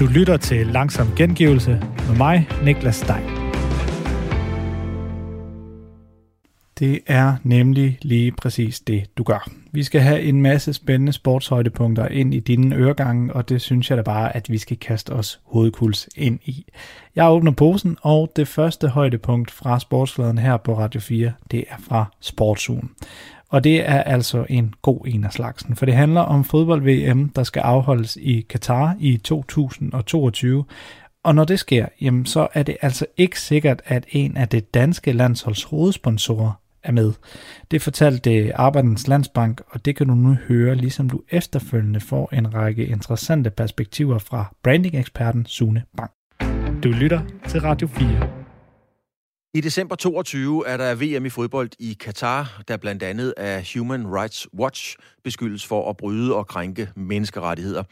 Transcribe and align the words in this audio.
Du 0.00 0.06
lytter 0.14 0.36
til 0.36 0.66
Langsom 0.66 1.06
Gengivelse 1.16 1.70
med 2.08 2.16
mig, 2.16 2.48
Niklas 2.64 2.96
Stein. 2.96 3.24
Det 6.78 7.00
er 7.06 7.36
nemlig 7.42 7.98
lige 8.02 8.32
præcis 8.32 8.80
det, 8.80 9.16
du 9.18 9.22
gør. 9.22 9.50
Vi 9.72 9.82
skal 9.82 10.00
have 10.00 10.22
en 10.22 10.42
masse 10.42 10.72
spændende 10.72 11.12
sportshøjdepunkter 11.12 12.08
ind 12.08 12.34
i 12.34 12.40
dine 12.40 12.76
øregange, 12.76 13.32
og 13.32 13.48
det 13.48 13.60
synes 13.60 13.90
jeg 13.90 13.98
da 13.98 14.02
bare, 14.02 14.36
at 14.36 14.50
vi 14.50 14.58
skal 14.58 14.76
kaste 14.76 15.10
os 15.10 15.40
hovedkuls 15.44 16.08
ind 16.16 16.40
i. 16.44 16.66
Jeg 17.16 17.30
åbner 17.30 17.52
posen, 17.52 17.96
og 18.02 18.32
det 18.36 18.48
første 18.48 18.88
højdepunkt 18.88 19.50
fra 19.50 19.80
sportsfladen 19.80 20.38
her 20.38 20.56
på 20.56 20.78
Radio 20.78 21.00
4, 21.00 21.32
det 21.50 21.64
er 21.70 21.76
fra 21.88 22.04
Sportsugen. 22.20 22.90
Og 23.48 23.64
det 23.64 23.88
er 23.88 24.02
altså 24.02 24.46
en 24.48 24.74
god 24.82 25.00
en 25.06 25.24
af 25.24 25.32
slagsen, 25.32 25.76
for 25.76 25.86
det 25.86 25.94
handler 25.94 26.20
om 26.20 26.44
fodbold-VM, 26.44 27.28
der 27.28 27.42
skal 27.42 27.60
afholdes 27.60 28.16
i 28.16 28.40
Katar 28.40 28.96
i 29.00 29.16
2022. 29.16 30.64
Og 31.24 31.34
når 31.34 31.44
det 31.44 31.58
sker, 31.58 31.86
jamen 32.00 32.26
så 32.26 32.48
er 32.54 32.62
det 32.62 32.76
altså 32.82 33.06
ikke 33.16 33.40
sikkert, 33.40 33.82
at 33.84 34.06
en 34.08 34.36
af 34.36 34.48
det 34.48 34.74
danske 34.74 35.12
landsholds 35.12 35.62
hovedsponsorer 35.62 36.52
er 36.84 36.92
med. 36.92 37.12
Det 37.70 37.82
fortalte 37.82 38.56
Arbejdernes 38.56 39.08
Landsbank, 39.08 39.60
og 39.70 39.84
det 39.84 39.96
kan 39.96 40.06
du 40.06 40.14
nu 40.14 40.36
høre, 40.48 40.74
ligesom 40.74 41.10
du 41.10 41.22
efterfølgende 41.30 42.00
får 42.00 42.34
en 42.34 42.54
række 42.54 42.86
interessante 42.86 43.50
perspektiver 43.50 44.18
fra 44.18 44.54
branding-eksperten 44.62 45.46
Sune 45.46 45.82
Bang. 45.96 46.10
Du 46.82 46.88
lytter 46.88 47.20
til 47.48 47.60
Radio 47.60 47.86
4. 47.86 48.45
I 49.56 49.60
december 49.60 49.94
22 49.94 50.66
er 50.66 50.76
der 50.76 50.94
VM 50.94 51.26
i 51.26 51.28
fodbold 51.28 51.70
i 51.78 51.96
Katar, 52.00 52.62
der 52.68 52.76
blandt 52.76 53.02
andet 53.02 53.34
af 53.36 53.70
Human 53.74 54.06
Rights 54.06 54.48
Watch 54.58 54.96
beskyldes 55.24 55.66
for 55.66 55.90
at 55.90 55.96
bryde 55.96 56.34
og 56.34 56.46
krænke 56.46 56.88
menneskerettigheder. 56.96 57.82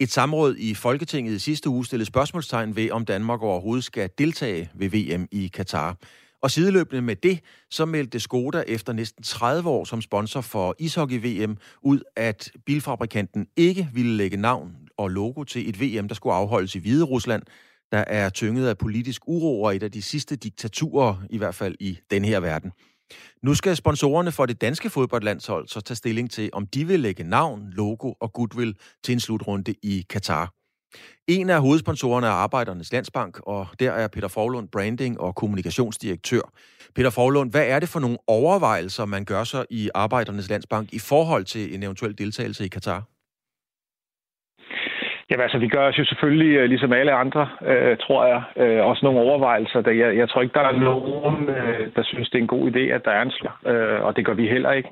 Et 0.00 0.12
samråd 0.12 0.56
i 0.58 0.74
Folketinget 0.74 1.32
i 1.32 1.38
sidste 1.38 1.68
uge 1.68 1.86
stillede 1.86 2.06
spørgsmålstegn 2.06 2.76
ved, 2.76 2.90
om 2.90 3.04
Danmark 3.04 3.42
overhovedet 3.42 3.84
skal 3.84 4.10
deltage 4.18 4.70
ved 4.74 4.88
VM 4.88 5.28
i 5.30 5.50
Katar. 5.54 5.96
Og 6.42 6.50
sideløbende 6.50 7.02
med 7.02 7.16
det, 7.16 7.40
så 7.70 7.84
meldte 7.84 8.20
Skoda 8.20 8.64
efter 8.66 8.92
næsten 8.92 9.22
30 9.24 9.68
år 9.70 9.84
som 9.84 10.02
sponsor 10.02 10.40
for 10.40 10.74
ishockey-VM 10.78 11.56
ud, 11.82 12.00
at 12.16 12.50
bilfabrikanten 12.66 13.46
ikke 13.56 13.88
ville 13.92 14.16
lægge 14.16 14.36
navn 14.36 14.72
og 14.96 15.08
logo 15.08 15.44
til 15.44 15.68
et 15.68 15.80
VM, 15.80 16.08
der 16.08 16.14
skulle 16.14 16.34
afholdes 16.34 16.74
i 16.74 16.78
Hvide 16.78 17.04
Rusland, 17.04 17.42
der 17.94 18.04
er 18.06 18.28
tynget 18.28 18.68
af 18.68 18.78
politisk 18.78 19.22
uro 19.26 19.62
og 19.62 19.76
et 19.76 19.82
af 19.82 19.92
de 19.92 20.02
sidste 20.02 20.36
diktaturer, 20.36 21.14
i 21.30 21.38
hvert 21.38 21.54
fald 21.54 21.74
i 21.80 21.98
den 22.10 22.24
her 22.24 22.40
verden. 22.40 22.72
Nu 23.42 23.54
skal 23.54 23.76
sponsorerne 23.76 24.32
for 24.32 24.46
det 24.46 24.60
danske 24.60 24.90
fodboldlandshold 24.90 25.68
så 25.68 25.80
tage 25.80 25.96
stilling 25.96 26.30
til, 26.30 26.50
om 26.52 26.66
de 26.66 26.86
vil 26.86 27.00
lægge 27.00 27.24
navn, 27.24 27.70
logo 27.70 28.12
og 28.20 28.32
goodwill 28.32 28.74
til 29.04 29.12
en 29.12 29.20
slutrunde 29.20 29.74
i 29.82 30.04
Katar. 30.10 30.52
En 31.28 31.50
af 31.50 31.60
hovedsponsorerne 31.60 32.26
er 32.26 32.30
Arbejdernes 32.30 32.92
Landsbank, 32.92 33.40
og 33.46 33.66
der 33.80 33.92
er 33.92 34.08
Peter 34.08 34.28
Forlund, 34.28 34.68
branding- 34.68 35.20
og 35.20 35.34
kommunikationsdirektør. 35.34 36.52
Peter 36.94 37.10
Forlund, 37.10 37.50
hvad 37.50 37.66
er 37.66 37.78
det 37.80 37.88
for 37.88 38.00
nogle 38.00 38.18
overvejelser, 38.26 39.04
man 39.04 39.24
gør 39.24 39.44
sig 39.44 39.66
i 39.70 39.90
Arbejdernes 39.94 40.48
Landsbank 40.48 40.92
i 40.92 40.98
forhold 40.98 41.44
til 41.44 41.74
en 41.74 41.82
eventuel 41.82 42.18
deltagelse 42.18 42.64
i 42.64 42.68
Katar? 42.68 43.13
Jamen 45.30 45.42
altså, 45.42 45.58
vi 45.58 45.68
gør 45.68 45.88
os 45.88 45.98
jo 45.98 46.04
selvfølgelig, 46.04 46.52
øh, 46.56 46.68
ligesom 46.68 46.92
alle 46.92 47.12
andre, 47.12 47.48
øh, 47.66 47.96
tror 47.96 48.26
jeg, 48.26 48.42
øh, 48.62 48.86
også 48.86 49.00
nogle 49.04 49.20
overvejelser. 49.20 49.80
Der, 49.80 49.90
jeg, 49.90 50.16
jeg 50.16 50.28
tror 50.28 50.42
ikke, 50.42 50.54
der 50.54 50.60
er 50.60 50.78
nogen, 50.90 51.48
øh, 51.48 51.88
der 51.96 52.02
synes, 52.04 52.30
det 52.30 52.38
er 52.38 52.42
en 52.42 52.54
god 52.56 52.70
idé, 52.70 52.82
at 52.96 53.04
der 53.04 53.10
er 53.10 53.22
en 53.22 53.30
slag, 53.30 53.56
øh, 53.66 54.02
og 54.04 54.16
det 54.16 54.26
gør 54.26 54.34
vi 54.34 54.48
heller 54.48 54.72
ikke. 54.72 54.88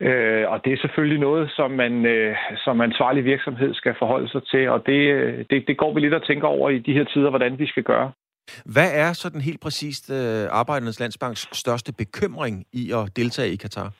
Øh, 0.00 0.44
og 0.52 0.60
det 0.64 0.72
er 0.72 0.76
selvfølgelig 0.80 1.20
noget, 1.20 1.50
som 1.56 1.70
man 1.70 2.06
øh, 2.06 2.36
som 2.64 2.80
ansvarlig 2.80 3.24
virksomhed 3.24 3.74
skal 3.74 3.94
forholde 3.98 4.28
sig 4.28 4.42
til, 4.52 4.68
og 4.68 4.86
det, 4.86 5.00
øh, 5.14 5.44
det, 5.50 5.64
det 5.68 5.76
går 5.76 5.94
vi 5.94 6.00
lidt 6.00 6.14
og 6.14 6.26
tænker 6.26 6.48
over 6.48 6.70
i 6.70 6.78
de 6.78 6.92
her 6.92 7.04
tider, 7.04 7.30
hvordan 7.30 7.58
vi 7.58 7.66
skal 7.66 7.82
gøre. 7.82 8.12
Hvad 8.64 8.90
er 8.94 9.12
sådan 9.12 9.40
helt 9.40 9.60
præcist 9.60 10.10
øh, 10.10 10.46
Arbejdernes 10.50 11.00
Landsbanks 11.00 11.48
største 11.52 11.92
bekymring 11.92 12.64
i 12.72 12.92
at 12.92 13.16
deltage 13.16 13.52
i 13.52 13.56
Katar? 13.56 13.92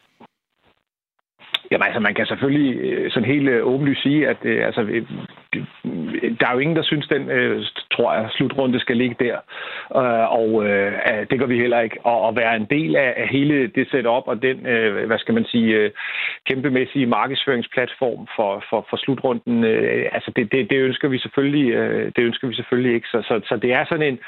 Jamen 1.74 1.86
altså, 1.86 2.00
man 2.00 2.14
kan 2.14 2.26
selvfølgelig 2.26 2.76
øh, 2.80 3.10
sådan 3.10 3.28
helt 3.28 3.48
øh, 3.48 3.66
åbenlyst 3.66 4.02
sige, 4.02 4.28
at 4.28 4.36
øh, 4.42 4.66
altså, 4.66 4.80
der 6.40 6.46
er 6.46 6.52
jo 6.52 6.58
ingen, 6.58 6.76
der 6.76 6.82
synes, 6.82 7.06
den, 7.06 7.30
øh, 7.30 7.64
tror 7.92 8.14
jeg, 8.14 8.28
slutrunde 8.30 8.80
skal 8.80 8.96
ligge 8.96 9.16
der. 9.24 9.36
Og 10.40 10.64
det 11.30 11.38
gør 11.38 11.46
vi 11.46 11.58
heller 11.58 11.80
ikke. 11.80 11.98
Og 12.02 12.28
at 12.28 12.36
være 12.36 12.56
en 12.56 12.66
del 12.70 12.96
af 12.96 13.28
hele 13.30 13.66
det 13.66 13.86
setup 13.90 14.22
og 14.26 14.42
den, 14.42 14.56
hvad 15.06 15.18
skal 15.18 15.34
man 15.34 15.44
sige, 15.44 15.90
kæmpemæssige 16.48 17.06
markedsføringsplatform 17.06 18.28
for, 18.36 18.64
for, 18.70 18.86
for 18.90 18.96
slutrunden, 18.96 19.64
altså 20.12 20.32
det, 20.36 20.52
det, 20.52 20.70
det, 20.70 20.78
ønsker 20.78 21.08
vi 21.08 21.18
selvfølgelig, 21.18 21.72
det 22.16 22.22
ønsker 22.22 22.48
vi 22.48 22.54
selvfølgelig 22.54 22.94
ikke. 22.94 23.08
Så, 23.08 23.22
så, 23.28 23.40
så 23.48 23.56
det 23.56 23.72
er 23.72 23.84
sådan 23.84 24.08
en, 24.08 24.18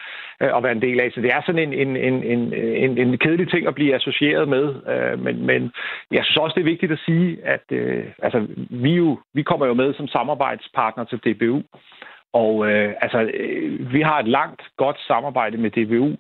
Øh, 0.43 0.57
at 0.57 0.63
være 0.63 0.73
en 0.73 0.83
del 0.83 1.01
af. 1.01 1.11
Så 1.13 1.21
det 1.21 1.31
er 1.33 1.43
sådan 1.47 1.63
en, 1.67 1.73
en, 1.73 1.97
en, 1.97 2.23
en, 2.23 2.53
en, 2.53 2.99
en 2.99 3.19
kedelig 3.19 3.51
ting 3.51 3.67
at 3.67 3.75
blive 3.75 3.95
associeret 3.95 4.49
med. 4.49 4.75
Øh, 4.93 5.19
men, 5.25 5.47
men 5.47 5.73
jeg 6.11 6.25
synes 6.25 6.37
også, 6.37 6.55
det 6.55 6.61
er 6.61 6.73
vigtigt 6.75 6.93
at 6.93 7.05
sige, 7.07 7.39
at 7.45 7.65
øh, 7.71 8.05
altså, 8.23 8.47
vi, 8.71 8.93
jo, 8.95 9.19
vi 9.35 9.43
kommer 9.43 9.67
jo 9.67 9.75
med 9.75 9.95
som 9.95 10.09
samarbejdspartner 10.09 11.05
til 11.05 11.19
DBU, 11.19 11.63
og 12.43 12.53
øh, 12.69 12.95
altså, 13.05 13.21
øh, 13.41 13.93
vi 13.95 14.01
har 14.01 14.19
et 14.19 14.29
langt, 14.29 14.63
godt 14.77 14.99
samarbejde 15.11 15.57
med 15.57 15.71
DBU 15.77 16.11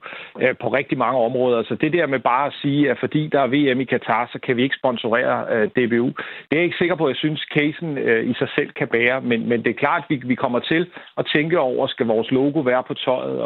øh, 0.42 0.54
på 0.62 0.68
rigtig 0.78 0.98
mange 0.98 1.18
områder. 1.28 1.62
Så 1.62 1.74
det 1.74 1.92
der 1.92 2.06
med 2.06 2.18
bare 2.18 2.46
at 2.46 2.54
sige, 2.62 2.90
at 2.90 2.98
fordi 2.98 3.22
der 3.32 3.40
er 3.40 3.52
VM 3.54 3.80
i 3.80 3.84
Katar, 3.84 4.28
så 4.32 4.38
kan 4.44 4.56
vi 4.56 4.62
ikke 4.62 4.80
sponsorere 4.82 5.36
øh, 5.54 5.66
DBU. 5.76 6.08
Det 6.46 6.52
er 6.52 6.60
jeg 6.60 6.64
ikke 6.64 6.82
sikker 6.82 6.96
på, 6.96 7.04
at 7.06 7.12
jeg 7.14 7.16
synes, 7.24 7.40
casen 7.56 7.98
øh, 7.98 8.30
i 8.30 8.34
sig 8.40 8.48
selv 8.56 8.70
kan 8.80 8.88
bære. 8.88 9.20
Men, 9.20 9.48
men 9.48 9.58
det 9.64 9.70
er 9.70 9.82
klart, 9.84 10.02
at 10.04 10.10
vi, 10.10 10.16
vi 10.32 10.34
kommer 10.34 10.58
til 10.58 10.82
at 11.18 11.26
tænke 11.34 11.60
over, 11.60 11.86
skal 11.86 12.06
vores 12.06 12.30
logo 12.30 12.60
være 12.60 12.82
på 12.88 12.94
tøjet? 12.94 13.36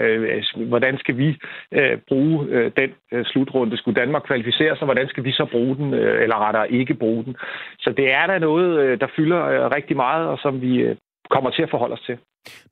Øh, 0.00 0.22
øh, 0.22 0.68
hvordan 0.68 0.98
skal 0.98 1.16
vi 1.16 1.28
øh, 1.72 1.98
bruge 2.08 2.46
øh, 2.48 2.70
den 2.76 2.90
øh, 3.12 3.24
slutrunde? 3.24 3.76
Skulle 3.76 4.00
Danmark 4.00 4.22
kvalificere 4.22 4.76
sig? 4.76 4.84
Hvordan 4.84 5.08
skal 5.08 5.24
vi 5.24 5.32
så 5.32 5.44
bruge 5.52 5.76
den? 5.76 5.94
Øh, 5.94 6.22
eller 6.22 6.46
rettere 6.46 6.72
ikke 6.72 6.94
bruge 6.94 7.24
den? 7.24 7.36
Så 7.78 7.90
det 7.98 8.12
er 8.12 8.26
da 8.26 8.38
noget, 8.38 8.80
øh, 8.80 9.00
der 9.00 9.06
fylder 9.16 9.42
øh, 9.52 9.70
rigtig 9.76 9.96
meget, 9.96 10.28
og 10.28 10.38
som 10.38 10.60
vi 10.60 10.72
øh, 10.76 10.96
kommer 11.30 11.50
til 11.50 11.62
at 11.62 11.70
forholde 11.70 11.92
os 11.92 12.00
til. 12.06 12.18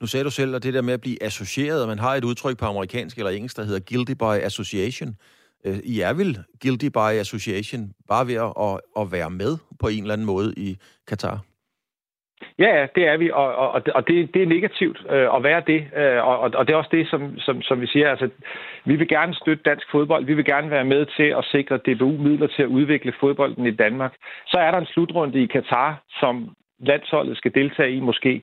Nu 0.00 0.06
sagde 0.06 0.24
du 0.24 0.30
selv, 0.30 0.54
at 0.54 0.62
det 0.62 0.74
der 0.74 0.82
med 0.82 0.94
at 0.94 1.00
blive 1.00 1.22
associeret, 1.22 1.88
man 1.88 1.98
har 1.98 2.14
et 2.14 2.24
udtryk 2.24 2.58
på 2.58 2.64
amerikansk 2.64 3.18
eller 3.18 3.30
engelsk, 3.30 3.56
der 3.56 3.64
hedder 3.64 3.80
guilty 3.90 4.12
by 4.12 4.34
association. 4.48 5.16
Øh, 5.66 5.78
I 5.84 6.00
er 6.00 6.12
vel 6.12 6.38
guilty 6.62 6.86
by 6.86 7.12
association, 7.24 7.92
bare 8.08 8.26
ved 8.26 8.34
at, 8.34 8.80
at 9.00 9.12
være 9.12 9.30
med 9.30 9.58
på 9.80 9.88
en 9.88 10.02
eller 10.02 10.14
anden 10.14 10.26
måde 10.26 10.54
i 10.56 10.76
Katar? 11.08 11.40
Ja, 12.58 12.86
det 12.94 13.06
er 13.06 13.16
vi, 13.16 13.30
og, 13.30 13.54
og, 13.54 13.82
og 13.94 14.08
det, 14.08 14.34
det 14.34 14.42
er 14.42 14.46
negativt 14.46 14.98
øh, 15.10 15.36
at 15.36 15.42
være 15.42 15.62
det, 15.66 15.80
øh, 15.96 16.24
og, 16.26 16.38
og 16.38 16.66
det 16.66 16.72
er 16.72 16.76
også 16.76 16.90
det, 16.92 17.08
som, 17.08 17.38
som, 17.38 17.62
som 17.62 17.80
vi 17.80 17.86
siger, 17.86 18.10
altså, 18.10 18.28
vi 18.84 18.96
vil 18.96 19.08
gerne 19.08 19.34
støtte 19.34 19.62
dansk 19.62 19.86
fodbold, 19.90 20.24
vi 20.24 20.34
vil 20.34 20.44
gerne 20.44 20.70
være 20.70 20.84
med 20.84 21.06
til 21.16 21.28
at 21.38 21.44
sikre 21.44 21.76
DBU-midler 21.76 22.46
til 22.46 22.62
at 22.62 22.68
udvikle 22.68 23.12
fodbolden 23.20 23.66
i 23.66 23.70
Danmark. 23.70 24.12
Så 24.46 24.58
er 24.58 24.70
der 24.70 24.78
en 24.78 24.92
slutrunde 24.94 25.42
i 25.42 25.46
Katar, 25.46 26.02
som 26.20 26.56
landsholdet 26.82 27.36
skal 27.36 27.54
deltage 27.54 27.92
i 27.92 28.00
måske. 28.00 28.42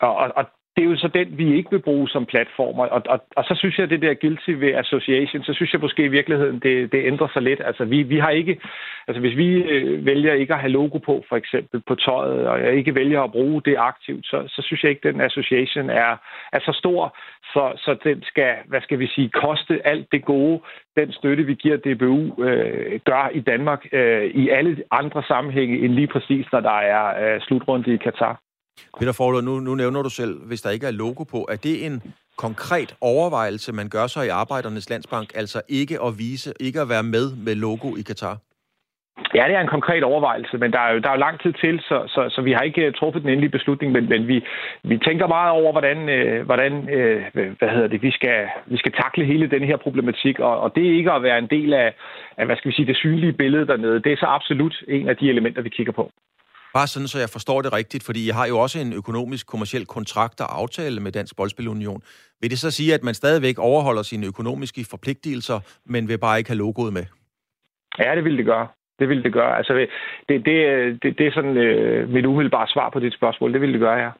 Og, 0.00 0.16
og, 0.16 0.32
og 0.36 0.44
det 0.76 0.84
er 0.84 0.90
jo 0.90 0.96
så 0.96 1.08
den, 1.08 1.38
vi 1.38 1.56
ikke 1.56 1.70
vil 1.70 1.82
bruge 1.82 2.08
som 2.08 2.26
platformer. 2.26 2.84
Og, 2.86 3.02
og, 3.06 3.20
og 3.36 3.44
så 3.44 3.54
synes 3.58 3.78
jeg, 3.78 3.90
det 3.90 4.02
der 4.02 4.14
guilty 4.14 4.50
ved 4.50 4.74
association, 4.74 5.44
så 5.44 5.52
synes 5.52 5.72
jeg 5.72 5.80
måske 5.80 6.04
i 6.04 6.08
virkeligheden, 6.08 6.58
det, 6.58 6.92
det 6.92 7.06
ændrer 7.06 7.28
sig 7.32 7.42
lidt. 7.42 7.60
Altså 7.64 7.84
vi, 7.84 8.02
vi 8.02 8.18
har 8.18 8.30
ikke, 8.30 8.60
altså 9.08 9.20
hvis 9.20 9.36
vi 9.36 9.48
øh, 9.62 10.06
vælger 10.06 10.32
ikke 10.34 10.54
at 10.54 10.60
have 10.60 10.72
logo 10.72 10.98
på, 10.98 11.24
for 11.28 11.36
eksempel 11.36 11.80
på 11.88 11.94
tøjet, 11.94 12.48
og 12.48 12.60
jeg 12.60 12.74
ikke 12.74 12.94
vælger 12.94 13.22
at 13.22 13.32
bruge 13.32 13.62
det 13.64 13.76
aktivt, 13.78 14.26
så, 14.26 14.44
så 14.48 14.62
synes 14.62 14.82
jeg 14.82 14.90
ikke, 14.90 15.08
den 15.08 15.20
association 15.20 15.90
er, 15.90 16.16
er 16.52 16.60
så 16.60 16.72
stor, 16.72 17.16
så, 17.52 17.72
så 17.76 17.96
den 18.04 18.22
skal, 18.22 18.54
hvad 18.66 18.80
skal 18.80 18.98
vi 18.98 19.06
sige, 19.06 19.28
koste 19.28 19.86
alt 19.86 20.06
det 20.12 20.24
gode, 20.24 20.60
den 20.96 21.12
støtte, 21.12 21.42
vi 21.44 21.54
giver 21.54 21.76
DBU, 21.76 22.42
øh, 22.44 23.00
gør 23.04 23.30
i 23.34 23.40
Danmark 23.40 23.86
øh, 23.92 24.24
i 24.24 24.48
alle 24.48 24.82
andre 24.90 25.22
sammenhænge 25.22 25.78
end 25.78 25.92
lige 25.92 26.06
præcis, 26.06 26.46
når 26.52 26.60
der 26.60 26.78
er 26.78 27.34
øh, 27.34 27.40
slutrunde 27.40 27.94
i 27.94 27.96
Katar. 27.96 28.45
Peter 28.98 29.12
Forlund, 29.12 29.46
nu, 29.46 29.60
nu 29.60 29.74
nævner 29.74 30.02
du 30.02 30.10
selv, 30.10 30.34
hvis 30.46 30.62
der 30.62 30.70
ikke 30.70 30.86
er 30.86 30.90
logo 30.90 31.24
på, 31.24 31.46
er 31.50 31.56
det 31.56 31.86
en 31.86 32.02
konkret 32.36 32.96
overvejelse, 33.00 33.72
man 33.72 33.88
gør 33.88 34.06
sig 34.06 34.26
i 34.26 34.28
Arbejdernes 34.28 34.90
Landsbank, 34.90 35.28
altså 35.34 35.62
ikke 35.68 36.02
at 36.02 36.18
vise, 36.18 36.52
ikke 36.60 36.80
at 36.80 36.88
være 36.88 37.02
med 37.02 37.36
med 37.46 37.54
logo 37.54 37.96
i 37.96 38.02
Katar? 38.02 38.36
Ja, 39.34 39.44
det 39.48 39.54
er 39.54 39.60
en 39.60 39.76
konkret 39.76 40.04
overvejelse, 40.04 40.58
men 40.58 40.72
der 40.72 40.78
er 40.78 40.92
jo, 40.92 40.98
der 40.98 41.08
er 41.08 41.12
jo 41.14 41.18
lang 41.26 41.40
tid 41.40 41.52
til, 41.52 41.80
så, 41.80 41.96
så, 42.14 42.28
så 42.34 42.42
vi 42.42 42.52
har 42.52 42.60
ikke 42.60 42.86
uh, 42.86 42.94
truffet 42.94 43.22
den 43.22 43.30
endelige 43.30 43.50
beslutning, 43.50 43.92
men, 43.92 44.08
men 44.08 44.28
vi, 44.28 44.44
vi 44.84 44.98
tænker 44.98 45.26
meget 45.26 45.50
over, 45.50 45.72
hvordan, 45.72 45.98
uh, 46.16 46.44
hvordan 46.44 46.72
uh, 46.72 47.20
hvad 47.58 47.70
hedder 47.74 47.88
det, 47.88 48.02
vi 48.02 48.10
skal, 48.10 48.48
vi 48.66 48.76
skal 48.76 48.92
takle 48.92 49.24
hele 49.24 49.50
den 49.50 49.62
her 49.62 49.76
problematik, 49.76 50.38
og, 50.38 50.60
og 50.60 50.72
det 50.74 50.86
er 50.86 50.96
ikke 50.98 51.12
at 51.12 51.22
være 51.22 51.38
en 51.38 51.50
del 51.50 51.74
af, 51.74 51.94
af, 52.36 52.46
hvad 52.46 52.56
skal 52.56 52.68
vi 52.70 52.74
sige, 52.74 52.86
det 52.86 52.96
synlige 52.96 53.32
billede 53.32 53.66
dernede. 53.66 54.02
Det 54.02 54.12
er 54.12 54.16
så 54.16 54.26
absolut 54.26 54.84
en 54.88 55.08
af 55.08 55.16
de 55.16 55.30
elementer, 55.30 55.62
vi 55.62 55.68
kigger 55.68 55.92
på. 55.92 56.10
Bare 56.78 56.86
sådan, 56.86 57.08
så 57.08 57.18
jeg 57.18 57.30
forstår 57.36 57.62
det 57.62 57.72
rigtigt, 57.72 58.02
fordi 58.08 58.26
jeg 58.26 58.34
har 58.34 58.46
jo 58.46 58.56
også 58.58 58.78
en 58.78 58.92
økonomisk, 58.92 59.46
kommersiel 59.46 59.86
kontrakt 59.86 60.40
og 60.40 60.48
aftale 60.60 61.00
med 61.00 61.12
Dansk 61.12 61.36
Boldspilunion. 61.36 62.00
Vil 62.40 62.50
det 62.50 62.58
så 62.58 62.70
sige, 62.70 62.94
at 62.94 63.02
man 63.02 63.14
stadigvæk 63.14 63.58
overholder 63.58 64.02
sine 64.02 64.26
økonomiske 64.26 64.86
forpligtelser, 64.90 65.58
men 65.92 66.08
vil 66.08 66.18
bare 66.18 66.38
ikke 66.38 66.50
have 66.50 66.58
logoet 66.58 66.92
med? 66.92 67.04
Ja, 67.98 68.16
det 68.16 68.24
vil 68.24 68.36
det 68.38 68.46
gøre. 68.46 68.66
Det 68.98 69.08
vil 69.08 69.22
det 69.24 69.32
gøre. 69.32 69.56
Altså, 69.56 69.72
det, 69.72 69.88
det, 70.28 70.56
det, 71.02 71.18
det 71.18 71.26
er 71.26 71.32
sådan 71.34 71.56
øh, 71.56 72.08
mit 72.08 72.26
umiddelbare 72.26 72.68
svar 72.68 72.90
på 72.90 72.98
dit 73.00 73.14
spørgsmål. 73.14 73.52
Det 73.52 73.60
vil 73.60 73.72
det 73.72 73.80
gøre, 73.80 73.98
ja. 74.04 74.10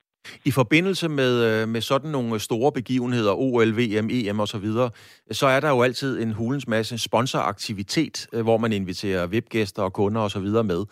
I 0.44 0.50
forbindelse 0.50 1.08
med, 1.08 1.32
øh, 1.48 1.68
med 1.68 1.80
sådan 1.80 2.10
nogle 2.10 2.40
store 2.40 2.72
begivenheder, 2.72 3.32
OL, 3.32 3.70
VM, 3.78 4.08
EM 4.10 4.40
osv., 4.40 4.66
så, 4.66 4.90
så 5.30 5.46
er 5.46 5.60
der 5.60 5.70
jo 5.70 5.82
altid 5.82 6.22
en 6.22 6.32
hulens 6.32 6.68
masse 6.68 6.98
sponsoraktivitet, 6.98 8.26
øh, 8.32 8.42
hvor 8.42 8.58
man 8.58 8.72
inviterer 8.72 9.26
VIP-gæster 9.26 9.82
og 9.82 9.92
kunder 9.92 10.20
osv. 10.20 10.48
med. 10.72 10.84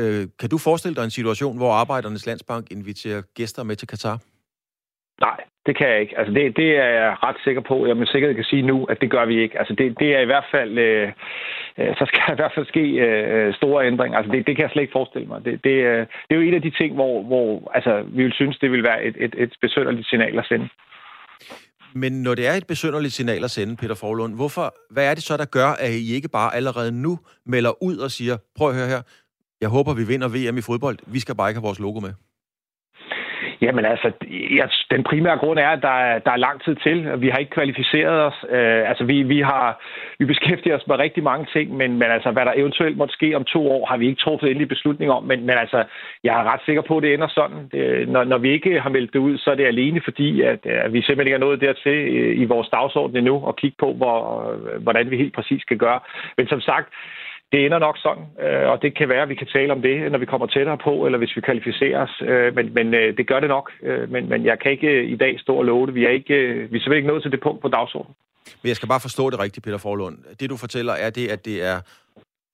Øh, 0.00 0.26
kan 0.40 0.48
du 0.50 0.58
forestille 0.58 0.96
dig 0.96 1.04
en 1.04 1.10
situation, 1.10 1.56
hvor 1.56 1.72
Arbejdernes 1.72 2.26
Landsbank 2.26 2.70
inviterer 2.70 3.22
gæster 3.34 3.62
med 3.62 3.76
til 3.76 3.88
Katar? 3.88 4.18
Nej, 5.20 5.40
det 5.66 5.76
kan 5.78 5.88
jeg 5.88 6.00
ikke. 6.00 6.18
Altså 6.18 6.32
det, 6.34 6.56
det 6.56 6.70
er 6.76 6.90
jeg 7.00 7.16
ret 7.26 7.36
sikker 7.44 7.62
på. 7.70 7.86
Jeg 7.86 7.96
med 7.96 8.06
sikkerhed 8.06 8.34
kan 8.34 8.44
sige 8.44 8.62
nu, 8.62 8.84
at 8.84 9.00
det 9.00 9.10
gør 9.10 9.24
vi 9.26 9.42
ikke. 9.42 9.58
Altså 9.58 9.74
det, 9.78 9.98
det 9.98 10.08
er 10.16 10.20
i 10.20 10.30
hvert 10.32 10.48
fald, 10.50 10.78
øh, 10.78 11.08
øh, 11.78 11.94
så 11.98 12.04
skal 12.08 12.22
der 12.26 12.32
i 12.32 12.40
hvert 12.40 12.52
fald 12.54 12.66
ske 12.66 12.84
øh, 13.06 13.54
store 13.54 13.86
ændringer. 13.86 14.18
Altså 14.18 14.32
det, 14.32 14.46
det 14.46 14.56
kan 14.56 14.62
jeg 14.62 14.70
slet 14.70 14.82
ikke 14.82 14.98
forestille 14.98 15.28
mig. 15.28 15.44
Det, 15.44 15.64
det, 15.64 15.76
øh, 15.90 16.00
det 16.26 16.32
er 16.32 16.40
jo 16.40 16.48
en 16.48 16.54
af 16.54 16.62
de 16.62 16.70
ting, 16.80 16.94
hvor, 16.94 17.22
hvor 17.22 17.70
altså, 17.74 17.92
vi 18.16 18.22
vil 18.22 18.32
synes, 18.32 18.58
det 18.58 18.70
vil 18.70 18.82
være 18.82 19.04
et, 19.04 19.16
et, 19.18 19.34
et 19.38 19.52
besønderligt 19.60 20.08
signal 20.08 20.38
at 20.38 20.46
sende. 20.48 20.68
Men 21.94 22.12
når 22.22 22.34
det 22.34 22.46
er 22.46 22.52
et 22.52 22.66
besønderligt 22.66 23.12
signal 23.12 23.44
at 23.44 23.50
sende, 23.50 23.76
Peter 23.76 23.94
Forlund, 23.94 24.34
hvorfor, 24.34 24.74
hvad 24.90 25.10
er 25.10 25.14
det 25.14 25.22
så, 25.22 25.36
der 25.36 25.44
gør, 25.44 25.70
at 25.84 25.90
I 25.90 26.14
ikke 26.14 26.28
bare 26.28 26.54
allerede 26.54 26.92
nu 27.02 27.18
melder 27.46 27.82
ud 27.82 27.96
og 27.96 28.10
siger, 28.10 28.36
prøv 28.56 28.68
at 28.68 28.74
høre 28.74 28.88
her, 28.88 29.02
jeg 29.60 29.68
håber, 29.68 29.94
vi 29.94 30.04
vinder 30.06 30.28
VM 30.28 30.58
i 30.58 30.62
fodbold. 30.62 30.98
Vi 31.06 31.20
skal 31.20 31.34
bare 31.36 31.50
ikke 31.50 31.60
have 31.60 31.68
vores 31.68 31.80
logo 31.80 32.00
med. 32.00 32.12
Jamen 33.60 33.84
altså, 33.84 34.12
ja, 34.58 34.66
den 34.90 35.02
primære 35.04 35.38
grund 35.38 35.58
er, 35.58 35.68
at 35.68 35.82
der 35.82 35.96
er, 36.08 36.18
der 36.18 36.30
er 36.30 36.36
lang 36.46 36.64
tid 36.64 36.74
til. 36.74 37.20
Vi 37.20 37.28
har 37.28 37.38
ikke 37.38 37.50
kvalificeret 37.50 38.20
os. 38.28 38.44
Øh, 38.50 38.88
altså, 38.90 39.04
vi, 39.04 39.22
vi 39.22 39.40
har 39.40 39.80
vi 40.18 40.24
beskæftiger 40.24 40.76
os 40.76 40.86
med 40.86 40.98
rigtig 40.98 41.22
mange 41.22 41.46
ting, 41.52 41.76
men, 41.76 41.90
men 41.98 42.08
altså, 42.10 42.30
hvad 42.30 42.44
der 42.44 42.52
eventuelt 42.56 42.96
måtte 42.96 43.14
ske 43.14 43.36
om 43.36 43.44
to 43.44 43.70
år, 43.70 43.86
har 43.86 43.96
vi 43.96 44.06
ikke 44.06 44.20
truffet 44.20 44.50
endelig 44.50 44.68
beslutning 44.68 45.10
om. 45.10 45.24
Men, 45.24 45.40
men 45.46 45.58
altså, 45.58 45.84
jeg 46.24 46.40
er 46.40 46.52
ret 46.52 46.60
sikker 46.64 46.82
på, 46.82 46.96
at 46.96 47.02
det 47.02 47.14
ender 47.14 47.28
sådan. 47.28 47.68
Det, 47.72 48.08
når, 48.08 48.24
når 48.24 48.38
vi 48.38 48.50
ikke 48.52 48.80
har 48.80 48.90
meldt 48.90 49.12
det 49.12 49.18
ud, 49.18 49.38
så 49.38 49.50
er 49.50 49.54
det 49.54 49.66
alene 49.66 50.00
fordi, 50.04 50.42
at, 50.42 50.66
at 50.66 50.92
vi 50.92 51.02
simpelthen 51.02 51.26
ikke 51.26 51.34
er 51.34 51.46
nået 51.46 51.60
dertil 51.60 51.98
øh, 52.16 52.40
i 52.40 52.44
vores 52.44 52.68
dagsorden 52.68 53.16
endnu, 53.16 53.34
og 53.34 53.56
kigge 53.56 53.76
på, 53.80 53.92
hvor, 53.92 54.18
øh, 54.50 54.82
hvordan 54.82 55.10
vi 55.10 55.16
helt 55.16 55.34
præcis 55.34 55.62
skal 55.62 55.78
gøre. 55.78 56.00
Men 56.36 56.48
som 56.48 56.60
sagt, 56.60 56.88
det 57.52 57.66
ender 57.66 57.78
nok 57.78 57.96
sådan, 57.98 58.24
øh, 58.44 58.68
og 58.72 58.82
det 58.82 58.98
kan 58.98 59.08
være, 59.08 59.22
at 59.22 59.28
vi 59.28 59.34
kan 59.34 59.46
tale 59.46 59.72
om 59.72 59.82
det, 59.82 60.12
når 60.12 60.18
vi 60.18 60.26
kommer 60.26 60.46
tættere 60.46 60.78
på, 60.84 61.06
eller 61.06 61.18
hvis 61.18 61.36
vi 61.36 61.40
kvalificerer 61.40 62.02
os. 62.06 62.22
Øh, 62.30 62.54
men 62.56 62.74
men 62.74 62.94
øh, 62.94 63.16
det 63.16 63.26
gør 63.26 63.40
det 63.40 63.48
nok. 63.48 63.66
Øh, 63.82 64.10
men, 64.10 64.28
men 64.28 64.44
jeg 64.44 64.58
kan 64.62 64.70
ikke 64.72 64.86
øh, 64.86 65.10
i 65.10 65.16
dag 65.16 65.40
stå 65.40 65.54
og 65.54 65.64
love 65.64 65.86
det. 65.86 65.94
Vi 65.94 66.04
er, 66.04 66.10
ikke, 66.10 66.34
øh, 66.34 66.56
vi 66.56 66.76
er 66.76 66.80
simpelthen 66.80 66.96
ikke 66.96 67.08
nået 67.08 67.22
til 67.22 67.32
det 67.32 67.40
punkt 67.40 67.60
på 67.62 67.68
dagsordenen. 67.68 68.14
Men 68.62 68.68
jeg 68.68 68.76
skal 68.76 68.88
bare 68.88 69.00
forstå 69.00 69.30
det 69.30 69.40
rigtigt, 69.40 69.64
Peter 69.64 69.78
Forlund. 69.78 70.16
Det, 70.40 70.50
du 70.50 70.56
fortæller, 70.56 70.92
er 70.92 71.10
det, 71.10 71.28
at 71.28 71.44
det 71.44 71.64
er 71.64 71.78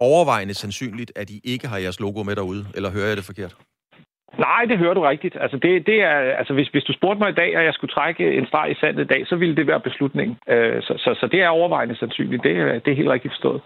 overvejende 0.01 0.55
sandsynligt, 0.55 1.13
at 1.17 1.31
I 1.31 1.41
ikke 1.45 1.67
har 1.69 1.79
jeres 1.79 2.01
logo 2.01 2.23
med 2.23 2.37
derude, 2.37 2.67
eller 2.77 2.91
hører 2.91 3.07
jeg 3.07 3.17
det 3.17 3.25
forkert? 3.25 3.57
Nej, 4.39 4.65
det 4.69 4.79
hører 4.79 4.95
du 4.95 5.01
rigtigt. 5.01 5.37
Altså, 5.41 5.57
det, 5.57 5.87
det 5.87 6.03
er, 6.03 6.17
altså 6.41 6.55
hvis, 6.55 6.69
hvis 6.69 6.85
du 6.85 6.93
spurgte 6.93 7.19
mig 7.19 7.31
i 7.31 7.41
dag, 7.43 7.57
at 7.57 7.65
jeg 7.65 7.75
skulle 7.75 7.91
trække 7.91 8.33
en 8.33 8.47
streg 8.47 8.71
i 8.71 8.75
sandet 8.75 9.05
i 9.05 9.07
dag, 9.07 9.27
så 9.27 9.37
ville 9.37 9.57
det 9.57 9.67
være 9.67 9.81
beslutning. 9.81 10.39
Øh, 10.49 10.83
så, 10.83 10.95
så, 10.99 11.15
så 11.21 11.27
det 11.27 11.43
er 11.43 11.49
overvejende 11.49 11.97
sandsynligt. 11.97 12.43
Det, 12.43 12.85
det 12.85 12.93
er 12.93 12.97
helt 12.97 13.09
rigtigt 13.09 13.35
forstået. 13.35 13.61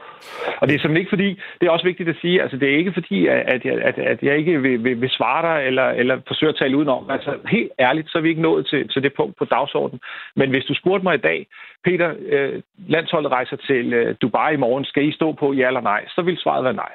Og 0.61 0.69
det 0.69 0.75
er 0.75 0.79
simpelthen 0.79 0.97
ikke 0.97 1.09
fordi, 1.17 1.41
det 1.61 1.67
er 1.67 1.71
også 1.71 1.85
vigtigt 1.85 2.09
at 2.09 2.17
sige, 2.21 2.43
altså 2.43 2.57
det 2.57 2.69
er 2.69 2.77
ikke 2.77 2.93
fordi, 2.93 3.27
at, 3.27 3.65
jeg, 3.65 3.75
at, 3.83 3.99
at 3.99 4.23
jeg 4.23 4.39
ikke 4.39 4.63
vil, 4.63 4.85
vil, 4.85 5.01
vil 5.01 5.11
svare 5.11 5.43
dig, 5.49 5.67
eller, 5.67 5.89
eller 5.89 6.21
forsøge 6.27 6.51
at 6.51 6.57
tale 6.57 6.77
udenom. 6.77 7.11
Altså 7.11 7.37
helt 7.49 7.73
ærligt, 7.81 8.11
så 8.11 8.19
er 8.19 8.23
vi 8.23 8.29
ikke 8.29 8.43
nået 8.43 8.67
til, 8.67 8.89
til 8.89 9.03
det 9.03 9.13
punkt 9.17 9.37
på 9.37 9.45
dagsordenen. 9.45 10.01
Men 10.37 10.51
hvis 10.51 10.65
du 10.65 10.75
spurgte 10.75 11.05
mig 11.05 11.15
i 11.15 11.27
dag, 11.31 11.47
Peter, 11.85 12.15
øh, 12.29 12.63
landsholdet 12.89 13.33
rejser 13.33 13.57
til 13.57 13.93
øh, 13.93 14.15
Dubai 14.23 14.55
i 14.55 14.57
morgen, 14.57 14.85
skal 14.85 15.09
I 15.09 15.13
stå 15.13 15.33
på 15.33 15.53
ja 15.53 15.67
eller 15.67 15.81
nej? 15.81 16.05
Så 16.09 16.23
vil 16.23 16.39
svaret 16.39 16.65
være 16.65 16.75
nej. 16.75 16.93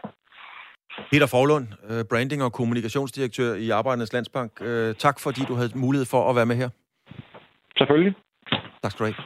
Peter 1.12 1.26
Forlund, 1.26 1.68
øh, 1.90 2.06
branding- 2.06 2.44
og 2.44 2.54
kommunikationsdirektør 2.54 3.54
i 3.54 3.70
Arbejdernes 3.70 4.14
Landsbank. 4.14 4.52
Øh, 4.62 4.96
tak, 4.96 5.20
fordi 5.20 5.42
du 5.48 5.56
havde 5.56 5.72
mulighed 5.76 6.06
for 6.06 6.30
at 6.30 6.36
være 6.36 6.46
med 6.46 6.56
her. 6.56 6.70
Selvfølgelig. 7.78 8.14
Tak 8.84 8.92
skal 8.92 9.06
du 9.06 9.12
have. 9.12 9.26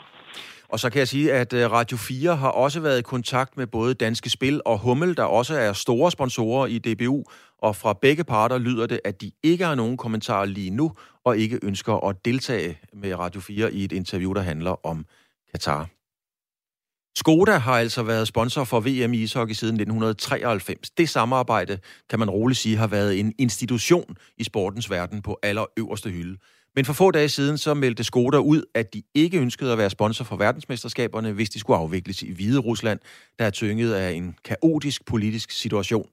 Og 0.69 0.79
så 0.79 0.89
kan 0.89 0.99
jeg 0.99 1.07
sige, 1.07 1.33
at 1.33 1.53
øh, 1.53 1.71
Radio 1.71 1.97
4 1.97 2.35
har 2.35 2.49
også 2.49 2.79
været 2.79 2.99
i 2.99 3.01
kontakt 3.01 3.57
med 3.57 3.67
både 3.67 3.93
Danske 3.93 4.29
Spil 4.29 4.61
og 4.65 4.79
Hummel, 4.79 5.17
der 5.17 5.23
også 5.23 5.55
er 5.55 5.73
store 5.73 6.11
sponsorer 6.11 6.67
i 6.67 6.77
DBU. 6.79 7.23
Og 7.57 7.75
fra 7.75 7.93
begge 7.93 8.23
parter 8.23 8.57
lyder 8.57 8.85
det, 8.87 8.99
at 9.05 9.21
de 9.21 9.31
ikke 9.43 9.65
har 9.65 9.75
nogen 9.75 9.97
kommentarer 9.97 10.45
lige 10.45 10.69
nu, 10.69 10.91
og 11.23 11.37
ikke 11.37 11.59
ønsker 11.63 12.07
at 12.09 12.25
deltage 12.25 12.79
med 12.93 13.19
Radio 13.19 13.41
4 13.41 13.73
i 13.73 13.83
et 13.83 13.91
interview, 13.91 14.33
der 14.33 14.41
handler 14.41 14.85
om 14.85 15.05
Katar. 15.51 15.87
Skoda 17.17 17.57
har 17.57 17.73
altså 17.73 18.03
været 18.03 18.27
sponsor 18.27 18.63
for 18.63 18.79
VM 18.79 19.13
i 19.13 19.17
ishockey 19.17 19.53
siden 19.53 19.75
1993. 19.75 20.89
Det 20.89 21.09
samarbejde, 21.09 21.79
kan 22.09 22.19
man 22.19 22.29
roligt 22.29 22.59
sige, 22.59 22.77
har 22.77 22.87
været 22.87 23.19
en 23.19 23.33
institution 23.37 24.17
i 24.37 24.43
sportens 24.43 24.89
verden 24.89 25.21
på 25.21 25.39
allerøverste 25.43 26.09
hylde. 26.09 26.37
Men 26.75 26.85
for 26.85 26.93
få 26.93 27.11
dage 27.11 27.29
siden 27.29 27.57
så 27.57 27.73
meldte 27.73 28.03
Skoda 28.03 28.37
ud, 28.37 28.63
at 28.75 28.93
de 28.93 29.03
ikke 29.15 29.39
ønskede 29.39 29.71
at 29.71 29.77
være 29.77 29.89
sponsor 29.89 30.25
for 30.25 30.35
verdensmesterskaberne, 30.35 31.31
hvis 31.31 31.49
de 31.49 31.59
skulle 31.59 31.77
afvikles 31.77 32.21
i 32.21 32.31
Hvide 32.31 32.59
Rusland, 32.59 32.99
der 33.39 33.45
er 33.45 33.49
tynget 33.49 33.93
af 33.93 34.11
en 34.11 34.35
kaotisk 34.43 35.05
politisk 35.05 35.51
situation. 35.51 36.09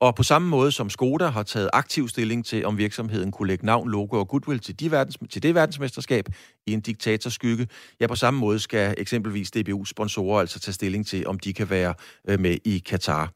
Og 0.00 0.14
på 0.14 0.22
samme 0.22 0.48
måde 0.48 0.72
som 0.72 0.90
Skoda 0.90 1.26
har 1.26 1.42
taget 1.42 1.70
aktiv 1.72 2.08
stilling 2.08 2.46
til, 2.46 2.66
om 2.66 2.78
virksomheden 2.78 3.32
kunne 3.32 3.48
lægge 3.48 3.66
navn, 3.66 3.90
logo 3.90 4.18
og 4.18 4.28
goodwill 4.28 4.60
til, 4.60 4.80
de 4.80 4.90
verdens, 4.90 5.18
til 5.30 5.42
det 5.42 5.54
verdensmesterskab 5.54 6.26
i 6.66 6.72
en 6.72 6.80
diktatorskygge, 6.80 7.68
ja, 8.00 8.06
på 8.06 8.14
samme 8.14 8.40
måde 8.40 8.58
skal 8.58 8.94
eksempelvis 8.98 9.50
DBU-sponsorer 9.50 10.40
altså 10.40 10.60
tage 10.60 10.72
stilling 10.72 11.06
til, 11.06 11.26
om 11.26 11.38
de 11.38 11.52
kan 11.52 11.70
være 11.70 11.94
øh, 12.28 12.40
med 12.40 12.58
i 12.64 12.78
Katar. 12.78 13.32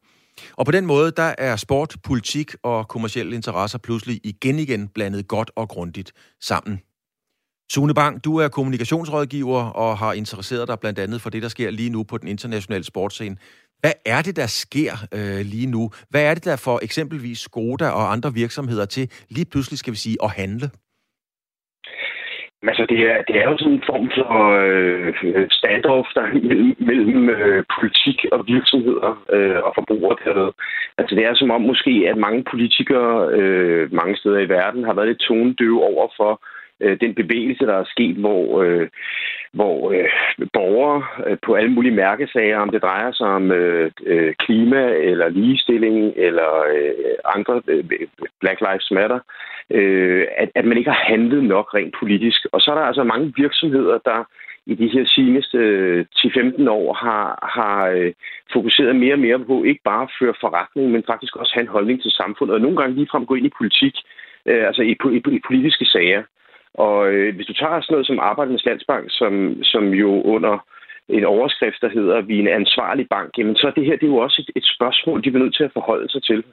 Og 0.53 0.65
på 0.65 0.71
den 0.71 0.85
måde, 0.85 1.11
der 1.11 1.35
er 1.37 1.55
sport, 1.55 1.95
politik 2.03 2.55
og 2.63 2.87
kommersielle 2.87 3.35
interesser 3.35 3.77
pludselig 3.77 4.19
igen 4.23 4.59
igen 4.59 4.87
blandet 4.87 5.27
godt 5.27 5.51
og 5.55 5.69
grundigt 5.69 6.11
sammen. 6.41 6.81
Sune 7.71 7.93
Bang, 7.93 8.23
du 8.23 8.37
er 8.37 8.47
kommunikationsrådgiver 8.47 9.63
og 9.63 9.97
har 9.97 10.13
interesseret 10.13 10.67
dig 10.67 10.79
blandt 10.79 10.99
andet 10.99 11.21
for 11.21 11.29
det, 11.29 11.41
der 11.41 11.49
sker 11.49 11.71
lige 11.71 11.89
nu 11.89 12.03
på 12.03 12.17
den 12.17 12.27
internationale 12.27 12.83
sportscene. 12.83 13.37
Hvad 13.81 13.93
er 14.05 14.21
det, 14.21 14.35
der 14.35 14.47
sker 14.47 14.93
øh, 15.17 15.41
lige 15.53 15.71
nu? 15.75 15.83
Hvad 16.09 16.23
er 16.29 16.33
det, 16.33 16.45
der 16.45 16.63
får 16.65 16.79
eksempelvis 16.83 17.39
Skoda 17.39 17.87
og 17.89 18.11
andre 18.11 18.33
virksomheder 18.33 18.85
til 18.85 19.05
lige 19.29 19.49
pludselig, 19.51 19.79
skal 19.79 19.93
vi 19.93 19.97
sige, 19.97 20.17
at 20.23 20.31
handle? 20.31 20.67
Altså, 22.69 22.85
det 22.89 22.99
er, 23.11 23.17
det 23.27 23.35
er 23.41 23.45
jo 23.49 23.57
sådan 23.57 23.73
en 23.73 23.89
form 23.91 24.07
for 24.17 24.31
øh, 24.65 25.13
standoff 25.59 26.07
der 26.15 26.27
mellem, 26.49 26.75
mellem 26.79 27.29
øh, 27.29 27.63
politik 27.75 28.17
og 28.31 28.39
virksomheder 28.47 29.11
øh, 29.35 29.59
og 29.67 29.71
forbrugere 29.77 30.17
derved. 30.25 30.51
Altså, 30.97 31.15
det 31.15 31.23
er 31.25 31.33
som 31.35 31.51
om 31.51 31.61
måske, 31.61 31.93
at 32.11 32.17
mange 32.17 32.43
politikere 32.51 33.11
øh, 33.39 33.93
mange 33.93 34.15
steder 34.17 34.39
i 34.39 34.49
verden 34.49 34.83
har 34.83 34.93
været 34.93 35.07
lidt 35.07 35.25
tonedøve 35.27 35.83
over 35.83 36.07
for 36.17 36.31
øh, 36.83 36.97
den 37.03 37.15
bevægelse, 37.15 37.65
der 37.65 37.77
er 37.79 37.93
sket, 37.95 38.15
hvor, 38.15 38.61
øh, 38.63 38.87
hvor 39.53 39.91
øh, 39.91 40.09
borgere 40.53 41.03
øh, 41.27 41.37
på 41.45 41.53
alle 41.53 41.71
mulige 41.71 41.95
mærkesager, 41.95 42.57
om 42.57 42.69
det 42.69 42.81
drejer 42.81 43.11
sig 43.11 43.27
om 43.27 43.51
øh, 43.51 43.91
øh, 44.05 44.33
klima 44.39 44.83
eller 44.93 45.29
ligestilling 45.29 46.13
eller 46.15 46.51
øh, 46.75 47.15
andre 47.35 47.61
øh, 47.67 47.83
Black 48.39 48.59
Lives 48.61 48.91
Matter, 48.91 49.19
øh, 49.69 50.27
at, 50.37 50.49
at 50.55 50.65
man 50.65 50.77
ikke 50.77 50.89
har 50.89 51.03
handlet 51.11 51.43
nok 51.43 51.73
rent 51.73 51.95
politisk. 51.99 52.47
Og 52.51 52.61
så 52.61 52.71
er 52.71 52.75
der 52.75 52.81
altså 52.81 53.03
mange 53.03 53.33
virksomheder, 53.37 53.97
der 54.05 54.25
i 54.65 54.75
de 54.75 54.87
her 54.87 55.05
seneste 55.05 55.57
øh, 55.57 56.05
10-15 56.15 56.69
år 56.69 56.93
har, 56.93 57.49
har 57.57 57.87
øh, 57.87 58.13
fokuseret 58.53 58.95
mere 58.95 59.13
og 59.13 59.19
mere 59.19 59.39
på 59.39 59.63
ikke 59.63 59.81
bare 59.83 60.03
at 60.03 60.11
føre 60.19 60.33
forretning, 60.41 60.91
men 60.91 61.03
faktisk 61.07 61.35
også 61.35 61.53
have 61.53 61.61
en 61.61 61.75
holdning 61.75 62.01
til 62.01 62.11
samfundet, 62.11 62.55
og 62.55 62.61
nogle 62.61 62.77
gange 62.77 62.95
ligefrem 62.95 63.25
gå 63.25 63.35
ind 63.35 63.45
i 63.45 63.57
politik, 63.57 63.95
øh, 64.45 64.67
altså 64.67 64.81
i, 64.81 64.91
i, 65.17 65.21
i 65.37 65.41
politiske 65.47 65.85
sager. 65.85 66.23
Og 66.73 67.11
øh, 67.13 67.35
hvis 67.35 67.45
du 67.45 67.53
tager 67.53 67.81
sådan 67.81 67.93
noget 67.93 68.07
som 68.07 68.19
Arbejdernes 68.19 68.65
Landsbank, 68.65 69.05
som, 69.09 69.33
som 69.63 69.83
jo 70.03 70.21
under 70.21 70.65
en 71.09 71.25
overskrift, 71.25 71.81
der 71.81 71.89
hedder, 71.89 72.21
vi 72.21 72.35
er 72.35 72.39
en 72.39 72.59
ansvarlig 72.61 73.07
bank, 73.09 73.29
jamen 73.37 73.55
så 73.55 73.67
er 73.67 73.71
det 73.71 73.85
her 73.85 73.95
det 73.97 74.03
er 74.03 74.15
jo 74.15 74.17
også 74.17 74.37
et, 74.43 74.51
et 74.55 74.65
spørgsmål, 74.75 75.23
de 75.23 75.31
bliver 75.31 75.43
nødt 75.43 75.55
til 75.55 75.63
at 75.63 75.73
forholde 75.73 76.09
sig 76.09 76.23
til. 76.23 76.43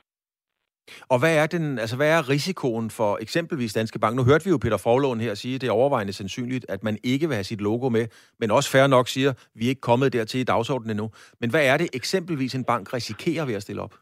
Og 1.08 1.18
hvad 1.18 1.36
er, 1.42 1.46
den, 1.46 1.78
altså 1.78 1.96
hvad 1.96 2.10
er 2.10 2.28
risikoen 2.28 2.90
for 2.90 3.18
eksempelvis 3.20 3.72
Danske 3.72 3.98
Bank? 3.98 4.16
Nu 4.16 4.24
hørte 4.24 4.44
vi 4.44 4.50
jo 4.50 4.58
Peter 4.58 4.76
Forlån 4.76 5.20
her 5.20 5.34
sige, 5.34 5.54
at 5.54 5.60
det 5.60 5.68
er 5.68 5.72
overvejende 5.72 6.12
sandsynligt, 6.12 6.66
at 6.68 6.84
man 6.84 6.98
ikke 7.04 7.26
vil 7.26 7.34
have 7.34 7.44
sit 7.44 7.60
logo 7.60 7.88
med, 7.88 8.06
men 8.40 8.50
også 8.50 8.70
færre 8.70 8.88
nok 8.88 9.08
siger, 9.08 9.30
at 9.30 9.48
vi 9.54 9.64
er 9.64 9.68
ikke 9.68 9.80
kommet 9.80 10.12
dertil 10.12 10.40
i 10.40 10.44
dagsordenen 10.44 10.90
endnu. 10.90 11.10
Men 11.40 11.50
hvad 11.50 11.66
er 11.66 11.76
det 11.76 11.88
eksempelvis 11.94 12.54
en 12.54 12.64
bank 12.64 12.94
risikerer 12.94 13.46
ved 13.46 13.54
at 13.54 13.62
stille 13.62 13.82
op? 13.82 13.94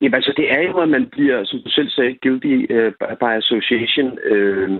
Jamen 0.00 0.14
altså, 0.14 0.32
det 0.36 0.52
er 0.52 0.62
jo, 0.62 0.76
at 0.78 0.88
man 0.88 1.06
bliver, 1.06 1.44
som 1.44 1.58
du 1.64 1.70
selv 1.70 1.90
sagde, 1.90 2.18
guilty 2.22 2.56
uh, 2.76 2.92
by 3.22 3.32
association. 3.42 4.08
Uh, 4.32 4.70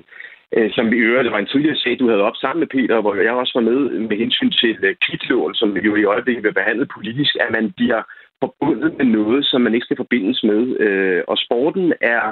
uh, 0.56 0.68
som 0.76 0.90
vi 0.90 0.96
øvrigt, 0.96 1.24
det 1.24 1.32
var 1.32 1.38
en 1.38 1.52
tidligere 1.52 1.76
sag, 1.76 1.96
du 1.98 2.08
havde 2.08 2.28
op 2.28 2.36
sammen 2.36 2.60
med 2.60 2.72
Peter, 2.74 3.00
hvor 3.00 3.14
jeg 3.14 3.32
også 3.32 3.52
var 3.54 3.70
med 3.70 3.78
med 4.08 4.16
hensyn 4.16 4.50
til 4.50 4.76
uh, 4.84 4.94
kvitlån, 5.06 5.54
som 5.54 5.76
jo 5.76 5.96
i 5.96 6.04
øjeblikket 6.04 6.44
vil 6.44 6.54
behandle 6.60 6.86
politisk, 6.96 7.36
at 7.40 7.50
man 7.50 7.72
bliver 7.76 8.02
forbundet 8.42 8.90
med 8.98 9.06
noget, 9.18 9.46
som 9.46 9.60
man 9.60 9.74
ikke 9.74 9.84
skal 9.84 10.02
forbindes 10.02 10.42
med. 10.44 10.62
Uh, 10.86 11.22
og 11.28 11.36
sporten 11.38 11.92
er 12.00 12.24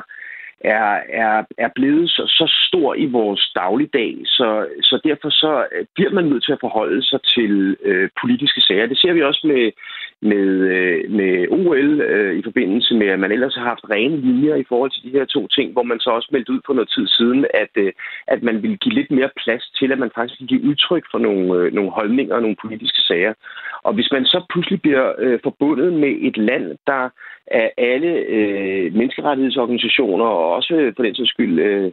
er, 0.61 1.00
er, 1.08 1.44
er 1.58 1.68
blevet 1.75 2.11
så, 2.11 2.23
så 2.26 2.46
stor 2.68 2.94
i 2.94 3.06
vores 3.06 3.52
dagligdag, 3.54 4.16
så, 4.25 4.66
så 4.82 5.00
derfor 5.04 5.30
så 5.30 5.66
øh, 5.73 5.87
bliver 5.94 6.11
man 6.11 6.25
nødt 6.25 6.44
til 6.44 6.52
at 6.52 6.61
forholde 6.61 7.02
sig 7.02 7.20
til 7.23 7.76
øh, 7.84 8.08
politiske 8.20 8.61
sager. 8.61 8.87
Det 8.87 8.99
ser 8.99 9.12
vi 9.12 9.23
også 9.23 9.46
med, 9.46 9.73
med, 10.20 10.46
øh, 10.75 11.11
med 11.11 11.49
OL 11.50 12.00
øh, 12.00 12.38
i 12.38 12.42
forbindelse 12.42 12.94
med, 12.94 13.06
at 13.06 13.18
man 13.18 13.32
ellers 13.32 13.54
har 13.54 13.64
haft 13.64 13.90
rene 13.90 14.16
linjer 14.16 14.54
i 14.54 14.64
forhold 14.68 14.90
til 14.90 15.02
de 15.02 15.18
her 15.18 15.25
to 15.25 15.46
ting, 15.46 15.73
hvor 15.73 15.82
man 15.82 16.00
så 16.00 16.11
også 16.11 16.28
meldte 16.32 16.52
ud 16.52 16.61
for 16.66 16.75
noget 16.75 16.90
tid 16.96 17.06
siden, 17.08 17.46
at, 17.54 17.73
øh, 17.76 17.92
at 18.26 18.42
man 18.42 18.62
vil 18.62 18.78
give 18.78 18.94
lidt 18.94 19.11
mere 19.11 19.30
plads 19.44 19.70
til, 19.78 19.92
at 19.92 19.99
man 19.99 20.11
faktisk 20.14 20.38
kan 20.38 20.46
give 20.46 20.68
udtryk 20.70 21.04
for 21.11 21.18
nogle, 21.18 21.54
øh, 21.54 21.73
nogle 21.73 21.90
holdninger 21.90 22.34
og 22.34 22.42
nogle 22.42 22.56
politiske 22.62 23.02
sager. 23.02 23.34
Og 23.82 23.94
hvis 23.94 24.12
man 24.12 24.25
så 24.25 24.44
pludselig 24.50 24.82
bliver 24.82 25.12
øh, 25.18 25.38
forbundet 25.42 25.92
med 25.92 26.14
et 26.20 26.37
land, 26.37 26.76
der 26.87 27.11
af 27.46 27.73
alle 27.78 28.08
øh, 28.08 28.94
menneskerettighedsorganisationer, 28.94 30.25
og 30.44 30.54
også 30.58 30.74
øh, 30.74 30.92
for 30.96 31.02
den 31.02 31.14
sags 31.14 31.30
skyld 31.30 31.58
øh, 31.58 31.92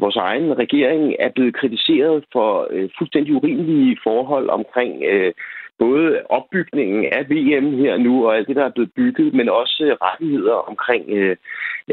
vores 0.00 0.16
egen 0.16 0.58
regering, 0.58 1.14
er 1.18 1.30
blevet 1.34 1.54
kritiseret 1.54 2.24
for 2.32 2.68
øh, 2.70 2.88
fuldstændig 2.98 3.34
urimelige 3.34 3.98
forhold 4.04 4.48
omkring 4.48 5.02
øh, 5.12 5.32
både 5.78 6.22
opbygningen 6.28 7.04
af 7.12 7.22
VM 7.30 7.68
her 7.82 7.96
nu, 7.96 8.26
og 8.26 8.36
alt 8.36 8.48
det, 8.48 8.56
der 8.56 8.64
er 8.64 8.76
blevet 8.76 8.92
bygget, 8.96 9.34
men 9.34 9.48
også 9.48 9.96
rettigheder 10.02 10.58
omkring, 10.70 11.04
øh, 11.10 11.36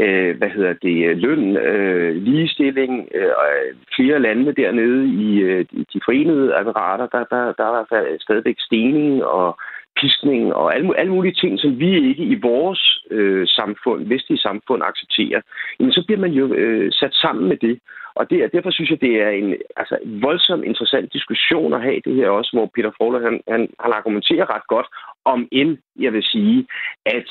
øh, 0.01 0.37
hvad 0.37 0.49
hedder 0.49 0.73
det, 0.73 1.17
løn, 1.17 1.57
øh, 1.57 2.15
ligestilling, 2.15 3.09
øh, 3.13 3.33
øh 3.45 3.75
flere 3.95 4.19
lande 4.19 4.51
dernede 4.61 5.03
i 5.25 5.39
øh, 5.39 5.65
de 5.93 5.99
forenede 6.05 6.55
apparater, 6.55 7.07
der, 7.13 7.23
der, 7.33 7.43
der 7.59 7.67
er 7.79 8.17
stadigvæk 8.19 8.59
stening 8.59 9.23
og 9.23 9.59
piskning 10.01 10.53
og 10.53 10.75
alle, 10.75 10.99
alle 10.99 11.11
mulige 11.11 11.33
ting, 11.33 11.59
som 11.59 11.79
vi 11.79 12.09
ikke 12.09 12.23
i 12.23 12.35
vores 12.35 13.03
øh, 13.11 13.47
samfund, 13.47 14.07
vestlige 14.07 14.39
samfund, 14.47 14.83
accepterer, 14.83 15.41
jamen 15.79 15.93
så 15.93 16.03
bliver 16.05 16.19
man 16.19 16.31
jo 16.31 16.53
øh, 16.53 16.91
sat 16.91 17.13
sammen 17.13 17.47
med 17.47 17.57
det. 17.57 17.79
Og 18.15 18.29
det, 18.29 18.53
derfor 18.53 18.71
synes 18.71 18.89
jeg, 18.89 19.01
det 19.01 19.21
er 19.21 19.29
en 19.29 19.55
altså, 19.77 19.97
voldsomt 20.05 20.63
interessant 20.63 21.13
diskussion 21.13 21.73
at 21.73 21.81
have 21.81 22.01
det 22.05 22.15
her 22.15 22.29
også, 22.29 22.51
hvor 22.53 22.71
Peter 22.75 22.91
Frohler, 22.97 23.21
han, 23.21 23.41
han, 23.47 23.61
han 23.79 23.91
argumenterer 23.93 24.53
ret 24.55 24.67
godt 24.67 24.87
om 25.25 25.47
end, 25.51 25.77
jeg 25.99 26.13
vil 26.13 26.23
sige, 26.23 26.67
at 27.05 27.29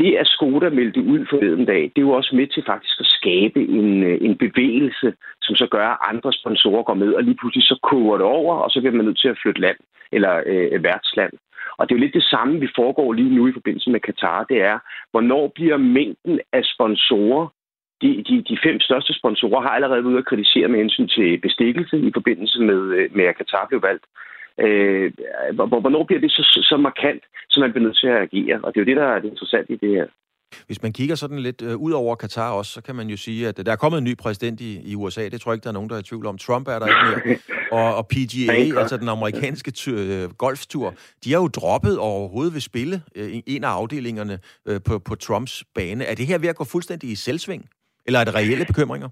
det, 0.00 0.16
at 0.16 0.26
Skoda 0.26 0.68
meldte 0.70 1.02
ud 1.02 1.26
forleden 1.30 1.64
dag, 1.64 1.82
det 1.82 1.98
er 1.98 2.08
jo 2.08 2.18
også 2.20 2.36
med 2.36 2.46
til 2.46 2.62
faktisk 2.66 3.00
at 3.00 3.06
skabe 3.06 3.60
en, 3.60 4.02
øh, 4.02 4.18
en 4.26 4.36
bevægelse, 4.36 5.08
som 5.42 5.54
så 5.56 5.66
gør, 5.70 5.86
at 5.88 6.02
andre 6.10 6.32
sponsorer 6.32 6.82
går 6.82 6.94
med, 6.94 7.12
og 7.12 7.22
lige 7.22 7.36
pludselig 7.40 7.64
så 7.64 7.78
koger 7.82 8.16
det 8.16 8.26
over, 8.26 8.54
og 8.54 8.70
så 8.70 8.80
bliver 8.80 8.96
man 8.96 9.04
nødt 9.04 9.20
til 9.20 9.28
at 9.28 9.38
flytte 9.42 9.60
land, 9.60 9.76
eller 10.12 10.42
øh, 10.46 10.84
værtsland. 10.84 11.32
Og 11.78 11.88
det 11.88 11.94
er 11.94 11.98
jo 11.98 12.04
lidt 12.04 12.14
det 12.14 12.22
samme, 12.22 12.60
vi 12.60 12.68
foregår 12.76 13.12
lige 13.12 13.34
nu 13.34 13.46
i 13.46 13.52
forbindelse 13.52 13.90
med 13.90 14.00
Katar. 14.00 14.44
Det 14.44 14.62
er, 14.62 14.78
hvornår 15.10 15.52
bliver 15.54 15.76
mængden 15.76 16.40
af 16.52 16.64
sponsorer 16.64 17.46
de, 18.02 18.24
de, 18.28 18.42
de 18.48 18.58
fem 18.62 18.80
største 18.80 19.12
sponsorer 19.14 19.60
har 19.60 19.68
allerede 19.68 20.04
været 20.04 20.12
ude 20.12 20.18
at 20.18 20.26
kritisere 20.26 20.68
med 20.68 20.78
hensyn 20.78 21.08
til 21.08 21.38
bestikkelse 21.38 21.98
i 21.98 22.10
forbindelse 22.14 22.60
med, 22.62 22.80
øh, 22.96 23.16
med 23.16 23.24
at 23.24 23.36
Katar 23.36 23.66
blev 23.68 23.82
valgt. 23.82 24.04
Øh, 24.58 25.12
hvornår 25.82 26.04
bliver 26.04 26.20
det 26.20 26.32
så, 26.32 26.60
så 26.70 26.76
markant, 26.76 27.24
så 27.50 27.60
man 27.60 27.72
bliver 27.72 27.86
nødt 27.86 27.98
til 27.98 28.06
at 28.06 28.22
agere? 28.22 28.60
Og 28.62 28.74
det 28.74 28.80
er 28.80 28.84
jo 28.84 28.90
det, 28.90 28.96
der 28.96 29.08
er 29.08 29.20
det 29.20 29.28
interessante 29.28 29.72
i 29.72 29.76
det 29.76 29.90
her. 29.90 30.06
Hvis 30.66 30.82
man 30.82 30.92
kigger 30.92 31.14
sådan 31.14 31.38
lidt 31.38 31.62
øh, 31.62 31.76
ud 31.76 31.92
over 31.92 32.14
Katar 32.14 32.50
også, 32.50 32.72
så 32.72 32.80
kan 32.80 32.94
man 32.94 33.08
jo 33.08 33.16
sige, 33.16 33.48
at 33.48 33.56
der 33.56 33.72
er 33.72 33.76
kommet 33.76 33.98
en 33.98 34.04
ny 34.04 34.16
præsident 34.16 34.60
i, 34.60 34.80
i 34.80 34.94
USA. 34.94 35.28
Det 35.28 35.40
tror 35.40 35.52
jeg 35.52 35.56
ikke, 35.56 35.64
der 35.64 35.70
er 35.70 35.74
nogen, 35.74 35.90
der 35.90 35.96
er 35.96 36.00
i 36.00 36.02
tvivl 36.02 36.26
om. 36.26 36.38
Trump 36.38 36.68
er 36.68 36.78
der 36.78 36.86
ikke 36.86 37.28
mere. 37.28 37.38
Og, 37.72 37.94
og 37.96 38.08
PGA, 38.08 38.80
altså 38.80 38.96
den 38.96 39.08
amerikanske 39.08 39.90
øh, 39.90 40.30
golftur, 40.30 40.94
de 41.24 41.32
har 41.32 41.40
jo 41.40 41.48
droppet 41.48 41.98
overhovedet 41.98 42.54
ved 42.54 42.60
spille 42.60 43.02
øh, 43.14 43.42
en 43.46 43.64
af 43.64 43.68
afdelingerne 43.68 44.38
øh, 44.66 44.80
på, 44.82 44.98
på 44.98 45.14
Trumps 45.14 45.64
bane. 45.74 46.04
Er 46.04 46.14
det 46.14 46.26
her 46.26 46.38
ved 46.38 46.48
at 46.48 46.56
gå 46.56 46.64
fuldstændig 46.64 47.10
i 47.10 47.14
selvsving? 47.14 47.68
Eller 48.06 48.20
er 48.20 48.24
det 48.24 48.34
reelle 48.34 48.64
bekymringer? 48.64 49.08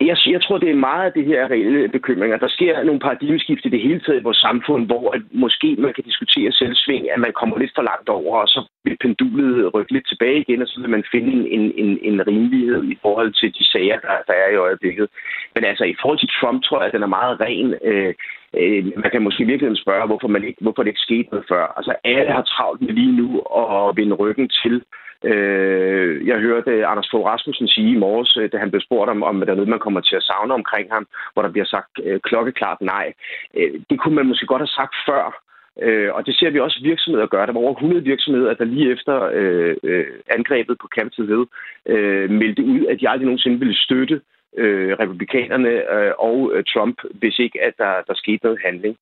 Jeg, 0.00 0.16
jeg 0.26 0.42
tror, 0.42 0.58
det 0.58 0.70
er 0.70 0.86
meget 0.90 1.06
af 1.06 1.12
det 1.12 1.24
her 1.26 1.50
reelle 1.50 1.88
bekymringer. 1.88 2.36
Der 2.36 2.48
sker 2.48 2.82
nogle 2.82 3.00
paradigmeskift 3.00 3.64
i 3.64 3.68
det 3.68 3.80
hele 3.80 4.00
taget 4.00 4.20
i 4.20 4.22
vores 4.22 4.36
samfund, 4.36 4.86
hvor 4.86 5.10
at 5.14 5.22
måske 5.32 5.76
man 5.78 5.94
kan 5.94 6.04
diskutere 6.04 6.52
selvsving, 6.52 7.10
at 7.10 7.20
man 7.20 7.32
kommer 7.32 7.58
lidt 7.58 7.72
for 7.74 7.82
langt 7.82 8.08
over, 8.08 8.40
og 8.40 8.48
så 8.48 8.60
vil 8.84 8.96
pendulet 9.00 9.74
rykke 9.74 9.92
lidt 9.92 10.08
tilbage 10.08 10.40
igen, 10.40 10.62
og 10.62 10.68
så 10.68 10.80
vil 10.80 10.90
man 10.90 11.04
finde 11.12 11.32
en, 11.56 11.72
en, 11.82 11.98
en 12.02 12.26
rimelighed 12.26 12.84
i 12.84 12.98
forhold 13.02 13.32
til 13.32 13.54
de 13.58 13.64
sager, 13.72 13.98
der, 14.00 14.16
der 14.26 14.32
er 14.32 14.50
i 14.52 14.62
øjeblikket. 14.66 15.08
Men 15.54 15.64
altså, 15.64 15.84
i 15.84 15.96
forhold 16.00 16.18
til 16.18 16.34
Trump, 16.40 16.62
tror 16.62 16.78
jeg, 16.78 16.86
at 16.86 16.92
den 16.92 17.02
er 17.02 17.16
meget 17.18 17.40
ren. 17.40 17.74
Øh, 17.84 18.14
øh, 18.60 18.84
man 19.02 19.10
kan 19.10 19.22
måske 19.22 19.44
virkelig 19.44 19.78
spørge, 19.78 20.06
hvorfor, 20.06 20.28
man 20.28 20.44
ikke, 20.44 20.58
hvorfor 20.60 20.82
det 20.82 20.90
ikke 20.90 21.08
skete 21.08 21.28
noget 21.30 21.46
før. 21.48 21.64
Altså, 21.76 21.92
alle 22.04 22.32
har 22.32 22.42
travlt 22.42 22.80
med 22.80 22.94
lige 22.94 23.16
nu 23.20 23.28
at 23.60 23.96
vende 23.96 24.14
ryggen 24.14 24.48
til 24.48 24.82
Øh, 25.30 26.26
jeg 26.26 26.38
hørte 26.38 26.86
Anders 26.86 27.08
Fogh 27.10 27.26
Rasmussen 27.26 27.68
sige 27.68 27.90
i 27.92 28.02
morges, 28.04 28.36
øh, 28.36 28.52
da 28.52 28.56
han 28.58 28.70
blev 28.70 28.80
spurgt 28.80 29.10
om, 29.10 29.22
om 29.22 29.40
der 29.40 29.52
er 29.52 29.54
noget, 29.54 29.74
man 29.74 29.84
kommer 29.86 30.00
til 30.00 30.16
at 30.16 30.22
savne 30.22 30.54
omkring 30.54 30.86
ham, 30.92 31.06
hvor 31.32 31.42
der 31.42 31.50
bliver 31.50 31.66
sagt 31.66 31.92
øh, 32.04 32.20
klokkeklart 32.20 32.80
nej. 32.80 33.12
Øh, 33.56 33.80
det 33.90 34.00
kunne 34.00 34.14
man 34.14 34.26
måske 34.26 34.46
godt 34.46 34.62
have 34.62 34.76
sagt 34.80 34.94
før, 35.08 35.42
Øh, 35.82 36.14
og 36.14 36.26
det 36.26 36.34
ser 36.38 36.50
vi 36.50 36.60
også 36.60 36.80
virksomheder 36.82 37.26
gøre. 37.26 37.46
Der 37.46 37.52
var 37.52 37.60
over 37.60 37.74
100 37.74 38.02
virksomheder, 38.02 38.54
der 38.54 38.64
lige 38.64 38.92
efter 38.92 39.30
øh, 39.32 39.76
øh, 39.82 40.06
angrebet 40.30 40.76
på 40.80 40.88
Capitol 40.96 41.26
Hill 41.26 41.44
øh, 41.86 42.30
meldte 42.30 42.64
ud, 42.64 42.86
at 42.86 43.00
de 43.00 43.08
aldrig 43.08 43.26
nogensinde 43.26 43.58
ville 43.58 43.76
støtte 43.76 44.20
øh, 44.56 44.96
republikanerne 45.00 45.72
øh, 45.94 46.12
og 46.18 46.52
øh, 46.54 46.64
Trump, 46.64 46.96
hvis 47.10 47.38
ikke 47.38 47.58
at 47.62 47.74
der, 47.78 47.94
der 48.06 48.14
skete 48.14 48.44
noget 48.44 48.58
handling. 48.64 48.96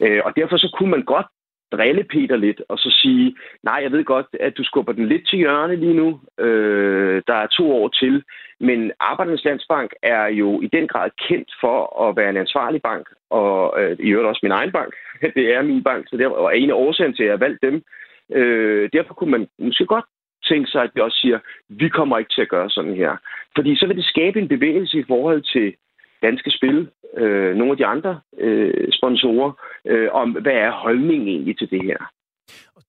Øh, 0.00 0.20
og 0.24 0.36
derfor 0.36 0.56
så 0.56 0.68
kunne 0.78 0.90
man 0.90 1.02
godt 1.02 1.26
drille 1.72 2.04
Peter 2.04 2.36
lidt, 2.36 2.62
og 2.68 2.78
så 2.78 2.90
sige, 3.02 3.36
nej, 3.62 3.78
jeg 3.82 3.92
ved 3.92 4.04
godt, 4.04 4.26
at 4.40 4.56
du 4.56 4.64
skubber 4.64 4.92
den 4.92 5.06
lidt 5.08 5.28
til 5.28 5.38
hjørne 5.38 5.76
lige 5.76 5.94
nu. 5.94 6.20
Øh, 6.38 7.22
der 7.26 7.34
er 7.34 7.46
to 7.46 7.72
år 7.72 7.88
til. 7.88 8.24
Men 8.60 8.92
Arbejdernes 9.00 9.44
Landsbank 9.44 9.90
er 10.02 10.26
jo 10.26 10.60
i 10.60 10.66
den 10.66 10.88
grad 10.88 11.10
kendt 11.28 11.50
for 11.60 12.08
at 12.08 12.16
være 12.16 12.30
en 12.30 12.36
ansvarlig 12.36 12.82
bank, 12.82 13.06
og 13.30 13.82
øh, 13.82 13.96
i 14.00 14.08
øvrigt 14.10 14.28
også 14.28 14.40
min 14.42 14.52
egen 14.52 14.72
bank. 14.72 14.94
Det 15.36 15.54
er 15.54 15.62
min 15.62 15.82
bank, 15.82 16.08
så 16.08 16.16
det 16.16 16.24
er 16.26 16.48
en 16.48 16.70
af 16.70 16.74
årsagen 16.74 17.14
til, 17.14 17.22
at 17.22 17.26
jeg 17.26 17.32
har 17.32 17.46
valgt 17.46 17.62
dem. 17.62 17.82
Øh, 18.32 18.90
derfor 18.92 19.14
kunne 19.14 19.30
man 19.30 19.48
måske 19.58 19.86
godt 19.86 20.04
tænke 20.48 20.70
sig, 20.70 20.82
at 20.82 20.90
vi 20.94 21.00
også 21.00 21.18
siger, 21.20 21.38
vi 21.68 21.88
kommer 21.88 22.18
ikke 22.18 22.34
til 22.34 22.42
at 22.42 22.48
gøre 22.48 22.70
sådan 22.70 22.94
her. 22.94 23.16
Fordi 23.56 23.76
så 23.76 23.86
vil 23.86 23.96
det 23.96 24.04
skabe 24.04 24.40
en 24.40 24.48
bevægelse 24.48 24.98
i 24.98 25.04
forhold 25.08 25.42
til 25.42 25.74
danske 26.26 26.50
spil, 26.50 26.88
øh, 27.16 27.56
nogle 27.56 27.72
af 27.72 27.76
de 27.76 27.86
andre 27.86 28.20
øh, 28.38 28.86
sponsorer, 28.98 29.50
øh, 29.90 30.08
om 30.12 30.28
hvad 30.30 30.56
er 30.66 30.72
holdningen 30.84 31.28
egentlig 31.28 31.58
til 31.58 31.70
det 31.70 31.82
her. 31.84 32.00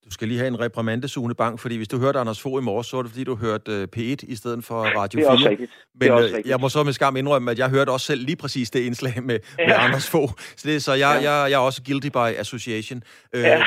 Du 0.05 0.11
skal 0.11 0.27
lige 0.27 0.37
have 0.37 0.47
en 0.47 0.59
reprimande, 0.59 1.07
Sune 1.07 1.35
Bang, 1.35 1.59
fordi 1.59 1.77
hvis 1.77 1.87
du 1.87 1.99
hørte 1.99 2.19
Anders 2.19 2.41
Fogh 2.41 2.61
i 2.61 2.65
morges, 2.65 2.87
så 2.87 2.95
var 2.97 3.03
det 3.03 3.11
fordi, 3.11 3.23
du 3.23 3.35
hørte 3.35 3.81
uh, 3.81 3.83
P1 3.83 4.15
i 4.27 4.35
stedet 4.35 4.63
for 4.63 4.81
Radio 4.83 5.19
4. 5.19 5.21
Det 5.21 5.27
er 5.27 5.31
også 5.31 5.49
rigtigt. 5.49 5.71
Men 5.99 6.11
også 6.11 6.27
øh, 6.27 6.33
rigtigt. 6.33 6.51
jeg 6.51 6.59
må 6.59 6.69
så 6.69 6.83
med 6.83 6.93
skam 6.93 7.15
indrømme, 7.15 7.51
at 7.51 7.59
jeg 7.59 7.69
hørte 7.69 7.89
også 7.89 8.05
selv 8.05 8.25
lige 8.25 8.35
præcis 8.35 8.71
det 8.71 8.79
indslag 8.79 9.23
med, 9.23 9.39
ja. 9.59 9.67
med 9.67 9.75
Anders 9.77 10.09
Fogh. 10.09 10.31
Så, 10.55 10.67
det, 10.67 10.83
så 10.83 10.93
jeg, 10.93 11.19
ja. 11.23 11.31
jeg, 11.31 11.51
jeg 11.51 11.55
er 11.55 11.61
også 11.61 11.81
guilty 11.85 12.07
by 12.07 12.37
association. 12.37 13.03
Øh, 13.33 13.43
ja. 13.43 13.63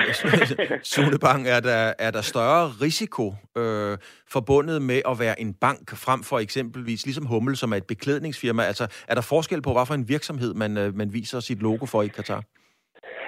Sune 0.82 1.18
Bang, 1.18 1.48
er 1.48 1.60
der, 1.60 1.92
er 1.98 2.10
der 2.10 2.20
større 2.20 2.68
risiko 2.68 3.34
øh, 3.56 3.98
forbundet 4.30 4.82
med 4.82 5.02
at 5.08 5.18
være 5.18 5.40
en 5.40 5.54
bank 5.54 5.96
frem 5.96 6.22
for 6.22 6.38
eksempelvis, 6.38 7.04
ligesom 7.04 7.26
Hummel, 7.26 7.56
som 7.56 7.72
er 7.72 7.76
et 7.76 7.84
beklædningsfirma? 7.84 8.62
Altså, 8.62 8.86
er 9.08 9.14
der 9.14 9.22
forskel 9.22 9.62
på, 9.62 9.72
hvad 9.72 9.86
for 9.86 9.94
en 9.94 10.08
virksomhed 10.08 10.54
man, 10.54 10.92
man 10.94 11.12
viser 11.12 11.40
sit 11.40 11.62
logo 11.62 11.86
for 11.86 12.02
i 12.02 12.08
Katar? 12.08 12.42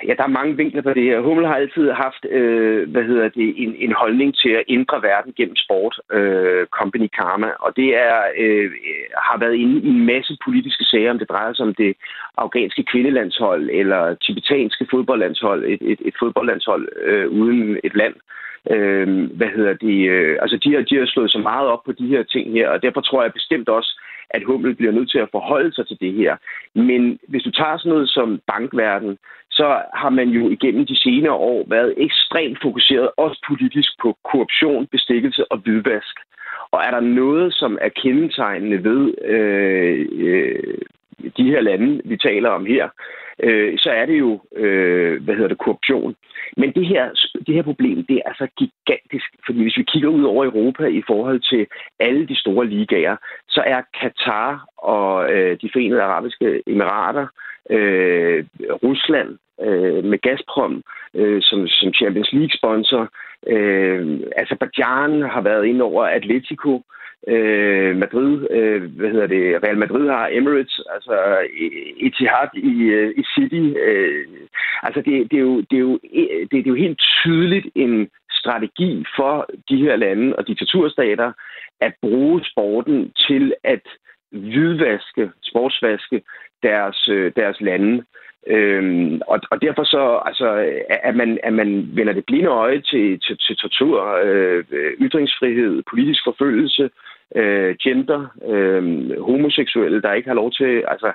Ja, 0.09 0.15
der 0.15 0.23
er 0.23 0.39
mange 0.39 0.57
vinkler 0.57 0.83
på 0.83 0.93
det 0.93 1.03
her. 1.03 1.21
Hummel 1.21 1.47
har 1.47 1.55
altid 1.55 1.91
haft, 1.91 2.25
øh, 2.31 2.91
hvad 2.91 3.03
hedder 3.03 3.29
det, 3.29 3.55
en, 3.63 3.75
en 3.79 3.93
holdning 3.93 4.37
til 4.37 4.49
at 4.49 4.65
ændre 4.69 5.03
verden 5.03 5.33
gennem 5.37 5.57
sport, 5.57 6.01
øh, 6.13 6.67
Company 6.67 7.09
Karma, 7.19 7.51
og 7.61 7.77
det 7.77 7.89
er, 7.97 8.17
øh, 8.37 8.71
har 9.17 9.39
været 9.39 9.55
inde 9.55 9.81
i 9.81 9.89
en 9.89 10.07
masse 10.07 10.37
politiske 10.45 10.85
sager, 10.85 11.11
om 11.11 11.19
det 11.19 11.29
drejer 11.29 11.53
sig 11.53 11.67
om 11.67 11.75
det 11.75 11.97
afghanske 12.37 12.85
kvindelandshold 12.85 13.71
eller 13.73 14.15
tibetanske 14.15 14.87
fodboldlandshold, 14.91 15.65
et, 15.65 15.83
et, 15.83 16.01
et 16.05 16.15
fodboldlandshold 16.19 16.89
øh, 17.03 17.29
uden 17.29 17.81
et 17.85 17.97
land. 17.97 18.15
Øh, 18.71 19.31
hvad 19.39 19.49
hedder 19.57 19.75
det? 19.75 20.09
Øh, 20.11 20.39
altså, 20.43 20.57
de 20.57 20.75
har, 20.75 20.83
de 20.83 20.97
har 20.97 21.07
slået 21.07 21.31
så 21.31 21.39
meget 21.39 21.69
op 21.69 21.83
på 21.85 21.93
de 21.93 22.07
her 22.07 22.23
ting 22.23 22.53
her, 22.53 22.69
og 22.69 22.83
derfor 22.83 23.01
tror 23.01 23.23
jeg 23.23 23.33
bestemt 23.33 23.69
også, 23.69 24.01
at 24.31 24.43
Hummel 24.45 24.75
bliver 24.75 24.93
nødt 24.93 25.11
til 25.11 25.19
at 25.19 25.29
forholde 25.31 25.75
sig 25.75 25.87
til 25.87 25.99
det 26.01 26.13
her. 26.13 26.37
Men 26.75 27.19
hvis 27.29 27.43
du 27.43 27.51
tager 27.51 27.77
sådan 27.79 27.93
noget 27.93 28.09
som 28.09 28.41
bankverden, 28.47 29.19
så 29.51 29.83
har 29.95 30.11
man 30.11 30.29
jo 30.29 30.51
igennem 30.51 30.87
de 30.87 30.97
senere 30.97 31.33
år 31.33 31.65
været 31.69 31.95
ekstremt 31.97 32.59
fokuseret, 32.63 33.11
også 33.17 33.47
politisk, 33.49 33.91
på 34.03 34.17
korruption, 34.31 34.87
bestikkelse 34.87 35.53
og 35.53 35.59
hvidvask. 35.59 36.17
Og 36.73 36.81
er 36.87 36.91
der 36.91 37.01
noget, 37.01 37.55
som 37.55 37.79
er 37.81 37.89
kendetegnende 37.89 38.85
ved 38.85 39.15
øh, 39.25 40.09
øh, 40.13 40.79
de 41.37 41.45
her 41.45 41.61
lande, 41.61 42.03
vi 42.05 42.17
taler 42.17 42.51
om 42.51 42.67
her, 42.67 42.89
øh, 43.43 43.79
så 43.79 43.91
er 43.91 44.07
det 44.07 44.19
jo, 44.19 44.41
øh, 44.57 45.23
hvad 45.23 45.35
hedder 45.35 45.49
det, 45.49 45.59
korruption. 45.59 46.15
Men 46.57 46.73
det 46.73 46.87
her, 46.87 47.11
det 47.47 47.55
her 47.55 47.63
problem, 47.63 48.05
det 48.05 48.17
er 48.17 48.29
altså 48.29 48.47
gigantisk, 48.59 49.29
fordi 49.47 49.63
hvis 49.63 49.77
vi 49.77 49.83
kigger 49.83 50.09
ud 50.09 50.25
over 50.25 50.45
Europa 50.45 50.85
i 50.87 51.03
forhold 51.07 51.41
til 51.41 51.67
alle 52.01 52.27
de 52.27 52.37
store 52.37 52.67
ligager, 52.67 53.17
så 53.49 53.63
er 53.67 53.81
Katar 54.01 54.65
og 54.77 55.33
øh, 55.33 55.59
de 55.63 55.71
forenede 55.73 56.03
arabiske 56.03 56.63
emirater, 56.67 57.27
øh, 57.71 58.45
Rusland 58.83 59.39
øh, 59.63 60.05
med 60.05 60.19
Gazprom 60.19 60.83
øh, 61.15 61.43
som, 61.43 61.69
som 61.69 61.93
Champions 61.93 62.33
League-sponsor, 62.33 63.09
øh, 63.47 64.21
Azerbaijan 64.37 65.23
har 65.23 65.41
været 65.41 65.67
ind 65.67 65.83
over 65.83 66.05
Atletico, 66.05 66.73
Øh, 66.77 67.00
Øh, 67.29 67.97
Madrid, 67.97 68.47
øh, 68.51 68.83
hvad 68.97 69.11
hedder 69.11 69.27
det, 69.27 69.63
Real 69.63 69.79
Madrid 69.79 70.09
har 70.09 70.29
Emirates, 70.33 70.81
altså 70.95 71.13
øh, 71.61 71.71
Etihad 71.97 72.49
i, 72.55 72.83
øh, 72.83 73.15
i 73.17 73.25
City. 73.35 73.79
Øh, 73.79 74.27
altså 74.83 75.01
det, 75.01 75.31
det, 75.31 75.37
er 75.37 75.41
jo, 75.41 75.61
det, 75.61 75.77
er 75.77 75.81
jo, 75.81 75.99
det, 76.03 76.51
det 76.51 76.67
er 76.67 76.75
jo 76.75 76.85
helt 76.85 76.99
tydeligt 77.23 77.67
en 77.75 78.09
strategi 78.31 79.05
for 79.17 79.51
de 79.69 79.77
her 79.77 79.97
lande 79.97 80.37
og 80.37 80.47
diktaturstater 80.47 81.33
at 81.81 81.93
bruge 82.03 82.45
sporten 82.45 83.13
til 83.29 83.55
at 83.65 83.83
hvidvaske, 84.31 85.31
sportsvaske 85.43 86.23
deres, 86.63 87.11
deres 87.37 87.61
lande. 87.61 88.05
Øhm, 88.47 89.21
og, 89.27 89.41
og 89.51 89.63
derfor 89.63 89.85
så, 89.85 90.23
altså, 90.27 90.49
at 90.89 91.17
man, 91.17 91.39
at 91.43 91.53
man 91.53 91.91
vender 91.93 92.13
det 92.13 92.25
blinde 92.27 92.49
øje 92.49 92.81
til, 92.81 93.21
til, 93.21 93.39
til 93.39 93.57
tortur, 93.57 94.21
øh, 94.25 94.65
ytringsfrihed, 95.01 95.83
politisk 95.91 96.25
forfølgelse, 96.25 96.91
øh, 97.37 97.77
gender, 97.83 98.21
øh, 98.53 98.83
homoseksuelle, 99.23 100.03
der 100.03 100.13
ikke 100.13 100.29
har 100.29 100.35
lov 100.35 100.53
til, 100.53 100.85
altså, 100.89 101.13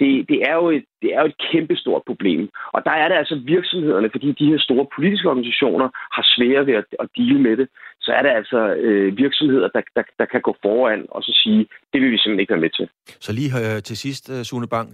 det, 0.00 0.28
det, 0.30 0.38
er 0.50 0.54
jo 0.54 0.66
et, 0.70 0.84
det 1.02 1.14
er 1.14 1.20
jo 1.20 1.26
et 1.26 1.42
kæmpestort 1.50 2.02
problem. 2.06 2.48
Og 2.74 2.80
der 2.84 2.94
er 3.02 3.08
det 3.08 3.16
altså 3.16 3.36
virksomhederne, 3.54 4.08
fordi 4.12 4.28
de 4.40 4.50
her 4.50 4.58
store 4.58 4.86
politiske 4.96 5.28
organisationer 5.28 5.88
har 6.16 6.24
svære 6.34 6.66
ved 6.66 6.74
at, 6.74 6.84
at 7.02 7.08
dele 7.16 7.40
med 7.46 7.56
det, 7.56 7.68
så 8.00 8.10
er 8.12 8.22
det 8.22 8.32
altså 8.40 8.60
øh, 8.86 9.16
virksomheder, 9.16 9.68
der, 9.68 9.82
der, 9.96 10.02
der 10.18 10.26
kan 10.32 10.40
gå 10.40 10.56
foran 10.62 11.06
og 11.10 11.22
så 11.22 11.32
sige, 11.42 11.66
det 11.92 12.00
vil 12.00 12.10
vi 12.10 12.18
simpelthen 12.18 12.40
ikke 12.40 12.54
være 12.54 12.66
med 12.66 12.70
til. 12.78 12.88
Så 13.20 13.32
lige 13.32 13.50
øh, 13.60 13.82
til 13.82 13.96
sidst, 13.96 14.24
øh, 14.34 14.42
Sune 14.44 14.68
Bang, 14.68 14.88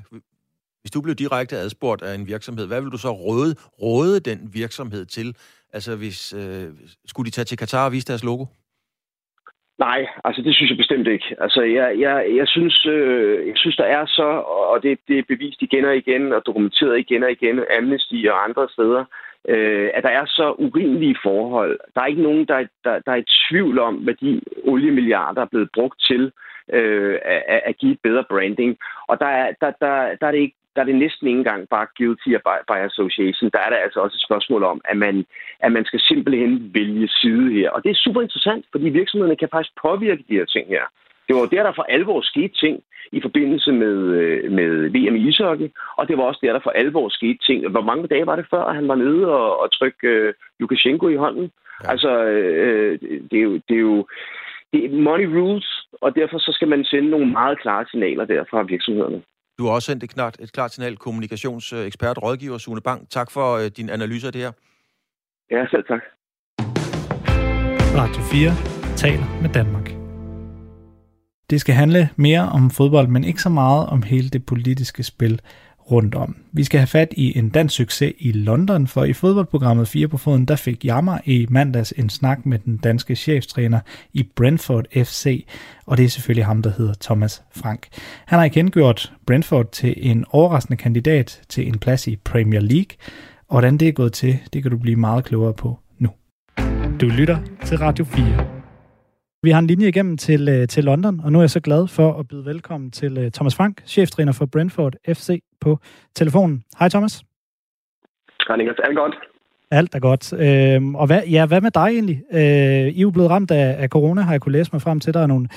hvis 0.83 0.91
du 0.95 1.01
blev 1.01 1.15
direkte 1.15 1.57
adspurgt 1.57 2.03
af 2.03 2.15
en 2.15 2.27
virksomhed, 2.27 2.67
hvad 2.67 2.81
vil 2.83 2.91
du 2.91 2.99
så 2.99 3.11
råde, 3.11 3.55
råde 3.83 4.21
den 4.21 4.39
virksomhed 4.53 5.05
til? 5.07 5.37
Altså, 5.73 5.97
hvis, 5.97 6.33
øh, 6.33 6.67
skulle 7.07 7.27
de 7.27 7.31
tage 7.31 7.45
til 7.45 7.59
Katar 7.59 7.87
og 7.87 7.93
vise 7.93 8.07
deres 8.07 8.25
logo? 8.25 8.45
Nej, 9.78 10.06
altså 10.25 10.42
det 10.42 10.54
synes 10.54 10.70
jeg 10.70 10.76
bestemt 10.76 11.08
ikke. 11.08 11.37
Altså 11.40 11.62
jeg, 11.62 12.00
jeg, 12.00 12.37
jeg, 12.37 12.49
synes, 12.49 12.87
øh, 12.87 13.47
jeg 13.49 13.56
synes, 13.56 13.76
der 13.76 13.85
er 13.85 14.06
så, 14.06 14.28
og 14.73 14.82
det, 14.82 14.99
det 15.08 15.18
er 15.18 15.23
bevist 15.28 15.62
igen 15.62 15.85
og 15.85 15.97
igen, 15.97 16.32
og 16.32 16.42
dokumenteret 16.47 16.99
igen 16.99 17.23
og 17.23 17.30
igen, 17.30 17.61
Amnesty 17.78 18.26
og 18.30 18.44
andre 18.44 18.68
steder, 18.68 19.04
øh, 19.49 19.90
at 19.94 20.02
der 20.02 20.08
er 20.08 20.26
så 20.26 20.54
urimelige 20.58 21.16
forhold. 21.23 21.78
Der 21.94 22.00
er 22.00 22.06
ikke 22.06 22.23
nogen, 22.23 22.44
der, 22.47 22.66
der, 22.85 22.99
der 23.06 23.12
er 23.12 23.16
i 23.16 23.32
tvivl 23.49 23.78
om, 23.78 23.94
hvad 23.94 24.14
de 24.14 24.40
oliemilliarder 24.64 25.42
er 25.42 25.52
blevet 25.52 25.70
brugt 25.75 26.00
til 26.00 26.32
øh, 26.73 27.18
at, 27.25 27.61
at 27.64 27.76
give 27.78 27.92
et 27.92 28.00
bedre 28.02 28.25
branding. 28.30 28.78
Og 29.08 29.20
der 29.20 29.26
er, 29.26 29.52
der, 29.61 29.70
der, 29.80 30.16
der 30.20 30.26
er 30.26 30.30
det 30.30 30.38
ikke 30.38 30.58
der 30.75 30.81
er 30.81 30.87
det 30.87 30.95
næsten 30.95 31.27
ikke 31.27 31.39
engang 31.39 31.69
bare 31.69 31.87
guilty 31.99 32.29
by, 32.47 32.57
by 32.71 32.79
association. 32.91 33.51
Der 33.55 33.61
er 33.67 33.71
der 33.71 33.77
altså 33.77 34.01
også 34.01 34.17
et 34.17 34.27
spørgsmål 34.29 34.63
om, 34.73 34.81
at 34.85 34.97
man, 34.97 35.27
at 35.61 35.73
man 35.73 35.85
skal 35.85 36.01
simpelthen 36.01 36.71
vælge 36.75 37.09
side 37.09 37.53
her. 37.53 37.71
Og 37.71 37.83
det 37.85 37.91
er 37.91 38.05
super 38.05 38.21
interessant, 38.23 38.65
fordi 38.73 38.89
virksomhederne 38.89 39.37
kan 39.37 39.49
faktisk 39.53 39.75
påvirke 39.83 40.25
de 40.29 40.39
her 40.39 40.45
ting 40.45 40.69
her. 40.69 40.85
Det 41.29 41.37
var 41.37 41.47
der, 41.47 41.63
der 41.63 41.73
for 41.77 41.83
alvor 41.83 42.21
skete 42.21 42.55
ting 42.65 42.83
i 43.13 43.21
forbindelse 43.21 43.73
med, 43.73 43.97
øh, 44.21 44.53
med 44.53 44.71
VM 44.95 45.17
i 45.17 45.29
ishockey, 45.29 45.69
og 45.99 46.09
det 46.09 46.19
var 46.19 46.25
også 46.25 46.41
der, 46.43 46.53
der 46.53 46.61
for 46.63 46.71
alvor 46.71 47.09
skete 47.09 47.39
ting. 47.47 47.69
Hvor 47.69 47.81
mange 47.81 48.09
dage 48.09 48.27
var 48.27 48.37
det 48.37 48.47
før, 48.51 48.65
at 48.65 48.75
han 48.75 48.89
var 48.89 48.95
nede 48.95 49.27
og, 49.33 49.61
og 49.61 49.73
trykke 49.73 50.29
uh, 50.29 50.35
Lukashenko 50.61 51.09
i 51.09 51.17
hånden? 51.17 51.51
Ja. 51.85 51.91
Altså, 51.91 52.11
øh, 52.25 52.99
det 53.31 53.39
er 53.39 53.43
jo... 53.43 53.55
Det 53.69 53.77
er 53.77 53.81
jo 53.81 54.07
det 54.73 54.85
er 54.85 55.03
money 55.03 55.27
rules, 55.37 55.87
og 56.01 56.15
derfor 56.15 56.39
så 56.39 56.53
skal 56.53 56.69
man 56.69 56.85
sende 56.85 57.11
nogle 57.11 57.27
meget 57.27 57.61
klare 57.61 57.87
signaler 57.91 58.25
der 58.25 58.45
fra 58.51 58.63
virksomhederne. 58.63 59.23
Du 59.59 59.67
har 59.67 59.73
også 59.73 59.87
sendt 59.87 60.05
et 60.05 60.15
klart, 60.15 60.37
et 60.41 60.53
klart 60.53 60.73
signal, 60.73 60.97
kommunikationsekspert, 60.97 62.23
rådgiver 62.23 62.59
Sune 62.59 62.81
Bang. 62.81 63.11
Tak 63.11 63.31
for 63.31 63.57
uh, 63.57 63.67
din 63.67 63.91
analyse 63.91 64.27
af 64.27 64.33
det 64.33 64.43
her. 64.43 64.53
Ja, 65.50 65.67
selv 65.71 65.85
tak. 65.85 66.03
Radio 68.00 68.23
4 68.23 68.97
taler 68.97 69.43
med 69.43 69.50
Danmark. 69.55 69.91
Det 71.50 71.61
skal 71.61 71.75
handle 71.75 72.09
mere 72.17 72.49
om 72.49 72.71
fodbold, 72.71 73.09
men 73.09 73.25
ikke 73.25 73.43
så 73.43 73.49
meget 73.49 73.87
om 73.88 74.03
hele 74.03 74.29
det 74.29 74.47
politiske 74.47 75.03
spil 75.03 75.41
rundt 75.90 76.14
om. 76.14 76.37
Vi 76.52 76.64
skal 76.64 76.80
have 76.80 76.87
fat 76.87 77.14
i 77.16 77.38
en 77.38 77.49
dansk 77.49 77.76
succes 77.76 78.12
i 78.18 78.33
London, 78.33 78.87
for 78.87 79.04
i 79.04 79.12
fodboldprogrammet 79.12 79.88
4 79.88 80.09
på 80.09 80.18
foden, 80.18 80.45
der 80.45 80.57
fik 80.57 80.85
Jammer 80.85 81.18
i 81.25 81.47
mandags 81.50 81.95
en 81.97 82.11
snak 82.11 82.47
med 82.47 82.59
den 82.59 82.76
danske 82.76 83.16
cheftræner 83.16 83.80
i 84.12 84.23
Brentford 84.37 84.85
FC, 84.95 85.47
og 85.87 85.97
det 85.97 86.04
er 86.04 86.09
selvfølgelig 86.09 86.47
ham, 86.47 86.62
der 86.62 86.71
hedder 86.78 86.95
Thomas 87.00 87.42
Frank. 87.57 87.87
Han 88.26 88.38
har 88.38 88.47
igen 88.47 88.71
gjort 88.71 89.12
Brentford 89.26 89.73
til 89.73 89.95
en 89.97 90.25
overraskende 90.30 90.76
kandidat 90.76 91.41
til 91.49 91.69
en 91.69 91.78
plads 91.78 92.06
i 92.06 92.17
Premier 92.17 92.60
League, 92.60 92.97
og 93.49 93.54
hvordan 93.54 93.78
det 93.78 93.89
er 93.89 93.93
gået 93.93 94.13
til, 94.13 94.39
det 94.52 94.63
kan 94.63 94.71
du 94.71 94.78
blive 94.78 94.97
meget 94.97 95.25
klogere 95.25 95.54
på 95.54 95.78
nu. 95.99 96.10
Du 97.00 97.06
lytter 97.06 97.39
til 97.65 97.78
Radio 97.78 98.04
4. 98.04 98.57
Vi 99.49 99.52
har 99.52 99.58
en 99.58 99.67
linje 99.67 99.89
igennem 99.89 100.17
til, 100.17 100.49
øh, 100.49 100.69
til 100.69 100.84
London, 100.84 101.21
og 101.25 101.32
nu 101.32 101.39
er 101.39 101.43
jeg 101.43 101.50
så 101.50 101.61
glad 101.61 101.87
for 101.87 102.13
at 102.13 102.28
byde 102.28 102.45
velkommen 102.45 102.91
til 102.91 103.19
uh, 103.19 103.30
Thomas 103.32 103.56
Frank, 103.56 103.82
cheftræner 103.87 104.32
for 104.32 104.47
Brentford 104.47 104.95
FC 105.08 105.43
på 105.61 105.78
telefonen. 106.15 106.65
Hej 106.78 106.89
Thomas. 106.89 107.23
Hej 108.49 108.56
Niklas, 108.56 108.76
alt 108.84 108.97
godt? 108.97 109.15
Alt 109.71 109.95
er 109.95 109.99
godt. 109.99 110.32
Øhm, 110.32 110.95
og 110.95 111.06
hvad, 111.06 111.23
ja, 111.23 111.47
hvad 111.47 111.61
med 111.61 111.71
dig 111.71 111.87
egentlig? 111.87 112.23
Øh, 112.32 112.41
I 112.41 112.99
er 112.99 113.02
jo 113.02 113.11
blevet 113.11 113.30
ramt 113.30 113.50
af, 113.50 113.82
af 113.82 113.89
corona, 113.89 114.21
har 114.21 114.32
jeg 114.32 114.41
kunne 114.41 114.52
læse 114.52 114.71
mig 114.73 114.82
frem 114.82 115.00
til. 115.00 115.15
Der 115.15 115.21
er 115.21 115.26
nogle 115.26 115.49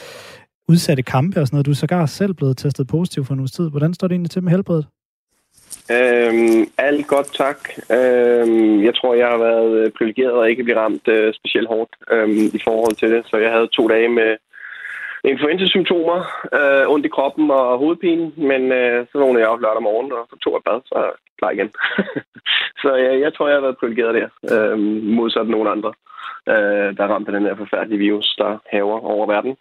udsatte 0.67 1.03
kampe 1.03 1.41
og 1.41 1.47
sådan 1.47 1.55
noget. 1.55 1.65
Du 1.65 1.71
er 1.71 1.75
sågar 1.75 2.05
selv 2.05 2.33
blevet 2.33 2.57
testet 2.57 2.87
positiv 2.87 3.25
for 3.25 3.33
en 3.33 3.39
uges 3.39 3.51
tid. 3.51 3.69
Hvordan 3.69 3.93
står 3.93 4.07
det 4.07 4.13
egentlig 4.15 4.31
til 4.31 4.43
med 4.43 4.51
helbredet? 4.51 4.85
Øhm, 5.95 6.61
alt 6.77 7.07
godt, 7.07 7.29
tak. 7.33 7.59
Øhm, 7.97 8.83
jeg 8.83 8.95
tror, 8.95 9.13
jeg 9.13 9.27
har 9.27 9.37
været 9.37 9.71
øh, 9.79 9.91
privilegeret 9.97 10.33
og 10.33 10.49
ikke 10.49 10.63
blive 10.63 10.79
ramt 10.79 11.07
øh, 11.07 11.33
specielt 11.33 11.67
hårdt 11.67 11.93
øhm, 12.11 12.45
i 12.53 12.61
forhold 12.63 12.95
til 12.95 13.11
det. 13.11 13.21
Så 13.25 13.37
jeg 13.37 13.51
havde 13.51 13.67
to 13.67 13.87
dage 13.87 14.09
med 14.09 14.37
influenza-symptomer, 15.23 16.19
øh, 16.57 16.93
ondt 16.93 17.05
i 17.05 17.09
kroppen 17.09 17.51
og 17.51 17.77
hovedpine, 17.77 18.31
men 18.37 18.71
øh, 18.71 19.05
så 19.11 19.17
vågnede 19.17 19.39
jeg 19.43 19.49
op 19.49 19.61
lørdag 19.61 19.83
morgen 19.83 20.11
og 20.11 20.27
så 20.29 20.35
tog 20.43 20.53
jeg 20.53 20.61
bad, 20.65 20.81
så 20.85 20.95
er 20.95 21.03
jeg 21.03 21.13
klar 21.39 21.51
igen. 21.51 21.69
så 22.81 22.95
jeg, 22.95 23.19
jeg 23.19 23.33
tror, 23.33 23.47
jeg 23.47 23.55
har 23.55 23.61
været 23.61 23.77
privilegeret 23.77 24.15
der, 24.15 24.29
øh, 24.53 24.79
modsat 25.17 25.47
nogle 25.47 25.69
andre, 25.69 25.93
øh, 26.49 26.97
der 26.97 27.11
ramte 27.11 27.31
den 27.31 27.45
her 27.45 27.55
forfærdelige 27.55 27.99
virus, 27.99 28.35
der 28.37 28.57
haver 28.71 28.99
over 28.99 29.25
verden. 29.27 29.57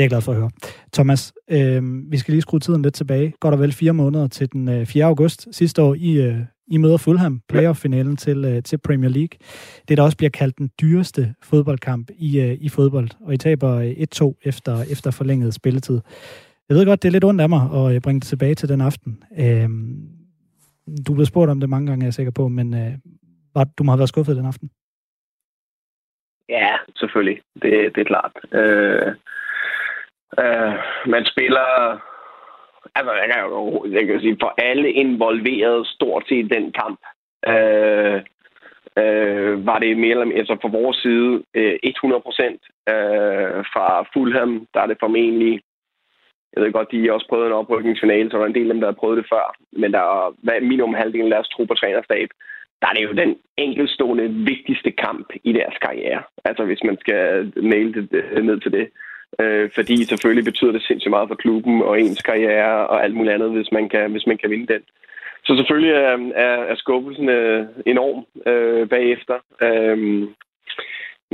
Det 0.00 0.04
er 0.04 0.08
jeg 0.08 0.10
glad 0.10 0.22
for 0.22 0.32
at 0.32 0.38
høre. 0.38 0.50
Thomas, 0.92 1.32
øh, 1.50 1.82
vi 2.12 2.16
skal 2.18 2.32
lige 2.32 2.42
skrue 2.42 2.60
tiden 2.60 2.82
lidt 2.82 2.94
tilbage. 2.94 3.34
Godt 3.40 3.54
og 3.54 3.60
vel 3.60 3.72
fire 3.72 3.92
måneder 3.92 4.28
til 4.28 4.52
den 4.52 4.68
øh, 4.68 4.86
4. 4.86 5.04
august 5.04 5.48
sidste 5.52 5.82
år. 5.82 5.94
I, 5.98 6.22
øh, 6.22 6.34
I 6.66 6.76
møder 6.76 6.96
Fulham, 6.96 7.40
playoff-finalen 7.48 8.16
til, 8.16 8.44
øh, 8.44 8.62
til 8.62 8.78
Premier 8.78 9.10
League. 9.10 9.38
Det, 9.88 9.96
der 9.96 10.02
også 10.02 10.16
bliver 10.16 10.30
kaldt 10.30 10.58
den 10.58 10.70
dyreste 10.80 11.34
fodboldkamp 11.42 12.10
i, 12.18 12.40
øh, 12.40 12.56
i 12.60 12.68
fodbold. 12.68 13.08
Og 13.20 13.34
I 13.34 13.36
taber 13.36 13.80
1-2 13.80 14.38
efter, 14.44 14.82
efter 14.92 15.10
forlænget 15.10 15.54
spilletid. 15.54 16.00
Jeg 16.68 16.76
ved 16.76 16.86
godt, 16.86 17.02
det 17.02 17.08
er 17.08 17.12
lidt 17.12 17.24
ondt 17.24 17.40
af 17.40 17.48
mig 17.48 17.62
at 17.74 17.94
øh, 17.94 18.00
bringe 18.00 18.20
det 18.20 18.28
tilbage 18.28 18.54
til 18.54 18.68
den 18.68 18.80
aften. 18.80 19.22
Øh, 19.38 19.68
du 21.06 21.14
blev 21.14 21.26
spurgt 21.26 21.50
om 21.50 21.60
det 21.60 21.68
mange 21.68 21.86
gange, 21.86 22.02
er 22.02 22.06
jeg 22.06 22.14
sikker 22.14 22.32
på, 22.32 22.48
men 22.48 22.74
øh, 22.74 22.92
var, 23.54 23.64
du 23.78 23.84
må 23.84 23.92
have 23.92 23.98
været 23.98 24.08
skuffet 24.08 24.36
den 24.36 24.46
aften. 24.46 24.70
Ja, 26.48 26.76
selvfølgelig. 26.96 27.40
Det, 27.62 27.72
det 27.94 28.00
er 28.00 28.04
klart. 28.04 28.32
Øh, 28.52 29.14
Uh, 30.38 30.74
man 31.06 31.24
spiller... 31.32 31.66
Altså, 32.94 33.12
jeg 33.12 33.28
kan 33.32 33.42
jo 33.44 33.86
jeg 33.90 34.06
kan 34.06 34.20
sige, 34.20 34.36
for 34.40 34.54
alle 34.58 34.92
involveret 34.92 35.86
stort 35.86 36.24
set 36.28 36.52
den 36.56 36.72
kamp, 36.72 37.00
øh, 37.48 38.22
øh, 39.02 39.66
var 39.66 39.78
det 39.78 39.96
mere 39.96 40.10
eller 40.10 40.24
mindre, 40.24 40.38
altså 40.38 40.56
fra 40.62 40.68
vores 40.68 40.96
side, 40.96 41.42
øh, 41.54 41.78
100 41.82 42.22
procent. 42.22 42.62
Øh, 42.88 43.64
fra 43.72 44.06
Fulham, 44.12 44.66
der 44.74 44.80
er 44.80 44.86
det 44.86 44.96
formentlig 45.00 45.62
jeg 46.52 46.62
ved 46.62 46.72
godt, 46.72 46.92
de 46.92 47.04
har 47.04 47.12
også 47.12 47.28
prøvet 47.28 47.46
en 47.46 47.60
oprykningsfinale, 47.60 48.30
så 48.30 48.36
der 48.36 48.42
er 48.42 48.46
en 48.46 48.58
del 48.58 48.68
af 48.68 48.74
dem, 48.74 48.80
der 48.80 48.90
har 48.92 49.00
prøvet 49.00 49.18
det 49.18 49.26
før. 49.32 49.46
Men 49.72 49.92
der 49.92 49.98
er 49.98 50.60
minimum 50.60 50.94
halvdelen 50.94 51.32
af 51.32 51.36
deres 51.36 51.48
tro 51.48 51.64
på 51.64 51.74
trænerstab. 51.74 52.28
Der 52.80 52.88
er 52.88 52.94
det 52.94 53.04
jo 53.04 53.12
den 53.12 53.36
enkeltstående 53.56 54.28
vigtigste 54.50 54.90
kamp 54.90 55.26
i 55.44 55.52
deres 55.52 55.76
karriere. 55.82 56.22
Altså 56.44 56.64
hvis 56.64 56.82
man 56.84 56.96
skal 57.00 57.52
male 57.72 57.94
det 57.94 58.08
øh, 58.12 58.44
ned 58.44 58.60
til 58.60 58.72
det. 58.72 58.88
Øh, 59.38 59.70
fordi 59.74 60.04
selvfølgelig 60.04 60.44
betyder 60.44 60.72
det 60.72 60.82
sindssygt 60.82 61.10
meget 61.10 61.28
for 61.28 61.34
klubben 61.34 61.82
og 61.82 62.00
ens 62.00 62.22
karriere 62.22 62.86
og 62.86 63.04
alt 63.04 63.14
muligt 63.14 63.34
andet, 63.34 63.50
hvis 63.50 63.72
man 63.72 63.88
kan, 63.88 64.10
hvis 64.10 64.26
man 64.26 64.38
kan 64.38 64.50
vinde 64.50 64.72
den. 64.72 64.82
Så 65.44 65.56
selvfølgelig 65.56 65.92
er, 65.92 66.16
er, 66.34 66.56
er 66.72 66.74
skuffelsen 66.74 67.28
øh, 67.28 67.66
enorm 67.86 68.18
øh, 68.46 68.88
bagefter. 68.88 69.36
Øh, 69.62 70.28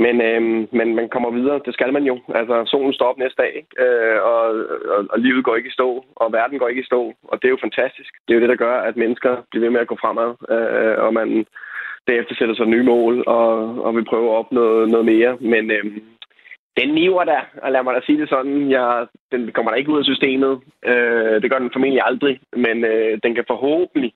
men, 0.05 0.15
øh, 0.21 0.41
men 0.71 0.95
man 0.95 1.09
kommer 1.09 1.31
videre, 1.31 1.61
det 1.65 1.73
skal 1.73 1.93
man 1.93 2.03
jo. 2.03 2.19
Altså, 2.35 2.65
solen 2.65 2.93
står 2.93 3.05
op 3.05 3.17
næste 3.17 3.41
dag, 3.41 3.51
ikke? 3.55 3.71
Øh, 3.85 4.21
og, 4.31 4.43
og, 4.95 5.05
og 5.09 5.19
livet 5.19 5.43
går 5.43 5.55
ikke 5.55 5.69
i 5.69 5.77
stå, 5.79 6.05
og 6.15 6.33
verden 6.33 6.59
går 6.59 6.67
ikke 6.67 6.81
i 6.81 6.89
stå. 6.91 7.13
Og 7.23 7.35
det 7.41 7.47
er 7.47 7.55
jo 7.55 7.65
fantastisk. 7.67 8.11
Det 8.27 8.31
er 8.31 8.37
jo 8.37 8.41
det, 8.41 8.49
der 8.49 8.63
gør, 8.65 8.75
at 8.79 8.97
mennesker 8.97 9.33
bliver 9.49 9.65
ved 9.65 9.71
med 9.71 9.79
at 9.81 9.87
gå 9.87 9.97
fremad, 10.01 10.29
øh, 10.55 11.03
og 11.05 11.13
man 11.13 11.45
derefter 12.07 12.35
sætter 12.35 12.55
sig 12.55 12.65
nye 12.65 12.83
mål, 12.83 13.23
og, 13.27 13.51
og 13.85 13.95
vil 13.95 14.05
prøve 14.05 14.29
at 14.29 14.37
opnå 14.37 14.85
noget 14.85 15.05
mere. 15.05 15.37
Men, 15.41 15.71
øh, 15.71 15.85
den 16.79 16.89
niver 16.93 17.23
der, 17.23 17.41
og 17.63 17.71
lad 17.71 17.83
mig 17.83 17.93
da 17.93 18.01
sige 18.05 18.21
det 18.21 18.29
sådan, 18.29 18.71
jeg, 18.71 19.07
den 19.31 19.51
kommer 19.51 19.71
der 19.71 19.77
ikke 19.77 19.91
ud 19.91 19.99
af 19.99 20.09
systemet. 20.11 20.53
Øh, 20.91 21.35
det 21.41 21.51
gør 21.51 21.59
den 21.59 21.73
formentlig 21.73 22.01
aldrig, 22.05 22.39
men 22.65 22.77
øh, 22.91 23.19
den 23.23 23.35
kan 23.35 23.45
forhåbentlig 23.47 24.13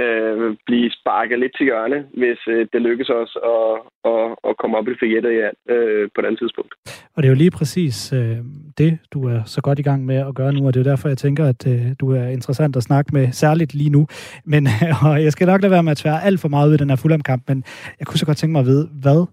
øh, 0.00 0.56
blive 0.66 0.90
sparket 1.00 1.38
lidt 1.38 1.56
til 1.56 1.64
hjørne, 1.64 1.98
hvis 2.20 2.40
øh, 2.48 2.66
det 2.72 2.82
lykkes 2.82 3.08
os 3.08 3.32
at, 3.54 3.72
at, 4.12 4.24
at 4.48 4.56
komme 4.60 4.76
op 4.78 4.88
i 4.88 4.98
fjætter 5.00 5.30
ja, 5.30 5.48
øh, 5.74 6.08
på 6.14 6.20
den 6.26 6.36
tidspunkt. 6.36 6.72
Og 7.14 7.22
det 7.22 7.24
er 7.24 7.34
jo 7.34 7.42
lige 7.44 7.56
præcis 7.58 8.12
øh, 8.12 8.38
det, 8.78 8.98
du 9.12 9.28
er 9.28 9.40
så 9.44 9.60
godt 9.62 9.78
i 9.78 9.82
gang 9.82 10.06
med 10.06 10.16
at 10.16 10.34
gøre 10.34 10.52
nu, 10.52 10.66
og 10.66 10.74
det 10.74 10.80
er 10.80 10.90
derfor, 10.90 11.08
jeg 11.08 11.18
tænker, 11.18 11.44
at 11.44 11.66
øh, 11.66 11.86
du 12.00 12.12
er 12.12 12.26
interessant 12.26 12.76
at 12.76 12.82
snakke 12.82 13.10
med, 13.12 13.32
særligt 13.32 13.74
lige 13.74 13.90
nu. 13.90 14.06
Men 14.44 14.68
og 15.06 15.22
jeg 15.24 15.32
skal 15.32 15.46
nok 15.46 15.62
lade 15.62 15.72
være 15.72 15.82
med 15.82 15.90
at 15.90 15.96
tvære 15.96 16.24
alt 16.24 16.40
for 16.40 16.48
meget 16.48 16.68
ud 16.68 16.74
i 16.74 16.76
den 16.76 16.90
her 16.90 16.96
Fulham-kamp, 16.96 17.42
men 17.48 17.64
jeg 17.98 18.06
kunne 18.06 18.18
så 18.18 18.26
godt 18.26 18.36
tænke 18.36 18.52
mig 18.52 18.60
at 18.60 18.66
vide, 18.66 18.88
hvad 19.02 19.26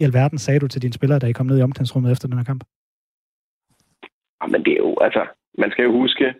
i 0.00 0.04
alverden 0.04 0.38
sagde 0.38 0.60
du 0.60 0.68
til 0.68 0.82
dine 0.82 0.92
spillere, 0.92 1.18
da 1.18 1.26
I 1.26 1.32
kom 1.32 1.46
ned 1.46 1.58
i 1.58 1.62
omklædningsrummet 1.62 2.12
efter 2.12 2.28
den 2.28 2.38
her 2.38 2.44
kamp? 2.44 2.64
Jamen, 4.42 4.64
det 4.64 4.72
er 4.72 4.76
jo, 4.76 4.96
altså, 5.00 5.26
man 5.58 5.70
skal 5.70 5.84
jo 5.84 5.92
huske, 5.92 6.34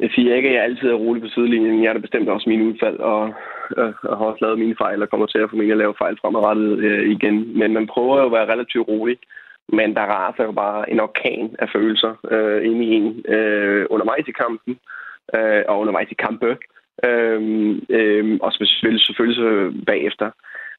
jeg 0.00 0.10
siger 0.14 0.34
ikke, 0.34 0.48
at 0.48 0.54
jeg 0.54 0.64
altid 0.64 0.88
er 0.88 0.94
rolig 0.94 1.22
på 1.22 1.28
sidelinjen. 1.28 1.82
Jeg 1.82 1.88
er 1.88 1.92
da 1.92 1.98
bestemt 1.98 2.28
også 2.28 2.48
mine 2.48 2.64
udfald, 2.64 2.98
og, 2.98 3.20
og, 3.76 3.94
og 4.02 4.18
har 4.18 4.24
også 4.24 4.44
lavet 4.44 4.58
mine 4.58 4.76
fejl, 4.78 5.02
og 5.02 5.10
kommer 5.10 5.26
til 5.26 5.38
at 5.38 5.50
formentlig 5.50 5.72
at 5.72 5.78
lave 5.78 5.94
fejl 5.98 6.18
fremadrettet 6.20 6.78
øh, 6.78 7.10
igen. 7.10 7.58
Men 7.58 7.72
man 7.72 7.86
prøver 7.86 8.18
jo 8.18 8.26
at 8.26 8.32
være 8.32 8.52
relativt 8.52 8.88
rolig. 8.88 9.18
Men 9.68 9.94
der 9.94 10.00
raser 10.00 10.44
jo 10.44 10.52
bare 10.52 10.90
en 10.90 11.00
orkan 11.00 11.56
af 11.58 11.68
følelser 11.74 12.12
øh, 12.30 12.66
ind 12.66 12.84
i 12.84 12.90
en 12.98 13.24
øh, 13.34 13.86
undervejs 13.90 14.28
i 14.28 14.38
kampen, 14.42 14.78
øh, 15.36 15.62
og 15.68 15.80
undervejs 15.80 16.10
i 16.10 16.14
kampe, 16.14 16.56
øh, 17.04 17.40
øh, 17.88 18.38
og 18.42 18.52
selvfølgelig, 18.52 19.04
selvfølgelig 19.04 19.84
bagefter. 19.86 20.30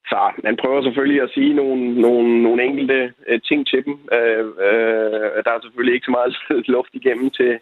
Så 0.07 0.31
man 0.43 0.57
prøver 0.57 0.81
selvfølgelig 0.83 1.21
at 1.21 1.31
sige 1.33 1.53
nogle, 1.53 2.01
nogle, 2.01 2.43
nogle 2.43 2.63
enkelte 2.63 3.13
øh, 3.27 3.41
ting 3.41 3.67
til 3.67 3.85
dem. 3.85 3.99
Øh, 4.13 4.45
øh, 4.45 5.43
der 5.45 5.51
er 5.51 5.61
selvfølgelig 5.61 5.93
ikke 5.95 6.05
så 6.05 6.11
meget 6.11 6.35
luft 6.75 6.89
igennem 6.93 7.29
til, 7.29 7.59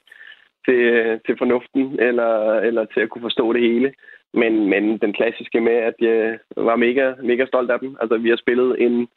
til, 0.65 0.81
til 1.25 1.37
fornuften, 1.37 1.99
eller, 1.99 2.53
eller 2.53 2.85
til 2.85 2.99
at 2.99 3.09
kunne 3.09 3.21
forstå 3.21 3.53
det 3.53 3.61
hele. 3.61 3.93
Men, 4.33 4.69
men 4.69 4.97
den 4.97 5.13
klassiske 5.13 5.61
med, 5.61 5.73
at 5.73 5.93
jeg 5.99 6.39
var 6.57 6.75
mega, 6.75 7.13
mega 7.23 7.45
stolt 7.45 7.71
af 7.71 7.79
dem. 7.79 7.97
Altså, 8.01 8.17
vi 8.17 8.29
har 8.29 8.37
spillet 8.37 8.81
en, 8.81 9.07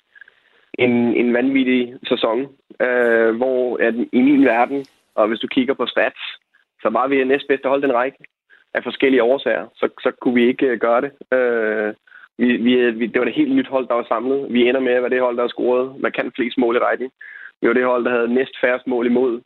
en, 0.78 0.92
en 1.16 1.34
vanvittig 1.34 1.94
sæson, 2.08 2.38
øh, 2.80 3.36
hvor 3.36 3.76
at 3.86 3.94
i 4.12 4.20
min 4.20 4.44
verden, 4.44 4.86
og 5.14 5.28
hvis 5.28 5.40
du 5.40 5.46
kigger 5.46 5.74
på 5.74 5.86
stats, 5.86 6.20
så 6.82 6.88
var 6.88 7.08
vi 7.08 7.24
næstbedste 7.24 7.68
hold 7.68 7.82
den 7.82 7.94
række 7.94 8.18
af 8.74 8.82
forskellige 8.84 9.22
årsager. 9.22 9.66
Så, 9.74 9.88
så 10.02 10.10
kunne 10.20 10.34
vi 10.34 10.46
ikke 10.48 10.66
øh, 10.66 10.78
gøre 10.78 11.00
det. 11.00 11.38
Øh, 11.38 11.94
vi, 12.40 12.48
vi, 12.66 12.90
vi, 12.90 13.06
det 13.06 13.18
var 13.18 13.24
det 13.24 13.40
helt 13.40 13.54
nyt 13.54 13.68
hold, 13.74 13.86
der 13.88 13.94
var 13.94 14.06
samlet. 14.08 14.46
Vi 14.50 14.68
ender 14.68 14.80
med 14.80 14.92
at 14.92 15.02
være 15.02 15.10
det 15.10 15.20
hold, 15.20 15.36
der 15.36 15.42
har 15.42 15.48
scoret 15.48 16.00
markant 16.00 16.34
flest 16.36 16.58
mål 16.58 16.76
i 16.76 16.78
rækken. 16.78 17.10
Vi 17.60 17.68
var 17.68 17.74
det 17.74 17.84
hold, 17.84 18.04
der 18.04 18.10
havde 18.10 18.34
næst 18.34 18.54
færrest 18.60 18.86
mål 18.86 19.06
imod. 19.06 19.40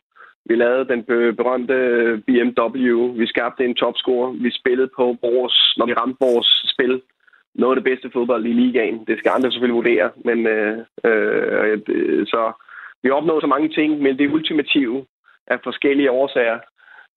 Vi 0.45 0.55
lavede 0.55 0.87
den 0.87 1.03
berømte 1.39 1.75
BMW. 2.27 3.13
Vi 3.19 3.25
skabte 3.27 3.65
en 3.65 3.75
topscore. 3.75 4.33
Vi 4.33 4.51
spillede 4.51 4.89
på 4.95 5.17
vores, 5.21 5.73
når 5.77 5.85
vi 5.85 5.93
ramte 5.93 6.17
vores 6.19 6.49
spil, 6.73 7.01
noget 7.55 7.77
af 7.77 7.83
det 7.83 7.89
bedste 7.91 8.09
fodbold 8.13 8.45
i 8.45 8.53
ligaen. 8.53 9.05
Det 9.07 9.19
skal 9.19 9.31
andre 9.35 9.51
selvfølgelig 9.51 9.75
vurdere. 9.75 10.09
Men, 10.25 10.47
øh, 10.47 10.77
øh, 11.03 11.77
så 12.27 12.51
vi 13.03 13.09
opnåede 13.09 13.41
så 13.41 13.47
mange 13.47 13.69
ting, 13.69 14.01
men 14.01 14.17
det 14.17 14.33
ultimative 14.33 15.05
af 15.47 15.57
forskellige 15.63 16.11
årsager, 16.11 16.59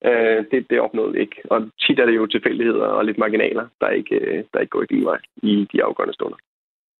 øh, 0.05 0.45
det, 0.51 0.59
det 0.69 0.79
opnåede 0.79 1.19
ikke. 1.19 1.35
Og 1.51 1.59
tit 1.81 1.99
er 1.99 2.05
det 2.05 2.15
jo 2.15 2.25
tilfældigheder 2.27 2.85
og 2.85 3.05
lidt 3.05 3.17
marginaler, 3.17 3.65
der 3.81 3.89
ikke, 3.89 4.15
øh, 4.15 4.43
der 4.53 4.59
ikke 4.59 4.69
går 4.69 4.83
i 4.83 4.93
din 4.93 5.05
vej 5.05 5.19
i 5.43 5.67
de 5.71 5.83
afgørende 5.83 6.13
stunder. 6.13 6.37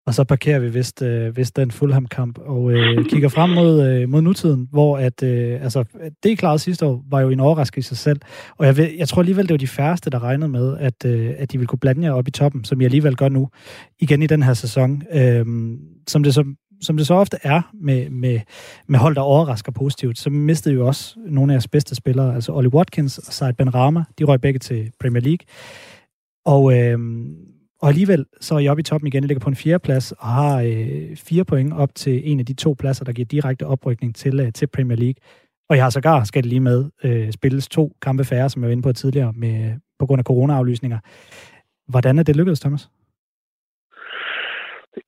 Og 0.09 0.13
så 0.13 0.23
parkerer 0.23 0.59
vi 0.59 0.69
vist, 0.69 1.01
øh, 1.01 1.37
vist 1.37 1.55
den 1.55 1.71
Fulham-kamp 1.71 2.39
og 2.39 2.71
øh, 2.71 3.05
kigger 3.05 3.29
frem 3.29 3.49
mod, 3.49 3.73
øh, 3.87 4.09
mod 4.09 4.21
nutiden, 4.21 4.67
hvor 4.71 4.97
at, 4.97 5.23
øh, 5.23 5.63
altså, 5.63 5.83
det 6.23 6.39
klarede 6.39 6.59
sidste 6.59 6.85
år 6.85 7.03
var 7.11 7.21
jo 7.21 7.29
en 7.29 7.39
overraskelse 7.39 7.79
i 7.79 7.89
sig 7.89 7.97
selv. 7.97 8.19
Og 8.57 8.65
jeg, 8.65 8.77
ved, 8.77 8.87
jeg 8.97 9.07
tror 9.07 9.21
alligevel, 9.21 9.45
det 9.45 9.53
var 9.53 9.57
de 9.57 9.67
færreste, 9.67 10.09
der 10.09 10.23
regnede 10.23 10.49
med, 10.49 10.77
at, 10.77 11.05
øh, 11.05 11.29
at 11.37 11.51
de 11.51 11.57
ville 11.57 11.67
kunne 11.67 11.79
blande 11.79 12.07
jer 12.07 12.13
op 12.13 12.27
i 12.27 12.31
toppen, 12.31 12.63
som 12.63 12.81
I 12.81 12.85
alligevel 12.85 13.15
gør 13.15 13.29
nu, 13.29 13.49
igen 13.99 14.21
i 14.21 14.27
den 14.27 14.43
her 14.43 14.53
sæson. 14.53 15.01
Øh, 15.13 15.45
som, 16.07 16.23
det 16.23 16.33
så, 16.33 16.43
som 16.81 16.97
det 16.97 17.07
så 17.07 17.13
ofte 17.13 17.37
er 17.43 17.61
med, 17.73 18.09
med, 18.09 18.39
med 18.87 18.99
hold, 18.99 19.15
der 19.15 19.21
overrasker 19.21 19.71
positivt, 19.71 20.17
så 20.17 20.29
mistede 20.29 20.75
jo 20.75 20.87
også 20.87 21.15
nogle 21.27 21.53
af 21.53 21.55
jeres 21.55 21.67
bedste 21.67 21.95
spillere, 21.95 22.35
altså 22.35 22.53
Ollie 22.53 22.73
Watkins 22.73 23.17
og 23.17 23.33
Said 23.33 23.53
Ben 23.53 23.75
Rama, 23.75 24.03
de 24.19 24.23
røg 24.23 24.41
begge 24.41 24.59
til 24.59 24.91
Premier 24.99 25.21
League. 25.21 25.45
Og 26.45 26.77
øh, 26.77 26.99
og 27.81 27.89
alligevel 27.89 28.25
så 28.41 28.55
er 28.55 28.59
I 28.59 28.67
oppe 28.67 28.79
i 28.79 28.83
toppen 28.83 29.07
igen. 29.07 29.23
I 29.23 29.27
ligger 29.27 29.39
på 29.39 29.49
en 29.49 29.55
fjerde 29.55 29.79
plads 29.79 30.11
og 30.11 30.27
har 30.27 30.61
øh, 30.61 31.15
fire 31.15 31.45
point 31.45 31.73
op 31.73 31.95
til 31.95 32.31
en 32.31 32.39
af 32.39 32.45
de 32.45 32.53
to 32.53 32.75
pladser, 32.79 33.05
der 33.05 33.13
giver 33.13 33.25
direkte 33.25 33.65
oprykning 33.65 34.15
til, 34.15 34.39
øh, 34.39 34.53
til 34.53 34.67
Premier 34.67 34.97
League. 34.97 35.15
Og 35.69 35.75
jeg 35.75 35.85
har 35.85 35.89
sågar, 35.89 36.23
skal 36.23 36.43
det 36.43 36.49
lige 36.49 36.59
med, 36.59 36.85
øh, 37.03 37.31
spilles 37.31 37.67
to 37.67 37.93
kampe 38.01 38.25
færre, 38.25 38.49
som 38.49 38.61
jeg 38.61 38.67
var 38.67 38.71
inde 38.71 38.83
på 38.83 38.93
tidligere, 38.93 39.33
med, 39.33 39.73
på 39.99 40.05
grund 40.05 40.19
af 40.19 40.23
corona-aflysninger. 40.23 40.99
Hvordan 41.87 42.19
er 42.19 42.23
det 42.23 42.35
lykkedes, 42.35 42.59
Thomas? 42.59 42.89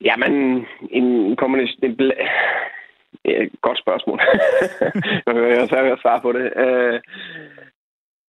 Jamen, 0.01 0.65
en 0.89 1.35
kommunikation... 1.35 2.11
Ja, 3.25 3.45
godt 3.61 3.79
spørgsmål. 3.79 4.19
jeg 5.27 5.67
jeg 5.71 5.83
vil 5.83 5.97
svare 6.01 6.21
på 6.21 6.31
det. 6.31 6.53
Øh, 6.55 6.99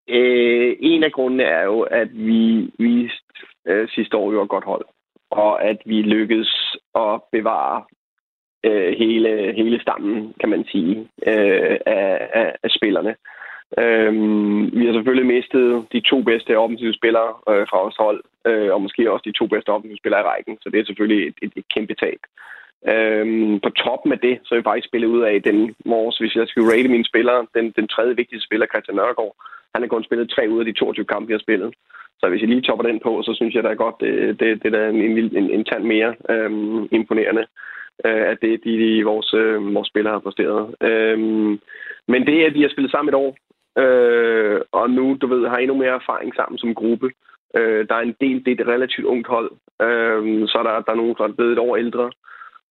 øh, 0.08 0.76
en 0.80 1.04
af 1.04 1.12
grundene 1.12 1.42
er 1.42 1.64
jo, 1.64 1.80
at 1.80 2.08
vi 2.12 2.70
viste 2.78 3.24
øh, 3.66 3.88
sidste 3.88 4.16
år 4.16 4.32
jo 4.32 4.42
et 4.42 4.48
godt 4.48 4.64
hold. 4.64 4.84
Og 5.30 5.64
at 5.64 5.78
vi 5.86 6.02
lykkedes 6.02 6.76
at 6.94 7.20
bevare 7.32 7.84
øh, 8.64 8.98
hele, 8.98 9.52
hele 9.52 9.80
stammen, 9.80 10.34
kan 10.40 10.48
man 10.48 10.64
sige, 10.64 11.08
øh, 11.26 11.78
af, 11.86 12.28
af, 12.34 12.56
af 12.62 12.70
spillerne. 12.70 13.16
Øhm, 13.78 14.78
vi 14.78 14.86
har 14.86 14.92
selvfølgelig 14.92 15.26
mistet 15.26 15.86
de 15.92 16.00
to 16.00 16.22
bedste 16.22 16.58
offensive 16.58 16.94
spillere 16.94 17.30
øh, 17.50 17.66
fra 17.70 17.82
vores 17.82 17.96
hold, 17.98 18.20
øh, 18.46 18.70
og 18.74 18.82
måske 18.82 19.12
også 19.12 19.24
de 19.26 19.38
to 19.38 19.46
bedste 19.46 19.68
offensive 19.68 20.02
spillere 20.02 20.20
i 20.20 20.28
rækken, 20.32 20.58
så 20.60 20.70
det 20.70 20.80
er 20.80 20.84
selvfølgelig 20.84 21.28
et, 21.28 21.34
et, 21.42 21.52
et 21.56 21.64
kæmpe 21.74 21.94
tab. 21.94 22.20
Øhm, 22.92 23.60
på 23.60 23.70
toppen 23.70 24.12
af 24.12 24.18
det, 24.18 24.34
så 24.44 24.54
er 24.54 24.58
vi 24.58 24.68
faktisk 24.70 24.88
spillet 24.88 25.08
ud 25.08 25.22
af 25.22 25.42
den 25.42 25.74
vores, 25.84 26.18
hvis 26.18 26.36
jeg 26.36 26.48
skal 26.48 26.62
rate 26.62 26.88
mine 26.88 27.04
spillere, 27.04 27.46
den, 27.54 27.70
den 27.78 27.88
tredje 27.88 28.16
vigtigste 28.16 28.46
spiller, 28.46 28.66
Christian 28.66 28.96
Nørgaard, 28.96 29.36
han 29.74 29.82
har 29.82 29.88
kun 29.88 30.04
spillet 30.04 30.30
tre 30.30 30.48
ud 30.48 30.58
af 30.60 30.64
de 30.64 30.72
22 30.72 31.04
kampe, 31.04 31.26
vi 31.26 31.32
har 31.32 31.46
spillet. 31.46 31.74
Så 32.20 32.28
hvis 32.28 32.40
jeg 32.40 32.48
lige 32.48 32.62
topper 32.62 32.86
den 32.86 33.00
på, 33.00 33.22
så 33.22 33.34
synes 33.34 33.54
jeg 33.54 33.64
da 33.64 33.72
godt, 33.72 33.96
det, 34.00 34.40
det, 34.40 34.62
det 34.62 34.74
er 34.74 34.88
en, 34.88 35.00
en, 35.02 35.36
en, 35.36 35.50
en 35.50 35.64
tand 35.64 35.84
mere 35.84 36.14
øhm, 36.30 36.88
imponerende, 36.90 37.44
øh, 38.06 38.24
at 38.32 38.38
det 38.42 38.64
de, 38.64 38.72
de 38.78 39.04
vores, 39.04 39.34
øh, 39.34 39.74
vores 39.74 39.88
spillere 39.88 40.12
har 40.12 40.20
præsteret. 40.26 40.74
Øhm, 40.80 41.60
men 42.08 42.26
det, 42.26 42.44
at 42.44 42.54
vi 42.54 42.62
har 42.62 42.68
spillet 42.68 42.90
sammen 42.90 43.08
et 43.08 43.20
år, 43.24 43.36
øh, 43.78 44.60
og 44.72 44.90
nu, 44.90 45.16
du 45.20 45.26
ved, 45.26 45.48
har 45.48 45.56
endnu 45.56 45.76
mere 45.76 45.94
erfaring 46.00 46.34
sammen 46.34 46.58
som 46.58 46.74
gruppe, 46.74 47.10
øh, 47.56 47.88
der 47.88 47.94
er 47.94 48.00
en 48.00 48.16
del, 48.20 48.44
det 48.44 48.48
er 48.48 48.64
et 48.64 48.68
relativt 48.74 49.06
ungt 49.06 49.26
hold, 49.26 49.50
øh, 49.82 50.48
så 50.48 50.58
der, 50.66 50.80
der 50.86 50.92
er 50.92 51.00
nogen, 51.00 51.14
der 51.18 51.24
er 51.24 51.32
blevet 51.32 51.52
et 51.52 51.58
år 51.58 51.76
ældre, 51.76 52.10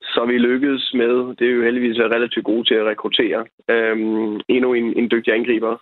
så 0.02 0.26
vi 0.26 0.38
lykkedes 0.38 0.94
med, 0.94 1.36
det 1.36 1.48
er 1.48 1.52
jo 1.52 1.64
heldigvis 1.64 2.00
relativt 2.00 2.46
gode 2.46 2.64
til 2.64 2.76
at 2.76 2.86
rekruttere, 2.86 3.46
øh, 3.70 3.98
endnu 4.48 4.74
en, 4.74 4.98
en 4.98 5.12
dygtig 5.12 5.34
angriber, 5.34 5.78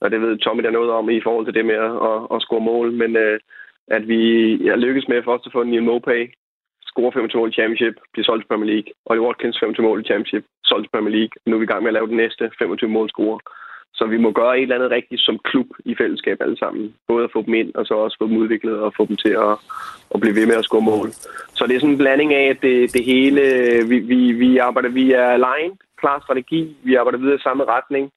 og 0.00 0.10
det 0.10 0.20
ved 0.20 0.38
Tommy 0.38 0.62
der 0.62 0.70
noget 0.70 0.90
om 0.90 1.10
i 1.10 1.20
forhold 1.20 1.46
til 1.46 1.54
det 1.54 1.66
med 1.66 1.74
at, 1.74 1.94
at, 2.10 2.18
at 2.34 2.42
score 2.42 2.60
mål, 2.60 2.92
men 2.92 3.16
øh, 3.16 3.40
at 3.90 4.08
vi 4.08 4.20
ja, 4.66 4.74
lykkedes 4.76 5.08
med 5.08 5.22
først 5.22 5.46
at 5.46 5.52
få 5.52 5.62
Neil 5.62 5.82
Mopay, 5.82 6.22
score 6.90 7.12
25 7.12 7.40
mål 7.40 7.48
i 7.48 7.52
Championship, 7.52 7.94
blive 8.12 8.24
solgt 8.24 8.42
til 8.42 8.48
Premier 8.48 8.70
League. 8.72 8.90
og 9.06 9.18
Watkins 9.26 9.58
25 9.60 9.86
mål 9.86 10.00
i 10.00 10.08
Championship, 10.10 10.44
solgt 10.64 10.84
til 10.84 10.94
Premier 10.94 11.14
League. 11.16 11.34
Nu 11.46 11.52
er 11.54 11.60
vi 11.60 11.68
i 11.68 11.72
gang 11.72 11.82
med 11.82 11.92
at 11.92 11.98
lave 11.98 12.10
den 12.12 12.16
næste 12.16 12.50
25 12.58 12.90
mål 12.90 13.08
score. 13.08 13.38
Så 13.94 14.06
vi 14.06 14.16
må 14.16 14.32
gøre 14.32 14.56
et 14.56 14.62
eller 14.62 14.74
andet 14.74 14.90
rigtigt 14.90 15.20
som 15.20 15.38
klub 15.38 15.66
i 15.84 15.94
fællesskab 16.00 16.36
alle 16.40 16.58
sammen. 16.58 16.94
Både 17.08 17.24
at 17.24 17.30
få 17.32 17.42
dem 17.42 17.54
ind, 17.54 17.74
og 17.74 17.86
så 17.86 17.94
også 17.94 18.16
få 18.20 18.28
dem 18.28 18.36
udviklet 18.36 18.78
og 18.78 18.92
få 18.96 19.06
dem 19.06 19.16
til 19.16 19.28
at, 19.28 19.54
at 20.14 20.20
blive 20.20 20.34
ved 20.34 20.46
med 20.46 20.54
at 20.54 20.64
score 20.64 20.88
mål. 20.92 21.08
Så 21.56 21.66
det 21.66 21.76
er 21.76 21.80
sådan 21.80 21.92
en 21.92 21.98
blanding 21.98 22.34
af, 22.34 22.46
at 22.50 22.62
det, 22.62 22.92
det 22.92 23.04
hele, 23.04 23.42
vi, 23.88 23.98
vi, 23.98 24.32
vi 24.32 24.58
arbejder, 24.58 24.88
vi 24.88 25.12
er 25.12 25.36
line, 25.36 25.74
klar 26.00 26.20
strategi, 26.24 26.76
vi 26.82 26.94
arbejder 26.94 27.18
videre 27.18 27.36
i 27.36 27.46
samme 27.48 27.64
retning. 27.64 28.12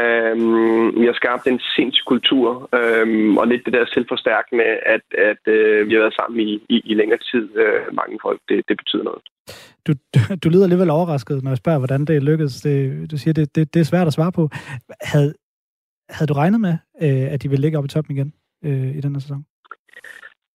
Øhm, 0.00 1.00
vi 1.00 1.06
har 1.06 1.16
skabt 1.20 1.46
en 1.46 1.60
sindssyg 1.76 2.06
kultur, 2.06 2.68
øhm, 2.80 3.36
og 3.38 3.46
lidt 3.46 3.64
det 3.64 3.72
der 3.72 3.86
selvforstærkende, 3.86 4.64
at, 4.94 5.04
at 5.30 5.42
øh, 5.46 5.88
vi 5.88 5.92
har 5.94 6.00
været 6.00 6.18
sammen 6.20 6.40
i, 6.40 6.52
i, 6.68 6.76
i 6.84 6.94
længere 6.94 7.18
tid, 7.30 7.44
øh, 7.62 7.94
mange 8.00 8.18
folk, 8.22 8.40
det, 8.48 8.68
det 8.68 8.76
betyder 8.76 9.04
noget. 9.04 9.22
Du, 9.86 9.92
du, 10.44 10.48
lyder 10.48 10.64
alligevel 10.64 10.90
overrasket, 10.90 11.42
når 11.42 11.50
jeg 11.50 11.58
spørger, 11.58 11.78
hvordan 11.78 12.04
det 12.04 12.22
lykkedes. 12.22 12.60
Det, 12.60 13.10
du 13.10 13.18
siger, 13.18 13.34
det, 13.34 13.56
det, 13.56 13.74
det 13.74 13.80
er 13.80 13.90
svært 13.92 14.06
at 14.06 14.12
svare 14.12 14.32
på. 14.32 14.48
Havde, 15.00 15.34
havde 16.10 16.28
du 16.28 16.34
regnet 16.34 16.60
med, 16.60 16.74
øh, 17.02 17.32
at 17.32 17.42
de 17.42 17.48
ville 17.48 17.62
ligge 17.62 17.78
op 17.78 17.84
i 17.84 17.88
toppen 17.88 18.16
igen 18.16 18.32
øh, 18.64 18.96
i 18.98 19.00
den 19.00 19.12
her 19.14 19.20
sæson? 19.20 19.44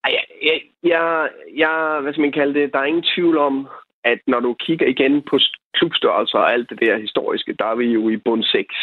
Ej, 0.04 0.12
jeg, 0.41 0.62
jeg, 0.84 1.30
jeg, 1.56 1.99
hvad 2.01 2.13
skal 2.13 2.21
man 2.21 2.32
kalde 2.39 2.54
det, 2.60 2.73
der 2.73 2.80
er 2.80 2.91
ingen 2.91 3.08
tvivl 3.15 3.38
om, 3.38 3.67
at 4.04 4.19
når 4.27 4.39
du 4.39 4.54
kigger 4.54 4.88
igen 4.88 5.21
på 5.30 5.39
klubstørrelser 5.73 6.38
og 6.38 6.54
alt 6.54 6.69
det 6.69 6.80
der 6.80 6.97
historiske, 6.97 7.56
der 7.60 7.65
er 7.65 7.75
vi 7.75 7.86
jo 7.86 8.10
i 8.10 8.17
bund 8.17 8.43
6. 8.43 8.75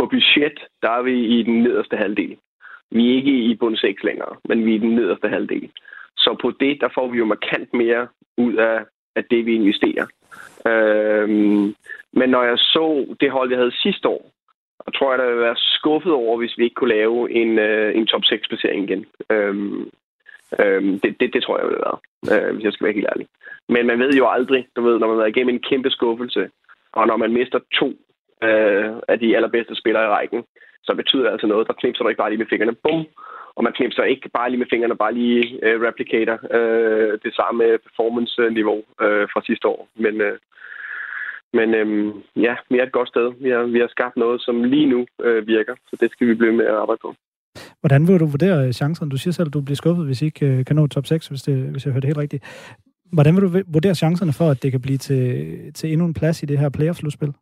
På 0.00 0.06
budget, 0.06 0.58
der 0.82 0.90
er 0.90 1.02
vi 1.02 1.14
i 1.38 1.42
den 1.42 1.62
nederste 1.62 1.96
halvdel. 1.96 2.36
Vi 2.90 3.10
er 3.10 3.14
ikke 3.14 3.30
i 3.30 3.54
bund 3.54 3.76
6 3.76 4.04
længere, 4.04 4.36
men 4.48 4.66
vi 4.66 4.70
er 4.70 4.78
i 4.78 4.84
den 4.86 4.94
nederste 4.94 5.28
halvdel. 5.28 5.70
Så 6.16 6.36
på 6.42 6.52
det, 6.60 6.80
der 6.80 6.88
får 6.94 7.08
vi 7.08 7.18
jo 7.18 7.24
markant 7.24 7.74
mere 7.74 8.08
ud 8.36 8.54
af, 8.54 8.78
af 9.16 9.24
det, 9.24 9.46
vi 9.46 9.54
investerer. 9.54 10.06
Øhm, 10.66 11.74
men 12.12 12.30
når 12.30 12.42
jeg 12.42 12.58
så 12.58 13.16
det 13.20 13.30
hold, 13.30 13.50
jeg 13.50 13.58
havde 13.58 13.82
sidste 13.82 14.08
år, 14.08 14.30
og 14.78 14.94
tror 14.94 15.10
jeg, 15.12 15.18
der 15.18 15.26
ville 15.26 15.40
være 15.40 15.56
skuffet 15.56 16.12
over, 16.12 16.38
hvis 16.38 16.58
vi 16.58 16.64
ikke 16.64 16.74
kunne 16.74 16.94
lave 16.94 17.30
en, 17.30 17.58
øh, 17.58 17.96
en 17.96 18.06
top 18.06 18.22
6-placering 18.24 18.90
igen. 18.90 19.06
Øhm, 19.30 19.90
øhm, 20.60 21.00
det, 21.00 21.20
det, 21.20 21.34
det 21.34 21.42
tror 21.42 21.58
jeg 21.58 21.66
ville 21.66 21.84
være, 21.86 21.98
øh, 22.32 22.54
hvis 22.54 22.64
jeg 22.64 22.72
skal 22.72 22.84
være 22.84 22.94
helt 22.94 23.10
ærlig. 23.12 23.26
Men 23.68 23.86
man 23.86 23.98
ved 23.98 24.12
jo 24.12 24.28
aldrig, 24.28 24.66
du 24.76 24.82
ved, 24.82 24.98
når 24.98 25.06
man 25.06 25.16
har 25.16 25.22
været 25.22 25.36
igennem 25.36 25.54
en 25.54 25.66
kæmpe 25.70 25.90
skuffelse, 25.90 26.50
Og 26.92 27.06
når 27.06 27.16
man 27.16 27.32
mister 27.32 27.58
to 27.72 27.92
øh, 28.48 28.90
af 29.08 29.18
de 29.18 29.36
allerbedste 29.36 29.74
spillere 29.76 30.04
i 30.04 30.14
rækken, 30.16 30.40
så 30.82 30.94
betyder 30.94 31.22
det 31.22 31.30
altså 31.30 31.46
noget. 31.46 31.68
Der 31.68 31.80
knipser 31.80 32.02
du 32.02 32.08
ikke 32.08 32.22
bare 32.22 32.30
lige 32.30 32.42
med 32.42 32.52
fingrene. 32.52 32.80
Bum! 32.84 33.06
Og 33.56 33.64
man 33.64 33.72
knipser 33.72 34.02
ikke 34.02 34.28
bare 34.38 34.50
lige 34.50 34.58
med 34.58 34.72
fingrene, 34.72 34.96
bare 34.96 35.14
lige 35.14 35.42
øh, 35.66 35.80
replicator 35.86 36.38
øh, 36.56 37.18
det 37.24 37.32
samme 37.40 37.64
performance-niveau 37.86 38.80
øh, 39.04 39.24
fra 39.32 39.40
sidste 39.48 39.68
år. 39.68 39.88
Men, 40.04 40.14
øh, 40.20 40.38
men 41.52 41.68
øh, 41.80 42.14
ja, 42.46 42.54
vi 42.70 42.78
er 42.78 42.82
et 42.82 42.92
godt 42.98 43.08
sted. 43.08 43.26
Vi 43.44 43.50
har, 43.50 43.62
vi 43.62 43.78
har 43.78 43.88
skabt 43.88 44.16
noget, 44.16 44.40
som 44.46 44.64
lige 44.64 44.86
nu 44.86 45.06
øh, 45.26 45.46
virker, 45.46 45.74
så 45.88 45.96
det 46.00 46.10
skal 46.10 46.26
vi 46.26 46.34
blive 46.34 46.52
med 46.52 46.66
at 46.66 46.74
arbejde 46.74 47.00
på. 47.02 47.14
Hvordan 47.80 48.06
vil 48.08 48.20
du 48.20 48.26
vurdere 48.26 48.66
øh, 48.66 48.72
chancerne? 48.72 49.10
Du 49.10 49.16
siger 49.16 49.32
selv, 49.32 49.48
at 49.48 49.54
du 49.54 49.60
bliver 49.60 49.76
skuffet, 49.82 50.06
hvis 50.06 50.22
I 50.22 50.24
ikke 50.24 50.46
øh, 50.46 50.64
kan 50.64 50.76
nå 50.76 50.86
top 50.86 51.06
6, 51.06 51.28
hvis, 51.28 51.42
det, 51.42 51.56
hvis 51.72 51.84
jeg 51.84 51.92
hørte 51.92 52.06
helt 52.06 52.18
rigtigt. 52.18 52.42
Hvordan 53.12 53.34
vil 53.34 53.42
du 53.42 53.50
vurdere 53.72 53.94
chancerne 53.94 54.32
for, 54.32 54.50
at 54.50 54.62
det 54.62 54.70
kan 54.70 54.80
blive 54.80 54.98
til, 54.98 55.22
til 55.72 55.92
endnu 55.92 56.06
en 56.06 56.14
plads 56.14 56.42
i 56.42 56.46
det 56.46 56.58
her 56.58 56.68
playoff-slutspil? 56.68 57.32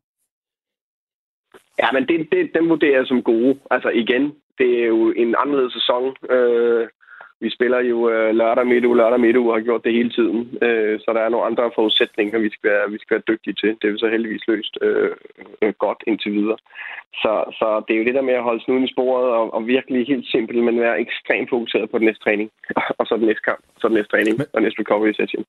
Ja, 1.82 1.92
men 1.92 2.08
det, 2.08 2.28
det, 2.32 2.50
den 2.54 2.68
vurderer 2.68 2.96
jeg 2.98 3.06
som 3.06 3.22
gode. 3.22 3.58
Altså 3.70 3.88
igen, 3.88 4.34
det 4.58 4.82
er 4.82 4.86
jo 4.86 5.12
en 5.16 5.34
anderledes 5.38 5.72
sæson. 5.72 6.16
Øh, 6.30 6.88
vi 7.40 7.50
spiller 7.50 7.80
jo 7.80 8.10
øh, 8.10 8.34
lørdag 8.34 8.66
midt 8.66 8.84
uge, 8.84 8.96
lørdag 8.96 9.20
midt 9.20 9.36
uge 9.36 9.50
og 9.50 9.56
har 9.56 9.64
gjort 9.64 9.84
det 9.84 9.92
hele 9.92 10.10
tiden. 10.10 10.58
Øh, 10.62 11.00
så 11.00 11.12
der 11.14 11.20
er 11.20 11.28
nogle 11.28 11.46
andre 11.46 11.70
forudsætninger, 11.74 12.38
vi 12.38 12.50
skal 12.50 12.70
være, 12.70 12.90
vi 12.90 12.98
skal 12.98 13.14
være 13.14 13.28
dygtige 13.28 13.54
til. 13.54 13.68
Det 13.68 13.84
er 13.88 13.92
vi 13.92 13.98
så 13.98 14.08
heldigvis 14.08 14.48
løst 14.48 14.78
øh, 14.82 15.10
øh, 15.62 15.72
godt 15.84 16.00
indtil 16.06 16.32
videre. 16.32 16.58
Så, 17.22 17.32
så 17.58 17.82
det 17.88 17.94
er 17.94 17.98
jo 17.98 18.04
det 18.04 18.14
der 18.14 18.28
med 18.28 18.34
at 18.34 18.46
holde 18.48 18.64
snuden 18.64 18.84
i 18.84 18.92
sporet 18.92 19.28
og, 19.38 19.54
og 19.54 19.66
virkelig 19.66 20.06
helt 20.06 20.26
simpelt, 20.26 20.64
men 20.64 20.80
være 20.80 21.00
ekstremt 21.00 21.50
fokuseret 21.50 21.90
på 21.90 21.98
den 21.98 22.06
næste 22.06 22.24
træning. 22.24 22.50
og 22.98 23.06
så 23.06 23.16
den 23.16 23.26
næste 23.26 23.42
kamp, 23.48 23.60
så 23.80 23.88
den 23.88 23.96
næste 23.96 24.10
træning 24.10 24.36
men, 24.38 24.46
og 24.52 24.62
næste 24.62 24.80
recovery 24.80 25.12
session. 25.12 25.44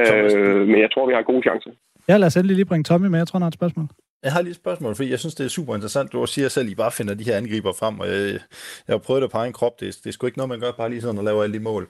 Øh, 0.00 0.68
men 0.70 0.78
jeg 0.80 0.90
tror, 0.90 1.06
vi 1.06 1.14
har 1.14 1.22
gode 1.22 1.42
chancer. 1.42 1.70
Ja, 2.08 2.16
lad 2.16 2.26
os 2.26 2.36
endelig 2.36 2.56
lige 2.56 2.64
bringe 2.64 2.84
Tommy 2.84 3.06
med. 3.06 3.18
Jeg 3.18 3.28
tror, 3.28 3.38
han 3.38 3.42
har 3.42 3.48
et 3.48 3.54
spørgsmål. 3.54 3.88
Jeg 4.22 4.32
har 4.32 4.42
lige 4.42 4.50
et 4.50 4.56
spørgsmål, 4.56 4.94
fordi 4.96 5.10
jeg 5.10 5.18
synes, 5.18 5.34
det 5.34 5.44
er 5.44 5.48
super 5.48 5.74
interessant. 5.74 6.12
Du 6.12 6.26
siger 6.26 6.48
selv, 6.48 6.66
at 6.66 6.72
I 6.72 6.74
bare 6.74 6.92
finder 6.92 7.14
de 7.14 7.24
her 7.24 7.36
angriber 7.36 7.72
frem, 7.72 8.00
og 8.00 8.08
jeg, 8.08 8.32
jeg 8.32 8.40
har 8.88 8.98
prøvet 8.98 9.22
det 9.22 9.30
på 9.30 9.38
egen 9.38 9.52
krop. 9.52 9.80
Det, 9.80 9.98
det 10.04 10.06
er 10.06 10.12
sgu 10.12 10.26
ikke 10.26 10.38
noget, 10.38 10.48
man 10.48 10.60
gør 10.60 10.72
bare 10.72 10.90
lige 10.90 11.00
sådan 11.00 11.18
og 11.18 11.24
laver 11.24 11.42
alle 11.42 11.58
de 11.58 11.62
mål. 11.62 11.88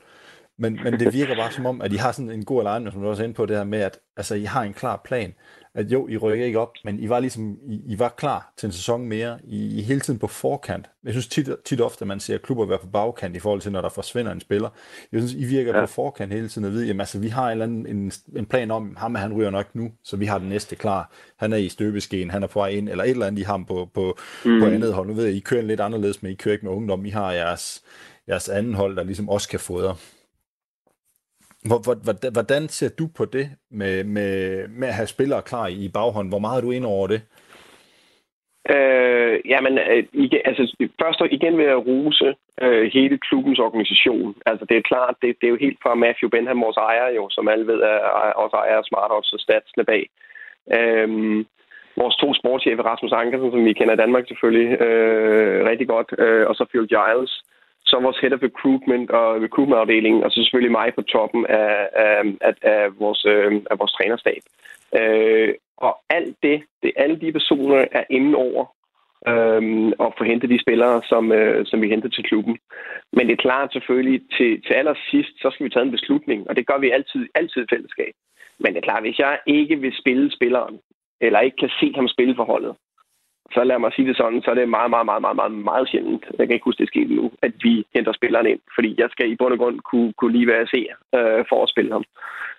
Men, 0.59 0.81
men 0.85 0.93
det 1.01 1.13
virker 1.13 1.37
bare 1.37 1.53
som 1.53 1.67
om, 1.67 1.83
at 1.83 1.93
I 1.93 1.97
har 1.97 2.13
sådan 2.13 2.31
en 2.31 2.45
god 2.45 2.67
alignment, 2.67 2.95
som 2.95 3.03
du 3.03 3.09
også 3.09 3.23
er 3.23 3.25
inde 3.25 3.35
på, 3.35 3.47
det 3.47 3.57
her 3.57 3.65
med, 3.65 3.81
at 3.81 3.99
altså, 4.17 4.35
I 4.35 4.45
har 4.45 4.63
en 4.63 4.75
klar 4.75 5.01
plan 5.05 5.35
at 5.75 5.93
jo, 5.93 6.09
I 6.09 6.17
rykker 6.17 6.47
ikke 6.47 6.59
op, 6.59 6.73
men 6.85 7.01
I 7.01 7.09
var 7.09 7.21
ligesom, 7.21 7.59
I, 7.69 7.81
I 7.87 7.99
var 7.99 8.09
klar 8.09 8.53
til 8.57 8.67
en 8.67 8.73
sæson 8.73 9.07
mere. 9.07 9.39
I, 9.45 9.79
I 9.79 9.83
hele 9.83 10.01
tiden 10.01 10.19
på 10.19 10.27
forkant. 10.27 10.91
Jeg 11.05 11.13
synes 11.13 11.27
tit, 11.27 11.49
tit 11.65 11.81
ofte, 11.81 12.05
man 12.05 12.21
ser 12.21 12.39
klubber 12.39 12.67
være 12.67 12.79
på 12.79 12.87
bagkant 12.87 13.37
i 13.37 13.39
forhold 13.39 13.61
til, 13.61 13.73
når 13.73 13.81
der 13.81 13.89
forsvinder 13.89 14.33
en 14.33 14.41
spiller. 14.41 14.69
Jeg 15.13 15.21
synes, 15.21 15.33
I 15.33 15.45
virker 15.45 15.75
ja. 15.75 15.81
på 15.81 15.87
forkant 15.87 16.33
hele 16.33 16.49
tiden 16.49 16.65
og 16.65 16.73
ved, 16.73 16.85
jamen 16.85 17.01
altså, 17.01 17.19
vi 17.19 17.29
har 17.29 17.47
en, 17.47 17.51
eller 17.51 17.65
anden, 17.65 17.87
en, 17.87 18.13
en 18.37 18.47
plan 18.47 18.71
om, 18.71 18.97
ham 18.97 19.15
han 19.15 19.33
ryger 19.33 19.51
nok 19.51 19.75
nu, 19.75 19.93
så 20.05 20.17
vi 20.17 20.27
har 20.27 20.39
den 20.39 20.49
næste 20.49 20.77
klar. 20.77 21.13
Han 21.37 21.53
er 21.53 21.57
i 21.57 21.69
støbeskeen, 21.69 22.31
han 22.31 22.43
er 22.43 22.47
på 22.47 22.59
vej 22.59 22.69
ind, 22.69 22.89
eller 22.89 23.05
et 23.05 23.11
eller 23.11 23.27
andet, 23.27 23.41
I 23.41 23.45
har 23.45 23.53
ham 23.53 23.65
på, 23.65 23.91
på, 23.95 24.17
mm. 24.45 24.61
på 24.61 24.67
andet 24.67 24.93
hold. 24.93 25.09
Nu 25.09 25.15
ved 25.15 25.25
jeg, 25.25 25.35
I 25.35 25.41
kører 25.41 25.63
lidt 25.63 25.81
anderledes, 25.81 26.23
men 26.23 26.33
I 26.33 26.35
kører 26.35 26.53
ikke 26.53 26.67
med 26.67 26.75
ungdom. 26.75 27.05
I 27.05 27.11
har 27.11 27.33
jeres, 27.33 27.83
jeres 28.29 28.49
anden 28.49 28.75
hold, 28.75 28.97
der 28.97 29.05
ligesom 29.05 29.29
også 29.29 29.49
kan 29.49 29.61
fodre. 29.61 29.97
Hvordan 32.33 32.69
ser 32.69 32.89
du 32.99 33.07
på 33.17 33.25
det 33.25 33.47
med, 33.71 34.05
med, 34.05 34.69
med 34.69 34.89
at 34.89 34.95
have 34.95 35.07
spillere 35.07 35.43
klar 35.43 35.67
i 35.67 35.91
baghånd? 35.95 36.29
Hvor 36.29 36.39
meget 36.39 36.57
er 36.57 36.65
du 36.67 36.71
ind 36.71 36.85
over 36.85 37.07
det? 37.07 37.23
Øh, 38.75 39.37
jamen, 39.53 39.79
øh, 39.79 40.05
igen, 40.13 40.41
altså, 40.45 40.63
først 41.03 41.21
og 41.21 41.33
igen 41.33 41.59
vil 41.59 41.67
jeg 41.67 41.87
ruse 41.87 42.35
øh, 42.63 42.91
hele 42.93 43.19
klubbens 43.19 43.59
organisation. 43.59 44.35
Altså, 44.47 44.65
det 44.69 44.77
er 44.77 44.89
klart, 44.91 45.15
det, 45.23 45.37
det 45.41 45.47
er 45.47 45.55
jo 45.55 45.65
helt 45.67 45.79
fra 45.83 45.95
Matthew 45.95 46.29
Benham, 46.31 46.63
vores 46.63 46.77
ejer 46.77 47.09
jo, 47.19 47.29
som 47.31 47.49
alle 47.49 47.67
ved, 47.67 47.81
er 47.81 47.99
også 48.43 48.57
ejer 48.57 48.83
Smart 48.83 49.11
Odds 49.17 49.33
og 49.33 49.41
Statsene 49.41 49.85
bag. 49.85 50.05
Øh, 50.77 51.09
vores 51.97 52.17
to 52.17 52.35
sportschefer, 52.35 52.83
Rasmus 52.83 53.13
Ankersen, 53.13 53.51
som 53.51 53.65
vi 53.65 53.73
kender 53.73 53.95
i 53.95 54.03
Danmark 54.03 54.25
selvfølgelig 54.29 54.81
øh, 54.81 55.67
rigtig 55.71 55.89
godt, 55.89 56.09
øh, 56.19 56.47
og 56.49 56.55
så 56.55 56.65
Phil 56.71 56.89
Giles, 56.95 57.33
så 57.87 58.01
vores 58.01 58.19
head 58.19 58.33
of 58.33 58.43
recruitment 58.43 59.11
og 59.11 59.43
recruitment-afdelingen, 59.43 60.25
og 60.25 60.31
så 60.31 60.43
selvfølgelig 60.43 60.73
mig 60.73 60.89
på 60.95 61.03
toppen 61.03 61.47
af, 61.47 61.89
af, 62.07 62.23
af, 62.41 62.55
af, 62.63 62.99
vores, 62.99 63.25
øh, 63.25 63.53
af 63.71 63.79
vores 63.79 63.93
trænerstab. 63.93 64.43
Øh, 65.01 65.55
og 65.77 65.93
alt 66.11 66.37
det, 66.43 66.63
det, 66.83 66.93
alle 66.97 67.17
de 67.21 67.33
personer 67.33 67.85
er 67.93 68.05
inde 68.11 68.37
over 68.37 68.65
øh, 69.29 69.93
og 69.99 70.15
få 70.19 70.25
hentet 70.25 70.51
de 70.51 70.63
spillere, 70.65 71.03
som, 71.11 71.33
øh, 71.33 71.67
som 71.67 71.83
vi 71.83 71.89
henter 71.89 72.09
til 72.09 72.25
klubben. 72.25 72.59
Men 73.13 73.27
det 73.27 73.33
er 73.33 73.47
klart 73.47 73.73
selvfølgelig, 73.73 74.21
til, 74.37 74.63
til 74.63 74.75
allersidst, 74.75 75.35
så 75.43 75.51
skal 75.51 75.65
vi 75.65 75.71
tage 75.71 75.85
en 75.85 75.97
beslutning, 75.99 76.49
og 76.49 76.57
det 76.57 76.67
gør 76.67 76.79
vi 76.79 76.91
altid, 76.91 77.29
altid 77.35 77.63
i 77.63 77.73
fællesskab. 77.75 78.13
Men 78.59 78.75
det 78.75 78.79
er 78.79 78.89
klart, 78.91 79.03
hvis 79.03 79.19
jeg 79.19 79.39
ikke 79.47 79.77
vil 79.77 79.95
spille 80.01 80.33
spilleren, 80.33 80.79
eller 81.21 81.41
ikke 81.41 81.57
kan 81.57 81.71
se 81.81 81.93
ham 81.95 82.09
spille 82.09 82.35
forholdet, 82.37 82.77
så 83.53 83.65
lad 83.65 83.79
mig 83.79 83.93
sige 83.93 84.09
det 84.09 84.17
sådan, 84.17 84.43
så 84.43 84.51
er 84.51 84.55
det 84.55 84.69
meget, 84.69 84.91
meget, 84.91 85.07
meget, 85.07 85.23
meget, 85.23 85.37
meget, 85.37 85.53
meget 85.53 85.89
sjældent, 85.89 86.25
jeg 86.39 86.47
kan 86.47 86.55
ikke 86.55 86.65
huske, 86.65 86.81
det 86.81 86.89
skete 86.89 87.15
nu, 87.15 87.33
at 87.43 87.53
vi 87.63 87.87
henter 87.95 88.13
spilleren 88.13 88.47
ind, 88.47 88.61
fordi 88.75 88.95
jeg 88.99 89.09
skal 89.11 89.31
i 89.31 89.37
bund 89.37 89.53
og 89.53 89.59
grund 89.59 89.81
kunne, 89.81 90.13
kunne 90.13 90.33
lige 90.33 90.47
være 90.47 90.67
se 90.67 90.81
øh, 91.19 91.45
for 91.49 91.63
at 91.63 91.69
spille 91.69 91.93
ham. 91.93 92.05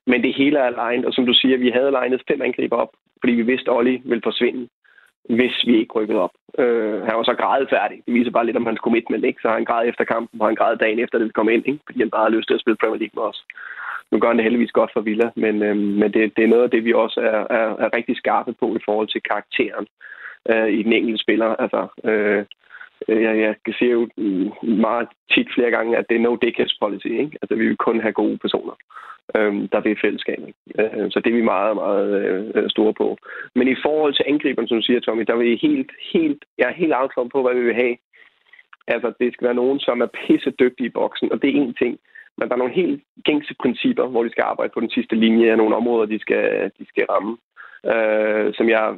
Men 0.08 0.24
det 0.24 0.34
hele 0.34 0.60
er 0.60 0.70
legnet, 0.70 1.06
og 1.06 1.14
som 1.14 1.26
du 1.26 1.34
siger, 1.34 1.58
vi 1.58 1.70
havde 1.70 1.92
legnet 1.92 2.24
fem 2.30 2.42
angriber 2.42 2.78
op, 2.78 2.92
fordi 3.20 3.34
vi 3.34 3.42
vidste, 3.42 3.72
at 3.72 3.78
Olli 3.78 4.02
ville 4.06 4.28
forsvinde, 4.30 4.68
hvis 5.30 5.56
vi 5.68 5.78
ikke 5.80 5.94
rykkede 5.94 6.20
op. 6.20 6.36
Øh, 6.60 7.02
han 7.08 7.18
var 7.18 7.24
så 7.24 7.36
grædet 7.42 7.70
færdig. 7.70 7.98
Det 8.06 8.14
viser 8.14 8.32
bare 8.32 8.46
lidt 8.46 8.58
om 8.58 8.66
hans 8.66 8.80
commitment, 8.80 9.26
ikke? 9.26 9.42
Så 9.42 9.50
han 9.50 9.66
græd 9.66 9.88
efter 9.88 10.04
kampen, 10.04 10.42
og 10.42 10.48
han 10.48 10.56
græd 10.56 10.78
dagen 10.78 11.00
efter, 11.00 11.18
det 11.18 11.34
kom 11.34 11.50
ind, 11.50 11.68
ikke? 11.68 11.80
Fordi 11.86 12.00
han 12.00 12.10
bare 12.10 12.24
havde 12.26 12.36
lyst 12.38 12.48
til 12.48 12.54
at 12.54 12.62
spille 12.62 12.78
Premier 12.82 13.00
League 13.00 13.18
med 13.18 13.30
os. 13.30 13.46
Nu 14.12 14.20
gør 14.20 14.28
han 14.28 14.38
det 14.38 14.44
heldigvis 14.44 14.72
godt 14.72 14.92
for 14.94 15.02
Villa, 15.02 15.30
men, 15.36 15.64
øh, 15.64 15.78
men 15.78 16.14
det, 16.14 16.38
det 16.38 16.44
er 16.44 16.54
noget 16.54 16.64
af 16.64 16.70
det, 16.70 16.86
vi 16.86 16.94
også 16.94 17.20
er, 17.20 17.56
er, 17.58 17.68
er 17.84 17.96
rigtig 17.98 18.18
skarpe 18.18 18.54
på 18.60 18.76
i 18.76 18.86
forhold 18.86 19.08
til 19.08 19.22
karakteren 19.22 19.88
øh, 20.50 20.70
i 20.70 20.84
den 20.84 20.94
enkelte 20.94 21.24
spiller. 21.24 21.50
Altså, 21.64 21.88
øh, 22.04 22.46
øh 23.10 23.22
jeg, 23.24 23.38
jeg 23.40 23.56
kan 23.66 23.88
jo 23.88 24.10
meget 24.62 25.08
tit 25.34 25.48
flere 25.56 25.72
gange, 25.72 25.98
at 25.98 26.06
det 26.10 26.16
er 26.16 26.26
no 26.28 26.36
dickheads 26.36 26.78
policy. 26.82 27.08
Ikke? 27.08 27.38
Altså, 27.42 27.56
vi 27.56 27.68
vil 27.68 27.78
kun 27.78 28.00
have 28.00 28.14
gode 28.14 28.38
personer, 28.38 28.76
øh, 29.36 29.54
der 29.72 29.80
vil 29.82 29.98
fællesskabet. 30.02 30.54
Øh, 30.80 31.06
så 31.12 31.20
det 31.20 31.30
er 31.30 31.36
vi 31.36 31.52
meget, 31.56 31.76
meget 31.76 32.10
øh, 32.56 32.70
store 32.70 32.94
på. 32.94 33.18
Men 33.56 33.68
i 33.68 33.76
forhold 33.86 34.14
til 34.14 34.26
angriberen, 34.28 34.68
som 34.68 34.78
du 34.78 34.84
siger, 34.86 35.00
Tommy, 35.00 35.24
der 35.28 35.34
er 35.34 35.38
vi 35.38 35.60
helt, 35.68 35.92
helt, 36.14 36.46
jeg 36.58 36.68
er 36.70 36.82
helt 36.82 36.94
afklaret 36.94 37.32
på, 37.32 37.42
hvad 37.42 37.56
vi 37.56 37.66
vil 37.66 37.82
have. 37.84 37.98
Altså, 38.88 39.14
det 39.20 39.34
skal 39.34 39.46
være 39.46 39.62
nogen, 39.62 39.80
som 39.80 40.02
er 40.02 40.16
pisse 40.28 40.52
dygtige 40.52 40.88
i 40.88 40.98
boksen, 41.00 41.32
og 41.32 41.42
det 41.42 41.50
er 41.50 41.64
én 41.64 41.74
ting. 41.84 42.00
Men 42.38 42.48
der 42.48 42.54
er 42.54 42.64
nogle 42.64 42.74
helt 42.74 43.04
gængse 43.24 43.56
principper, 43.62 44.08
hvor 44.08 44.24
de 44.24 44.30
skal 44.30 44.44
arbejde 44.44 44.72
på 44.74 44.80
den 44.80 44.90
sidste 44.90 45.16
linje 45.16 45.52
af 45.52 45.58
nogle 45.58 45.76
områder, 45.76 46.06
de 46.06 46.20
skal, 46.20 46.72
de 46.80 46.86
skal 46.88 47.06
ramme 47.06 47.38
øh, 47.94 48.54
som 48.54 48.70
jeg 48.70 48.82
er 48.90 48.94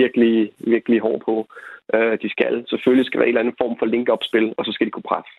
virkelig, 0.00 0.50
virkelig 0.58 1.00
hård 1.00 1.20
på, 1.28 1.48
øh, 1.94 2.18
de 2.22 2.28
skal. 2.30 2.64
Selvfølgelig 2.68 3.06
skal 3.06 3.18
der 3.18 3.24
en 3.24 3.28
eller 3.28 3.40
anden 3.40 3.60
form 3.62 3.76
for 3.78 3.86
link-up-spil, 3.86 4.54
og 4.58 4.64
så 4.64 4.72
skal 4.72 4.86
de 4.86 4.90
kunne 4.90 5.10
presse. 5.12 5.32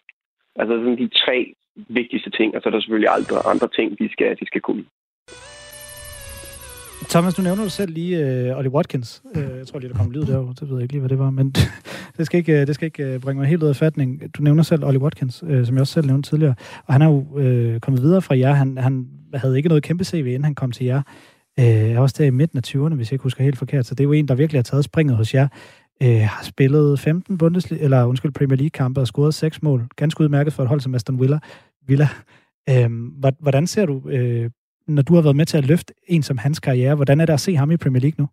Altså 0.56 0.74
sådan 0.78 0.98
de 0.98 1.08
tre 1.08 1.54
vigtigste 1.76 2.30
ting, 2.30 2.56
og 2.56 2.62
så 2.62 2.70
er 2.70 2.74
der 2.74 2.80
selvfølgelig 2.80 3.12
andre, 3.18 3.38
andre 3.52 3.68
ting, 3.78 4.00
de 4.00 4.12
skal, 4.12 4.38
de 4.40 4.46
skal 4.48 4.62
kunne. 4.62 4.86
Thomas, 7.10 7.34
du 7.34 7.42
nævner 7.42 7.64
du 7.64 7.70
selv 7.70 7.92
lige 7.94 8.16
uh, 8.52 8.58
Ollie 8.58 8.72
Watkins. 8.72 9.22
Uh, 9.36 9.58
jeg 9.58 9.68
tror 9.68 9.80
lige, 9.80 9.90
der 9.90 9.98
kom 9.98 10.12
lyd 10.12 10.22
derovre. 10.22 10.54
Det 10.60 10.70
ved 10.70 10.76
jeg 10.78 10.84
ikke 10.84 10.94
lige, 10.94 11.02
hvad 11.02 11.10
det 11.10 11.20
var, 11.20 11.30
men 11.30 11.56
det 12.18 12.26
skal 12.26 12.38
ikke, 12.38 12.62
øh, 12.62 12.68
det 12.68 12.76
skal 12.76 12.86
ikke 12.86 13.20
bringe 13.20 13.40
mig 13.40 13.50
helt 13.50 13.64
ud 13.64 13.70
af 13.70 13.76
fatning. 13.76 14.36
Du 14.38 14.44
nævner 14.44 14.64
selv 14.64 14.86
Ollie 14.86 15.02
Watkins, 15.02 15.44
uh, 15.44 15.66
som 15.66 15.76
jeg 15.76 15.82
også 15.82 15.94
selv 15.94 16.08
nævnte 16.08 16.30
tidligere, 16.30 16.56
og 16.86 16.94
han 16.94 17.02
er 17.02 17.06
jo 17.06 17.18
uh, 17.18 17.80
kommet 17.80 18.02
videre 18.02 18.22
fra 18.22 18.38
jer. 18.38 18.54
Han, 18.54 18.78
han 18.78 19.08
havde 19.34 19.58
ikke 19.58 19.70
noget 19.70 19.84
kæmpe 19.84 20.04
CV, 20.04 20.26
inden 20.26 20.44
han 20.44 20.56
kom 20.56 20.72
til 20.72 20.86
jer. 20.86 21.02
Øh, 21.62 22.02
også 22.02 22.16
der 22.18 22.28
i 22.28 22.40
midten 22.42 22.58
af 22.58 22.66
20'erne, 22.68 22.96
hvis 22.96 23.08
jeg 23.08 23.16
ikke 23.16 23.24
husker 23.24 23.44
helt 23.44 23.58
forkert. 23.58 23.86
Så 23.86 23.96
det 23.96 24.00
er 24.00 24.10
jo 24.12 24.12
en, 24.12 24.28
der 24.28 24.36
virkelig 24.36 24.60
har 24.60 24.64
taget 24.64 24.86
springet 24.86 25.16
hos 25.18 25.34
jer. 25.34 25.48
Øh, 26.04 26.24
har 26.34 26.44
spillet 26.44 27.00
15 27.00 27.38
Bundesliga, 27.38 27.84
eller 27.84 28.06
undskyld, 28.06 28.32
Premier 28.40 28.58
League-kampe 28.58 29.00
og 29.02 29.08
scoret 29.08 29.34
6 29.34 29.64
mål. 29.64 29.82
Ganske 29.96 30.22
udmærket 30.22 30.54
for 30.54 30.64
et 30.64 30.70
hold 30.70 30.80
som 30.80 30.96
Aston 30.96 31.20
Villa. 31.22 31.40
Villa. 31.88 32.08
Øh, 32.72 32.90
hvordan 33.40 33.68
ser 33.68 33.86
du, 33.86 33.96
øh, 34.10 34.50
når 34.88 35.02
du 35.02 35.14
har 35.16 35.22
været 35.22 35.36
med 35.36 35.46
til 35.46 35.58
at 35.58 35.68
løfte 35.68 35.94
en 36.08 36.24
som 36.24 36.38
hans 36.38 36.60
karriere, 36.60 36.96
hvordan 36.96 37.20
er 37.20 37.26
det 37.26 37.34
at 37.34 37.40
se 37.40 37.56
ham 37.56 37.72
i 37.72 37.78
Premier 37.78 38.02
League 38.02 38.20
nu? 38.22 38.28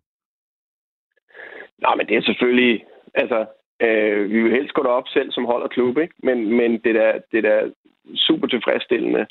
Nej, 1.81 1.95
men 1.95 2.07
det 2.07 2.17
er 2.17 2.21
selvfølgelig, 2.21 2.85
altså, 3.13 3.45
øh, 3.85 4.31
vi 4.31 4.43
vil 4.43 4.51
helst 4.51 4.73
gå 4.73 4.83
derop 4.83 5.07
selv 5.07 5.31
som 5.31 5.45
hold 5.45 5.63
og 5.63 5.69
klub, 5.69 5.97
ikke? 5.97 6.13
Men, 6.23 6.37
men 6.57 6.71
det, 6.83 6.95
er 7.07 7.13
det 7.31 7.45
er 7.45 7.61
super 8.15 8.47
tilfredsstillende, 8.47 9.25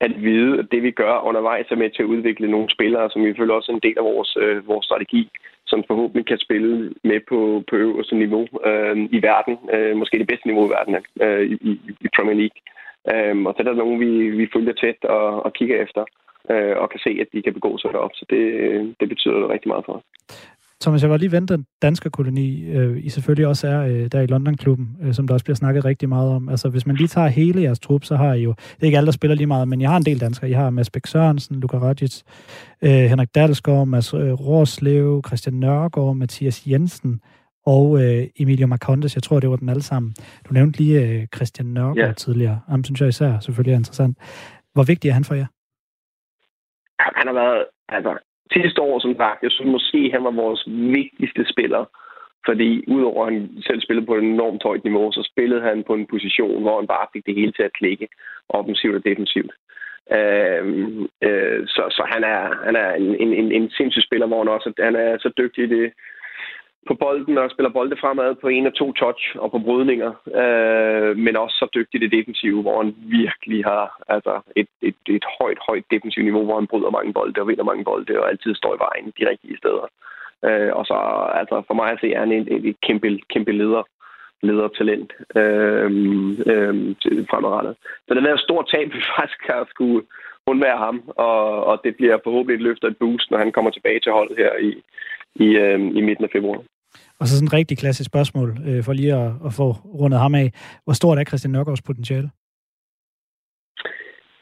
at 0.00 0.22
vide, 0.22 0.58
at 0.58 0.66
det 0.72 0.82
vi 0.82 0.90
gør 0.90 1.26
undervejs 1.28 1.66
er 1.70 1.76
med 1.76 1.90
til 1.90 2.02
at 2.02 2.12
udvikle 2.14 2.50
nogle 2.50 2.70
spillere, 2.70 3.10
som 3.10 3.24
vi 3.24 3.34
føler 3.38 3.54
også 3.54 3.72
er 3.72 3.76
en 3.76 3.86
del 3.88 3.98
af 3.98 4.04
vores, 4.04 4.36
øh, 4.40 4.68
vores 4.68 4.86
strategi, 4.86 5.30
som 5.66 5.84
forhåbentlig 5.86 6.26
kan 6.26 6.38
spille 6.38 6.94
med 7.04 7.20
på, 7.28 7.62
på 7.70 7.76
øverste 7.76 8.16
niveau 8.16 8.46
øh, 8.66 8.96
i 9.16 9.18
verden. 9.22 9.58
Øh, 9.74 9.96
måske 9.96 10.18
det 10.18 10.26
bedste 10.26 10.46
niveau 10.46 10.66
i 10.66 10.74
verden 10.76 10.96
øh, 11.24 11.44
i, 11.50 11.72
i 12.06 12.08
Premier 12.16 12.38
League. 12.42 12.60
Øh, 13.12 13.36
og 13.46 13.52
så 13.54 13.58
er 13.62 13.68
der 13.68 13.82
nogen, 13.82 14.00
vi, 14.00 14.30
vi 14.30 14.48
følger 14.54 14.72
tæt 14.72 15.04
og, 15.04 15.42
og 15.46 15.52
kigger 15.52 15.82
efter, 15.82 16.04
øh, 16.50 16.76
og 16.76 16.90
kan 16.90 17.00
se, 17.06 17.12
at 17.20 17.28
de 17.32 17.42
kan 17.42 17.54
begå 17.54 17.78
sig 17.78 17.90
derop. 17.92 18.14
Så 18.14 18.24
det, 18.30 18.42
det 19.00 19.08
betyder 19.08 19.52
rigtig 19.54 19.68
meget 19.68 19.84
for 19.86 19.92
os. 19.92 20.04
Thomas, 20.82 21.02
jeg 21.02 21.10
var 21.10 21.16
lige 21.16 21.32
ventet 21.32 21.58
den 21.58 21.66
danske 21.82 22.10
koloni, 22.10 22.64
øh, 22.64 23.04
I 23.04 23.08
selvfølgelig 23.08 23.46
også 23.46 23.68
er 23.68 23.80
øh, 23.80 24.06
der 24.12 24.20
i 24.20 24.26
London-klubben, 24.26 24.96
øh, 25.02 25.14
som 25.14 25.26
der 25.26 25.34
også 25.34 25.44
bliver 25.44 25.56
snakket 25.56 25.84
rigtig 25.84 26.08
meget 26.08 26.30
om. 26.30 26.48
Altså, 26.48 26.68
hvis 26.68 26.86
man 26.86 26.96
lige 26.96 27.08
tager 27.08 27.28
hele 27.28 27.62
jeres 27.62 27.80
trup, 27.80 28.04
så 28.04 28.16
har 28.16 28.34
I 28.34 28.42
jo, 28.42 28.50
det 28.50 28.82
er 28.82 28.86
ikke 28.86 28.96
alle, 28.96 29.06
der 29.06 29.12
spiller 29.12 29.34
lige 29.34 29.46
meget, 29.46 29.68
men 29.68 29.80
jeg 29.80 29.90
har 29.90 29.96
en 29.96 30.04
del 30.04 30.20
danskere. 30.20 30.50
I 30.50 30.52
har 30.52 30.70
Mads 30.70 30.90
Bæk 30.90 31.06
Sørensen, 31.06 31.60
Luka 31.60 31.76
Rajic, 31.76 32.22
øh, 32.82 32.90
Henrik 32.90 33.34
Dalsgaard, 33.34 33.86
Mads 33.86 34.14
øh, 34.14 34.32
Rorslev, 34.32 35.22
Christian 35.26 35.54
Nørgaard, 35.54 36.16
Mathias 36.16 36.66
Jensen 36.66 37.20
og 37.66 38.02
øh, 38.02 38.26
Emilio 38.36 38.66
Marcondes. 38.66 39.14
Jeg 39.14 39.22
tror, 39.22 39.40
det 39.40 39.50
var 39.50 39.56
dem 39.56 39.68
alle 39.68 39.82
sammen. 39.82 40.14
Du 40.48 40.54
nævnte 40.54 40.78
lige 40.78 41.02
øh, 41.08 41.26
Christian 41.36 41.66
Nørgaard 41.66 42.08
ja. 42.08 42.12
tidligere. 42.12 42.60
Ham 42.68 42.84
synes 42.84 43.00
jeg 43.00 43.08
især 43.08 43.38
selvfølgelig 43.38 43.72
er 43.72 43.78
interessant. 43.78 44.18
Hvor 44.72 44.82
vigtig 44.82 45.08
er 45.08 45.12
han 45.12 45.24
for 45.24 45.34
jer? 45.34 45.46
Han 47.18 47.26
har 47.26 47.34
været, 47.34 47.64
altså, 47.88 48.18
sidste 48.52 48.80
år, 48.80 48.98
som 48.98 49.16
sagt, 49.16 49.42
jeg 49.42 49.50
synes 49.50 49.72
måske, 49.72 50.10
han 50.12 50.24
var 50.24 50.30
vores 50.30 50.62
vigtigste 50.68 51.44
spiller. 51.52 51.84
Fordi 52.46 52.84
udover 52.88 53.26
at 53.26 53.32
han 53.32 53.50
selv 53.66 53.80
spillede 53.80 54.06
på 54.06 54.14
et 54.14 54.24
enormt 54.24 54.62
højt 54.62 54.84
niveau, 54.84 55.12
så 55.12 55.22
spillede 55.32 55.62
han 55.62 55.84
på 55.84 55.94
en 55.94 56.06
position, 56.06 56.62
hvor 56.62 56.76
han 56.80 56.86
bare 56.86 57.06
fik 57.12 57.26
det 57.26 57.34
hele 57.34 57.52
til 57.52 57.62
at 57.62 57.72
klikke, 57.72 58.08
offensivt 58.48 58.94
og 58.94 59.04
defensivt. 59.04 59.52
Øh, 60.16 60.64
øh, 61.26 61.60
så, 61.66 61.82
så 61.96 62.02
han 62.14 62.24
er, 62.24 62.42
han 62.66 62.76
er 62.76 62.90
en, 62.92 63.14
en, 63.14 63.52
en 63.52 63.70
sindssyg 63.70 64.02
spiller, 64.02 64.26
hvor 64.26 64.38
han 64.38 64.48
også 64.48 64.72
han 64.78 64.96
er 64.96 65.18
så 65.18 65.30
dygtig 65.38 65.64
i 65.64 65.74
det 65.74 65.92
på 66.88 66.94
bolden 66.94 67.38
og 67.38 67.50
spiller 67.50 67.70
bolde 67.70 67.96
fremad 68.00 68.34
på 68.34 68.48
en 68.48 68.66
og 68.66 68.74
to 68.74 68.92
touch 68.92 69.36
og 69.38 69.50
på 69.50 69.58
brydninger, 69.58 70.12
øh, 70.40 71.16
men 71.16 71.36
også 71.36 71.56
så 71.58 71.66
dygtig 71.74 72.00
det 72.00 72.12
defensive, 72.12 72.62
hvor 72.62 72.82
han 72.82 72.94
virkelig 73.20 73.64
har 73.64 74.02
altså 74.08 74.40
et, 74.56 74.68
et, 74.82 75.00
et 75.08 75.24
højt, 75.40 75.58
højt 75.68 75.84
defensivt 75.90 76.24
niveau, 76.24 76.44
hvor 76.44 76.58
han 76.60 76.66
bryder 76.66 76.90
mange 76.90 77.12
bolde 77.12 77.40
og 77.40 77.48
vinder 77.48 77.64
mange 77.64 77.84
bolde 77.84 78.20
og 78.20 78.28
altid 78.28 78.54
står 78.54 78.74
i 78.74 78.82
vejen 78.86 79.12
de 79.18 79.28
rigtige 79.30 79.58
steder. 79.58 79.86
Øh, 80.44 80.72
og 80.78 80.86
så 80.86 80.96
altså 81.40 81.62
for 81.66 81.74
mig 81.74 81.88
at 81.92 82.00
se, 82.00 82.12
er 82.12 82.20
han 82.20 82.32
en, 82.32 82.48
et, 82.54 82.64
et 82.68 82.80
kæmpe, 82.80 83.18
kæmpe 83.32 83.52
leder 83.52 83.82
ledertalent 84.42 85.12
øh, 85.36 85.90
øh, 86.52 86.74
fremadrettet. 87.30 87.74
Så 88.08 88.14
den 88.14 88.26
er 88.26 88.34
et 88.34 88.46
stort 88.46 88.66
tab, 88.72 88.86
vi 88.94 89.02
faktisk 89.16 89.42
har 89.50 89.66
skulle 89.70 90.02
undvære 90.52 90.78
ham, 90.86 90.96
og, 91.06 91.64
og 91.70 91.80
det 91.84 91.92
bliver 91.96 92.16
forhåbentlig 92.24 92.56
et 92.56 92.66
løft 92.68 92.84
og 92.84 92.90
et 92.90 93.00
boost, 93.02 93.30
når 93.30 93.38
han 93.38 93.52
kommer 93.52 93.70
tilbage 93.70 94.00
til 94.00 94.12
holdet 94.12 94.36
her 94.42 94.52
i, 94.68 94.70
i, 95.44 95.46
øh, 95.64 95.78
i 95.98 96.00
midten 96.08 96.24
af 96.24 96.30
februar. 96.32 96.60
Og 97.20 97.26
så 97.26 97.32
sådan 97.34 97.46
et 97.46 97.58
rigtig 97.60 97.78
klassisk 97.78 98.08
spørgsmål, 98.12 98.48
øh, 98.68 98.84
for 98.84 98.92
lige 98.92 99.14
at, 99.14 99.30
at 99.46 99.52
få 99.60 99.68
rundet 100.02 100.20
ham 100.20 100.34
af. 100.34 100.48
Hvor 100.84 100.92
stort 100.92 101.18
er 101.18 101.24
Christian 101.24 101.52
Nørgaards 101.52 101.82
potentiale? 101.82 102.30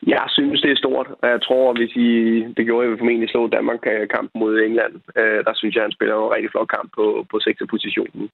Jeg 0.07 0.27
synes, 0.37 0.61
det 0.61 0.71
er 0.71 0.83
stort. 0.83 1.09
Jeg 1.23 1.43
tror, 1.43 1.73
hvis 1.79 1.93
I, 1.97 2.11
det 2.57 2.67
gjorde, 2.67 2.85
jeg 2.85 2.91
vil 2.91 2.99
formentlig 2.99 3.31
slå 3.31 3.49
Danmark 3.49 3.83
øh, 3.93 4.09
kamp 4.09 4.31
mod 4.35 4.53
England. 4.59 4.95
Øh, 5.17 5.45
der 5.47 5.55
synes 5.55 5.75
jeg, 5.75 5.83
han 5.83 5.97
spiller 5.97 6.15
en 6.17 6.35
rigtig 6.35 6.51
flot 6.51 6.69
kamp 6.77 6.89
på, 6.99 7.27
på 7.31 7.37
sektorpositionen. 7.41 8.25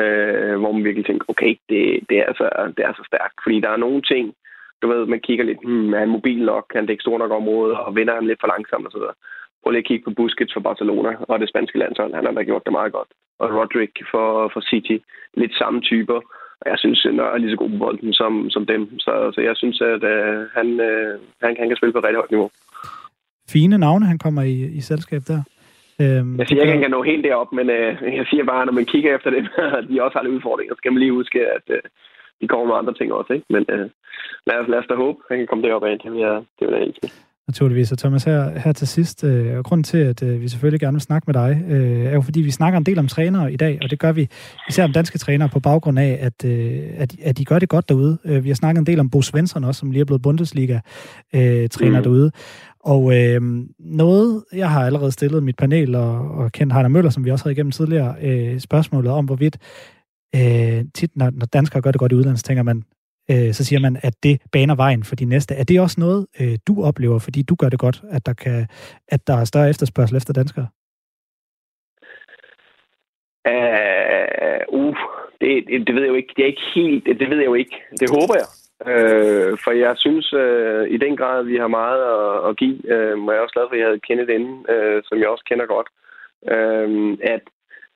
Øh, 0.00 0.54
hvor 0.60 0.72
man 0.72 0.84
virkelig 0.84 1.06
tænker, 1.06 1.24
okay, 1.28 1.52
det, 1.68 1.82
det, 2.08 2.16
er 2.18 2.26
altså, 2.30 2.46
det 2.76 2.82
er 2.84 2.92
så 2.92 3.04
stærkt. 3.10 3.36
Fordi 3.44 3.60
der 3.60 3.70
er 3.70 3.84
nogle 3.84 4.02
ting, 4.02 4.34
du 4.84 4.88
ved, 4.92 5.06
man 5.06 5.24
kigger 5.26 5.44
lidt, 5.44 5.60
hmm, 5.66 5.94
er 5.94 5.98
han 5.98 6.16
mobil 6.16 6.40
nok? 6.52 6.64
Kan 6.72 6.82
det 6.82 6.90
ikke 6.90 7.06
stor 7.06 7.18
nok 7.18 7.32
område? 7.40 7.72
Og 7.84 7.90
vender 7.98 8.14
han 8.14 8.26
lidt 8.26 8.40
for 8.42 8.50
langsomt 8.54 8.86
osv 8.88 9.06
prøv 9.64 9.70
lige 9.70 9.84
at 9.84 9.90
kigge 9.90 10.04
på 10.04 10.16
Busquets 10.18 10.54
for 10.54 10.64
Barcelona 10.68 11.10
og 11.30 11.36
det 11.40 11.48
spanske 11.48 11.78
landshold. 11.78 12.14
Han 12.14 12.24
har 12.26 12.32
da 12.32 12.42
gjort 12.42 12.66
det 12.66 12.72
meget 12.78 12.92
godt. 12.92 13.10
Og 13.42 13.46
Roderick 13.58 13.94
for, 14.12 14.28
for 14.52 14.62
City. 14.70 14.96
Lidt 15.42 15.54
samme 15.60 15.80
typer. 15.80 16.18
Og 16.60 16.66
jeg 16.72 16.78
synes, 16.78 17.02
han 17.02 17.18
er 17.18 17.38
lige 17.38 17.50
så 17.50 17.56
god 17.56 17.70
på 17.70 17.78
bolden 17.84 18.12
som, 18.20 18.32
som 18.50 18.66
dem. 18.66 18.82
Så, 19.04 19.12
så 19.34 19.40
jeg 19.48 19.56
synes, 19.56 19.80
at 19.80 20.02
uh, 20.14 20.38
han, 20.56 20.68
uh, 20.88 21.12
han, 21.42 21.50
han 21.60 21.68
kan 21.68 21.76
spille 21.76 21.92
på 21.92 21.98
et 21.98 22.04
rigtig 22.04 22.20
højt 22.22 22.34
niveau. 22.34 22.50
Fine 23.54 23.78
navne, 23.78 24.06
han 24.12 24.18
kommer 24.24 24.42
i, 24.42 24.56
i 24.78 24.80
selskab 24.80 25.22
der. 25.32 25.40
Øhm, 26.02 26.38
jeg 26.38 26.46
siger 26.46 26.60
ikke, 26.60 26.72
at 26.72 26.76
han 26.76 26.84
kan 26.84 26.96
nå 26.96 27.02
helt 27.02 27.24
derop, 27.24 27.52
men 27.58 27.66
uh, 27.78 28.16
jeg 28.20 28.26
siger 28.30 28.44
bare, 28.44 28.62
at 28.62 28.66
når 28.66 28.78
man 28.80 28.90
kigger 28.92 29.10
efter 29.16 29.30
dem, 29.30 29.44
de 29.88 30.02
også 30.04 30.16
har 30.16 30.24
lidt 30.24 30.34
udfordringer, 30.34 30.74
så 30.74 30.78
skal 30.78 30.92
man 30.92 31.00
lige 31.00 31.18
huske, 31.20 31.38
at 31.56 31.66
uh, 31.76 31.84
de 32.44 32.48
kommer 32.52 32.66
med 32.68 32.80
andre 32.80 32.94
ting 32.94 33.08
også. 33.18 33.30
Ikke? 33.36 33.46
Men 33.54 33.62
uh, 33.74 33.86
lad, 34.48 34.56
os, 34.60 34.68
lad 34.72 34.78
os 34.80 34.90
da 34.90 34.94
håbe, 35.04 35.18
at 35.22 35.28
han 35.30 35.38
kan 35.38 35.50
komme 35.50 35.64
derop 35.64 35.84
af. 35.90 35.94
Det 36.02 36.08
vil 36.12 36.20
jeg, 36.28 36.36
det 36.56 36.62
vil 36.66 36.74
jeg 36.76 36.84
elske. 36.88 37.08
Naturligvis. 37.48 37.92
Og 37.92 37.98
Thomas, 37.98 38.24
her, 38.24 38.58
her 38.58 38.72
til 38.72 38.88
sidst, 38.88 39.24
øh, 39.24 39.58
og 39.58 39.64
grunden 39.64 39.84
til, 39.84 39.98
at 39.98 40.22
øh, 40.22 40.40
vi 40.40 40.48
selvfølgelig 40.48 40.80
gerne 40.80 40.94
vil 40.94 41.00
snakke 41.00 41.24
med 41.26 41.34
dig, 41.34 41.64
øh, 41.70 42.04
er 42.04 42.14
jo 42.14 42.20
fordi, 42.20 42.40
vi 42.40 42.50
snakker 42.50 42.78
en 42.78 42.86
del 42.86 42.98
om 42.98 43.08
trænere 43.08 43.52
i 43.52 43.56
dag, 43.56 43.78
og 43.82 43.90
det 43.90 43.98
gør 43.98 44.12
vi 44.12 44.28
især 44.68 44.84
om 44.84 44.92
danske 44.92 45.18
trænere 45.18 45.48
på 45.48 45.60
baggrund 45.60 45.98
af, 45.98 46.18
at, 46.20 46.44
øh, 46.50 46.80
at, 46.96 47.16
at 47.22 47.38
de 47.38 47.44
gør 47.44 47.58
det 47.58 47.68
godt 47.68 47.88
derude. 47.88 48.18
Øh, 48.24 48.44
vi 48.44 48.48
har 48.48 48.54
snakket 48.54 48.80
en 48.80 48.86
del 48.86 49.00
om 49.00 49.10
Bo 49.10 49.22
Svensson 49.22 49.64
også, 49.64 49.78
som 49.78 49.90
lige 49.90 50.00
er 50.00 50.04
blevet 50.04 50.22
Bundesliga-træner 50.22 51.92
øh, 51.92 51.98
mm. 51.98 52.02
derude. 52.02 52.30
Og 52.80 53.02
øh, 53.18 53.40
noget, 53.78 54.44
jeg 54.52 54.70
har 54.70 54.86
allerede 54.86 55.12
stillet 55.12 55.42
mit 55.42 55.56
panel 55.56 55.94
og, 55.94 56.30
og 56.30 56.52
kendt 56.52 56.72
Heiner 56.72 56.88
Møller, 56.88 57.10
som 57.10 57.24
vi 57.24 57.30
også 57.30 57.44
havde 57.44 57.52
igennem 57.52 57.70
tidligere, 57.70 58.14
øh, 58.22 58.60
spørgsmålet 58.60 59.12
om, 59.12 59.24
hvorvidt 59.24 59.58
øh, 60.34 60.84
tit, 60.94 61.16
når, 61.16 61.30
når 61.30 61.46
danskere 61.46 61.82
gør 61.82 61.90
det 61.90 62.00
godt 62.00 62.12
i 62.12 62.14
udlandet, 62.14 62.44
tænker 62.44 62.62
man, 62.62 62.82
øh, 63.30 63.52
så 63.52 63.64
siger 63.64 63.80
man, 63.80 63.96
at 64.02 64.14
det 64.22 64.40
baner 64.52 64.74
vejen 64.74 65.04
for 65.04 65.16
de 65.16 65.24
næste. 65.24 65.54
Er 65.54 65.64
det 65.64 65.80
også 65.80 66.00
noget, 66.00 66.26
øh, 66.40 66.58
du 66.68 66.84
oplever, 66.84 67.18
fordi 67.18 67.42
du 67.42 67.54
gør 67.54 67.68
det 67.68 67.78
godt, 67.78 68.02
at 68.10 68.26
der, 68.26 68.32
kan, 68.32 68.66
at 69.08 69.26
der 69.26 69.34
er 69.34 69.44
større 69.44 69.70
efterspørgsel 69.70 70.16
efter 70.16 70.32
danskere? 70.32 70.68
Uh, 73.52 74.60
uh, 74.78 74.96
det, 75.40 75.50
det, 75.68 75.86
det 75.86 75.94
ved 75.94 76.02
jeg 76.02 76.08
jo 76.08 76.14
ikke. 76.14 76.32
Det 76.36 76.42
er 76.42 76.46
ikke 76.46 76.68
helt, 76.74 77.06
det, 77.06 77.20
det 77.20 77.30
ved 77.30 77.36
jeg 77.36 77.46
jo 77.46 77.54
ikke. 77.54 77.76
Det 78.00 78.08
håber 78.10 78.34
jeg. 78.42 78.48
Uh, 78.90 79.58
for 79.64 79.72
jeg 79.84 79.94
synes 79.96 80.32
uh, 80.32 80.94
i 80.94 80.96
den 81.04 81.16
grad, 81.16 81.44
vi 81.44 81.56
har 81.56 81.68
meget 81.80 82.00
at, 82.14 82.48
at 82.48 82.56
give. 82.56 82.78
Uh, 82.94 83.18
må 83.18 83.32
jeg 83.32 83.40
også 83.40 83.54
glad 83.56 83.66
for, 83.66 83.74
at 83.74 83.80
jeg 83.80 83.88
havde 83.88 84.06
kendt 84.08 84.30
inden, 84.30 84.56
uh, 84.74 84.98
som 85.08 85.18
jeg 85.18 85.28
også 85.28 85.44
kender 85.48 85.66
godt. 85.74 85.88
Uh, 86.54 87.12
at, 87.34 87.44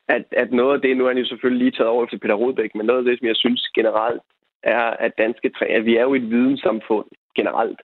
at, 0.09 0.25
at 0.31 0.53
noget 0.53 0.75
af 0.75 0.81
det, 0.81 0.97
nu 0.97 1.05
er 1.05 1.09
han 1.09 1.19
jo 1.19 1.27
selvfølgelig 1.27 1.65
lige 1.65 1.77
taget 1.77 1.91
over 1.91 2.07
til 2.07 2.19
Peter 2.19 2.35
Rodbæk, 2.35 2.75
men 2.75 2.87
noget 2.87 2.99
af 2.99 3.05
det, 3.05 3.19
som 3.19 3.29
jeg 3.29 3.37
synes 3.37 3.63
generelt 3.75 4.23
er, 4.63 4.85
at 5.05 5.19
danske 5.19 5.51
træner, 5.51 5.81
vi 5.81 5.97
er 5.97 6.03
jo 6.03 6.15
et 6.15 6.31
videnssamfund 6.31 7.07
generelt, 7.37 7.81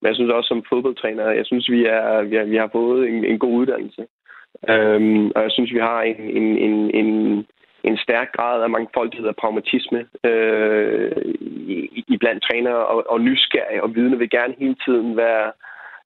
men 0.00 0.08
jeg 0.08 0.14
synes 0.14 0.32
også 0.32 0.48
som 0.48 0.64
fodboldtræner, 0.68 1.30
jeg 1.30 1.46
synes, 1.46 1.70
vi, 1.70 1.86
er, 1.86 2.22
vi, 2.22 2.36
er, 2.36 2.44
vi 2.44 2.56
har 2.56 2.68
fået 2.72 3.08
en, 3.08 3.24
en 3.24 3.38
god 3.38 3.52
uddannelse. 3.52 4.06
Øhm, 4.68 5.26
og 5.34 5.42
jeg 5.42 5.50
synes, 5.50 5.72
vi 5.72 5.78
har 5.78 6.02
en, 6.02 6.20
en, 6.20 6.58
en, 6.58 6.90
en, 6.94 7.46
en 7.84 7.96
stærk 7.96 8.32
grad 8.32 8.62
af 8.62 8.70
mangfoldighed 8.70 9.28
og 9.28 9.36
pragmatisme 9.36 10.06
øh, 10.24 11.12
i, 11.74 12.04
i 12.08 12.16
blandt 12.16 12.42
trænere 12.42 12.86
og, 12.86 13.10
og 13.10 13.20
nysgerrige 13.20 13.82
og 13.82 13.94
vidne 13.94 14.18
vil 14.18 14.30
gerne 14.30 14.54
hele 14.58 14.76
tiden 14.84 15.16
være 15.16 15.52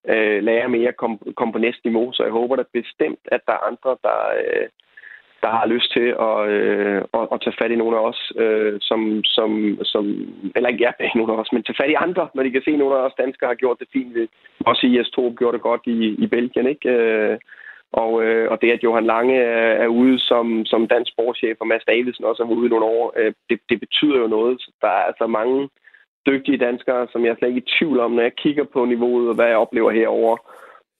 øh, 0.09 0.43
lære 0.43 0.69
mere, 0.69 0.93
komme 0.93 1.19
kom 1.37 1.53
på 1.53 1.59
næste 1.59 1.81
niveau. 1.85 2.13
Så 2.13 2.23
jeg 2.23 2.33
håber 2.33 2.57
da 2.57 2.63
bestemt, 2.73 3.21
at 3.25 3.41
der 3.47 3.53
er 3.53 3.67
andre, 3.71 3.97
der, 4.03 4.19
øh, 4.45 4.69
der 5.43 5.51
har 5.59 5.67
lyst 5.67 5.93
til 5.93 6.09
at, 6.29 6.39
øh, 6.57 7.03
at, 7.19 7.25
at 7.33 7.41
tage 7.41 7.59
fat 7.61 7.71
i 7.71 7.81
nogle 7.83 7.97
af 7.99 8.03
os, 8.11 8.21
øh, 8.43 8.75
som, 8.81 9.01
som, 9.25 9.51
som, 9.93 10.05
eller 10.57 10.69
ikke 10.69 10.85
ja, 10.85 10.93
nogle 11.19 11.33
af 11.33 11.37
os, 11.37 11.53
men 11.53 11.63
tage 11.63 11.81
fat 11.81 11.91
i 11.91 12.03
andre, 12.07 12.29
når 12.35 12.43
de 12.43 12.51
kan 12.51 12.63
se, 12.65 12.71
at 12.71 12.79
nogle 12.79 12.97
af 12.99 13.07
os 13.07 13.21
danskere 13.23 13.49
har 13.49 13.55
gjort 13.63 13.81
det 13.81 13.89
fint. 13.93 14.31
Også 14.67 14.83
IS2 14.87 15.35
gjorde 15.39 15.57
det 15.57 15.63
godt 15.63 15.83
i, 15.87 15.99
i 16.25 16.27
Belgien, 16.27 16.67
ikke? 16.67 16.89
Øh, 16.91 17.39
og, 17.93 18.25
øh, 18.25 18.51
og 18.51 18.63
det, 18.63 18.71
at 18.73 18.85
Johan 18.85 19.07
Lange 19.07 19.37
er, 19.37 19.73
er 19.85 19.87
ude 19.87 20.19
som, 20.19 20.65
som 20.65 20.89
dansk 20.89 21.13
sportschef, 21.13 21.57
og 21.61 21.67
Mads 21.67 21.85
Davidsen 21.85 22.25
også 22.25 22.43
er 22.43 22.47
ude 22.47 22.69
nogle 22.69 22.85
år, 22.85 23.13
øh, 23.17 23.33
det, 23.51 23.61
det 23.71 23.81
betyder 23.81 24.19
jo 24.19 24.27
noget. 24.27 24.61
Så 24.61 24.71
der 24.81 24.89
er 24.89 25.05
altså 25.11 25.27
mange 25.27 25.69
dygtige 26.27 26.59
danskere, 26.59 27.07
som 27.13 27.25
jeg 27.25 27.31
er 27.31 27.37
slet 27.39 27.49
ikke 27.49 27.65
i 27.67 27.71
tvivl 27.79 28.01
om, 28.01 28.11
når 28.11 28.23
jeg 28.23 28.37
kigger 28.37 28.65
på 28.65 28.85
niveauet 28.85 29.29
og 29.29 29.35
hvad 29.35 29.47
jeg 29.47 29.57
oplever 29.57 29.91
herover 29.91 30.37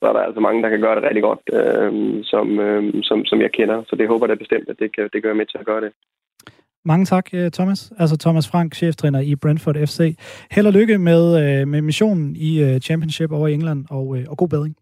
så 0.03 0.09
er 0.09 0.13
der 0.13 0.23
altså 0.29 0.41
mange, 0.41 0.63
der 0.63 0.69
kan 0.69 0.81
gøre 0.81 0.97
det 0.97 1.05
rigtig 1.05 1.23
godt, 1.23 1.43
øh, 1.59 1.93
som, 2.33 2.47
øh, 2.67 2.83
som, 3.09 3.25
som 3.25 3.41
jeg 3.41 3.53
kender. 3.53 3.83
Så 3.89 3.97
det 3.97 4.09
håber 4.09 4.27
jeg 4.29 4.39
bestemt, 4.39 4.69
at 4.69 4.77
det 4.79 4.95
kan, 4.95 5.05
det 5.13 5.19
kan 5.19 5.29
være 5.31 5.41
med 5.43 5.47
til 5.47 5.59
at 5.59 5.67
gøre 5.67 5.81
det. 5.81 5.93
Mange 6.85 7.05
tak, 7.05 7.27
øh, 7.35 7.51
Thomas. 7.51 7.93
Altså 7.99 8.17
Thomas 8.19 8.51
Frank, 8.51 8.75
cheftræner 8.75 9.21
i 9.21 9.37
Brentford 9.43 9.75
FC. 9.75 9.99
Held 10.51 10.67
og 10.67 10.73
lykke 10.73 10.99
med, 10.99 11.23
øh, 11.43 11.69
med 11.69 11.83
missionen 11.83 12.37
i 12.37 12.51
øh, 12.67 12.81
Championship 12.81 13.33
over 13.33 13.49
i 13.49 13.53
England, 13.53 13.85
og, 13.91 14.07
og 14.31 14.37
god 14.37 14.49
bedring. 14.49 14.75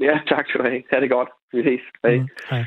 Ja, 0.00 0.14
tak 0.28 0.44
skal 0.48 0.60
du 0.60 0.64
have. 0.68 0.82
Ha' 0.92 1.00
det 1.00 1.10
godt. 1.10 1.28
Vi 1.52 1.62
ses. 1.62 1.80
Hej. 2.04 2.16
Mm, 2.16 2.28
hej. 2.50 2.64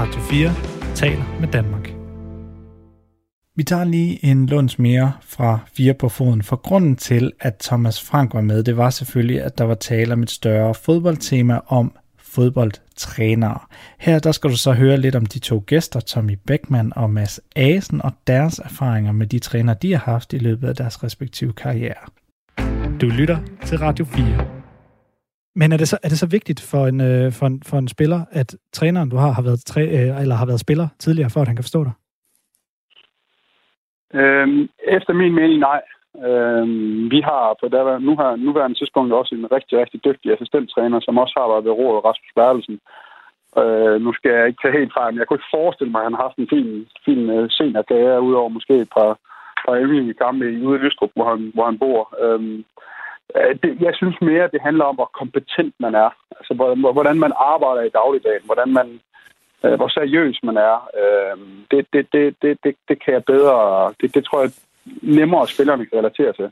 Radio 0.00 0.20
4 0.20 0.94
taler 0.94 1.40
med 1.40 1.48
Danmark. 1.52 1.93
Vi 3.56 3.62
tager 3.62 3.84
lige 3.84 4.24
en 4.24 4.46
lunds 4.46 4.78
mere 4.78 5.12
fra 5.22 5.58
fire 5.76 5.94
på 5.94 6.08
foden, 6.08 6.42
for 6.42 6.56
grunden 6.56 6.96
til, 6.96 7.32
at 7.40 7.56
Thomas 7.56 8.02
Frank 8.02 8.34
var 8.34 8.40
med, 8.40 8.62
det 8.62 8.76
var 8.76 8.90
selvfølgelig, 8.90 9.42
at 9.42 9.58
der 9.58 9.64
var 9.64 9.74
tale 9.74 10.12
om 10.12 10.22
et 10.22 10.30
større 10.30 10.74
fodboldtema 10.74 11.60
om 11.66 11.92
fodboldtrænere. 12.18 13.58
Her 13.98 14.18
der 14.18 14.32
skal 14.32 14.50
du 14.50 14.56
så 14.56 14.72
høre 14.72 14.96
lidt 14.96 15.14
om 15.14 15.26
de 15.26 15.38
to 15.38 15.64
gæster, 15.66 16.00
Tommy 16.00 16.38
Beckmann 16.46 16.92
og 16.96 17.10
Mads 17.10 17.40
Asen, 17.56 18.02
og 18.02 18.12
deres 18.26 18.58
erfaringer 18.58 19.12
med 19.12 19.26
de 19.26 19.38
trænere, 19.38 19.76
de 19.82 19.92
har 19.92 20.12
haft 20.12 20.32
i 20.32 20.38
løbet 20.38 20.68
af 20.68 20.76
deres 20.76 21.04
respektive 21.04 21.52
karriere. 21.52 22.04
Du 23.00 23.06
lytter 23.06 23.38
til 23.64 23.78
Radio 23.78 24.04
4. 24.04 24.46
Men 25.56 25.72
er 25.72 25.76
det 25.76 25.88
så, 25.88 25.98
er 26.02 26.08
det 26.08 26.18
så 26.18 26.26
vigtigt 26.26 26.60
for 26.60 26.86
en, 26.86 27.00
øh, 27.00 27.32
for, 27.32 27.46
en, 27.46 27.62
for 27.62 27.78
en 27.78 27.88
spiller, 27.88 28.24
at 28.30 28.56
træneren, 28.72 29.08
du 29.08 29.16
har, 29.16 29.32
har 29.32 29.42
været, 29.42 29.64
træ, 29.64 29.86
øh, 29.86 30.20
eller 30.20 30.34
har 30.34 30.46
været 30.46 30.60
spiller 30.60 30.88
tidligere, 30.98 31.30
for 31.30 31.40
at 31.40 31.46
han 31.46 31.56
kan 31.56 31.64
forstå 31.64 31.84
dig? 31.84 31.92
Øhm, 34.20 34.68
efter 34.96 35.12
min 35.12 35.34
mening, 35.34 35.58
nej. 35.58 35.82
Øhm, 36.26 37.10
vi 37.10 37.20
har 37.20 37.56
på 37.60 37.68
der, 37.68 37.98
nu 37.98 38.16
har 38.16 38.36
nuværende 38.36 38.78
tidspunkt 38.78 39.12
også 39.12 39.34
en 39.34 39.52
rigtig, 39.52 39.78
rigtig 39.78 40.04
dygtig 40.04 40.32
assistenttræner, 40.32 41.00
som 41.00 41.18
også 41.18 41.34
har 41.38 41.48
været 41.52 41.64
ved 41.64 41.72
rådet, 41.72 42.04
Rasmus 42.04 42.32
Bertelsen. 42.36 42.78
Øh, 43.60 43.96
nu 44.04 44.12
skal 44.12 44.30
jeg 44.34 44.46
ikke 44.46 44.62
tage 44.62 44.78
helt 44.78 44.92
fejl, 44.98 45.12
men 45.12 45.18
jeg 45.18 45.26
kunne 45.26 45.40
ikke 45.40 45.54
forestille 45.58 45.92
mig, 45.92 46.00
at 46.00 46.06
han 46.08 46.14
har 46.16 46.26
haft 46.26 46.38
en 46.38 46.52
fin, 46.54 46.68
fin 47.04 47.22
uh, 47.36 47.46
seniorkarriere, 47.50 48.26
udover 48.28 48.48
måske 48.48 48.74
et 48.74 48.92
par, 48.96 49.18
par 49.64 49.74
evige 49.76 50.14
i 50.60 50.66
ude 50.66 50.78
i 50.78 50.82
Lystrup, 50.82 51.10
hvor 51.14 51.26
han, 51.30 51.50
hvor 51.54 51.64
han 51.70 51.78
bor. 51.78 52.00
Øhm, 52.24 52.64
øh, 53.36 53.52
det, 53.62 53.70
jeg 53.86 53.94
synes 53.94 54.16
mere, 54.20 54.44
at 54.44 54.52
det 54.52 54.66
handler 54.68 54.84
om, 54.84 54.94
hvor 54.94 55.10
kompetent 55.20 55.74
man 55.80 55.94
er. 55.94 56.10
Altså, 56.38 56.52
hvordan 56.96 57.18
man 57.24 57.32
arbejder 57.52 57.82
i 57.82 57.96
dagligdagen, 58.00 58.44
hvordan 58.44 58.70
man, 58.78 58.88
øh, 59.64 59.74
hvor 59.74 59.88
seriøs 59.88 60.40
man 60.42 60.56
er. 60.56 60.76
Øh, 61.02 61.36
det, 61.70 61.86
det, 61.92 62.06
det, 62.12 62.36
det, 62.42 62.58
det, 62.64 62.74
det 62.88 63.04
kan 63.04 63.14
jeg 63.14 63.24
bedre... 63.24 63.54
Det, 64.00 64.14
det 64.14 64.24
tror 64.24 64.40
jeg 64.40 64.50
nemmere, 65.02 65.48
spillerne 65.48 65.86
kan 65.86 65.98
relatere 65.98 66.32
til. 66.32 66.50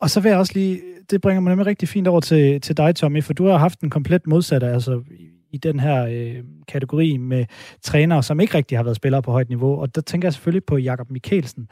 Og 0.00 0.10
så 0.10 0.20
vil 0.20 0.28
jeg 0.28 0.38
også 0.38 0.52
lige, 0.54 0.80
det 1.10 1.20
bringer 1.20 1.40
mig 1.40 1.50
nemlig 1.50 1.66
rigtig 1.66 1.88
fint 1.88 2.08
over 2.08 2.20
til, 2.20 2.60
til 2.60 2.76
dig, 2.76 2.96
Tommy, 2.96 3.22
for 3.22 3.32
du 3.32 3.46
har 3.46 3.56
haft 3.56 3.80
en 3.80 3.90
komplet 3.90 4.26
modsatte, 4.26 4.66
altså 4.66 5.02
i 5.50 5.58
den 5.58 5.80
her 5.80 6.06
øh, 6.06 6.44
kategori 6.68 7.16
med 7.16 7.44
trænere, 7.82 8.22
som 8.22 8.40
ikke 8.40 8.54
rigtig 8.54 8.78
har 8.78 8.82
været 8.82 8.96
spillere 8.96 9.22
på 9.22 9.32
højt 9.32 9.48
niveau. 9.48 9.80
Og 9.80 9.94
der 9.94 10.00
tænker 10.00 10.26
jeg 10.26 10.32
selvfølgelig 10.32 10.64
på 10.64 10.76
Jakob 10.76 11.10
Mikkelsen. 11.10 11.68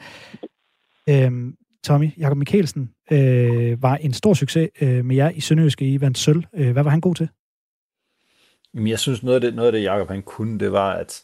Øhm, 1.09 1.57
Tommy, 1.85 2.11
Jakob 2.19 2.39
Mikkelsen 2.39 2.91
øh, 3.13 3.83
var 3.83 3.97
en 3.97 4.13
stor 4.13 4.35
succes 4.35 4.69
øh, 4.81 5.05
med 5.05 5.17
jer 5.17 5.31
i 5.31 5.41
Sønderjyske 5.41 5.93
i 5.93 6.01
vandt 6.01 6.19
sølv. 6.19 6.43
Øh, 6.55 6.73
hvad 6.73 6.83
var 6.83 6.91
han 6.91 7.01
god 7.01 7.15
til? 7.15 7.29
Jamen, 8.75 8.89
jeg 8.89 8.99
synes, 8.99 9.23
noget 9.23 9.35
af 9.35 9.41
det, 9.41 9.55
noget 9.55 9.67
af 9.67 9.73
det 9.73 9.83
Jacob 9.83 10.09
han 10.09 10.23
kunne, 10.23 10.59
det 10.59 10.73
var, 10.73 10.93
at... 10.93 11.23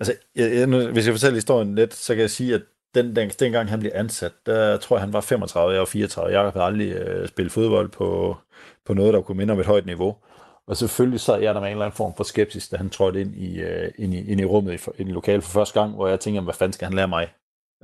Altså, 0.00 0.14
jeg, 0.36 0.54
jeg, 0.54 0.66
hvis 0.66 1.06
jeg 1.06 1.14
fortæller 1.14 1.34
historien 1.34 1.74
lidt, 1.74 1.94
så 1.94 2.14
kan 2.14 2.20
jeg 2.20 2.30
sige, 2.30 2.54
at 2.54 2.62
den, 2.94 3.16
den, 3.16 3.28
dengang 3.28 3.70
han 3.70 3.80
blev 3.80 3.92
ansat, 3.94 4.32
der 4.46 4.76
tror 4.76 4.96
jeg, 4.96 5.00
han 5.00 5.12
var 5.12 5.20
35, 5.20 5.72
jeg 5.72 5.80
var 5.80 5.86
34. 5.86 6.38
Jacob 6.38 6.52
havde 6.52 6.66
aldrig 6.66 6.92
øh, 6.92 7.28
spillet 7.28 7.52
fodbold 7.52 7.88
på, 7.88 8.36
på 8.86 8.94
noget, 8.94 9.14
der 9.14 9.20
kunne 9.22 9.38
minde 9.38 9.52
om 9.52 9.60
et 9.60 9.66
højt 9.66 9.86
niveau. 9.86 10.16
Og 10.66 10.76
selvfølgelig 10.76 11.20
sad 11.20 11.40
jeg 11.40 11.54
der 11.54 11.60
med 11.60 11.68
en 11.68 11.72
eller 11.72 11.84
anden 11.84 11.96
form 11.96 12.14
for 12.16 12.24
skepsis, 12.24 12.68
da 12.68 12.76
han 12.76 12.90
trådte 12.90 13.20
ind 13.20 13.34
i, 13.36 13.60
øh, 13.60 13.90
ind 13.98 14.14
i, 14.14 14.30
ind 14.30 14.40
i 14.40 14.44
rummet 14.44 14.88
i, 14.98 15.02
i 15.02 15.04
lokal 15.04 15.42
for 15.42 15.50
første 15.50 15.80
gang, 15.80 15.94
hvor 15.94 16.08
jeg 16.08 16.20
tænker, 16.20 16.40
hvad 16.40 16.54
fanden 16.54 16.72
skal 16.72 16.84
han 16.84 16.94
lære 16.94 17.08
mig? 17.08 17.28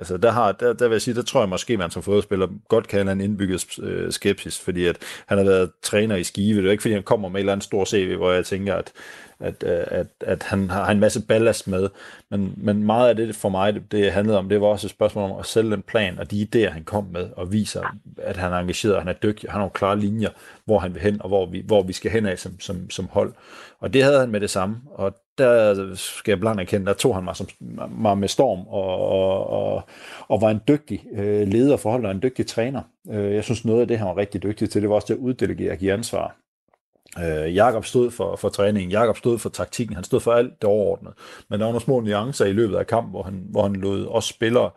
Altså 0.01 0.16
der, 0.16 0.30
har, 0.30 0.53
der, 0.53 0.72
der 0.72 0.88
vil 0.88 0.94
jeg 0.94 1.03
sige, 1.03 1.14
der 1.14 1.22
tror 1.22 1.40
jeg 1.40 1.48
måske, 1.48 1.76
man 1.76 1.90
som 1.90 2.03
fodboldspiller 2.03 2.48
godt 2.68 2.88
kan 2.88 3.07
have 3.07 3.12
en 3.12 3.20
indbygget 3.20 3.78
øh, 3.82 4.12
skepsis, 4.12 4.61
fordi 4.61 4.86
at 4.86 4.98
han 5.26 5.38
har 5.38 5.44
været 5.44 5.70
træner 5.82 6.16
i 6.16 6.24
Skive. 6.24 6.61
Det 6.61 6.66
er 6.66 6.70
ikke, 6.70 6.82
fordi 6.82 6.94
han 6.94 7.03
kommer 7.03 7.28
med 7.28 7.40
en 7.40 7.42
eller 7.42 7.53
andet 7.53 7.64
stor 7.64 7.84
CV, 7.84 8.16
hvor 8.16 8.32
jeg 8.32 8.46
tænker, 8.46 8.74
at 8.74 8.92
at, 9.41 9.64
øh, 9.66 9.84
at, 9.86 10.07
at 10.20 10.43
han 10.43 10.70
har 10.70 10.91
en 10.91 11.01
masse 11.01 11.26
ballast 11.26 11.68
med. 11.68 11.88
Men, 12.30 12.55
men 12.57 12.84
meget 12.84 13.09
af 13.09 13.16
det 13.16 13.36
for 13.36 13.49
mig, 13.49 13.74
det, 13.74 13.93
det 13.93 14.12
handlede 14.12 14.38
om, 14.38 14.49
det 14.49 14.61
var 14.61 14.66
også 14.66 14.86
et 14.86 14.91
spørgsmål 14.91 15.30
om 15.30 15.38
at 15.38 15.47
sælge 15.47 15.74
en 15.74 15.82
plan, 15.82 16.18
og 16.18 16.30
de 16.30 16.49
idéer, 16.55 16.70
han 16.70 16.84
kom 16.84 17.05
med, 17.12 17.28
og 17.36 17.53
viser, 17.53 17.97
at 18.18 18.36
han 18.36 18.53
er 18.53 18.57
engageret, 18.57 18.99
han 18.99 19.09
er 19.09 19.12
dygtig, 19.12 19.51
han 19.51 19.53
har 19.53 19.59
nogle 19.59 19.70
klare 19.70 19.99
linjer, 19.99 20.30
hvor 20.64 20.78
han 20.78 20.95
vil 20.95 21.03
hen, 21.03 21.22
og 21.22 21.28
hvor 21.28 21.47
vi, 21.47 21.62
hvor 21.66 21.82
vi 21.82 21.93
skal 21.93 22.11
hen 22.11 22.26
af 22.26 22.38
som, 22.38 22.61
som, 22.61 22.91
som 22.91 23.09
hold. 23.12 23.32
Og 23.80 23.93
det 23.93 24.03
havde 24.03 24.20
han 24.20 24.30
med 24.30 24.41
det 24.41 24.51
samme, 24.51 24.76
og 24.95 25.14
der 25.38 25.95
skal 25.95 26.32
jeg 26.32 26.41
blandt 26.41 26.61
erkende, 26.61 26.86
der 26.86 26.93
tog 26.93 27.14
han 27.14 27.24
mig, 27.24 27.36
som, 27.36 27.47
mig 27.91 28.18
med 28.18 28.28
storm, 28.28 28.66
og, 28.66 28.99
og, 28.99 29.51
og, 29.51 29.82
og 30.28 30.41
var 30.41 30.51
en 30.51 30.61
dygtig 30.68 31.05
øh, 31.12 31.49
leder 31.49 31.76
for 31.76 31.91
holdet, 31.91 32.07
og 32.07 32.12
en 32.12 32.22
dygtig 32.22 32.47
træner. 32.47 32.82
Øh, 33.11 33.34
jeg 33.34 33.45
synes, 33.45 33.64
noget 33.64 33.80
af 33.80 33.88
det, 33.88 33.99
han 33.99 34.09
var 34.09 34.16
rigtig 34.16 34.43
dygtig 34.43 34.70
til, 34.70 34.82
det 34.82 34.88
var 34.91 34.95
også 34.95 35.07
det 35.14 35.14
at 35.14 35.24
uddelegere 35.24 35.72
og 35.72 35.78
give 35.78 35.93
ansvar. 35.93 36.36
Øh, 37.18 37.54
Jakob 37.54 37.84
stod 37.84 38.11
for, 38.11 38.36
for 38.36 38.48
træningen, 38.48 38.90
Jakob 38.90 39.16
stod 39.16 39.38
for 39.38 39.48
taktikken, 39.48 39.94
han 39.94 40.04
stod 40.04 40.20
for 40.20 40.32
alt 40.32 40.62
det 40.62 40.70
overordnede. 40.70 41.14
Men 41.48 41.61
der 41.61 41.66
var 41.66 41.72
nogle 41.72 41.84
små 41.84 42.00
nuancer 42.00 42.44
i 42.44 42.52
løbet 42.52 42.76
af 42.76 42.86
kampen, 42.86 43.11
hvor 43.11 43.22
han, 43.22 43.46
hvor 43.50 43.62
han 43.62 43.76
lod 43.76 44.06
os 44.06 44.24
spillere 44.24 44.70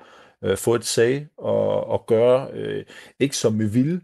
øh, 0.43 0.57
få 0.57 0.75
et 0.75 0.85
sag 0.85 1.27
og, 1.37 1.87
og 1.87 2.05
gøre, 2.05 2.47
øh, 2.53 2.85
ikke 3.19 3.37
som 3.37 3.59
vi 3.59 3.65
ville, 3.65 4.01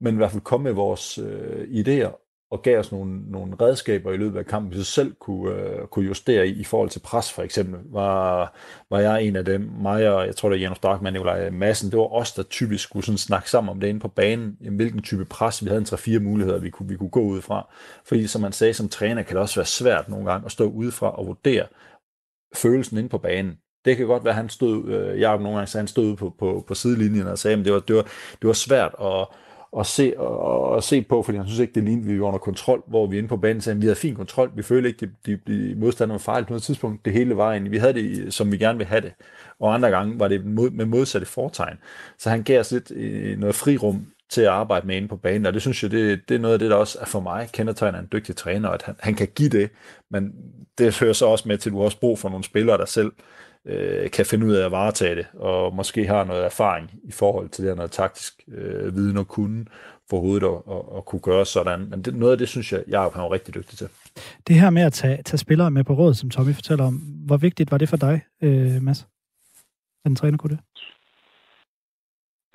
men 0.00 0.14
i 0.14 0.16
hvert 0.16 0.30
fald 0.30 0.42
komme 0.42 0.64
med 0.64 0.72
vores 0.72 1.18
øh, 1.18 1.68
idéer 1.68 2.21
og 2.52 2.62
gav 2.62 2.78
os 2.78 2.92
nogle, 2.92 3.30
nogle 3.30 3.56
redskaber 3.60 4.12
i 4.12 4.16
løbet 4.16 4.38
af 4.38 4.46
kampen, 4.46 4.78
vi 4.78 4.84
selv 4.84 5.14
kunne, 5.14 5.54
øh, 5.54 5.86
kunne 5.86 6.06
justere 6.06 6.46
i, 6.48 6.60
i 6.60 6.64
forhold 6.64 6.90
til 6.90 7.00
pres 7.00 7.32
for 7.32 7.42
eksempel. 7.42 7.80
Var, 7.84 8.54
var 8.90 9.00
jeg 9.00 9.22
en 9.22 9.36
af 9.36 9.44
dem, 9.44 9.60
mig 9.60 10.10
og 10.10 10.26
jeg 10.26 10.36
tror 10.36 10.48
det 10.48 10.56
er 10.56 10.60
Janus 10.60 10.78
Darkman, 10.78 11.12
Nikolaj 11.12 11.50
Madsen, 11.50 11.90
det 11.90 11.98
var 11.98 12.12
os, 12.12 12.32
der 12.32 12.42
typisk 12.42 12.84
skulle 12.84 13.06
sådan 13.06 13.18
snakke 13.18 13.50
sammen 13.50 13.70
om 13.70 13.80
det 13.80 13.88
inde 13.88 14.00
på 14.00 14.08
banen, 14.08 14.56
hvilken 14.70 15.02
type 15.02 15.24
pres, 15.24 15.64
vi 15.64 15.68
havde 15.68 15.80
en 15.80 15.86
3-4 15.86 16.18
muligheder, 16.18 16.58
vi 16.58 16.70
kunne, 16.70 16.88
vi 16.88 16.96
kunne 16.96 17.10
gå 17.10 17.20
ud 17.20 17.40
fra. 17.40 17.68
Fordi 18.04 18.26
som 18.26 18.42
man 18.42 18.52
sagde 18.52 18.74
som 18.74 18.88
træner, 18.88 19.22
kan 19.22 19.36
det 19.36 19.42
også 19.42 19.60
være 19.60 19.66
svært 19.66 20.08
nogle 20.08 20.30
gange 20.30 20.44
at 20.44 20.52
stå 20.52 20.64
udefra 20.64 21.10
og 21.18 21.26
vurdere 21.26 21.66
følelsen 22.54 22.98
inde 22.98 23.08
på 23.08 23.18
banen. 23.18 23.56
Det 23.84 23.96
kan 23.96 24.06
godt 24.06 24.24
være, 24.24 24.32
at 24.32 24.36
han 24.36 24.48
stod, 24.48 24.88
øh, 24.88 25.20
Jacob 25.20 25.40
nogle 25.40 25.56
gange 25.56 25.66
sagde, 25.70 25.82
han 25.82 25.88
stod 25.88 26.16
på, 26.16 26.34
på, 26.38 26.64
på 26.68 26.74
sidelinjen 26.74 27.26
og 27.26 27.38
sagde, 27.38 27.58
at 27.58 27.64
det 27.64 27.72
var, 27.72 27.80
det 27.80 27.96
var, 27.96 28.02
det 28.42 28.46
var 28.46 28.52
svært 28.52 28.94
at, 29.00 29.26
at 29.78 29.86
se, 29.86 30.12
at, 30.20 30.76
at 30.76 30.84
se 30.84 31.02
på, 31.02 31.22
fordi 31.22 31.38
han 31.38 31.46
synes 31.46 31.60
ikke, 31.60 31.74
det 31.74 31.84
lignede, 31.84 32.06
vi 32.06 32.20
var 32.20 32.26
under 32.26 32.38
kontrol, 32.38 32.82
hvor 32.86 33.06
vi 33.06 33.18
inde 33.18 33.28
på 33.28 33.36
banen 33.36 33.60
sagde, 33.60 33.76
at 33.76 33.80
vi 33.80 33.86
havde 33.86 33.96
fin 33.96 34.14
kontrol, 34.14 34.50
vi 34.54 34.62
følte 34.62 34.88
ikke, 34.88 35.02
at 35.02 35.26
de, 35.26 35.38
de 35.46 35.74
modstandere 35.78 36.14
var 36.14 36.18
fejl 36.18 36.44
på 36.44 36.50
noget 36.50 36.62
tidspunkt, 36.62 37.04
det 37.04 37.12
hele 37.12 37.36
var 37.36 37.50
egentlig, 37.50 37.72
vi 37.72 37.78
havde 37.78 37.94
det, 37.94 38.34
som 38.34 38.52
vi 38.52 38.58
gerne 38.58 38.78
ville 38.78 38.88
have 38.88 39.00
det, 39.00 39.12
og 39.60 39.74
andre 39.74 39.90
gange 39.90 40.20
var 40.20 40.28
det 40.28 40.46
mod, 40.46 40.70
med 40.70 40.84
modsatte 40.84 41.26
fortegn. 41.26 41.76
Så 42.18 42.30
han 42.30 42.42
gav 42.42 42.60
os 42.60 42.72
lidt 42.72 42.90
øh, 42.90 43.38
noget 43.38 43.54
frirum 43.54 44.06
til 44.30 44.40
at 44.40 44.48
arbejde 44.48 44.86
med 44.86 44.96
inde 44.96 45.08
på 45.08 45.16
banen, 45.16 45.46
og 45.46 45.52
det 45.52 45.62
synes 45.62 45.82
jeg, 45.82 45.90
det, 45.90 46.28
det 46.28 46.34
er 46.34 46.38
noget 46.38 46.52
af 46.52 46.58
det, 46.58 46.70
der 46.70 46.76
også 46.76 46.98
er 47.00 47.06
for 47.06 47.20
mig. 47.20 47.48
Kendetegner 47.52 47.98
en 47.98 48.08
dygtig 48.12 48.36
træner, 48.36 48.68
at 48.68 48.82
han, 48.82 48.94
han 49.00 49.14
kan 49.14 49.28
give 49.34 49.48
det, 49.48 49.70
men 50.10 50.32
det 50.78 51.00
hører 51.00 51.12
så 51.12 51.26
også 51.26 51.48
med 51.48 51.58
til, 51.58 51.70
at 51.70 51.72
du 51.72 51.78
har 51.78 51.84
også 51.84 52.00
brug 52.00 52.18
for 52.18 52.28
nogle 52.28 52.44
spillere, 52.44 52.78
der 52.78 52.84
selv 52.84 53.12
øh, 53.66 54.10
kan 54.10 54.26
finde 54.26 54.46
ud 54.46 54.54
af 54.54 54.64
at 54.64 54.70
varetage 54.72 55.14
det, 55.14 55.26
og 55.34 55.74
måske 55.74 56.06
har 56.06 56.24
noget 56.24 56.44
erfaring 56.44 56.90
i 57.04 57.12
forhold 57.12 57.48
til 57.48 57.64
det 57.64 57.70
her 57.70 57.76
noget 57.76 57.90
taktisk 57.90 58.42
øh, 58.48 58.96
viden 58.96 59.16
og 59.16 59.28
kunne 59.28 59.66
for 60.10 60.20
hovedet 60.20 60.46
at, 60.46 60.74
at, 60.76 60.96
at 60.96 61.04
kunne 61.04 61.20
gøre 61.20 61.46
sådan. 61.46 61.90
Men 61.90 62.02
det, 62.02 62.14
noget 62.14 62.32
af 62.32 62.38
det, 62.38 62.48
synes 62.48 62.72
jeg, 62.72 62.84
jeg 62.88 63.04
er 63.04 63.32
rigtig 63.32 63.54
dygtig 63.54 63.78
til. 63.78 63.88
Det 64.48 64.56
her 64.56 64.70
med 64.70 64.82
at 64.82 64.92
tage, 64.92 65.22
tage 65.22 65.38
spillere 65.38 65.70
med 65.70 65.84
på 65.84 65.92
råd, 65.92 66.14
som 66.14 66.30
Tommy 66.30 66.54
fortæller 66.54 66.84
om, 66.86 66.94
hvor 67.26 67.36
vigtigt 67.36 67.70
var 67.70 67.78
det 67.78 67.88
for 67.88 67.96
dig, 67.96 68.20
øh, 68.42 68.82
Mads? 68.82 69.08
Den 70.04 70.16
træner 70.16 70.38
kunne 70.38 70.56
det? 70.56 70.60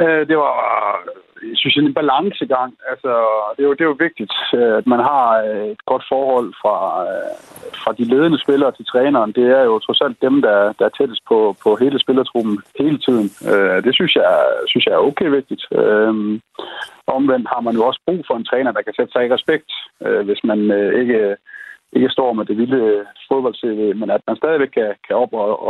Øh, 0.01 0.27
det 0.27 0.37
var 0.37 0.53
jeg 1.43 1.83
en 1.83 1.93
balancegang. 1.93 2.71
Altså, 2.91 3.11
det, 3.55 3.61
er 3.63 3.67
jo, 3.69 3.73
det 3.73 3.81
er 3.81 3.91
jo 3.93 4.03
vigtigt, 4.07 4.33
øh, 4.53 4.77
at 4.77 4.87
man 4.87 4.99
har 4.99 5.25
øh, 5.47 5.67
et 5.73 5.85
godt 5.85 6.05
forhold 6.11 6.49
fra, 6.61 6.77
øh, 7.07 7.31
fra 7.81 7.91
de 7.97 8.03
ledende 8.03 8.39
spillere 8.45 8.71
til 8.71 8.85
træneren. 8.85 9.31
Det 9.31 9.47
er 9.57 9.63
jo 9.63 9.79
trods 9.79 10.01
alt 10.01 10.21
dem, 10.21 10.41
der, 10.41 10.73
der 10.79 10.85
er 10.85 10.97
tættest 10.97 11.21
på, 11.27 11.55
på 11.63 11.69
hele 11.75 11.99
spillertruppen 11.99 12.57
hele 12.79 12.97
tiden. 13.05 13.27
Det 13.85 13.93
synes 13.95 14.15
jeg, 14.15 14.31
synes 14.67 14.85
jeg 14.85 14.93
er 14.93 15.07
okay 15.09 15.29
vigtigt. 15.37 15.63
Øhm, 15.71 16.41
omvendt 17.07 17.47
har 17.53 17.61
man 17.61 17.75
jo 17.75 17.83
også 17.87 18.01
brug 18.05 18.21
for 18.27 18.35
en 18.37 18.45
træner, 18.45 18.71
der 18.71 18.81
kan 18.81 18.93
sætte 18.93 19.11
sig 19.11 19.25
i 19.25 19.33
respekt, 19.33 19.69
hvis 20.27 20.41
man 20.43 20.59
ikke 21.01 21.37
ikke 21.93 22.09
står 22.09 22.33
med 22.33 22.45
det 22.45 22.57
vilde 22.57 23.05
fodbold 23.27 23.93
men 23.93 24.09
at 24.09 24.21
man 24.27 24.37
stadigvæk 24.37 24.67
kan, 24.67 24.95
kan 25.07 25.15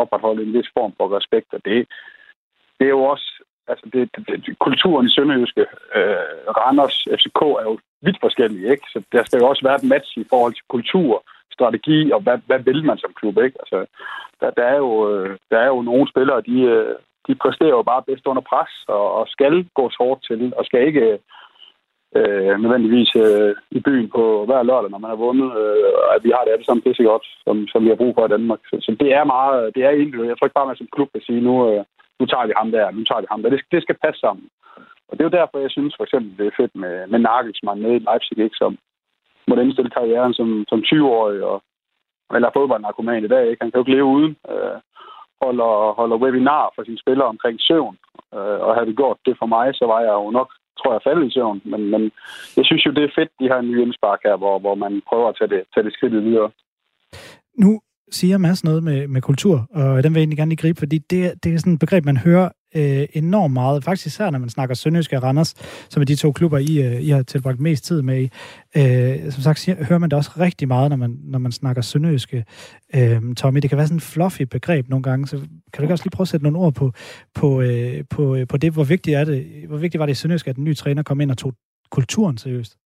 opretholde 0.02 0.44
en 0.44 0.54
vis 0.54 0.70
form 0.78 0.94
for 0.98 1.18
respekt. 1.18 1.54
Og 1.54 1.60
det, 1.66 1.88
det 2.80 2.86
er 2.86 2.96
jo 2.98 3.04
også 3.04 3.28
altså 3.72 3.86
det, 3.94 4.10
det, 4.16 4.46
det, 4.46 4.60
kulturen 4.60 5.06
i 5.08 5.14
Sønderjyske, 5.16 5.66
øh, 5.96 6.38
Randers, 6.60 6.98
FCK 7.20 7.42
er 7.62 7.66
jo 7.72 7.80
vidt 8.02 8.18
forskellige, 8.22 8.72
ikke? 8.72 8.86
Så 8.94 9.02
der 9.12 9.24
skal 9.24 9.40
jo 9.40 9.48
også 9.48 9.64
være 9.68 9.76
et 9.76 9.90
match 9.94 10.18
i 10.18 10.26
forhold 10.30 10.54
til 10.54 10.66
kultur, 10.70 11.24
strategi, 11.58 12.12
og 12.12 12.20
hvad, 12.22 12.38
hvad 12.46 12.60
vil 12.60 12.84
man 12.86 12.98
som 12.98 13.14
klub, 13.20 13.36
ikke? 13.46 13.58
Altså, 13.64 13.78
der, 14.42 14.50
der, 14.58 14.66
er 14.74 14.78
jo, 14.78 14.92
øh, 15.12 15.38
der 15.52 15.60
er 15.60 15.68
jo 15.68 15.82
nogle 15.82 16.10
spillere, 16.10 16.42
de, 16.50 16.58
øh, 16.62 16.96
de 17.28 17.36
præsterer 17.36 17.78
jo 17.80 17.84
bare 17.92 18.08
bedst 18.10 18.26
under 18.28 18.44
pres, 18.52 18.74
og, 18.88 19.06
og 19.20 19.28
skal 19.28 19.56
gå 19.80 19.92
hårdt 20.00 20.22
til, 20.28 20.54
og 20.58 20.66
skal 20.66 20.88
ikke 20.88 21.20
øh, 22.16 22.54
nødvendigvis 22.64 23.12
øh, 23.16 23.56
i 23.72 23.80
byen 23.80 24.10
på 24.16 24.46
hver 24.46 24.64
lørdag, 24.64 24.90
når 24.92 25.02
man 25.04 25.10
har 25.14 25.20
vundet, 25.26 25.50
øh, 25.62 26.16
at 26.16 26.24
vi 26.26 26.32
har 26.36 26.44
det 26.44 26.52
alle 26.54 26.66
sammen 26.66 26.86
pisse 26.86 27.04
godt, 27.04 27.26
som, 27.46 27.68
som 27.72 27.84
vi 27.84 27.90
har 27.90 28.02
brug 28.02 28.14
for 28.16 28.26
i 28.26 28.34
Danmark. 28.36 28.60
Så, 28.70 28.76
så 28.86 28.92
det 29.00 29.10
er 29.14 29.24
meget, 29.24 29.76
det 29.76 29.82
er 29.84 29.90
individuelt. 29.90 30.30
Jeg 30.30 30.38
tror 30.38 30.48
ikke 30.48 30.60
bare, 30.60 30.72
man 30.72 30.82
som 30.82 30.94
klub 30.96 31.10
kan 31.12 31.22
sige, 31.22 31.42
nu, 31.42 31.54
øh, 31.70 31.84
nu 32.20 32.26
tager 32.26 32.46
vi 32.48 32.54
ham 32.62 32.72
der, 32.72 32.92
nu 32.92 33.04
tager 33.04 33.22
vi 33.22 33.28
ham 33.32 33.42
der. 33.42 33.50
Det, 33.50 33.62
det 33.72 33.82
skal 33.84 33.98
passe 34.04 34.20
sammen. 34.20 34.48
Og 35.08 35.14
det 35.14 35.22
er 35.22 35.30
jo 35.30 35.38
derfor, 35.40 35.58
jeg 35.60 35.72
synes 35.72 35.94
for 35.98 36.04
eksempel, 36.04 36.38
det 36.38 36.46
er 36.48 36.60
fedt 36.62 36.76
med, 36.76 37.08
med 37.08 37.20
Nagelsmann 37.20 37.82
nede 37.82 37.96
i 37.96 38.06
Leipzig, 38.08 38.38
ikke, 38.38 38.62
som 38.64 38.78
måtte 39.48 39.64
indstille 39.64 39.96
karrieren 39.98 40.34
som, 40.34 40.66
som 40.68 40.80
20-årig, 40.90 41.44
og, 41.44 41.58
eller 42.36 42.50
fodboldnarkoman 42.54 43.26
i 43.26 43.34
dag. 43.36 43.44
Ikke? 43.50 43.62
Han 43.64 43.72
kan 43.72 43.78
jo 43.78 43.84
ikke 43.84 43.96
leve 43.96 44.14
uden. 44.18 44.36
Øh, 44.52 44.78
holder, 45.42 45.94
holder 46.00 46.18
webinar 46.24 46.72
for 46.76 46.84
sine 46.84 47.00
spillere 47.04 47.28
omkring 47.28 47.58
søvn. 47.62 47.98
Øh, 48.36 48.60
og 48.66 48.76
havde 48.76 48.90
det 48.90 48.98
gjort 49.02 49.18
det 49.26 49.36
for 49.40 49.46
mig, 49.46 49.76
så 49.76 49.86
var 49.86 50.00
jeg 50.08 50.14
jo 50.22 50.32
nok, 50.32 50.50
tror 50.80 50.92
jeg, 50.94 51.02
faldet 51.04 51.28
i 51.28 51.34
søvn. 51.34 51.62
Men, 51.66 51.82
men 51.94 52.12
jeg 52.58 52.66
synes 52.66 52.86
jo, 52.86 52.92
det 52.92 53.04
er 53.04 53.18
fedt, 53.20 53.32
de 53.40 53.50
har 53.52 53.60
en 53.60 53.72
ny 53.72 53.82
indspark 53.82 54.20
her, 54.24 54.36
hvor, 54.38 54.60
hvor 54.60 54.76
man 54.76 55.02
prøver 55.10 55.28
at 55.30 55.36
tage 55.40 55.52
det, 55.56 55.62
tage 55.74 55.86
det 55.86 55.94
skridt 55.94 56.14
videre. 56.14 56.52
Nu 57.64 57.72
siger 58.12 58.38
Mads 58.38 58.64
noget 58.64 58.84
med, 58.84 59.08
med 59.08 59.22
kultur, 59.22 59.68
og 59.74 60.04
den 60.04 60.14
vil 60.14 60.20
jeg 60.20 60.24
egentlig 60.24 60.38
gerne 60.38 60.50
lige 60.50 60.58
gribe, 60.58 60.80
fordi 60.80 60.98
det, 60.98 61.34
det 61.44 61.54
er 61.54 61.58
sådan 61.58 61.74
et 61.74 61.80
begreb, 61.80 62.06
man 62.06 62.18
hører 62.18 62.50
øh, 62.76 63.08
enormt 63.14 63.54
meget. 63.54 63.84
Faktisk 63.84 64.08
især, 64.08 64.30
når 64.30 64.40
man 64.40 64.50
snakker 64.50 64.76
Sønderjysk 64.76 65.14
og 65.14 65.24
Randers, 65.24 65.54
som 65.90 66.02
er 66.02 66.06
de 66.06 66.16
to 66.16 66.32
klubber, 66.32 66.58
I, 66.58 66.82
øh, 66.82 67.02
I 67.02 67.10
har 67.10 67.24
tilbragt 67.24 67.60
mest 67.60 67.84
tid 67.84 68.02
med 68.02 68.22
i. 68.22 68.30
Øh, 68.78 69.32
som 69.32 69.44
sagt, 69.44 69.60
siger, 69.60 69.84
hører 69.84 70.00
man 70.00 70.10
det 70.10 70.18
også 70.18 70.32
rigtig 70.40 70.68
meget, 70.68 70.90
når 70.90 70.98
man, 70.98 71.18
når 71.24 71.40
man 71.40 71.52
snakker 71.52 71.82
Sønderjyske. 71.82 72.46
Øh, 72.96 73.36
Tommy, 73.36 73.60
det 73.60 73.70
kan 73.70 73.78
være 73.78 73.88
sådan 73.88 73.98
et 73.98 74.04
fluffy 74.04 74.42
begreb 74.42 74.90
nogle 74.90 75.04
gange, 75.04 75.28
så 75.28 75.38
kan 75.38 75.48
du 75.78 75.82
ikke 75.82 75.94
også 75.94 76.06
lige 76.06 76.12
prøve 76.12 76.26
at 76.26 76.28
sætte 76.28 76.44
nogle 76.44 76.60
ord 76.60 76.74
på, 76.74 76.92
på, 77.36 77.62
øh, 77.62 78.04
på, 78.10 78.36
øh, 78.36 78.48
på 78.48 78.58
det, 78.58 78.74
hvor 78.74 78.84
vigtigt 78.84 79.18
er 79.18 79.24
det, 79.24 79.46
hvor 79.68 79.78
vigtigt 79.78 80.00
var 80.00 80.06
det 80.06 80.14
i 80.14 80.16
Sønderjysk, 80.16 80.48
at 80.48 80.56
den 80.56 80.64
nye 80.64 80.76
træner 80.76 81.04
kom 81.04 81.22
ind 81.22 81.32
og 81.32 81.38
tog 81.38 81.54
kulturen 81.92 82.38
seriøst? 82.38 82.78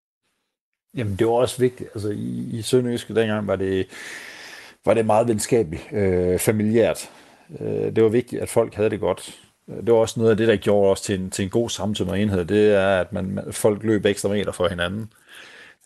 Jamen, 0.97 1.17
det 1.17 1.27
var 1.27 1.33
også 1.33 1.59
vigtigt. 1.59 1.89
Altså, 1.95 2.09
i, 2.09 2.49
i 2.53 2.63
Sønderjyske 2.63 3.15
dengang 3.15 3.47
var 3.47 3.57
det, 3.57 3.87
var 4.85 4.95
det 4.95 5.07
meget 5.07 5.29
venskabeligt, 5.29 5.89
øh, 5.93 6.39
familiært. 6.39 7.11
Øh, 7.61 7.97
det 7.97 8.03
var 8.03 8.09
vigtigt, 8.09 8.43
at 8.43 8.49
folk 8.49 8.75
havde 8.75 8.91
det 8.91 9.01
godt. 9.01 9.41
Det 9.67 9.95
var 9.95 10.01
også 10.01 10.21
noget 10.21 10.31
af 10.31 10.37
det, 10.37 10.49
der 10.49 10.57
gjorde 10.57 10.91
os 10.91 11.01
til 11.01 11.21
en, 11.21 11.31
til 11.31 11.43
en 11.43 11.51
god 11.51 11.69
samtid 11.69 12.07
og 12.07 12.21
enhed. 12.21 12.45
Det 12.45 12.75
er, 12.75 13.01
at 13.01 13.13
man, 13.13 13.41
folk 13.51 13.83
løb 13.83 14.05
ekstra 14.05 14.29
meter 14.29 14.53
for 14.53 14.69
hinanden. 14.69 15.13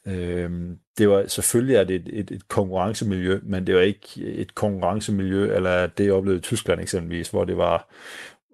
Øh, 0.07 0.51
det 0.99 1.09
var 1.09 1.27
selvfølgelig 1.27 1.77
er 1.77 1.85
det 1.85 1.97
et, 1.97 2.11
et, 2.13 2.31
et 2.31 2.49
konkurrencemiljø, 2.49 3.41
men 3.43 3.67
det 3.67 3.75
var 3.75 3.81
ikke 3.81 4.09
et 4.17 4.55
konkurrencemiljø, 4.55 5.55
eller 5.57 5.87
det 5.87 6.05
jeg 6.05 6.13
oplevede 6.13 6.39
i 6.39 6.43
Tyskland 6.43 6.81
eksempelvis, 6.81 7.29
hvor 7.29 7.45
det 7.45 7.57
var 7.57 7.89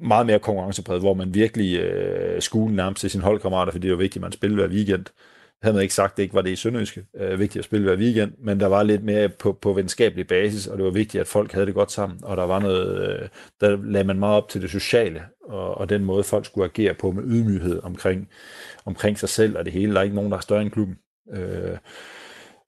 meget 0.01 0.27
mere 0.27 0.39
konkurrencepræget, 0.39 1.03
hvor 1.03 1.15
man 1.15 1.35
virkelig 1.35 1.81
øh, 1.81 2.43
skulle 2.43 2.77
nærmest 2.77 3.01
til 3.01 3.11
sine 3.11 3.25
holdkammerater, 3.25 3.73
fordi 3.73 3.87
det 3.87 3.93
var 3.93 4.03
vigtigt, 4.03 4.17
at 4.17 4.23
man 4.23 4.33
spillede 4.33 4.67
hver 4.67 4.77
weekend. 4.77 5.05
Havde 5.63 5.75
man 5.75 5.83
ikke 5.83 5.95
sagt, 5.95 6.13
at 6.13 6.17
det 6.17 6.23
ikke 6.23 6.35
var 6.35 6.43
det 6.43 6.51
i 6.51 6.57
Sønderjyske, 6.57 7.05
øh, 7.17 7.39
vigtigt 7.39 7.59
at 7.61 7.65
spille 7.65 7.87
hver 7.87 7.97
weekend, 7.97 8.33
men 8.39 8.61
der 8.61 8.67
var 8.67 8.83
lidt 8.83 9.05
mere 9.05 9.29
på, 9.29 9.53
på 9.53 9.73
venskabelig 9.73 10.27
basis, 10.27 10.67
og 10.67 10.77
det 10.77 10.85
var 10.85 10.91
vigtigt, 10.91 11.21
at 11.21 11.27
folk 11.27 11.53
havde 11.53 11.67
det 11.67 11.75
godt 11.75 11.93
sammen, 11.93 12.19
og 12.23 12.37
der 12.37 12.43
var 12.45 12.59
noget, 12.59 13.11
øh, 13.11 13.29
der 13.61 13.77
lagde 13.85 14.07
man 14.07 14.19
meget 14.19 14.37
op 14.37 14.49
til 14.49 14.63
det 14.63 14.71
sociale, 14.71 15.23
og, 15.45 15.79
og 15.79 15.89
den 15.89 16.05
måde, 16.05 16.25
folk 16.25 16.47
skulle 16.47 16.65
agere 16.65 16.95
på 16.95 17.11
med 17.11 17.23
ydmyghed 17.27 17.81
omkring, 17.83 18.29
omkring 18.85 19.19
sig 19.19 19.29
selv 19.29 19.59
og 19.59 19.65
det 19.65 19.73
hele. 19.73 19.93
Der 19.93 19.99
er 19.99 20.05
ikke 20.05 20.17
nogen, 20.17 20.31
der 20.31 20.37
er 20.37 20.41
større 20.41 20.63
end 20.63 20.71
klubben. 20.71 20.99
Øh, 21.33 21.77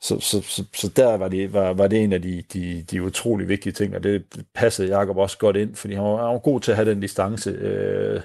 så, 0.01 0.21
så, 0.21 0.43
så, 0.43 0.65
så 0.75 0.89
der 0.89 1.17
var 1.17 1.29
det, 1.29 1.53
var, 1.53 1.73
var 1.73 1.87
det 1.87 2.03
en 2.03 2.13
af 2.13 2.23
de, 2.23 2.43
de, 2.53 2.85
de 2.91 3.03
utrolig 3.03 3.49
vigtige 3.49 3.73
ting, 3.73 3.97
og 3.97 4.03
det 4.03 4.25
passede 4.55 4.89
Jakob 4.89 5.17
også 5.17 5.39
godt 5.39 5.57
ind, 5.57 5.75
fordi 5.75 5.95
han 5.95 6.05
var, 6.05 6.17
han 6.17 6.33
var 6.33 6.39
god 6.39 6.61
til 6.61 6.71
at 6.71 6.77
have 6.77 6.91
den 6.91 7.01
distance. 7.01 7.51
Øh, 7.51 8.21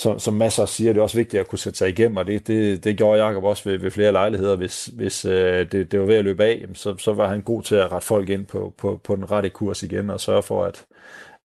som, 0.00 0.18
som 0.18 0.34
masser 0.34 0.66
siger, 0.66 0.92
det 0.92 0.98
er 0.98 1.02
også 1.02 1.16
vigtigt 1.16 1.40
at 1.40 1.48
kunne 1.48 1.58
sætte 1.58 1.78
sig 1.78 1.88
igennem, 1.88 2.16
og 2.16 2.26
det, 2.26 2.46
det, 2.46 2.84
det 2.84 2.96
gjorde 2.96 3.24
Jakob 3.24 3.44
også 3.44 3.68
ved, 3.68 3.78
ved 3.78 3.90
flere 3.90 4.12
lejligheder. 4.12 4.56
Hvis, 4.56 4.86
hvis 4.86 5.24
øh, 5.24 5.72
det, 5.72 5.92
det 5.92 6.00
var 6.00 6.06
ved 6.06 6.14
at 6.14 6.24
løbe 6.24 6.44
af, 6.44 6.66
så, 6.74 6.96
så 6.98 7.12
var 7.12 7.28
han 7.28 7.42
god 7.42 7.62
til 7.62 7.74
at 7.74 7.92
rette 7.92 8.06
folk 8.06 8.28
ind 8.28 8.46
på, 8.46 8.74
på, 8.78 9.00
på 9.04 9.16
den 9.16 9.30
rette 9.30 9.50
kurs 9.50 9.82
igen, 9.82 10.10
og 10.10 10.20
sørge 10.20 10.42
for, 10.42 10.64
at, 10.64 10.84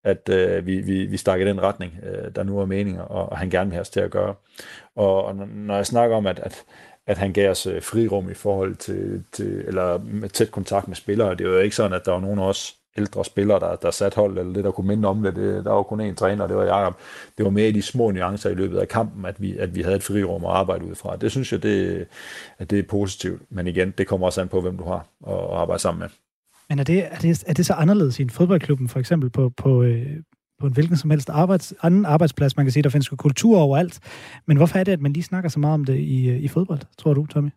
at 0.05 0.29
øh, 0.29 0.67
vi, 0.67 0.81
vi, 0.81 1.07
vi 1.07 1.17
stak 1.17 1.41
i 1.41 1.45
den 1.45 1.63
retning, 1.63 1.93
øh, 2.03 2.35
der 2.35 2.43
nu 2.43 2.59
er 2.59 2.67
meninger, 2.67 3.03
og, 3.03 3.29
og 3.29 3.39
han 3.39 3.51
gerne 3.51 3.71
vil 3.71 3.75
have 3.75 3.81
os 3.81 3.91
til 3.91 4.01
at 4.01 4.11
gøre. 4.11 4.35
Og, 4.97 5.25
og 5.25 5.37
når 5.37 5.77
jeg 5.77 5.87
snakker 5.87 6.17
om, 6.17 6.27
at, 6.27 6.39
at, 6.39 6.65
at 7.07 7.19
han 7.19 7.33
gav 7.33 7.51
os 7.51 7.67
øh, 7.67 7.83
frirum 7.83 8.31
i 8.31 8.35
forhold 8.35 8.77
til, 8.77 9.25
til, 9.33 9.65
eller 9.67 9.99
med 9.99 10.29
tæt 10.29 10.51
kontakt 10.51 10.89
med 10.89 10.97
spillere. 10.97 11.35
Det 11.35 11.47
var 11.47 11.53
jo 11.53 11.61
ikke 11.61 11.77
sådan, 11.77 11.93
at 11.93 12.05
der 12.05 12.13
var 12.13 12.21
nogen 12.21 12.39
af 12.39 12.49
os 12.49 12.77
ældre 12.97 13.25
spillere, 13.25 13.61
der, 13.61 13.77
der 13.77 13.91
satte 13.91 14.17
hold, 14.17 14.39
eller 14.39 14.53
det, 14.53 14.65
der 14.65 14.71
kunne 14.71 14.87
minde 14.87 15.09
om 15.09 15.23
det. 15.23 15.37
det 15.37 15.65
der 15.65 15.71
var 15.71 15.83
kun 15.83 16.11
én 16.11 16.15
træner, 16.15 16.47
det 16.47 16.57
var 16.57 16.65
Jacob. 16.65 16.97
Det 17.39 17.45
var 17.45 17.51
mere 17.51 17.69
i 17.69 17.73
de 17.73 17.83
små 17.83 18.11
nuancer 18.11 18.51
i 18.51 18.55
løbet 18.55 18.79
af 18.79 18.89
kampen, 18.89 19.25
at 19.25 19.43
vi, 19.43 19.57
at 19.57 19.75
vi 19.75 19.83
havde 19.83 19.97
et 19.97 20.03
frirum 20.03 20.45
at 20.45 20.51
arbejde 20.51 20.85
ud 20.85 20.95
fra. 20.95 21.17
Det 21.17 21.31
synes 21.31 21.53
jeg, 21.53 21.63
det, 21.63 22.07
at 22.59 22.71
det 22.71 22.79
er 22.79 22.83
positivt. 22.83 23.43
Men 23.51 23.67
igen, 23.67 23.91
det 23.99 24.07
kommer 24.07 24.27
også 24.27 24.41
an 24.41 24.49
på, 24.49 24.61
hvem 24.61 24.77
du 24.77 24.85
har 24.85 25.07
at, 25.27 25.35
at 25.35 25.57
arbejde 25.57 25.83
sammen 25.83 26.01
med. 26.01 26.09
Men 26.69 26.79
er 26.79 26.85
det, 26.85 27.05
er, 27.13 27.19
det, 27.19 27.45
er 27.47 27.53
det 27.53 27.67
så 27.67 27.75
anderledes 27.75 28.19
i 28.19 28.23
en 28.23 28.31
fodboldklubben, 28.31 28.89
for 28.89 29.01
eksempel 29.01 29.31
på, 29.31 29.53
på, 29.57 29.83
øh, 29.83 30.07
på 30.61 30.67
en 30.67 30.73
hvilken 30.73 30.97
som 30.97 31.11
helst 31.11 31.31
arbejds, 31.31 31.75
anden 31.83 32.05
arbejdsplads. 32.05 32.57
Man 32.57 32.67
kan 32.67 32.73
sige, 32.73 32.83
der 32.83 32.89
findes 32.91 33.09
kultur 33.09 33.59
overalt. 33.59 34.01
Men 34.47 34.57
hvorfor 34.57 34.79
er 34.79 34.85
det, 34.85 34.93
at 34.93 35.01
man 35.01 35.13
lige 35.13 35.23
snakker 35.23 35.51
så 35.51 35.59
meget 35.59 35.75
om 35.75 35.85
det 35.85 35.99
i, 35.99 36.29
øh, 36.29 36.41
i 36.41 36.49
fodbold, 36.49 36.81
tror 36.99 37.15
du, 37.15 37.27
Tommy? 37.27 37.51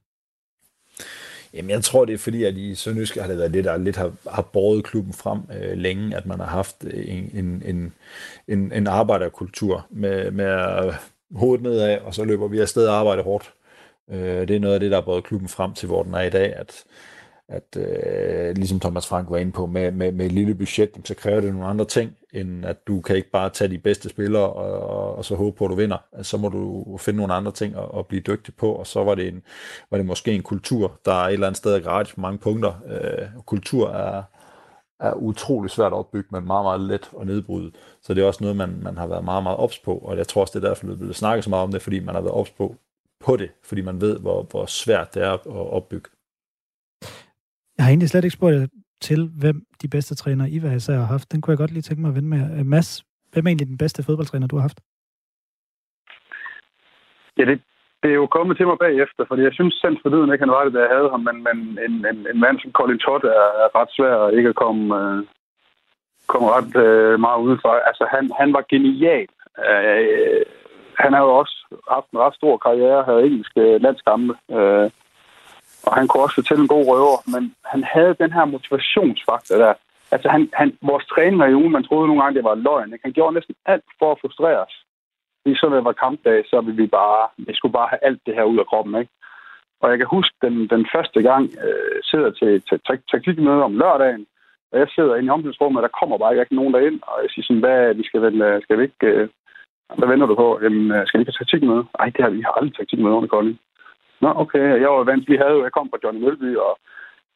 Jamen, 1.54 1.72
jeg 1.72 1.84
tror, 1.84 2.06
det 2.06 2.14
er 2.14 2.18
fordi, 2.18 2.44
at 2.44 2.58
i 2.58 2.76
Sønderjysk 2.76 3.16
har 3.16 3.28
det 3.28 3.38
været 3.38 3.54
det, 3.54 3.64
der 3.64 3.78
lidt 3.78 3.96
har, 3.96 4.12
har 4.30 4.42
båret 4.42 4.84
klubben 4.84 5.14
frem 5.14 5.40
øh, 5.62 5.78
længe, 5.78 6.18
at 6.18 6.26
man 6.26 6.40
har 6.40 6.48
haft 6.48 6.82
en, 6.84 7.32
en, 7.34 7.64
en, 7.66 7.94
en, 8.48 8.72
en 8.72 8.88
arbejderkultur 8.88 9.88
med, 9.90 10.32
med 10.32 10.94
hovedet 11.32 11.64
nedad, 11.64 12.00
og 12.00 12.16
så 12.16 12.24
løber 12.24 12.48
vi 12.48 12.60
afsted 12.60 12.88
og 12.88 12.96
arbejder 12.96 13.24
hårdt. 13.24 13.54
Øh, 14.12 14.48
det 14.48 14.56
er 14.56 14.60
noget 14.60 14.74
af 14.74 14.80
det, 14.80 14.92
der 14.92 14.98
har 14.98 15.02
båret 15.02 15.24
klubben 15.24 15.50
frem 15.50 15.74
til, 15.74 15.88
hvor 15.88 16.04
den 16.04 16.14
er 16.14 16.22
i 16.22 16.30
dag, 16.30 16.56
at, 16.56 16.84
at 17.50 17.78
øh, 17.78 18.56
ligesom 18.56 18.80
Thomas 18.80 19.08
Frank 19.08 19.30
var 19.30 19.38
inde 19.38 19.52
på, 19.52 19.66
med, 19.66 19.92
med, 19.92 20.12
med 20.12 20.26
et 20.26 20.32
lille 20.32 20.56
budget, 20.56 20.90
så 21.06 21.16
kræver 21.16 21.42
det 21.42 21.54
nogle 21.54 21.68
andre 21.68 21.86
ting, 21.86 22.18
end 22.34 22.66
at 22.66 22.88
du 22.88 23.02
kan 23.02 23.16
ikke 23.16 23.32
bare 23.32 23.50
tage 23.50 23.70
de 23.70 23.78
bedste 23.78 24.10
spillere 24.10 24.54
og, 24.54 25.16
og 25.16 25.26
så 25.26 25.36
håbe 25.36 25.58
på, 25.58 25.66
at 25.66 25.70
du 25.72 25.76
vinder. 25.76 25.98
Altså, 26.14 26.30
så 26.30 26.38
må 26.38 26.50
du 26.50 26.98
finde 26.98 27.18
nogle 27.18 27.34
andre 27.34 27.52
ting 27.52 27.76
at, 27.76 27.86
at 27.98 28.08
blive 28.08 28.22
dygtig 28.22 28.56
på, 28.56 28.72
og 28.72 28.88
så 28.88 29.04
var 29.04 29.16
det, 29.16 29.28
en, 29.28 29.44
var 29.92 29.98
det 29.98 30.06
måske 30.06 30.32
en 30.32 30.44
kultur, 30.44 31.00
der 31.06 31.12
er 31.12 31.28
et 31.28 31.34
eller 31.34 31.48
andet 31.48 31.58
sted 31.58 31.74
er 31.76 31.80
gratis 31.80 32.14
på 32.14 32.22
mange 32.22 32.38
punkter. 32.38 32.74
Øh, 32.88 33.28
kultur 33.46 33.90
er, 33.90 34.24
er 35.00 35.14
utrolig 35.14 35.72
svært 35.72 35.94
at 35.94 35.98
opbygge, 35.98 36.30
men 36.32 36.46
meget, 36.46 36.66
meget 36.66 36.82
let 36.82 37.12
at 37.22 37.28
nedbryde. 37.28 37.72
Så 38.02 38.14
det 38.14 38.24
er 38.24 38.28
også 38.28 38.44
noget, 38.44 38.58
man, 38.58 38.80
man 38.82 38.98
har 38.98 39.08
været 39.08 39.26
meget, 39.26 39.44
meget 39.44 39.58
ops 39.58 39.80
på, 39.80 39.98
og 39.98 40.18
jeg 40.18 40.28
tror 40.28 40.42
også, 40.42 40.60
det 40.60 40.66
er 40.66 40.70
derfor, 40.70 40.88
det 40.88 40.98
blevet 40.98 41.16
snakket 41.16 41.44
så 41.44 41.50
meget 41.50 41.64
om 41.64 41.72
det, 41.72 41.82
fordi 41.82 42.00
man 42.00 42.16
har 42.16 42.22
været 42.22 42.36
ops 42.36 42.52
på, 42.52 42.76
på 43.26 43.36
det, 43.36 43.50
fordi 43.64 43.82
man 43.82 44.02
ved, 44.02 44.20
hvor, 44.20 44.44
hvor 44.44 44.66
svært 44.66 45.14
det 45.14 45.24
er 45.24 45.34
at 45.34 45.48
opbygge. 45.48 46.10
Jeg 47.78 47.86
har 47.86 47.90
egentlig 47.90 48.10
slet 48.10 48.24
ikke 48.24 48.40
spurgt 48.40 48.72
til, 49.02 49.30
hvem 49.42 49.62
de 49.82 49.88
bedste 49.88 50.16
trænere 50.16 50.50
I 50.50 50.60
hver 50.60 50.76
især 50.76 50.94
har 50.94 51.06
haft. 51.06 51.32
Den 51.32 51.42
kunne 51.42 51.52
jeg 51.52 51.58
godt 51.58 51.72
lige 51.72 51.82
tænke 51.82 52.02
mig 52.02 52.10
at 52.10 52.16
vende 52.16 52.30
med. 52.30 52.60
Øh, 52.60 52.66
Mads, 52.66 53.04
hvem 53.32 53.46
er 53.46 53.50
egentlig 53.50 53.68
den 53.68 53.78
bedste 53.78 54.04
fodboldtræner, 54.04 54.48
du 54.48 54.56
har 54.56 54.62
haft? 54.62 54.80
Ja, 57.38 57.46
det, 57.46 57.62
det 58.04 58.10
er 58.12 58.16
jo 58.16 58.28
kommet 58.28 58.58
til 58.58 58.68
mig 58.68 58.78
bagefter, 58.80 59.26
fordi 59.28 59.42
jeg 59.42 59.54
synes 59.54 59.74
selv 59.74 59.98
for 60.02 60.32
ikke, 60.34 60.46
han 60.46 60.56
var 60.56 60.64
det, 60.64 60.74
da 60.74 60.80
jeg 60.80 60.96
havde 60.96 61.10
ham, 61.10 61.20
men, 61.20 61.38
men 61.48 61.58
en, 61.86 61.96
en, 62.10 62.18
en 62.32 62.40
mand 62.40 62.60
som 62.60 62.72
Colin 62.72 63.00
Todd 63.00 63.24
er, 63.24 63.48
er 63.64 63.70
ret 63.80 63.92
svær 63.98 64.16
at 64.18 64.34
ikke 64.38 64.50
at 64.50 64.62
komme, 64.64 64.84
øh, 65.00 65.24
komme 66.28 66.48
ret 66.56 66.76
øh, 66.86 67.20
meget 67.20 67.42
udenfor. 67.46 67.74
Altså, 67.90 68.04
han, 68.14 68.32
han 68.40 68.54
var 68.54 68.64
genial. 68.70 69.28
Øh, 69.70 69.86
øh 70.00 70.46
han 71.04 71.14
har 71.14 71.22
jo 71.22 71.32
også 71.42 71.56
haft 71.92 72.10
en 72.10 72.20
ret 72.20 72.36
stor 72.36 72.58
karriere, 72.58 73.04
havde 73.04 73.26
engelske 73.26 73.78
landskampe. 73.78 74.34
Øh, 74.52 74.90
og 75.88 75.96
han 76.00 76.08
kunne 76.08 76.24
også 76.24 76.36
fortælle 76.42 76.62
en 76.64 76.74
god 76.76 76.86
røver, 76.92 77.18
men 77.34 77.44
han 77.74 77.84
havde 77.94 78.14
den 78.24 78.32
her 78.38 78.46
motivationsfaktor 78.46 79.56
der. 79.64 79.74
Altså, 80.12 80.28
han, 80.30 80.50
han, 80.54 80.78
vores 80.82 81.06
træninger 81.06 81.48
i 81.48 81.58
ugen, 81.62 81.72
man 81.72 81.84
troede 81.84 82.08
nogle 82.08 82.22
gange, 82.22 82.36
det 82.38 82.44
var 82.44 82.56
løgn. 82.56 82.94
Ikke? 82.94 83.06
Han 83.08 83.14
gjorde 83.14 83.34
næsten 83.34 83.56
alt 83.66 83.88
for 84.00 84.12
at 84.12 84.20
frustrere 84.22 84.60
os. 84.66 84.76
Lige 85.46 85.58
så 85.58 85.66
det 85.70 85.84
var 85.84 86.02
kampdag, 86.06 86.44
så 86.50 86.62
ville 86.62 86.82
vi 86.84 86.88
bare, 86.88 87.28
vi 87.38 87.54
skulle 87.56 87.78
bare 87.80 87.92
have 87.92 88.06
alt 88.08 88.22
det 88.26 88.36
her 88.36 88.44
ud 88.44 88.60
af 88.60 88.66
kroppen, 88.66 88.96
ikke? 89.02 89.12
Og 89.82 89.90
jeg 89.90 89.98
kan 89.98 90.08
huske, 90.16 90.36
den, 90.42 90.56
den 90.74 90.88
første 90.96 91.22
gang 91.22 91.44
øh, 91.66 91.98
sidder 92.04 92.32
til, 92.40 92.62
til, 92.68 92.80
til 92.88 93.00
taktikmøde 93.12 93.64
om 93.64 93.78
lørdagen, 93.78 94.26
og 94.72 94.80
jeg 94.80 94.88
sidder 94.96 95.16
inde 95.16 95.28
i 95.28 95.30
omklædningsrummet, 95.30 95.80
og 95.80 95.86
der 95.88 95.98
kommer 96.00 96.18
bare 96.18 96.40
ikke 96.40 96.56
nogen 96.56 96.74
derind, 96.74 97.00
og 97.02 97.16
jeg 97.24 97.30
siger 97.30 97.46
sådan, 97.46 97.64
hvad, 97.66 97.94
vi 97.94 98.04
skal, 98.04 98.22
vel, 98.22 98.42
øh, 98.42 98.62
skal 98.64 98.78
vi 98.78 98.84
ikke, 98.84 99.08
øh, 99.08 99.30
hvad 99.98 100.08
venter 100.08 100.28
du 100.28 100.36
på? 100.36 100.60
Jamen, 100.64 100.92
øh, 100.92 101.08
skal 101.08 101.18
vi 101.18 101.22
ikke 101.22 101.32
have 101.32 101.44
taktikmøde? 101.44 101.86
Ej, 102.00 102.10
det 102.16 102.22
har 102.24 102.30
vi 102.30 102.42
har 102.42 102.52
aldrig 102.52 102.76
taktikmøde 102.76 103.16
under 103.16 103.30
Kolding. 103.30 103.60
Nå, 104.22 104.30
okay. 104.44 104.82
Jeg 104.84 104.90
var 104.90 105.04
vant. 105.04 105.30
Vi 105.30 105.38
havde 105.42 105.56
jo, 105.58 105.64
jeg 105.64 105.72
kom 105.72 105.90
fra 105.90 106.02
Johnny 106.04 106.22
Mølby, 106.22 106.56
og 106.56 106.74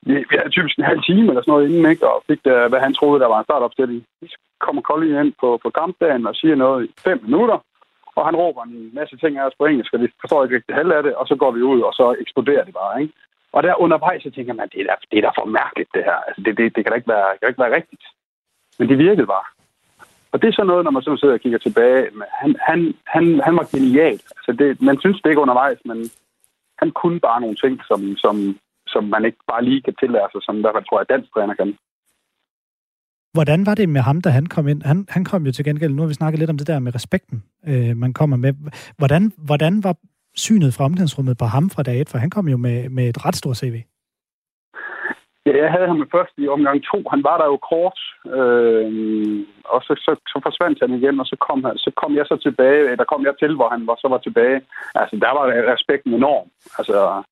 vi, 0.08 0.14
vi 0.30 0.36
havde 0.40 0.56
typisk 0.56 0.78
en 0.78 0.90
halv 0.92 1.02
time 1.04 1.28
eller 1.28 1.42
sådan 1.42 1.52
noget 1.52 1.70
inden, 1.70 1.92
ikke? 1.92 2.08
og 2.12 2.24
fik 2.30 2.42
det, 2.46 2.70
hvad 2.70 2.80
han 2.80 2.94
troede, 2.94 3.20
der 3.20 3.28
var 3.28 3.40
en 3.40 3.50
startopstilling. 3.50 4.04
Så 4.34 4.38
kommer 4.60 4.82
Colin 4.82 5.20
ind 5.26 5.34
på, 5.42 5.60
på 5.64 5.70
kampdagen 5.70 6.28
og 6.28 6.36
siger 6.36 6.56
noget 6.56 6.86
i 6.86 6.90
fem 7.08 7.20
minutter, 7.24 7.58
og 8.16 8.26
han 8.26 8.36
råber 8.36 8.64
en 8.64 8.90
masse 8.94 9.18
ting 9.18 9.38
af 9.38 9.46
os 9.48 9.58
på 9.60 9.66
engelsk, 9.66 9.94
og 9.94 10.02
vi 10.02 10.08
forstår 10.22 10.44
ikke 10.44 10.56
rigtig 10.56 10.76
halv 10.76 10.92
af 10.92 11.04
det, 11.04 11.14
og 11.16 11.28
så 11.28 11.36
går 11.36 11.52
vi 11.52 11.62
ud, 11.62 11.82
og 11.82 11.94
så 11.94 12.16
eksploderer 12.20 12.64
det 12.66 12.74
bare. 12.74 13.02
Ikke? 13.02 13.14
Og 13.54 13.64
der 13.64 13.82
undervejs, 13.82 14.24
så 14.24 14.32
tænker 14.32 14.54
man, 14.54 14.70
det 14.74 14.82
er 14.82 14.86
da, 14.86 14.96
det 15.12 15.18
er 15.18 15.22
da 15.22 15.32
for 15.40 15.46
mærkeligt, 15.46 15.90
det 15.94 16.04
her. 16.04 16.18
Altså, 16.28 16.42
det, 16.46 16.58
det, 16.58 16.76
det 16.76 16.84
kan 16.84 16.92
da 16.92 16.96
ikke 16.96 17.14
være, 17.16 17.28
kan 17.40 17.50
ikke 17.50 17.64
være 17.64 17.76
rigtigt. 17.76 18.04
Men 18.80 18.90
det 18.90 18.98
virkede 18.98 19.28
bare. 19.28 19.48
Og 20.32 20.42
det 20.42 20.48
er 20.48 20.58
så 20.60 20.64
noget, 20.64 20.84
når 20.84 20.92
man 20.92 21.02
så 21.02 21.18
sidder 21.18 21.34
og 21.34 21.40
kigger 21.40 21.60
tilbage. 21.60 22.10
Han, 22.42 22.56
han, 22.68 22.80
han, 23.06 23.42
han 23.46 23.56
var 23.56 23.68
genial. 23.76 24.20
Altså 24.38 24.52
det, 24.60 24.82
man 24.82 25.00
synes 25.00 25.22
det 25.22 25.30
ikke 25.30 25.42
undervejs, 25.42 25.80
men 25.86 25.98
han 26.82 26.92
kunne 27.00 27.20
bare 27.20 27.42
nogle 27.42 27.56
ting, 27.64 27.76
som, 27.90 28.02
som, 28.24 28.36
som 28.88 29.04
man 29.04 29.26
ikke 29.26 29.42
bare 29.52 29.64
lige 29.64 29.82
kan 29.82 29.96
tillære 30.00 30.30
sig, 30.32 30.42
som 30.44 30.58
i 30.58 30.62
hvert 30.62 30.76
fald 30.76 30.88
tror 30.88 31.00
jeg, 31.00 31.10
dansk 31.10 31.34
træner 31.34 31.54
kan. 31.54 31.78
Hvordan 33.34 33.66
var 33.66 33.76
det 33.76 33.90
med 33.90 34.02
ham, 34.02 34.22
da 34.22 34.30
han 34.30 34.46
kom 34.46 34.68
ind? 34.68 34.82
Han, 34.84 35.06
han 35.10 35.26
kom 35.26 35.46
jo 35.46 35.52
til 35.52 35.66
gengæld, 35.66 35.94
nu 35.94 36.02
har 36.02 36.08
vi 36.08 36.14
snakket 36.14 36.40
lidt 36.40 36.50
om 36.50 36.58
det 36.58 36.68
der 36.68 36.80
med 36.80 36.96
respekten, 36.96 37.44
øh, 37.68 37.98
man 37.98 38.14
kommer 38.14 38.38
med. 38.38 38.54
Hvordan, 38.98 39.34
hvordan 39.38 39.84
var 39.84 39.96
synet 40.36 40.74
fra 40.74 40.84
omklædningsrummet 40.84 41.38
på 41.38 41.46
ham 41.46 41.70
fra 41.70 41.84
dag 41.84 42.02
et? 42.02 42.10
For 42.10 42.18
han 42.18 42.30
kom 42.30 42.48
jo 42.48 42.58
med, 42.58 42.90
med 42.90 43.10
et 43.10 43.26
ret 43.26 43.36
stort 43.36 43.58
CV. 43.58 43.76
Ja, 45.46 45.54
jeg 45.64 45.72
havde 45.72 45.88
ham 45.88 46.10
først 46.16 46.34
i 46.38 46.48
omgang 46.48 46.78
to. 46.92 46.98
Han 47.14 47.24
var 47.24 47.38
der 47.38 47.46
jo 47.46 47.58
kort, 47.72 48.00
øh, 48.38 48.88
og 49.74 49.80
så, 49.88 49.94
så, 50.06 50.12
så 50.32 50.38
forsvandt 50.46 50.78
han 50.82 50.94
igen, 51.00 51.20
og 51.20 51.26
så 51.26 51.36
kom, 51.48 51.64
han, 51.64 51.78
så 51.78 51.92
kom 52.02 52.16
jeg 52.16 52.26
så 52.28 52.38
tilbage, 52.38 52.96
der 52.96 53.12
kom 53.12 53.24
jeg 53.26 53.36
til, 53.39 53.56
hvor 53.56 53.70
han 53.70 53.88
var, 53.88 53.96
så 54.00 54.08
var 54.08 54.18
tilbage. 54.18 54.62
Altså, 54.96 55.16
der 55.26 55.32
var 55.38 55.46
respekten 55.74 56.14
enorm. 56.14 56.48
Altså, 56.78 57.24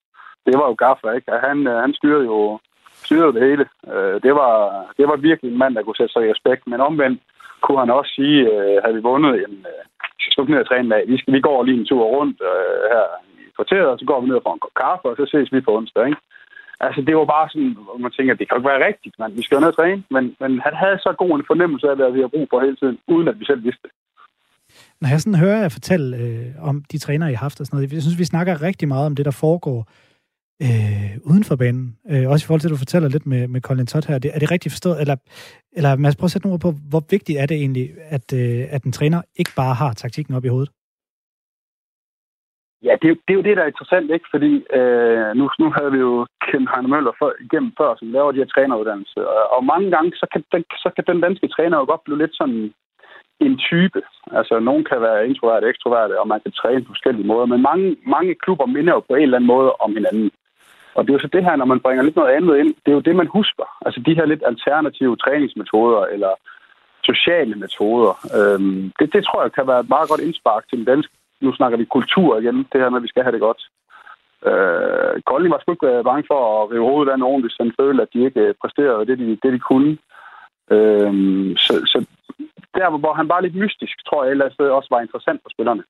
det 0.46 0.56
var 0.60 0.68
jo 0.68 0.76
gaffer, 0.86 1.12
ikke? 1.12 1.32
Altså, 1.32 1.48
han, 1.48 1.58
han 1.66 1.94
styrede 1.94 2.26
jo 2.26 2.60
styrede 3.08 3.34
det 3.34 3.42
hele. 3.50 3.66
Øh, 3.94 4.22
det, 4.26 4.34
var, 4.40 4.54
det 4.98 5.06
var 5.08 5.16
virkelig 5.16 5.52
en 5.52 5.58
mand, 5.58 5.76
der 5.76 5.84
kunne 5.84 6.00
sætte 6.00 6.14
sig 6.14 6.24
i 6.26 6.32
respekt, 6.32 6.64
men 6.68 6.82
omvendt 6.82 7.22
kunne 7.62 7.80
han 7.80 7.90
også 7.90 8.12
sige, 8.16 8.40
øh, 8.54 8.78
havde 8.84 8.96
vi 8.96 9.02
vundet, 9.02 9.42
jamen, 9.42 9.66
øh, 9.74 9.84
skal 10.20 10.52
ned 10.52 10.66
og 10.66 10.68
træne 10.68 10.90
med, 10.90 11.08
vi, 11.08 11.18
skal, 11.18 11.34
vi 11.34 11.42
går 11.42 11.64
lige 11.64 11.80
en 11.80 11.86
tur 11.86 12.04
rundt 12.04 12.38
øh, 12.52 12.82
her 12.94 13.06
i 13.40 13.42
kvarteret, 13.56 13.90
og 13.94 14.00
så 14.00 14.06
går 14.06 14.22
vi 14.22 14.28
ned 14.28 14.36
og 14.36 14.46
får 14.46 14.54
en 14.54 14.64
kop 14.66 14.76
kaffe, 14.84 15.06
og 15.10 15.16
så 15.18 15.26
ses 15.26 15.54
vi 15.54 15.62
på 15.62 15.72
onsdag, 15.78 16.06
ikke? 16.08 16.22
Altså, 16.86 17.02
det 17.08 17.14
var 17.16 17.26
bare 17.36 17.50
sådan, 17.50 17.74
hvor 17.86 17.98
man 18.06 18.12
tænker, 18.12 18.34
det 18.34 18.46
kan 18.46 18.56
jo 18.56 18.60
ikke 18.60 18.72
være 18.74 18.88
rigtigt, 18.90 19.16
man. 19.20 19.32
Vi 19.38 19.44
skal 19.44 19.56
jo 19.56 19.62
ned 19.62 19.74
og 19.74 19.76
træne. 19.76 20.04
Men, 20.16 20.24
men 20.42 20.52
han 20.66 20.74
havde 20.82 20.98
så 21.06 21.12
god 21.22 21.32
en 21.40 21.50
fornemmelse 21.52 21.86
af, 21.90 21.96
hvad 21.96 22.12
vi 22.12 22.22
har 22.22 22.34
brug 22.36 22.48
for 22.50 22.60
hele 22.66 22.78
tiden, 22.82 22.98
uden 23.14 23.28
at 23.28 23.40
vi 23.40 23.46
selv 23.46 23.64
vidste 23.64 23.84
det. 23.88 23.92
Når 25.02 25.10
jeg 25.10 25.22
sådan 25.22 25.44
hører 25.46 25.62
jer 25.62 25.70
fortælle 25.70 26.18
øh, 26.18 26.70
om 26.70 26.84
de 26.92 26.98
træner, 26.98 27.28
I 27.28 27.34
har 27.34 27.46
haft 27.48 27.60
og 27.60 27.66
sådan 27.66 27.78
noget, 27.78 27.94
jeg 27.94 28.02
synes, 28.02 28.20
vi 28.20 28.34
snakker 28.34 28.62
rigtig 28.62 28.88
meget 28.88 29.06
om 29.06 29.16
det, 29.16 29.26
der 29.26 29.32
foregår 29.32 29.80
øh, 30.62 31.12
uden 31.24 31.44
for 31.44 31.56
banen. 31.56 31.98
Øh, 32.12 32.30
også 32.30 32.44
i 32.44 32.48
forhold 32.48 32.62
til, 32.62 32.68
at 32.68 32.72
du 32.72 32.84
fortæller 32.86 33.10
lidt 33.10 33.26
med, 33.26 33.48
med 33.48 33.62
Colin 33.62 33.88
Todd 33.88 34.08
her. 34.08 34.16
Er 34.16 34.20
det, 34.20 34.32
er 34.36 34.40
det 34.40 34.52
rigtigt 34.52 34.74
forstået? 34.74 35.02
Eller, 35.02 35.16
eller 35.74 35.96
Mads, 35.96 36.16
prøv 36.16 36.26
at 36.26 36.32
sætte 36.32 36.48
nogle 36.48 36.54
ord 36.54 36.60
på, 36.60 36.72
hvor 36.90 37.04
vigtigt 37.10 37.40
er 37.40 37.46
det 37.46 37.58
egentlig, 37.58 37.90
at, 38.10 38.34
øh, 38.34 38.66
at 38.70 38.84
en 38.84 38.92
træner 38.92 39.22
ikke 39.36 39.52
bare 39.56 39.74
har 39.74 39.94
taktikken 39.94 40.36
op 40.36 40.46
i 40.46 40.48
hovedet? 40.48 40.72
Ja, 42.88 42.94
det, 43.02 43.08
det 43.26 43.32
er 43.34 43.40
jo 43.40 43.48
det, 43.48 43.58
der 43.58 43.64
er 43.64 43.74
interessant, 43.74 44.12
ikke? 44.12 44.28
Fordi 44.34 44.52
øh, 44.80 45.30
nu, 45.40 45.50
nu 45.62 45.68
havde 45.78 45.92
vi 45.92 46.00
jo 46.08 46.28
kendt 46.48 46.70
Heine 46.74 46.92
Møller 46.94 47.14
for, 47.20 47.30
igennem 47.46 47.72
før, 47.80 47.96
som 47.96 48.12
laver 48.12 48.32
de 48.32 48.42
her 48.42 48.54
træneruddannelser. 48.54 49.22
Og, 49.22 49.44
og 49.56 49.66
mange 49.66 49.92
gange, 49.96 50.12
så 50.22 50.26
kan, 50.34 50.44
den, 50.54 50.64
så 50.84 50.90
kan 50.96 51.04
den 51.08 51.22
danske 51.22 51.48
træner 51.48 51.78
jo 51.78 51.86
godt 51.86 52.04
blive 52.04 52.18
lidt 52.18 52.36
sådan 52.36 52.74
en 53.46 53.58
type. 53.58 54.02
Altså, 54.32 54.60
nogen 54.60 54.84
kan 54.90 55.02
være 55.02 55.28
introverte, 55.28 55.68
ekstrovert, 55.68 56.12
og 56.12 56.28
man 56.28 56.42
kan 56.42 56.52
træne 56.52 56.84
på 56.84 56.92
forskellige 56.94 57.28
måder. 57.28 57.46
Men 57.46 57.62
mange, 57.62 57.96
mange 58.16 58.36
klubber 58.44 58.66
minder 58.66 58.94
jo 58.94 59.00
på 59.00 59.16
en 59.16 59.24
eller 59.24 59.38
anden 59.38 59.54
måde 59.56 59.72
om 59.86 59.94
hinanden. 59.94 60.32
Og 60.96 61.04
det 61.04 61.10
er 61.10 61.18
jo 61.18 61.26
så 61.26 61.30
det 61.34 61.44
her, 61.44 61.56
når 61.56 61.66
man 61.66 61.80
bringer 61.80 62.04
lidt 62.04 62.16
noget 62.16 62.36
andet 62.38 62.58
ind, 62.58 62.74
det 62.84 62.92
er 62.92 62.98
jo 63.00 63.08
det, 63.08 63.16
man 63.16 63.28
husker. 63.38 63.66
Altså 63.86 64.00
de 64.06 64.16
her 64.16 64.26
lidt 64.26 64.44
alternative 64.46 65.16
træningsmetoder, 65.16 66.04
eller 66.06 66.32
sociale 67.04 67.56
metoder. 67.56 68.14
Øhm, 68.38 68.92
det, 69.00 69.14
det 69.14 69.22
tror 69.26 69.42
jeg 69.42 69.52
kan 69.52 69.68
være 69.68 69.80
et 69.80 69.90
meget 69.90 70.10
godt 70.10 70.22
indspark 70.22 70.64
til 70.70 70.78
den 70.78 70.86
danske 70.86 71.14
nu 71.42 71.54
snakker 71.54 71.78
vi 71.78 71.86
kultur 71.86 72.40
igen, 72.40 72.58
det 72.72 72.82
her 72.82 72.90
med, 72.90 73.00
at 73.00 73.08
vi 73.08 73.14
skal 73.14 73.24
have 73.24 73.36
det 73.36 73.46
godt. 73.48 73.62
Øh, 74.50 75.14
Kolding 75.30 75.52
var 75.52 75.60
sgu 75.62 75.72
ikke 75.72 75.92
øh, 75.94 76.04
bange 76.10 76.26
for 76.32 76.40
at 76.50 76.72
rive 76.72 76.90
hovedet 76.90 77.12
af 77.12 77.20
nogen, 77.20 77.42
hvis 77.44 77.60
han 77.62 77.72
følte, 77.80 78.02
at 78.04 78.14
de 78.14 78.26
ikke 78.28 78.42
øh, 78.48 78.54
præsterede 78.62 79.06
det, 79.10 79.18
de, 79.20 79.28
det, 79.44 79.52
de 79.56 79.60
kunne. 79.70 79.92
Øh, 80.76 81.14
så, 81.66 81.74
så 81.92 81.98
der, 82.78 82.98
hvor 83.04 83.14
han 83.14 83.30
var 83.30 83.40
lidt 83.42 83.56
mystisk, 83.56 83.96
tror 84.08 84.24
jeg 84.24 84.32
ellers 84.32 84.56
også 84.60 84.90
var 84.92 85.02
interessant 85.02 85.40
for 85.44 85.50
spillerne. 85.56 85.84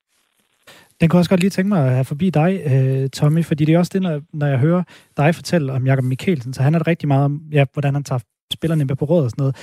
Den 1.00 1.10
kunne 1.10 1.20
også 1.20 1.30
godt 1.30 1.41
lige 1.41 1.50
tænke 1.50 1.70
mig 1.70 1.86
at 1.86 1.91
have 1.91 2.06
forbi 2.06 2.30
dig, 2.30 2.52
øh, 2.72 3.10
Tommy, 3.10 3.45
fordi 3.45 3.66
det 3.66 3.76
er 3.76 3.80
også 3.80 3.91
det, 3.93 4.02
når, 4.02 4.22
når 4.34 4.47
jeg 4.47 4.60
hører 4.60 4.84
dig 5.18 5.36
fortælle 5.36 5.74
om 5.74 5.88
Jakob 5.88 6.06
Mikkelsen, 6.06 6.54
så 6.54 6.64
han 6.64 6.76
er 6.76 6.80
det 6.80 6.88
rigtig 6.88 7.08
meget 7.08 7.26
om, 7.26 7.41
ja, 7.52 7.66
hvordan 7.74 7.93
han 7.93 8.04
tager 8.04 8.24
spillerne 8.54 8.86
med 8.86 8.95
på 8.95 9.06
råd 9.06 9.24
og 9.24 9.30
sådan 9.30 9.41
noget. 9.41 9.56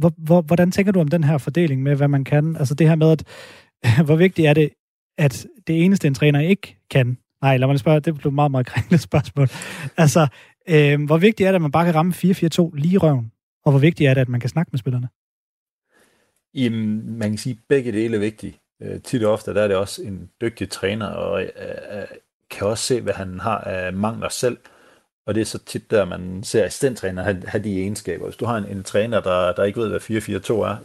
Hvor, 0.00 0.12
hvor, 0.26 0.40
hvordan 0.42 0.70
tænker 0.70 0.92
du 0.92 1.00
om 1.00 1.08
den 1.08 1.24
her 1.24 1.38
fordeling 1.38 1.82
med, 1.82 1.96
hvad 1.96 2.08
man 2.08 2.24
kan? 2.24 2.56
Altså 2.56 2.74
det 2.74 2.88
her 2.88 2.96
med, 2.96 3.10
at 3.10 3.22
hvor 4.06 4.16
vigtigt 4.16 4.48
er 4.48 4.54
det, 4.54 4.70
at 5.18 5.46
det 5.66 5.84
eneste, 5.84 6.06
en 6.06 6.14
træner 6.14 6.40
ikke 6.40 6.78
kan, 6.90 7.18
nej, 7.42 7.56
lad 7.56 7.68
mig 7.68 7.78
spørge, 7.78 8.00
det 8.00 8.14
blev 8.14 8.32
meget, 8.32 8.50
meget 8.50 8.66
kringlet 8.66 9.00
spørgsmål. 9.00 9.48
Altså, 10.02 10.26
øh, 10.68 11.04
hvor 11.04 11.18
vigtigt 11.18 11.46
er 11.46 11.50
det, 11.50 11.56
at 11.56 11.62
man 11.62 11.72
bare 11.72 11.84
kan 11.84 11.94
ramme 11.94 12.12
4-4-2 12.12 12.70
lige 12.74 12.94
i 12.94 12.98
røven? 12.98 13.32
Og 13.64 13.72
hvor 13.72 13.80
vigtigt 13.80 14.10
er 14.10 14.14
det, 14.14 14.20
at 14.20 14.28
man 14.28 14.40
kan 14.40 14.50
snakke 14.50 14.70
med 14.72 14.78
spillerne? 14.78 15.08
Jamen, 16.54 17.18
man 17.18 17.30
kan 17.30 17.38
sige, 17.38 17.52
at 17.52 17.58
begge 17.68 17.92
dele 17.92 18.16
er 18.16 18.20
vigtige. 18.20 18.56
Øh, 18.82 19.00
tit 19.00 19.24
og 19.24 19.32
ofte 19.32 19.54
der 19.54 19.62
er 19.62 19.68
det 19.68 19.76
også 19.76 20.02
en 20.02 20.30
dygtig 20.40 20.70
træner, 20.70 21.06
og 21.06 21.42
øh, 21.42 21.48
øh 21.92 22.06
kan 22.50 22.66
også 22.66 22.84
se, 22.84 23.00
hvad 23.00 23.14
han 23.14 23.40
har 23.40 23.58
af 23.58 23.92
mangler 23.92 24.28
selv. 24.28 24.58
Og 25.28 25.34
det 25.34 25.40
er 25.40 25.44
så 25.44 25.58
tit 25.58 25.90
der, 25.90 26.04
man 26.04 26.40
ser 26.42 26.64
assistenttræner 26.64 27.22
have, 27.22 27.42
have 27.46 27.64
de 27.64 27.80
egenskaber. 27.80 28.24
Hvis 28.24 28.36
du 28.36 28.44
har 28.44 28.56
en, 28.56 28.64
en 28.64 28.82
træner, 28.82 29.20
der, 29.20 29.52
der 29.52 29.64
ikke 29.64 29.80
ved, 29.80 29.88
hvad 29.88 30.00
4-4-2 30.00 30.52
er, 30.52 30.76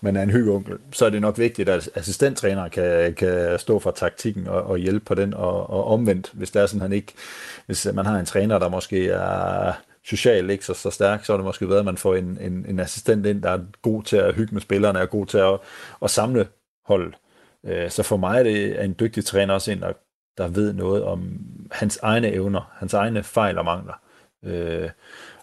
men 0.00 0.16
er 0.16 0.22
en 0.22 0.30
hyggeonkel, 0.30 0.78
så 0.92 1.06
er 1.06 1.10
det 1.10 1.20
nok 1.20 1.38
vigtigt, 1.38 1.68
at 1.68 1.90
assistenttræner 1.94 2.68
kan, 2.68 3.14
kan 3.14 3.58
stå 3.58 3.78
for 3.78 3.90
taktikken 3.90 4.46
og, 4.48 4.62
og 4.62 4.78
hjælpe 4.78 5.04
på 5.04 5.14
den, 5.14 5.34
og, 5.34 5.70
og 5.70 5.84
omvendt, 5.84 6.30
hvis 6.32 6.50
der 6.50 6.62
er 6.62 6.66
sådan, 6.66 6.80
han 6.80 6.92
ikke, 6.92 7.12
hvis 7.66 7.88
man 7.94 8.06
har 8.06 8.18
en 8.18 8.26
træner, 8.26 8.58
der 8.58 8.68
måske 8.68 9.08
er 9.08 9.72
socialt 10.04 10.50
ikke 10.50 10.64
så, 10.64 10.74
så 10.74 10.90
stærk, 10.90 11.24
så 11.24 11.32
er 11.32 11.36
det 11.36 11.46
måske 11.46 11.66
bedre, 11.66 11.78
at 11.78 11.84
man 11.84 11.96
får 11.96 12.14
en, 12.14 12.38
en, 12.40 12.66
en 12.68 12.80
assistent 12.80 13.26
ind, 13.26 13.42
der 13.42 13.50
er 13.50 13.60
god 13.82 14.02
til 14.02 14.16
at 14.16 14.34
hygge 14.34 14.54
med 14.54 14.62
spillerne, 14.62 15.00
og 15.00 15.10
god 15.10 15.26
til 15.26 15.38
at, 15.38 15.58
at 16.02 16.10
samle 16.10 16.48
holdet. 16.86 17.14
Øh, 17.66 17.90
så 17.90 18.02
for 18.02 18.16
mig 18.16 18.38
er 18.38 18.42
det 18.42 18.84
en 18.84 18.96
dygtig 19.00 19.24
træner 19.24 19.54
også 19.54 19.72
en, 19.72 19.80
der, 19.80 19.92
der 20.38 20.48
ved 20.48 20.72
noget 20.72 21.02
om 21.02 21.40
hans 21.70 21.98
egne 22.02 22.32
evner, 22.32 22.70
hans 22.74 22.94
egne 22.94 23.22
fejl 23.22 23.58
og 23.58 23.64
mangler. 23.64 24.00
Øh, 24.44 24.90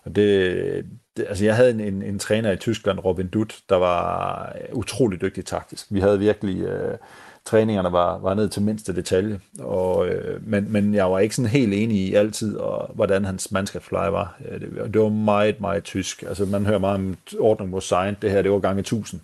og 0.04 0.16
det, 0.16 0.86
det, 1.18 1.26
altså 1.30 1.46
jeg 1.46 1.56
havde 1.56 1.72
en, 1.72 1.80
en, 1.80 2.04
en 2.04 2.20
træner 2.20 2.52
i 2.52 2.58
Tyskland, 2.58 3.00
Robin 3.00 3.28
Dutt, 3.28 3.60
der 3.70 3.76
var 3.76 4.56
utrolig 4.74 5.22
dygtig 5.22 5.46
taktisk. 5.46 5.88
Vi 5.90 6.00
havde 6.00 6.20
virkelig, 6.20 6.62
øh, 6.62 6.98
træningerne 7.46 7.92
var, 7.92 8.18
var 8.18 8.34
ned 8.34 8.50
til 8.50 8.62
mindste 8.62 8.96
detalje, 8.96 9.40
og, 9.60 10.08
øh, 10.08 10.48
men, 10.48 10.72
men 10.72 10.94
jeg 10.94 11.12
var 11.12 11.20
ikke 11.20 11.36
sådan 11.36 11.50
helt 11.50 11.74
enig 11.74 11.98
i 11.98 12.14
altid, 12.14 12.58
og, 12.58 12.92
hvordan 12.94 13.26
hans 13.26 13.52
mandskabspleje 13.52 14.12
var. 14.12 14.40
Øh, 14.50 14.62
det, 14.62 14.94
det 14.94 15.02
var 15.02 15.10
meget, 15.10 15.62
meget 15.62 15.84
tysk. 15.84 16.24
Altså 16.28 16.46
man 16.46 16.66
hører 16.66 16.80
meget 16.80 16.96
om 16.96 17.18
ordning 17.40 17.70
mod 17.70 17.82
sejn. 17.82 18.18
det 18.22 18.32
her 18.32 18.42
det 18.42 18.52
var 18.52 18.60
gange 18.60 18.80
1000. 18.80 19.22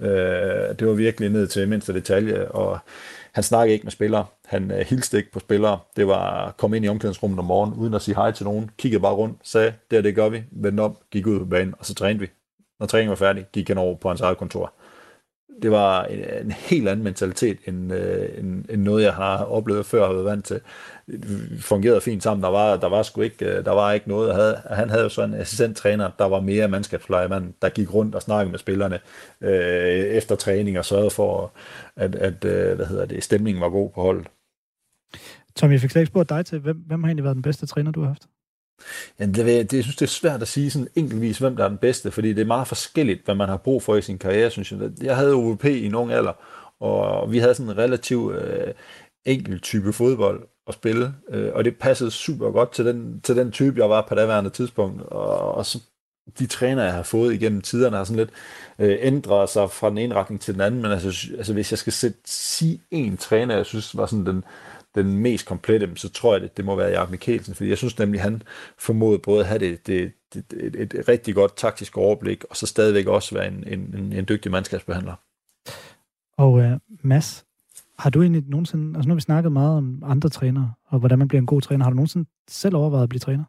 Øh, 0.00 0.08
det 0.78 0.86
var 0.86 0.92
virkelig 0.92 1.30
ned 1.30 1.46
til 1.46 1.68
mindste 1.68 1.92
detalje, 1.92 2.48
og 2.48 2.78
han 3.32 3.44
snakkede 3.44 3.72
ikke 3.72 3.84
med 3.84 3.92
spillere. 3.92 4.26
Han 4.44 4.70
øh, 4.70 4.78
hilste 4.78 5.16
ikke 5.16 5.32
på 5.32 5.38
spillere. 5.38 5.78
Det 5.96 6.06
var 6.06 6.46
at 6.46 6.56
komme 6.56 6.76
ind 6.76 6.84
i 6.84 6.88
omklædningsrummet 6.88 7.38
om 7.38 7.44
morgenen, 7.44 7.78
uden 7.78 7.94
at 7.94 8.02
sige 8.02 8.14
hej 8.14 8.32
til 8.32 8.44
nogen. 8.44 8.70
Kiggede 8.78 9.00
bare 9.00 9.14
rundt, 9.14 9.38
sagde, 9.42 9.74
det 9.90 9.98
er 9.98 10.02
det 10.02 10.14
gør 10.14 10.28
vi. 10.28 10.42
Vendte 10.50 10.80
om, 10.80 10.96
gik 11.10 11.26
ud 11.26 11.38
på 11.38 11.44
banen, 11.44 11.74
og 11.78 11.86
så 11.86 11.94
trænede 11.94 12.20
vi. 12.20 12.26
Når 12.80 12.86
træningen 12.86 13.10
var 13.10 13.16
færdig, 13.16 13.46
gik 13.52 13.68
han 13.68 13.78
over 13.78 13.96
på 13.96 14.08
hans 14.08 14.20
eget 14.20 14.38
kontor. 14.38 14.74
Det 15.62 15.70
var 15.70 16.04
en, 16.04 16.18
en 16.44 16.50
helt 16.50 16.88
anden 16.88 17.04
mentalitet, 17.04 17.58
end, 17.66 17.92
øh, 17.92 18.28
end, 18.38 18.64
end 18.70 18.82
noget, 18.82 19.02
jeg 19.04 19.14
har 19.14 19.44
oplevet 19.44 19.86
før 19.86 20.02
og 20.02 20.14
været 20.14 20.24
vant 20.24 20.44
til. 20.44 20.60
Det 21.06 21.58
fungerede 21.60 22.00
fint 22.00 22.22
sammen. 22.22 22.42
Der 22.42 22.48
var, 22.50 22.76
der 22.76 22.88
var 22.88 23.02
sgu 23.02 23.20
ikke, 23.20 23.44
øh, 23.46 23.64
der 23.64 23.70
var 23.70 23.92
ikke 23.92 24.08
noget. 24.08 24.34
Havde, 24.34 24.60
han 24.70 24.90
havde 24.90 25.02
jo 25.02 25.08
sådan 25.08 25.34
en 25.34 25.40
assistenttræner, 25.40 26.10
der 26.18 26.24
var 26.24 26.40
mere 26.40 26.68
mandskabsplejemand, 26.68 27.54
der 27.62 27.68
gik 27.68 27.94
rundt 27.94 28.14
og 28.14 28.22
snakkede 28.22 28.50
med 28.50 28.58
spillerne 28.58 28.98
øh, 29.40 29.50
efter 29.90 30.36
træning 30.36 30.78
og 30.78 30.84
sørgede 30.84 31.10
for, 31.10 31.52
at, 31.96 32.14
at 32.14 32.44
øh, 32.44 32.76
hvad 32.76 32.86
hedder 32.86 33.06
det, 33.06 33.24
stemningen 33.24 33.60
var 33.60 33.68
god 33.68 33.90
på 33.90 34.02
holdet. 34.02 34.26
Tom, 35.56 35.72
jeg 35.72 35.80
fik 35.80 35.90
slet 35.90 36.02
ikke 36.02 36.10
spurgt 36.10 36.28
dig 36.28 36.46
til, 36.46 36.58
hvem, 36.58 36.76
hvem 36.76 37.02
har 37.02 37.08
egentlig 37.08 37.24
været 37.24 37.34
den 37.34 37.42
bedste 37.42 37.66
træner, 37.66 37.90
du 37.90 38.00
har 38.00 38.08
haft? 38.08 38.26
Ja, 39.18 39.26
det, 39.26 39.36
det, 39.36 39.72
jeg 39.72 39.82
synes, 39.82 39.96
det 39.96 40.06
er 40.06 40.10
svært 40.10 40.42
at 40.42 40.48
sige 40.48 40.70
sådan 40.70 40.88
enkeltvis, 40.94 41.38
hvem 41.38 41.56
der 41.56 41.64
er 41.64 41.68
den 41.68 41.78
bedste, 41.78 42.10
fordi 42.10 42.32
det 42.32 42.40
er 42.40 42.46
meget 42.46 42.68
forskelligt, 42.68 43.24
hvad 43.24 43.34
man 43.34 43.48
har 43.48 43.56
brug 43.56 43.82
for 43.82 43.96
i 43.96 44.02
sin 44.02 44.18
karriere, 44.18 44.50
synes 44.50 44.72
jeg. 44.72 44.78
Jeg 45.02 45.16
havde 45.16 45.34
OVP 45.34 45.64
i 45.64 45.86
en 45.86 45.94
ung 45.94 46.12
alder, 46.12 46.32
og 46.80 47.32
vi 47.32 47.38
havde 47.38 47.54
sådan 47.54 47.70
en 47.70 47.78
relativ 47.78 48.32
øh, 48.38 48.74
enkel 49.24 49.60
type 49.60 49.92
fodbold 49.92 50.48
at 50.66 50.74
spille, 50.74 51.14
øh, 51.30 51.50
og 51.54 51.64
det 51.64 51.76
passede 51.76 52.10
super 52.10 52.50
godt 52.50 52.72
til 52.72 52.86
den, 52.86 53.20
til 53.20 53.36
den 53.36 53.52
type, 53.52 53.80
jeg 53.80 53.90
var 53.90 54.06
på 54.08 54.14
daværende 54.14 54.50
tidspunkt, 54.50 55.02
og, 55.02 55.54
og 55.54 55.66
så 55.66 55.78
de 56.38 56.46
træner, 56.46 56.82
jeg 56.82 56.92
har 56.92 57.02
fået 57.02 57.34
igennem 57.34 57.60
tiderne, 57.60 57.96
har 57.96 58.04
sådan 58.04 58.16
lidt 58.16 58.30
øh, 58.78 58.98
ændret 59.00 59.48
sig 59.48 59.70
fra 59.70 59.90
den 59.90 59.98
ene 59.98 60.14
retning 60.14 60.40
til 60.40 60.54
den 60.54 60.60
anden, 60.60 60.82
men 60.82 60.92
altså, 60.92 61.28
altså 61.38 61.52
hvis 61.52 61.72
jeg 61.72 61.78
skal 61.78 61.92
sætte, 61.92 62.18
sige 62.24 62.80
en 62.90 63.16
træner, 63.16 63.56
jeg 63.56 63.66
synes 63.66 63.96
var 63.96 64.06
sådan 64.06 64.26
den, 64.26 64.44
den 64.94 65.18
mest 65.18 65.46
komplette, 65.46 65.90
så 65.96 66.08
tror 66.08 66.34
jeg, 66.34 66.40
det, 66.40 66.56
det 66.56 66.64
må 66.64 66.76
være 66.76 66.88
Jakob 66.88 67.10
Mikkelsen, 67.10 67.54
fordi 67.54 67.68
jeg 67.68 67.78
synes 67.78 67.98
nemlig, 67.98 68.20
han 68.20 68.42
formåede 68.78 69.18
både 69.18 69.40
at 69.40 69.46
have 69.46 69.58
det, 69.58 69.86
det, 69.86 70.12
det, 70.34 70.44
et, 70.52 70.94
et 70.94 71.08
rigtig 71.08 71.34
godt 71.34 71.56
taktisk 71.56 71.96
overblik, 71.96 72.44
og 72.50 72.56
så 72.56 72.66
stadigvæk 72.66 73.06
også 73.06 73.34
være 73.34 73.48
en, 73.48 73.64
en, 73.66 73.94
en, 73.98 74.12
en 74.12 74.24
dygtig 74.28 74.52
mandskabsbehandler. 74.52 75.14
Og 76.36 76.52
uh, 76.52 76.72
Mads, 77.02 77.44
har 77.98 78.10
du 78.10 78.22
egentlig 78.22 78.44
nogensinde, 78.46 78.96
altså 78.96 79.08
nu 79.08 79.12
har 79.12 79.16
vi 79.16 79.20
snakket 79.20 79.52
meget 79.52 79.76
om 79.76 80.02
andre 80.06 80.28
trænere, 80.28 80.72
og 80.86 80.98
hvordan 80.98 81.18
man 81.18 81.28
bliver 81.28 81.40
en 81.40 81.46
god 81.46 81.60
træner, 81.60 81.84
har 81.84 81.90
du 81.90 81.96
nogensinde 81.96 82.28
selv 82.48 82.76
overvejet 82.76 83.02
at 83.02 83.08
blive 83.08 83.20
træner? 83.20 83.44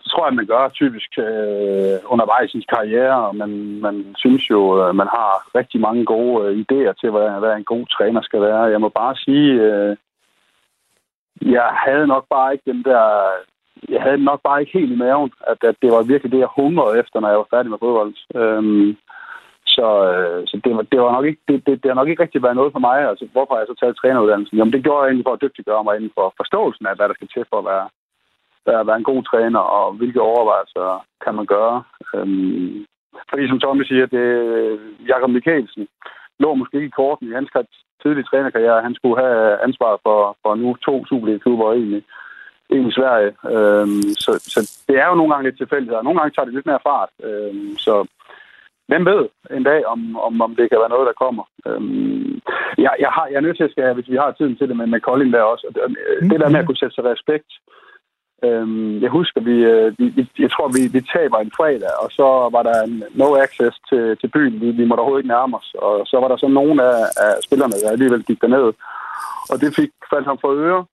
Det 0.00 0.10
tror 0.10 0.26
jeg, 0.26 0.34
man 0.34 0.46
gør 0.46 0.68
typisk 0.68 1.10
øh, 1.18 1.96
undervejs 2.12 2.50
i 2.50 2.52
sin 2.52 2.72
karriere, 2.74 3.26
og 3.26 3.36
man, 3.36 3.80
man 3.80 4.14
synes 4.16 4.50
jo, 4.50 4.60
at 4.88 4.94
man 4.94 5.06
har 5.06 5.30
rigtig 5.58 5.80
mange 5.80 6.04
gode 6.04 6.34
øh, 6.44 6.52
idéer 6.62 6.92
til, 7.00 7.10
hvad, 7.10 7.28
hvad 7.40 7.56
en 7.56 7.64
god 7.64 7.86
træner 7.86 8.22
skal 8.22 8.40
være. 8.40 8.62
Jeg 8.62 8.80
må 8.80 8.88
bare 8.88 9.16
sige, 9.16 9.52
øh, 9.52 9.96
jeg 11.40 11.68
havde 11.86 12.06
nok 12.06 12.24
bare 12.30 12.52
ikke 12.52 12.70
den 12.72 12.82
der... 12.84 13.04
Jeg 13.88 14.02
havde 14.02 14.24
nok 14.24 14.40
bare 14.42 14.60
ikke 14.60 14.78
helt 14.78 14.92
i 14.92 14.96
maven, 14.96 15.32
at, 15.46 15.64
at 15.64 15.76
det 15.82 15.90
var 15.92 16.02
virkelig 16.02 16.32
det, 16.32 16.38
jeg 16.38 16.56
hungrede 16.56 16.98
efter, 16.98 17.20
når 17.20 17.28
jeg 17.28 17.38
var 17.38 17.52
færdig 17.54 17.70
med 17.70 17.78
fodbold. 17.78 18.14
Øhm, 18.34 18.96
så, 19.66 19.88
øh, 20.10 20.40
så 20.46 20.60
det, 20.64 20.76
var, 20.76 20.82
det, 20.92 21.00
var 21.00 21.12
nok 21.12 21.26
ikke, 21.30 21.42
det, 21.48 21.66
det, 21.66 21.82
det 21.82 21.88
har 21.90 21.98
nok 22.00 22.08
ikke 22.08 22.22
rigtig 22.22 22.42
været 22.42 22.56
noget 22.56 22.72
for 22.72 22.82
mig. 22.88 22.98
Altså, 23.10 23.24
hvorfor 23.32 23.52
har 23.54 23.60
jeg 23.60 23.70
så 23.70 23.76
taget 23.80 23.96
træneruddannelsen? 23.96 24.58
Jamen, 24.58 24.72
det 24.72 24.84
gjorde 24.84 25.00
jeg 25.00 25.08
egentlig 25.08 25.26
for 25.28 25.36
at 25.36 25.42
dygtiggøre 25.44 25.84
mig 25.84 25.94
inden 25.96 26.12
for 26.18 26.34
forståelsen 26.40 26.86
af, 26.86 26.96
hvad 26.96 27.08
der 27.08 27.14
skal 27.14 27.28
til 27.34 27.44
for 27.50 27.58
at 27.58 27.68
være, 27.72 27.86
at 28.66 28.86
være 28.86 28.96
en 28.96 29.10
god 29.12 29.22
træner, 29.22 29.58
og 29.58 29.92
hvilke 29.92 30.20
overvejelser 30.20 31.04
kan 31.24 31.34
man 31.34 31.46
gøre. 31.46 31.82
Øhm, 32.14 32.86
fordi 33.30 33.48
som 33.48 33.60
Tommy 33.60 33.84
siger, 33.84 34.06
det 34.06 34.26
Jakob 35.08 35.30
Mikkelsen 35.30 35.88
lå 36.38 36.54
måske 36.54 36.76
ikke 36.76 36.92
i 36.92 36.98
korten 37.00 37.28
i 37.28 37.32
hans 37.32 37.50
tidlige 38.02 38.28
trænerkarriere. 38.30 38.82
Han 38.82 38.94
skulle 38.94 39.22
have 39.22 39.62
ansvar 39.66 39.98
for, 40.02 40.36
for 40.42 40.54
nu 40.54 40.76
to 40.86 41.06
Superliga-klubber 41.06 41.72
egentlig, 41.72 42.02
i 42.70 42.92
Sverige. 42.98 43.32
Øhm, 43.54 44.02
så, 44.24 44.30
så 44.54 44.60
det 44.88 44.96
er 45.02 45.06
jo 45.08 45.14
nogle 45.14 45.32
gange 45.32 45.46
lidt 45.46 45.58
tilfældigt. 45.58 45.92
Nogle 45.92 46.18
gange 46.18 46.32
tager 46.34 46.46
det 46.46 46.54
lidt 46.54 46.70
mere 46.70 46.86
fart. 46.88 47.10
Øhm, 47.28 47.76
så 47.86 47.94
hvem 48.88 49.04
ved 49.06 49.22
en 49.56 49.64
dag, 49.70 49.86
om, 49.86 50.16
om, 50.16 50.40
om 50.40 50.56
det 50.56 50.70
kan 50.70 50.80
være 50.82 50.94
noget, 50.94 51.06
der 51.10 51.22
kommer. 51.24 51.44
Øhm, 51.66 52.40
jeg, 52.84 52.92
jeg, 53.04 53.10
har, 53.16 53.26
jeg 53.26 53.36
er 53.36 53.46
nødt 53.46 53.56
til 53.56 53.68
at 53.68 53.70
skal, 53.70 53.94
hvis 53.94 54.10
vi 54.12 54.16
har 54.16 54.30
tiden 54.32 54.56
til 54.56 54.68
det 54.68 54.76
med, 54.76 54.86
med 54.86 55.00
Colin 55.00 55.32
der 55.32 55.42
også. 55.42 55.66
Det, 55.74 55.82
mm-hmm. 55.86 56.28
det 56.30 56.40
der 56.40 56.48
med 56.48 56.60
at 56.60 56.66
kunne 56.66 56.82
sætte 56.82 56.94
sig 56.94 57.04
respekt 57.04 57.50
Øhm, 58.44 59.02
jeg 59.02 59.10
husker, 59.10 59.40
vi, 59.40 59.56
øh, 59.72 59.98
vi, 59.98 60.06
vi, 60.16 60.22
jeg 60.38 60.50
tror, 60.50 60.68
vi, 60.76 60.82
vi 60.96 61.00
taber 61.14 61.38
en 61.38 61.52
fredag, 61.56 61.92
og 62.02 62.08
så 62.18 62.26
var 62.54 62.62
der 62.62 62.82
en 62.82 63.04
no 63.14 63.28
access 63.44 63.76
til, 63.88 64.16
til 64.20 64.28
byen. 64.28 64.60
Vi, 64.60 64.70
vi 64.70 64.84
måtte 64.84 65.00
overhovedet 65.00 65.22
ikke 65.22 65.34
nærme 65.34 65.56
os. 65.56 65.74
Og 65.78 66.06
så 66.06 66.16
var 66.20 66.28
der 66.28 66.36
så 66.36 66.48
nogle 66.48 66.82
af, 66.90 67.00
af 67.26 67.32
spillerne, 67.46 67.72
der 67.82 67.90
alligevel 67.90 68.24
gik 68.24 68.40
derned. 68.40 68.72
Og 69.50 69.56
det 69.60 69.76
fik 69.76 69.90
faldt 70.12 70.26
ham 70.26 70.38
for 70.40 70.52
øre. 70.66 70.84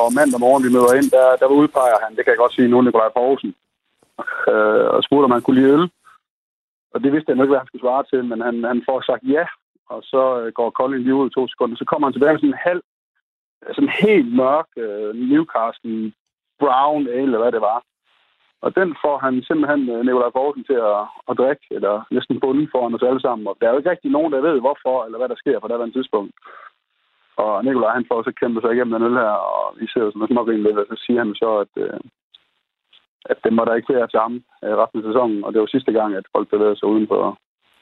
Og 0.00 0.12
mandag 0.18 0.40
morgen, 0.40 0.64
vi 0.66 0.74
møder 0.76 0.92
ind, 0.98 1.10
der, 1.16 1.36
der 1.42 1.46
udpeger 1.46 1.98
han, 2.04 2.16
det 2.16 2.22
kan 2.24 2.32
jeg 2.32 2.42
godt 2.42 2.54
sige 2.54 2.68
nu, 2.68 2.80
Nikolaj 2.80 3.10
Poulsen, 3.16 3.54
øh, 4.52 4.86
og 4.94 5.02
spurgte, 5.02 5.24
om 5.24 5.36
han 5.36 5.42
kunne 5.42 5.60
lide 5.60 5.72
øl. 5.76 5.90
Og 6.94 6.98
det 7.02 7.12
vidste 7.12 7.28
jeg 7.28 7.36
ikke, 7.36 7.52
hvad 7.52 7.62
han 7.62 7.70
skulle 7.70 7.86
svare 7.86 8.04
til, 8.10 8.24
men 8.24 8.40
han, 8.40 8.64
han 8.64 8.82
får 8.88 9.00
sagt 9.00 9.22
ja, 9.36 9.44
og 9.92 10.00
så 10.02 10.22
øh, 10.40 10.52
går 10.52 10.70
Colin 10.70 11.02
lige 11.02 11.14
ud 11.14 11.30
i 11.30 11.34
to 11.34 11.48
sekunder. 11.48 11.76
Så 11.76 11.84
kommer 11.84 12.06
han 12.06 12.12
tilbage 12.12 12.32
med 12.32 12.40
sådan 12.40 12.54
en 12.56 12.66
halv, 12.68 12.82
sådan 13.74 13.94
helt 14.06 14.30
mørk 14.40 14.68
øh, 14.76 15.10
Newcastle 15.14 16.12
Brown 16.60 17.08
ale, 17.08 17.22
eller 17.22 17.42
hvad 17.42 17.52
det 17.52 17.60
var. 17.60 17.78
Og 18.64 18.70
den 18.78 18.88
får 19.02 19.16
han 19.24 19.34
simpelthen 19.48 19.82
øh, 19.92 20.00
Nikolaj 20.06 20.30
Poulsen 20.30 20.64
til 20.64 20.78
at, 20.92 21.00
at 21.30 21.38
drikke, 21.40 21.66
eller 21.76 21.94
næsten 22.10 22.40
bunden 22.40 22.68
foran 22.72 22.94
os 22.94 23.08
alle 23.08 23.22
sammen. 23.26 23.46
Og 23.50 23.54
der 23.56 23.66
er 23.66 23.72
jo 23.72 23.78
ikke 23.78 23.90
rigtig 23.90 24.10
nogen, 24.10 24.32
der 24.32 24.46
ved, 24.48 24.56
hvorfor, 24.60 25.04
eller 25.04 25.18
hvad 25.18 25.28
der 25.28 25.42
sker 25.42 25.58
på 25.58 25.68
det 25.68 25.92
tidspunkt. 25.92 26.32
Og 27.36 27.64
Nikolaj, 27.64 27.92
han 27.98 28.06
får 28.08 28.22
så 28.22 28.32
kæmpet 28.40 28.62
sig 28.62 28.72
igennem 28.72 28.94
den 28.94 29.08
øl 29.08 29.16
her, 29.24 29.36
og 29.56 29.64
vi 29.80 29.86
ser 29.86 30.02
jo 30.04 30.10
sådan 30.10 30.34
noget 30.34 30.60
lidt, 30.66 30.78
og 30.78 30.86
så 30.90 30.96
siger 31.04 31.18
han 31.24 31.34
så, 31.42 31.50
at, 31.64 31.72
øh, 31.84 32.00
at 33.32 33.38
det 33.44 33.52
må 33.52 33.64
der 33.64 33.74
ikke 33.74 33.94
være 33.94 34.08
til 34.08 34.20
ham 34.24 34.34
øh, 34.64 34.74
resten 34.80 34.98
af 35.00 35.06
sæsonen. 35.08 35.44
Og 35.44 35.52
det 35.52 35.60
var 35.60 35.66
sidste 35.66 35.92
gang, 35.92 36.14
at 36.14 36.26
folk 36.34 36.46
bevægede 36.50 36.78
sig 36.78 36.88
uden 36.88 37.06
for, 37.08 37.22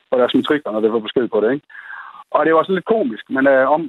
for 0.08 0.16
deres 0.16 0.34
metrikker, 0.34 0.70
når 0.70 0.80
det 0.80 0.92
var 0.92 1.06
besked 1.06 1.28
på 1.28 1.40
det, 1.40 1.52
ikke? 1.52 1.66
Og 2.36 2.46
det 2.46 2.54
var 2.54 2.62
sådan 2.62 2.74
lidt 2.74 2.92
komisk, 2.96 3.24
men 3.30 3.44
øh, 3.46 3.64
om, 3.74 3.80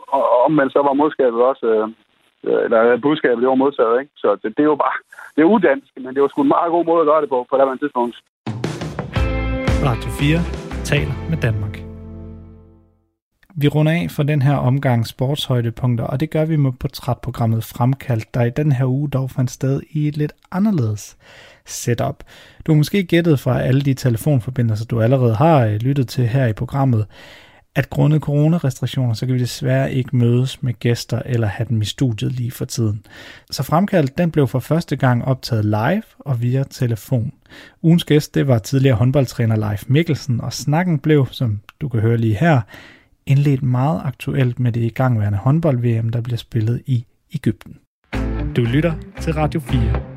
om, 0.45 0.69
så 0.69 0.79
var 0.87 0.93
modskabet 1.01 1.41
også, 1.51 1.65
øh, 1.65 1.87
Øh, 2.47 2.63
eller 2.65 2.79
øh, 2.91 3.01
budskabet, 3.01 3.41
det 3.43 3.51
var 3.53 3.63
modtaget, 3.63 3.95
ikke? 4.01 4.11
Så 4.23 4.27
det, 4.41 4.49
det 4.57 4.63
er 4.63 4.71
jo 4.73 4.79
bare, 4.85 4.97
det 5.35 5.41
er 5.41 5.53
udansk, 5.55 5.91
men 6.03 6.11
det 6.13 6.21
var 6.21 6.27
sgu 6.27 6.41
en 6.41 6.55
meget 6.57 6.71
god 6.75 6.85
måde 6.85 7.01
at 7.01 7.09
gøre 7.11 7.21
det 7.21 7.29
på, 7.29 7.37
på 7.49 7.55
det 7.57 7.79
tidspunkt. 7.79 8.15
Radio 9.89 10.09
4 10.19 10.39
taler 10.91 11.15
med 11.31 11.37
Danmark. 11.47 11.75
Vi 13.55 13.67
runder 13.67 13.91
af 13.91 14.07
for 14.11 14.23
den 14.23 14.41
her 14.41 14.55
omgang 14.55 15.07
sportshøjdepunkter, 15.07 16.05
og 16.05 16.19
det 16.19 16.29
gør 16.29 16.45
vi 16.45 16.55
med 16.55 16.71
portrætprogrammet 16.79 17.63
Fremkaldt, 17.63 18.33
der 18.33 18.43
i 18.43 18.49
den 18.49 18.71
her 18.71 18.85
uge 18.85 19.09
dog 19.09 19.29
fandt 19.29 19.51
sted 19.51 19.81
i 19.91 20.07
et 20.07 20.17
lidt 20.17 20.33
anderledes 20.51 21.17
setup. 21.65 22.23
Du 22.67 22.71
har 22.71 22.77
måske 22.77 23.03
gættet 23.03 23.39
fra 23.39 23.61
alle 23.61 23.81
de 23.81 23.93
telefonforbindelser, 23.93 24.85
du 24.85 25.01
allerede 25.01 25.35
har 25.35 25.65
øh, 25.65 25.73
lyttet 25.73 26.07
til 26.07 26.27
her 26.27 26.47
i 26.47 26.53
programmet, 26.53 27.05
at 27.75 27.89
grundet 27.89 28.21
coronarestriktioner, 28.21 29.13
så 29.13 29.25
kan 29.25 29.35
vi 29.35 29.39
desværre 29.39 29.93
ikke 29.93 30.15
mødes 30.15 30.63
med 30.63 30.73
gæster 30.73 31.21
eller 31.25 31.47
have 31.47 31.67
dem 31.69 31.81
i 31.81 31.85
studiet 31.85 32.31
lige 32.31 32.51
for 32.51 32.65
tiden. 32.65 33.05
Så 33.51 33.63
fremkaldt, 33.63 34.17
den 34.17 34.31
blev 34.31 34.47
for 34.47 34.59
første 34.59 34.95
gang 34.95 35.25
optaget 35.25 35.65
live 35.65 36.03
og 36.19 36.41
via 36.41 36.63
telefon. 36.63 37.33
Ugens 37.81 38.03
gæst, 38.03 38.35
det 38.35 38.47
var 38.47 38.57
tidligere 38.59 38.95
håndboldtræner 38.95 39.55
Leif 39.55 39.83
Mikkelsen, 39.87 40.41
og 40.41 40.53
snakken 40.53 40.99
blev, 40.99 41.27
som 41.31 41.59
du 41.81 41.89
kan 41.89 41.99
høre 41.99 42.17
lige 42.17 42.35
her, 42.35 42.61
indledt 43.25 43.63
meget 43.63 44.01
aktuelt 44.05 44.59
med 44.59 44.71
det 44.71 44.81
igangværende 44.81 45.37
håndbold-VM, 45.37 46.09
der 46.09 46.21
bliver 46.21 46.37
spillet 46.37 46.81
i 46.85 47.05
Ægypten. 47.35 47.77
Du 48.55 48.61
lytter 48.61 48.93
til 49.21 49.33
Radio 49.33 49.59
4. 49.59 50.12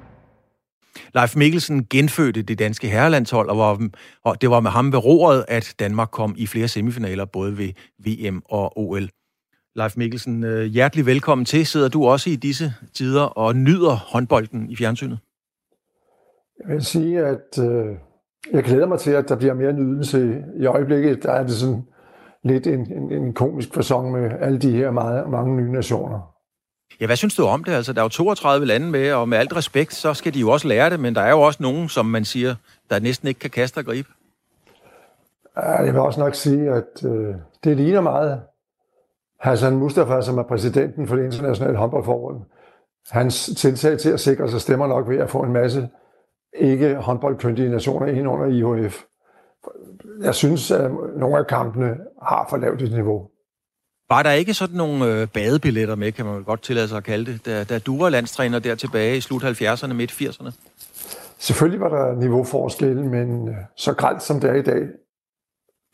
Leif 1.15 1.37
Mikkelsen 1.37 1.87
genfødte 1.91 2.43
det 2.43 2.59
danske 2.59 2.89
herrelandshold, 2.89 3.49
og, 3.49 3.59
var, 3.59 3.89
og 4.25 4.41
det 4.41 4.51
var 4.51 4.61
med 4.61 4.71
ham 4.71 4.93
ved 4.93 5.05
roret, 5.05 5.45
at 5.49 5.75
Danmark 5.79 6.09
kom 6.13 6.35
i 6.37 6.47
flere 6.47 6.69
semifinaler, 6.69 7.25
både 7.25 7.59
ved 7.59 7.69
VM 7.99 8.43
og 8.45 8.79
OL. 8.79 9.09
Leif 9.77 9.97
Mikkelsen, 9.97 10.45
øh, 10.45 10.65
hjertelig 10.65 11.07
velkommen 11.07 11.45
til. 11.45 11.67
Sidder 11.67 11.89
du 11.89 12.07
også 12.07 12.31
i 12.31 12.37
disse 12.37 12.75
tider 12.95 13.23
og 13.23 13.57
nyder 13.57 13.95
håndbolden 14.13 14.71
i 14.71 14.77
fjernsynet? 14.77 15.19
Jeg 16.61 16.75
vil 16.75 16.85
sige, 16.85 17.21
at 17.21 17.59
øh, 17.59 17.97
jeg 18.53 18.65
glæder 18.65 18.87
mig 18.87 18.99
til, 18.99 19.11
at 19.11 19.29
der 19.29 19.37
bliver 19.37 19.55
mere 19.55 19.73
nydelse. 19.73 20.45
I 20.61 20.67
øjeblikket 20.67 21.23
der 21.23 21.33
er 21.33 21.43
det 21.43 21.53
sådan 21.53 21.83
lidt 22.45 22.67
en, 22.67 22.93
en, 22.93 23.13
en 23.13 23.35
komisk 23.35 23.75
fasong 23.75 24.13
med 24.13 24.31
alle 24.41 24.59
de 24.59 24.71
her 24.71 24.91
meget, 24.91 25.31
mange 25.31 25.57
nye 25.57 25.73
nationer. 25.73 26.36
Ja, 27.01 27.07
hvad 27.07 27.17
synes 27.17 27.35
du 27.35 27.45
om 27.45 27.65
det? 27.65 27.73
Altså, 27.73 27.93
der 27.93 28.01
er 28.01 28.05
jo 28.05 28.09
32 28.09 28.67
lande 28.67 28.91
med, 28.91 29.13
og 29.13 29.29
med 29.29 29.39
alt 29.39 29.57
respekt, 29.57 29.95
så 29.95 30.15
skal 30.15 30.35
de 30.35 30.41
jo 30.41 30.51
også 30.51 30.69
lære 30.69 30.91
det, 30.91 31.01
men 31.01 31.15
der 31.15 31.21
er 31.21 31.31
jo 31.31 31.41
også 31.41 31.63
nogen, 31.63 31.89
som 31.89 32.07
man 32.07 32.25
siger, 32.25 32.55
der 32.91 33.01
næsten 33.01 33.29
ikke 33.29 33.41
kan 33.41 33.51
kaste 33.51 33.79
og 33.79 33.85
gribe. 33.85 34.09
Ja, 35.57 35.71
jeg 35.71 35.93
vil 35.93 36.01
også 36.01 36.21
nok 36.21 36.35
sige, 36.35 36.71
at 36.71 37.05
øh, 37.05 37.35
det 37.65 37.77
ligner 37.77 38.01
meget 38.01 38.41
Hassan 39.41 39.77
Mustafa, 39.77 40.21
som 40.21 40.39
er 40.39 40.43
præsidenten 40.43 41.09
for 41.09 41.17
det 41.17 41.25
internationale 41.25 41.77
håndboldforbund. 41.77 42.43
Hans 43.11 43.51
tiltag 43.57 43.99
til 43.99 44.11
at 44.11 44.21
sikre 44.21 44.51
sig 44.51 44.61
stemmer 44.61 44.87
nok 44.87 45.09
ved 45.09 45.19
at 45.19 45.31
få 45.31 45.43
en 45.43 45.53
masse 45.53 45.89
ikke 46.59 46.95
håndboldkyndige 46.95 47.69
nationer 47.69 48.07
ind 48.07 48.29
under 48.29 48.47
IHF. 48.47 49.03
Jeg 50.21 50.35
synes, 50.35 50.71
at 50.71 50.91
nogle 51.17 51.39
af 51.39 51.47
kampene 51.47 51.97
har 52.23 52.47
for 52.51 52.57
lavt 52.57 52.83
et 52.83 52.93
niveau. 52.93 53.31
Var 54.09 54.23
der 54.23 54.33
ikke 54.33 54.55
sådan 54.55 54.77
nogle 54.77 55.05
øh, 55.05 55.29
badebilletter 55.29 55.95
med, 55.95 56.13
kan 56.13 56.25
man 56.27 56.45
godt 56.45 56.63
tillade 56.63 56.89
sig 56.89 56.97
at 56.97 57.05
kalde 57.05 57.33
det, 57.33 57.47
da, 57.47 57.65
da 57.65 57.79
du 57.79 57.99
var 57.99 58.09
landstræner 58.09 58.59
der 58.59 58.75
tilbage 58.75 59.17
i 59.17 59.21
slut 59.21 59.45
70'erne, 59.45 59.93
midt 59.93 60.13
80'erne? 60.13 60.51
Selvfølgelig 61.39 61.81
var 61.81 61.89
der 61.89 62.21
niveauforskelle, 62.21 63.03
men 63.03 63.49
øh, 63.49 63.55
så 63.77 63.95
grælt 63.95 64.23
som 64.23 64.41
det 64.41 64.51
er 64.51 64.55
i 64.55 64.63
dag, 64.63 64.83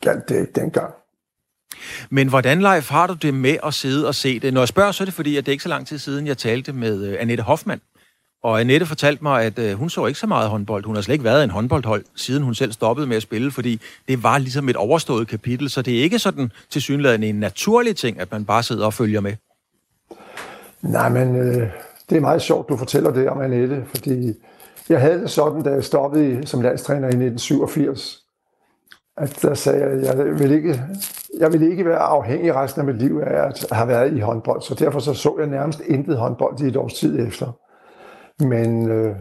galt 0.01 0.29
det 0.29 0.39
ikke 0.39 0.59
dengang. 0.61 0.93
Men 2.09 2.29
hvordan, 2.29 2.61
Leif, 2.61 2.89
har 2.89 3.07
du 3.07 3.13
det 3.13 3.33
med 3.33 3.57
at 3.63 3.73
sidde 3.73 4.07
og 4.07 4.15
se 4.15 4.39
det? 4.39 4.53
Når 4.53 4.61
jeg 4.61 4.67
spørger, 4.67 4.91
så 4.91 5.03
er 5.03 5.05
det 5.05 5.13
fordi, 5.13 5.37
at 5.37 5.45
det 5.45 5.51
er 5.51 5.53
ikke 5.53 5.63
så 5.63 5.69
lang 5.69 5.87
tid 5.87 5.97
siden, 5.97 6.27
jeg 6.27 6.37
talte 6.37 6.73
med 6.73 7.05
øh, 7.05 7.17
Annette 7.19 7.43
Hoffmann, 7.43 7.81
og 8.43 8.59
Annette 8.59 8.85
fortalte 8.85 9.23
mig, 9.23 9.43
at 9.43 9.59
øh, 9.59 9.73
hun 9.73 9.89
så 9.89 10.05
ikke 10.05 10.19
så 10.19 10.27
meget 10.27 10.49
håndbold. 10.49 10.85
Hun 10.85 10.95
har 10.95 11.01
slet 11.01 11.13
ikke 11.13 11.23
været 11.23 11.43
en 11.43 11.49
håndboldhold, 11.49 12.03
siden 12.15 12.43
hun 12.43 12.55
selv 12.55 12.71
stoppede 12.71 13.07
med 13.07 13.15
at 13.15 13.21
spille, 13.21 13.51
fordi 13.51 13.81
det 14.07 14.23
var 14.23 14.37
ligesom 14.37 14.69
et 14.69 14.75
overstået 14.75 15.27
kapitel. 15.27 15.69
Så 15.69 15.81
det 15.81 15.99
er 15.99 16.03
ikke 16.03 16.19
sådan 16.19 16.51
til 16.69 16.81
synligheden 16.81 17.23
en 17.23 17.35
naturlig 17.35 17.95
ting, 17.95 18.19
at 18.19 18.31
man 18.31 18.45
bare 18.45 18.63
sidder 18.63 18.85
og 18.85 18.93
følger 18.93 19.21
med. 19.21 19.33
Nej, 20.81 21.09
men 21.09 21.35
øh, 21.35 21.69
det 22.09 22.17
er 22.17 22.21
meget 22.21 22.41
sjovt, 22.41 22.69
du 22.69 22.77
fortæller 22.77 23.11
det 23.11 23.29
om 23.29 23.41
Annette, 23.41 23.83
fordi 23.85 24.33
jeg 24.89 25.01
havde 25.01 25.21
det 25.21 25.29
sådan, 25.29 25.63
da 25.63 25.69
jeg 25.69 25.83
stoppede 25.83 26.47
som 26.47 26.61
landstræner 26.61 27.07
i 27.07 27.27
1987, 27.27 28.19
at 29.17 29.39
der 29.41 29.53
sagde 29.53 29.79
jeg, 29.79 29.89
at 29.89 30.17
jeg 30.17 30.39
vil 30.39 30.51
ikke, 30.51 30.81
jeg 31.39 31.53
vil 31.53 31.71
ikke 31.71 31.85
være 31.85 31.99
afhængig 31.99 32.55
resten 32.55 32.81
af 32.81 32.87
mit 32.87 32.97
liv 32.97 33.21
af 33.25 33.47
at 33.47 33.65
have 33.71 33.87
været 33.87 34.17
i 34.17 34.19
håndbold, 34.19 34.61
så 34.61 34.75
derfor 34.75 34.99
så, 34.99 35.13
så 35.13 35.35
jeg 35.39 35.47
nærmest 35.47 35.81
intet 35.87 36.17
håndbold 36.17 36.61
i 36.61 36.67
et 36.67 36.75
års 36.75 36.93
tid 36.93 37.27
efter. 37.27 37.51
Men 38.39 38.89
øh, 38.91 39.15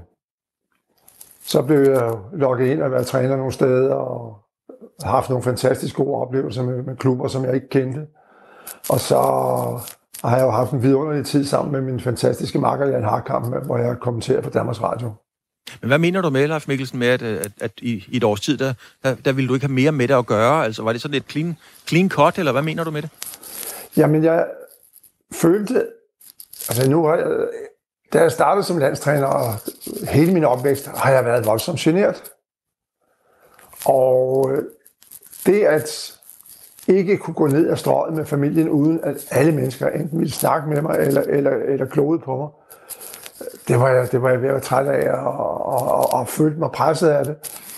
så 1.44 1.62
blev 1.62 1.80
jeg 1.80 2.18
lukket 2.32 2.66
ind 2.66 2.82
og 2.82 2.90
været 2.90 3.06
træner 3.06 3.36
nogle 3.36 3.52
steder, 3.52 3.94
og 3.94 4.38
har 5.02 5.10
haft 5.10 5.28
nogle 5.28 5.44
fantastisk 5.44 5.96
gode 5.96 6.16
oplevelser 6.16 6.62
med, 6.62 6.82
med 6.82 6.96
klubber, 6.96 7.28
som 7.28 7.44
jeg 7.44 7.54
ikke 7.54 7.68
kendte. 7.68 8.06
Og 8.88 9.00
så 9.00 9.16
har 10.24 10.36
jeg 10.36 10.44
jo 10.44 10.50
haft 10.50 10.72
en 10.72 10.82
vidunderlig 10.82 11.26
tid 11.26 11.44
sammen 11.44 11.72
med 11.72 11.80
min 11.80 12.00
fantastiske 12.00 12.58
makker 12.58 12.86
Jan 12.86 13.04
Harkamp, 13.04 13.64
hvor 13.66 13.78
jeg 13.78 13.96
kommenterer 14.00 14.40
på 14.40 14.50
Danmarks 14.50 14.82
Radio. 14.82 15.12
Men 15.80 15.88
hvad 15.88 15.98
mener 15.98 16.20
du 16.20 16.30
med, 16.30 16.48
Leif 16.48 16.68
Mikkelsen, 16.68 16.98
med, 16.98 17.08
at, 17.08 17.22
at, 17.22 17.52
at 17.60 17.72
i, 17.78 18.04
i 18.08 18.16
et 18.16 18.24
års 18.24 18.40
tid, 18.40 18.56
der, 18.58 18.74
der, 19.02 19.14
der 19.14 19.32
ville 19.32 19.48
du 19.48 19.54
ikke 19.54 19.66
have 19.66 19.74
mere 19.74 19.92
med 19.92 20.08
det 20.08 20.14
at 20.14 20.26
gøre? 20.26 20.64
Altså, 20.64 20.82
var 20.82 20.92
det 20.92 21.02
sådan 21.02 21.14
et 21.14 21.24
clean, 21.30 21.56
clean 21.88 22.08
cut, 22.08 22.38
eller 22.38 22.52
hvad 22.52 22.62
mener 22.62 22.84
du 22.84 22.90
med 22.90 23.02
det? 23.02 23.10
Jamen, 23.96 24.24
jeg 24.24 24.46
følte... 25.32 25.86
Altså, 26.68 26.90
nu 26.90 27.04
har 27.04 27.16
jeg, 27.16 27.26
da 28.12 28.20
jeg 28.20 28.32
startede 28.32 28.64
som 28.64 28.78
landstræner, 28.78 29.26
og 29.26 29.54
hele 30.08 30.32
min 30.32 30.44
opvækst, 30.44 30.86
har 30.86 31.10
jeg 31.10 31.24
været 31.24 31.46
voldsomt 31.46 31.78
generet. 31.78 32.22
Og 33.84 34.50
øh, 34.52 34.62
det 35.46 35.64
at 35.64 36.18
ikke 36.86 37.16
kunne 37.16 37.34
gå 37.34 37.46
ned 37.46 37.70
ad 37.70 37.76
strøget 37.76 38.14
med 38.14 38.26
familien, 38.26 38.68
uden 38.68 39.00
at 39.02 39.16
alle 39.30 39.52
mennesker 39.52 39.88
enten 39.88 40.18
ville 40.18 40.32
snakke 40.32 40.68
med 40.68 40.82
mig, 40.82 40.98
eller, 40.98 41.22
eller, 41.22 41.50
eller 41.50 41.86
klode 41.86 42.18
på 42.18 42.36
mig, 42.36 42.48
det 43.68 43.80
var 43.80 43.88
jeg, 43.88 44.12
det 44.12 44.22
var 44.22 44.30
jeg 44.30 44.42
ved 44.42 44.48
at 44.48 44.54
være 44.54 44.62
træt 44.62 44.86
af, 44.86 45.12
og, 45.12 45.66
og, 45.66 45.88
og, 45.88 46.12
og 46.12 46.28
følte 46.28 46.58
mig 46.58 46.70
presset 46.70 47.08
af 47.08 47.24
det. 47.24 47.36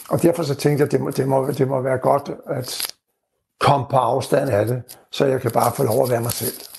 Og 0.09 0.23
derfor 0.23 0.43
så 0.43 0.55
tænkte 0.55 0.81
jeg, 0.81 0.87
at 0.87 0.93
det 0.93 1.01
må, 1.01 1.11
det, 1.11 1.29
må, 1.29 1.51
det 1.51 1.69
må 1.69 1.81
være 1.81 1.99
godt 1.99 2.31
at 2.47 2.93
komme 3.61 3.87
på 3.91 3.97
afstand 3.97 4.51
af 4.51 4.67
det, 4.67 4.83
så 5.11 5.27
jeg 5.27 5.41
kan 5.41 5.51
bare 5.51 5.73
få 5.73 5.83
lov 5.83 6.03
at 6.03 6.11
være 6.11 6.21
mig 6.21 6.33
selv. 6.33 6.74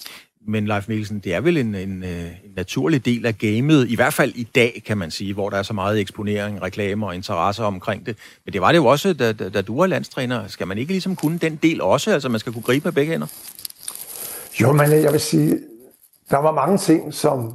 Men 0.48 0.68
Leif 0.68 0.88
Mikkelsen, 0.88 1.20
det 1.20 1.34
er 1.34 1.42
vel 1.42 1.58
en, 1.58 1.76
en, 1.76 2.04
øh, 2.04 2.26
en 2.26 2.52
naturlig 2.56 3.06
del 3.06 3.26
af 3.26 3.38
gamet, 3.38 3.90
i 3.90 3.96
hvert 3.96 4.14
fald 4.14 4.32
i 4.36 4.44
dag, 4.56 4.84
kan 4.86 4.98
man 4.98 5.12
sige, 5.12 5.34
hvor 5.34 5.50
der 5.50 5.58
er 5.58 5.64
så 5.64 5.74
meget 5.74 6.00
eksponering, 6.00 6.62
reklamer 6.62 7.08
og 7.08 7.16
interesse 7.16 7.64
omkring 7.64 8.06
det. 8.06 8.18
Men 8.46 8.54
det 8.54 8.62
var 8.62 8.72
det 8.72 8.78
jo 8.78 8.86
også, 8.86 9.14
da, 9.14 9.34
da, 9.34 9.50
da 9.50 9.62
du 9.62 9.80
var 9.80 9.88
landstræner. 9.88 10.48
Skal 10.48 10.68
man 10.68 10.78
ikke 10.78 10.92
ligesom 10.92 11.16
kunne 11.16 11.38
den 11.38 11.56
del 11.56 11.82
også? 11.82 12.12
Altså, 12.12 12.30
man 12.30 12.40
skal 12.40 12.54
kunne 12.54 12.62
gribe 12.62 12.84
med 12.84 12.92
begge 12.92 13.12
hænder? 13.12 13.28
Jo, 14.62 14.72
men 14.72 14.94
øh, 14.94 15.04
jeg 15.04 15.12
vil 15.12 15.20
sige, 15.20 15.60
der 16.30 16.38
var 16.38 16.52
mange 16.52 16.78
ting, 16.78 17.14
som, 17.14 17.54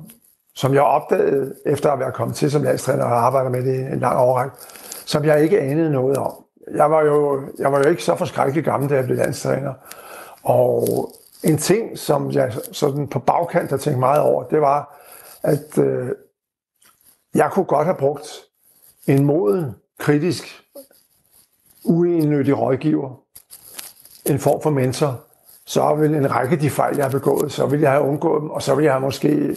som 0.55 0.75
jeg 0.75 0.83
opdagede, 0.83 1.55
efter 1.67 1.91
at 1.91 1.99
være 1.99 2.13
kommet 2.13 2.37
til 2.37 2.51
som 2.51 2.63
landstræner 2.63 3.05
og 3.05 3.27
arbejdet 3.27 3.53
med 3.53 3.63
det 3.63 3.75
i 3.75 3.93
en 3.93 4.01
lang 4.01 4.19
årrække, 4.19 4.57
som 5.07 5.25
jeg 5.25 5.43
ikke 5.43 5.61
anede 5.61 5.93
noget 5.93 6.17
om. 6.17 6.33
Jeg 6.75 6.91
var 6.91 7.03
jo, 7.03 7.41
jeg 7.59 7.73
var 7.73 7.79
jo 7.79 7.91
ikke 7.91 8.03
så 8.03 8.17
forskrækkelig 8.17 8.65
gammel, 8.65 8.91
da 8.91 8.95
jeg 8.95 9.05
blev 9.05 9.17
landstræner. 9.17 9.73
Og 10.43 11.13
en 11.45 11.59
ting, 11.59 11.99
som 11.99 12.31
jeg 12.31 12.53
sådan 12.73 13.09
på 13.09 13.19
bagkant 13.19 13.71
har 13.71 13.77
tænkt 13.77 13.99
meget 13.99 14.21
over, 14.21 14.45
det 14.45 14.61
var, 14.61 15.01
at 15.43 15.79
øh, 15.79 16.09
jeg 17.35 17.51
kunne 17.53 17.65
godt 17.65 17.85
have 17.85 17.97
brugt 17.97 18.29
en 19.07 19.25
moden, 19.25 19.75
kritisk, 19.99 20.45
uenødig 21.85 22.59
rådgiver, 22.59 23.21
en 24.27 24.39
form 24.39 24.63
for 24.63 24.71
mentor, 24.71 25.21
så 25.67 25.95
ville 25.95 26.17
en 26.17 26.31
række 26.31 26.53
af 26.53 26.59
de 26.59 26.71
fejl, 26.71 26.97
jeg 26.97 27.05
har 27.05 27.11
begået, 27.11 27.53
så 27.53 27.67
ville 27.67 27.83
jeg 27.83 27.93
have 27.93 28.05
undgået 28.05 28.43
dem, 28.43 28.51
og 28.51 28.63
så 28.63 28.75
ville 28.75 28.85
jeg 28.85 28.93
have 28.93 29.01
måske 29.01 29.57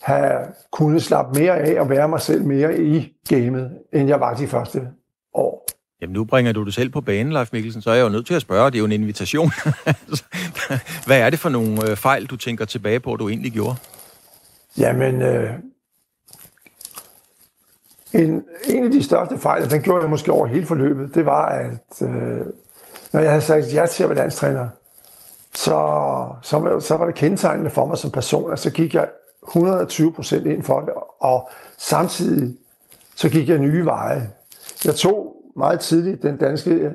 have 0.00 0.46
kunnet 0.72 1.02
slappe 1.02 1.40
mere 1.40 1.58
af 1.58 1.80
og 1.80 1.90
være 1.90 2.08
mig 2.08 2.20
selv 2.20 2.44
mere 2.44 2.78
i 2.78 3.16
gamet, 3.28 3.78
end 3.92 4.08
jeg 4.08 4.20
var 4.20 4.34
de 4.34 4.46
første 4.46 4.88
år. 5.34 5.69
Jamen 6.00 6.14
nu 6.14 6.24
bringer 6.24 6.52
du 6.52 6.64
det 6.64 6.74
selv 6.74 6.90
på 6.90 7.00
banen, 7.00 7.32
Leif 7.32 7.52
Mikkelsen, 7.52 7.82
så 7.82 7.90
er 7.90 7.94
jeg 7.94 8.02
jo 8.04 8.08
nødt 8.08 8.26
til 8.26 8.34
at 8.34 8.42
spørge, 8.42 8.66
det 8.70 8.74
er 8.74 8.78
jo 8.78 8.84
en 8.84 8.92
invitation. 8.92 9.50
Hvad 11.06 11.20
er 11.20 11.30
det 11.30 11.38
for 11.38 11.48
nogle 11.48 11.90
øh, 11.90 11.96
fejl, 11.96 12.26
du 12.26 12.36
tænker 12.36 12.64
tilbage 12.64 13.00
på, 13.00 13.16
du 13.16 13.28
egentlig 13.28 13.52
gjorde? 13.52 13.76
Jamen, 14.78 15.22
øh, 15.22 15.50
en, 18.12 18.44
en 18.64 18.84
af 18.84 18.90
de 18.90 19.02
største 19.02 19.38
fejl, 19.38 19.70
den 19.70 19.82
gjorde 19.82 20.02
jeg 20.02 20.10
måske 20.10 20.32
over 20.32 20.46
hele 20.46 20.66
forløbet, 20.66 21.14
det 21.14 21.26
var, 21.26 21.46
at 21.46 22.02
øh, 22.02 22.46
når 23.12 23.20
jeg 23.20 23.30
havde 23.30 23.42
sagt 23.42 23.74
ja 23.74 23.86
til 23.86 24.02
at 24.02 24.08
være 24.08 24.18
landstræner, 24.18 24.68
så, 25.54 26.26
så, 26.42 26.80
så 26.80 26.96
var 26.96 27.06
det 27.06 27.14
kendetegnende 27.14 27.70
for 27.70 27.86
mig 27.86 27.98
som 27.98 28.10
person, 28.10 28.52
at 28.52 28.58
så 28.58 28.70
gik 28.70 28.94
jeg 28.94 29.08
120 29.48 30.12
procent 30.12 30.46
ind 30.46 30.62
for 30.62 30.80
det, 30.80 30.94
og 31.20 31.50
samtidig 31.78 32.56
så 33.14 33.28
gik 33.28 33.48
jeg 33.48 33.58
nye 33.58 33.84
veje. 33.84 34.30
Jeg 34.84 34.94
tog 34.94 35.39
meget 35.56 35.80
tidligt 35.80 36.22
den 36.22 36.36
danske, 36.36 36.92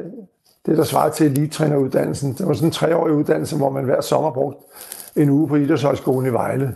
det 0.65 0.77
der 0.77 0.83
svarer 0.83 1.11
til 1.11 1.25
elitetræneruddannelsen. 1.25 2.33
Det 2.33 2.47
var 2.47 2.53
sådan 2.53 2.67
en 2.67 2.71
treårig 2.71 3.13
uddannelse, 3.13 3.57
hvor 3.57 3.69
man 3.69 3.83
hver 3.83 4.01
sommer 4.01 4.31
brugte 4.31 4.59
en 5.15 5.29
uge 5.29 5.47
på 5.47 5.55
Idrætshøjskolen 5.55 6.29
i 6.29 6.33
Vejle. 6.33 6.75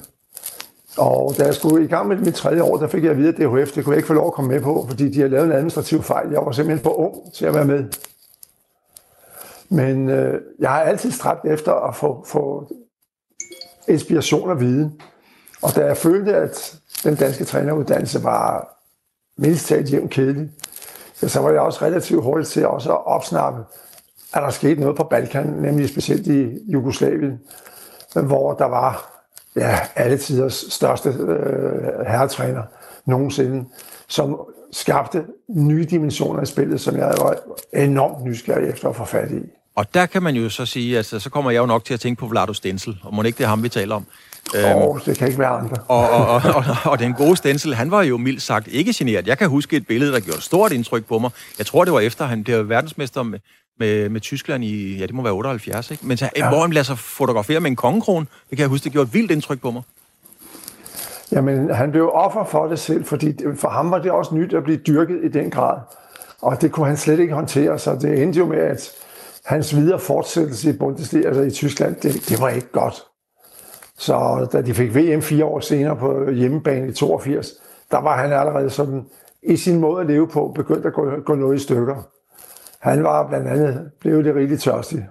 Og 0.97 1.33
da 1.37 1.43
jeg 1.43 1.55
skulle 1.55 1.85
i 1.85 1.87
gang 1.87 2.07
med 2.07 2.17
mit 2.17 2.35
tredje 2.35 2.63
år, 2.63 2.77
der 2.77 2.87
fik 2.87 3.03
jeg 3.03 3.11
at 3.11 3.17
vide, 3.17 3.29
at 3.29 3.37
DHF, 3.37 3.71
det 3.71 3.83
kunne 3.83 3.93
jeg 3.93 3.97
ikke 3.97 4.07
få 4.07 4.13
lov 4.13 4.27
at 4.27 4.33
komme 4.33 4.51
med 4.51 4.61
på, 4.61 4.85
fordi 4.87 5.09
de 5.09 5.17
havde 5.19 5.29
lavet 5.29 5.45
en 5.45 5.51
administrativ 5.51 6.03
fejl. 6.03 6.31
Jeg 6.31 6.41
var 6.45 6.51
simpelthen 6.51 6.83
for 6.83 6.99
ung 6.99 7.33
til 7.33 7.45
at 7.45 7.53
være 7.53 7.65
med. 7.65 7.85
Men 9.69 10.09
øh, 10.09 10.41
jeg 10.59 10.69
har 10.69 10.79
altid 10.79 11.11
stræbt 11.11 11.45
efter 11.45 11.73
at 11.73 11.95
få, 11.95 12.23
få 12.27 12.71
inspiration 13.87 14.49
og 14.49 14.59
viden. 14.59 15.01
Og 15.61 15.75
da 15.75 15.85
jeg 15.85 15.97
følte, 15.97 16.35
at 16.35 16.79
den 17.03 17.15
danske 17.15 17.45
træneruddannelse 17.45 18.23
var 18.23 18.75
mindst 19.37 19.67
talt 19.67 19.93
jævnt 19.93 20.11
kedelig, 20.11 20.49
så 21.27 21.39
var 21.39 21.49
jeg 21.49 21.61
også 21.61 21.85
relativt 21.85 22.23
hurtigt 22.23 22.49
til 22.49 22.67
også 22.67 22.91
at 22.91 23.05
opsnappe, 23.05 23.63
at 24.33 24.41
der 24.41 24.49
skete 24.49 24.81
noget 24.81 24.97
på 24.97 25.03
Balkan, 25.03 25.45
nemlig 25.45 25.89
specielt 25.89 26.27
i 26.27 26.71
Jugoslavien, 26.71 27.39
hvor 28.13 28.53
der 28.53 28.65
var 28.65 29.19
ja, 29.55 29.79
alle 29.95 30.17
tiders 30.17 30.65
største 30.69 31.09
øh, 31.09 32.05
herretræner 32.07 32.63
nogensinde, 33.05 33.65
som 34.07 34.39
skabte 34.71 35.25
nye 35.47 35.85
dimensioner 35.85 36.41
i 36.41 36.45
spillet, 36.45 36.81
som 36.81 36.97
jeg 36.97 37.13
var 37.21 37.35
enormt 37.73 38.25
nysgerrig 38.25 38.69
efter 38.69 38.89
at 38.89 38.95
få 38.95 39.05
fat 39.05 39.31
i. 39.31 39.41
Og 39.75 39.93
der 39.93 40.05
kan 40.05 40.23
man 40.23 40.35
jo 40.35 40.49
så 40.49 40.65
sige, 40.65 40.97
altså 40.97 41.19
så 41.19 41.29
kommer 41.29 41.51
jeg 41.51 41.59
jo 41.59 41.65
nok 41.65 41.85
til 41.85 41.93
at 41.93 41.99
tænke 41.99 42.19
på 42.19 42.27
Vlado 42.27 42.53
Stensel, 42.53 42.97
og 43.03 43.13
må 43.13 43.23
ikke 43.23 43.37
det 43.37 43.43
er 43.43 43.47
ham, 43.47 43.63
vi 43.63 43.69
taler 43.69 43.95
om. 43.95 44.05
Åh, 44.55 44.75
oh, 44.75 44.99
det 45.05 45.17
kan 45.17 45.27
ikke 45.27 45.39
være 45.39 45.49
andre. 45.49 45.77
og, 45.87 46.09
og, 46.09 46.27
og, 46.27 46.41
og, 46.55 46.91
og 46.91 46.99
den 46.99 47.13
gode 47.13 47.35
Stensel, 47.35 47.75
han 47.75 47.91
var 47.91 48.01
jo 48.01 48.17
mildt 48.17 48.41
sagt 48.41 48.67
ikke 48.67 48.93
generet. 48.95 49.27
Jeg 49.27 49.37
kan 49.37 49.49
huske 49.49 49.75
et 49.77 49.87
billede, 49.87 50.11
der 50.11 50.19
gjorde 50.19 50.41
stort 50.41 50.71
indtryk 50.71 51.05
på 51.05 51.19
mig. 51.19 51.31
Jeg 51.57 51.65
tror, 51.65 51.83
det 51.83 51.93
var 51.93 51.99
efter, 51.99 52.25
han 52.25 52.43
blev 52.43 52.69
verdensmester 52.69 53.23
med, 53.23 53.39
med, 53.79 54.09
med 54.09 54.21
Tyskland 54.21 54.63
i, 54.63 54.97
ja, 54.97 55.05
det 55.05 55.13
må 55.13 55.21
være 55.21 55.33
78, 55.33 55.91
ikke? 55.91 56.07
Men 56.07 56.17
så, 56.17 56.29
ja. 56.35 56.49
hvor 56.49 56.61
han 56.61 56.71
lader 56.71 56.83
sig 56.83 56.97
fotografere 56.97 57.59
med 57.59 57.69
en 57.69 57.75
kongekron, 57.75 58.27
det 58.49 58.57
kan 58.57 58.59
jeg 58.59 58.67
huske, 58.67 58.83
det 58.83 58.91
gjorde 58.91 59.07
et 59.07 59.13
vildt 59.13 59.31
indtryk 59.31 59.61
på 59.61 59.71
mig. 59.71 59.81
Jamen, 61.31 61.69
han 61.69 61.91
blev 61.91 62.09
offer 62.13 62.43
for 62.43 62.67
det 62.67 62.79
selv, 62.79 63.05
fordi 63.05 63.33
for 63.55 63.69
ham 63.69 63.91
var 63.91 63.99
det 63.99 64.11
også 64.11 64.35
nyt 64.35 64.53
at 64.53 64.63
blive 64.63 64.77
dyrket 64.77 65.19
i 65.23 65.27
den 65.27 65.49
grad. 65.49 65.77
Og 66.41 66.61
det 66.61 66.71
kunne 66.71 66.87
han 66.87 66.97
slet 66.97 67.19
ikke 67.19 67.33
håndtere, 67.33 67.79
så 67.79 67.95
det 68.01 68.23
endte 68.23 68.39
jo 68.39 68.45
med, 68.45 68.57
at 68.57 68.91
hans 69.45 69.75
videre 69.75 69.99
fortsættelse 69.99 70.69
i 70.69 70.73
Bundesliga, 70.73 71.27
altså 71.27 71.41
i 71.41 71.51
Tyskland, 71.51 71.95
det, 71.95 72.29
det 72.29 72.41
var 72.41 72.49
ikke 72.49 72.71
godt. 72.71 73.03
Så 73.99 74.47
da 74.53 74.61
de 74.61 74.73
fik 74.73 74.95
VM 74.95 75.21
fire 75.21 75.45
år 75.45 75.59
senere 75.59 75.95
på 75.95 76.31
hjemmebane 76.31 76.87
i 76.87 76.93
82, 76.93 77.47
der 77.91 78.01
var 78.01 78.21
han 78.21 78.33
allerede 78.33 78.69
sådan 78.69 79.05
i 79.43 79.55
sin 79.55 79.79
måde 79.79 80.01
at 80.01 80.07
leve 80.07 80.27
på 80.27 80.51
begyndt 80.55 80.85
at 80.85 80.93
gå, 80.93 81.11
gå 81.25 81.35
noget 81.35 81.55
i 81.55 81.63
stykker. 81.63 81.95
Han 82.79 83.03
var 83.03 83.27
blandt 83.27 83.47
andet 83.47 83.91
blev 83.99 84.23
det 84.23 84.35
rigtig 84.35 84.59
tørstig. 84.59 85.07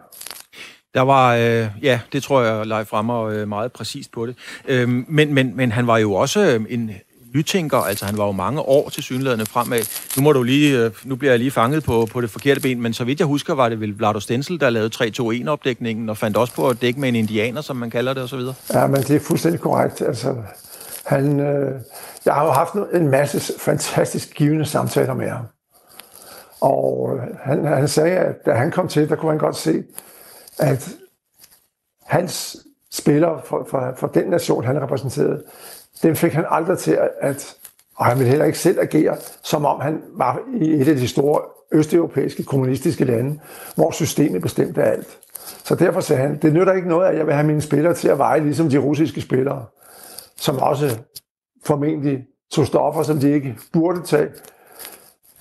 Der 0.95 1.01
var, 1.01 1.34
øh, 1.34 1.66
ja, 1.82 2.01
det 2.12 2.22
tror 2.22 2.43
jeg, 2.43 2.66
Leif 2.66 2.93
Rammer 2.93 3.22
øh, 3.22 3.49
meget 3.49 3.72
præcist 3.72 4.12
på 4.12 4.26
det. 4.26 4.36
Øh, 4.68 4.89
men, 4.89 5.34
men, 5.34 5.57
men 5.57 5.72
han 5.72 5.86
var 5.86 5.99
jo 5.99 6.12
også 6.12 6.41
øh, 6.41 6.66
en 6.68 6.91
nytænker, 7.35 7.79
altså 7.79 8.05
han 8.07 8.18
var 8.18 8.26
jo 8.26 8.33
mange 8.33 8.61
år 8.61 8.89
til 8.89 9.03
synlædende 9.03 9.47
fremad. 9.47 9.81
Nu, 10.16 10.22
må 10.22 10.33
du 10.33 10.43
lige, 10.43 10.79
øh, 10.79 10.91
nu 11.05 11.16
bliver 11.16 11.33
jeg 11.33 11.39
lige 11.39 11.51
fanget 11.51 11.85
på, 11.85 12.09
på 12.12 12.20
det 12.20 12.31
forkerte 12.31 12.61
ben, 12.61 12.83
men 12.83 12.95
så 12.95 13.05
vidt 13.05 13.18
jeg 13.18 13.26
husker, 13.26 13.55
var 13.55 13.68
det 13.68 13.81
vel 13.81 13.97
Vlado 13.97 14.20
Stensel, 14.20 14.61
der 14.61 14.70
lavede 14.70 14.91
3-2-1-opdækningen, 14.95 16.09
og 16.09 16.16
fandt 16.16 16.37
også 16.37 16.55
på 16.55 16.68
at 16.68 16.83
dække 16.83 17.01
med 17.01 17.09
en 17.09 17.16
indianer, 17.16 17.61
som 17.61 17.76
man 17.76 17.91
kalder 17.91 18.14
det, 18.14 18.22
osv. 18.22 18.41
Ja, 18.74 18.87
men 18.87 19.03
det 19.03 19.11
er 19.11 19.20
fuldstændig 19.20 19.61
korrekt. 19.61 20.01
Altså, 20.01 20.37
han, 21.07 21.41
øh, 21.41 21.81
jeg 22.24 22.35
har 22.35 22.45
jo 22.45 22.51
haft 22.51 22.74
en 22.95 23.09
masse 23.09 23.53
fantastisk 23.59 24.35
givende 24.35 24.64
samtaler 24.64 25.14
med 25.14 25.29
ham. 25.29 25.45
Og 26.61 27.16
øh, 27.16 27.37
han, 27.41 27.64
han 27.64 27.89
sagde, 27.89 28.16
at 28.16 28.35
da 28.47 28.53
han 28.53 28.70
kom 28.70 28.89
til, 28.89 29.09
der 29.09 29.16
kunne 29.16 29.31
han 29.31 29.39
godt 29.39 29.57
se, 29.57 29.83
at 30.59 30.89
hans 32.07 32.57
spillere 32.93 33.41
for, 33.45 33.66
for, 33.70 33.95
for 33.97 34.07
den 34.07 34.26
nation, 34.26 34.64
han 34.64 34.83
repræsenterede, 34.83 35.43
den 36.03 36.16
fik 36.16 36.32
han 36.32 36.44
aldrig 36.49 36.78
til 36.78 36.92
at, 36.92 37.11
at 37.20 37.57
og 37.99 38.07
han 38.07 38.18
ville 38.18 38.30
heller 38.30 38.44
ikke 38.44 38.59
selv 38.59 38.80
agere, 38.80 39.16
som 39.42 39.64
om 39.64 39.80
han 39.80 40.03
var 40.12 40.40
i 40.61 40.70
et 40.70 40.88
af 40.88 40.96
de 40.96 41.09
store 41.09 41.40
østeuropæiske 41.72 42.44
kommunistiske 42.44 43.05
lande, 43.05 43.40
hvor 43.74 43.90
systemet 43.90 44.42
bestemte 44.42 44.82
alt. 44.82 45.18
Så 45.64 45.74
derfor 45.74 46.01
sagde 46.01 46.22
han, 46.22 46.38
det 46.42 46.53
nytter 46.53 46.72
ikke 46.72 46.88
noget, 46.88 47.07
at 47.07 47.18
jeg 47.18 47.26
vil 47.26 47.34
have 47.34 47.46
mine 47.46 47.61
spillere 47.61 47.94
til 47.94 48.09
at 48.09 48.18
veje 48.18 48.40
ligesom 48.40 48.70
de 48.70 48.78
russiske 48.78 49.20
spillere, 49.20 49.64
som 50.36 50.59
også 50.59 50.99
formentlig 51.64 52.24
tog 52.53 52.66
stoffer, 52.66 53.03
som 53.03 53.18
de 53.18 53.30
ikke 53.30 53.57
burde 53.72 54.03
tage. 54.03 54.28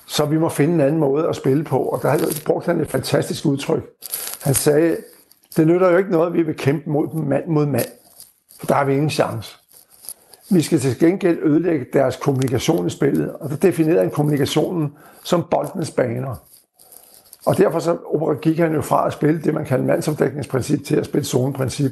Så 0.08 0.26
vi 0.26 0.38
må 0.38 0.50
finde 0.50 0.74
en 0.74 0.82
anden 0.82 1.00
måde 1.00 1.28
at 1.28 1.36
spille 1.36 1.64
på. 1.64 1.80
Og 1.80 2.02
der 2.02 2.42
brugte 2.46 2.66
han 2.66 2.80
et 2.80 2.90
fantastisk 2.90 3.46
udtryk. 3.46 3.84
Han 4.44 4.54
sagde, 4.54 4.98
det 5.58 5.68
nytter 5.68 5.90
jo 5.92 5.98
ikke 5.98 6.12
noget, 6.12 6.28
at 6.28 6.34
vi 6.34 6.42
vil 6.42 6.56
kæmpe 6.56 6.90
mod 6.90 7.08
dem 7.08 7.20
mand 7.20 7.48
mod 7.48 7.66
mand. 7.66 7.88
For 8.60 8.68
der 8.68 8.76
har 8.76 8.86
vi 8.86 8.94
ingen 8.94 9.10
chance. 9.10 9.58
Vi 10.50 10.62
skal 10.62 10.80
til 10.80 11.00
gengæld 11.00 11.40
ødelægge 11.44 11.86
deres 11.94 12.16
kommunikation 12.16 12.88
i 12.88 12.90
spillet, 12.90 13.34
og 13.34 13.50
der 13.50 13.56
definerede 13.56 14.02
han 14.02 14.12
kommunikationen 14.12 14.94
som 15.24 15.46
boldenes 15.52 15.92
baner. 15.92 16.36
Og 17.46 17.58
derfor 17.58 17.80
så 17.80 17.98
gik 18.42 18.60
han 18.60 18.74
jo 18.74 18.82
fra 18.82 19.08
at 19.08 19.14
spille 19.14 19.42
det, 19.42 19.54
man 19.54 19.66
kalder 19.66 19.86
mandsomdækningsprincip, 19.86 20.86
til 20.86 20.96
at 20.96 21.06
spille 21.06 21.26
zoneprincip. 21.26 21.92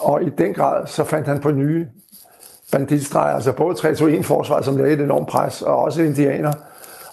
Og 0.00 0.22
i 0.22 0.28
den 0.38 0.54
grad 0.54 0.86
så 0.86 1.04
fandt 1.04 1.26
han 1.26 1.40
på 1.40 1.50
nye 1.50 1.88
banditstreger, 2.72 3.34
altså 3.34 3.52
både 3.52 3.74
3-2-1 3.74 4.22
forsvar, 4.22 4.62
som 4.62 4.76
lavede 4.76 4.92
et 4.92 5.00
enormt 5.00 5.28
pres, 5.28 5.62
og 5.62 5.76
også 5.76 6.02
indianer. 6.02 6.52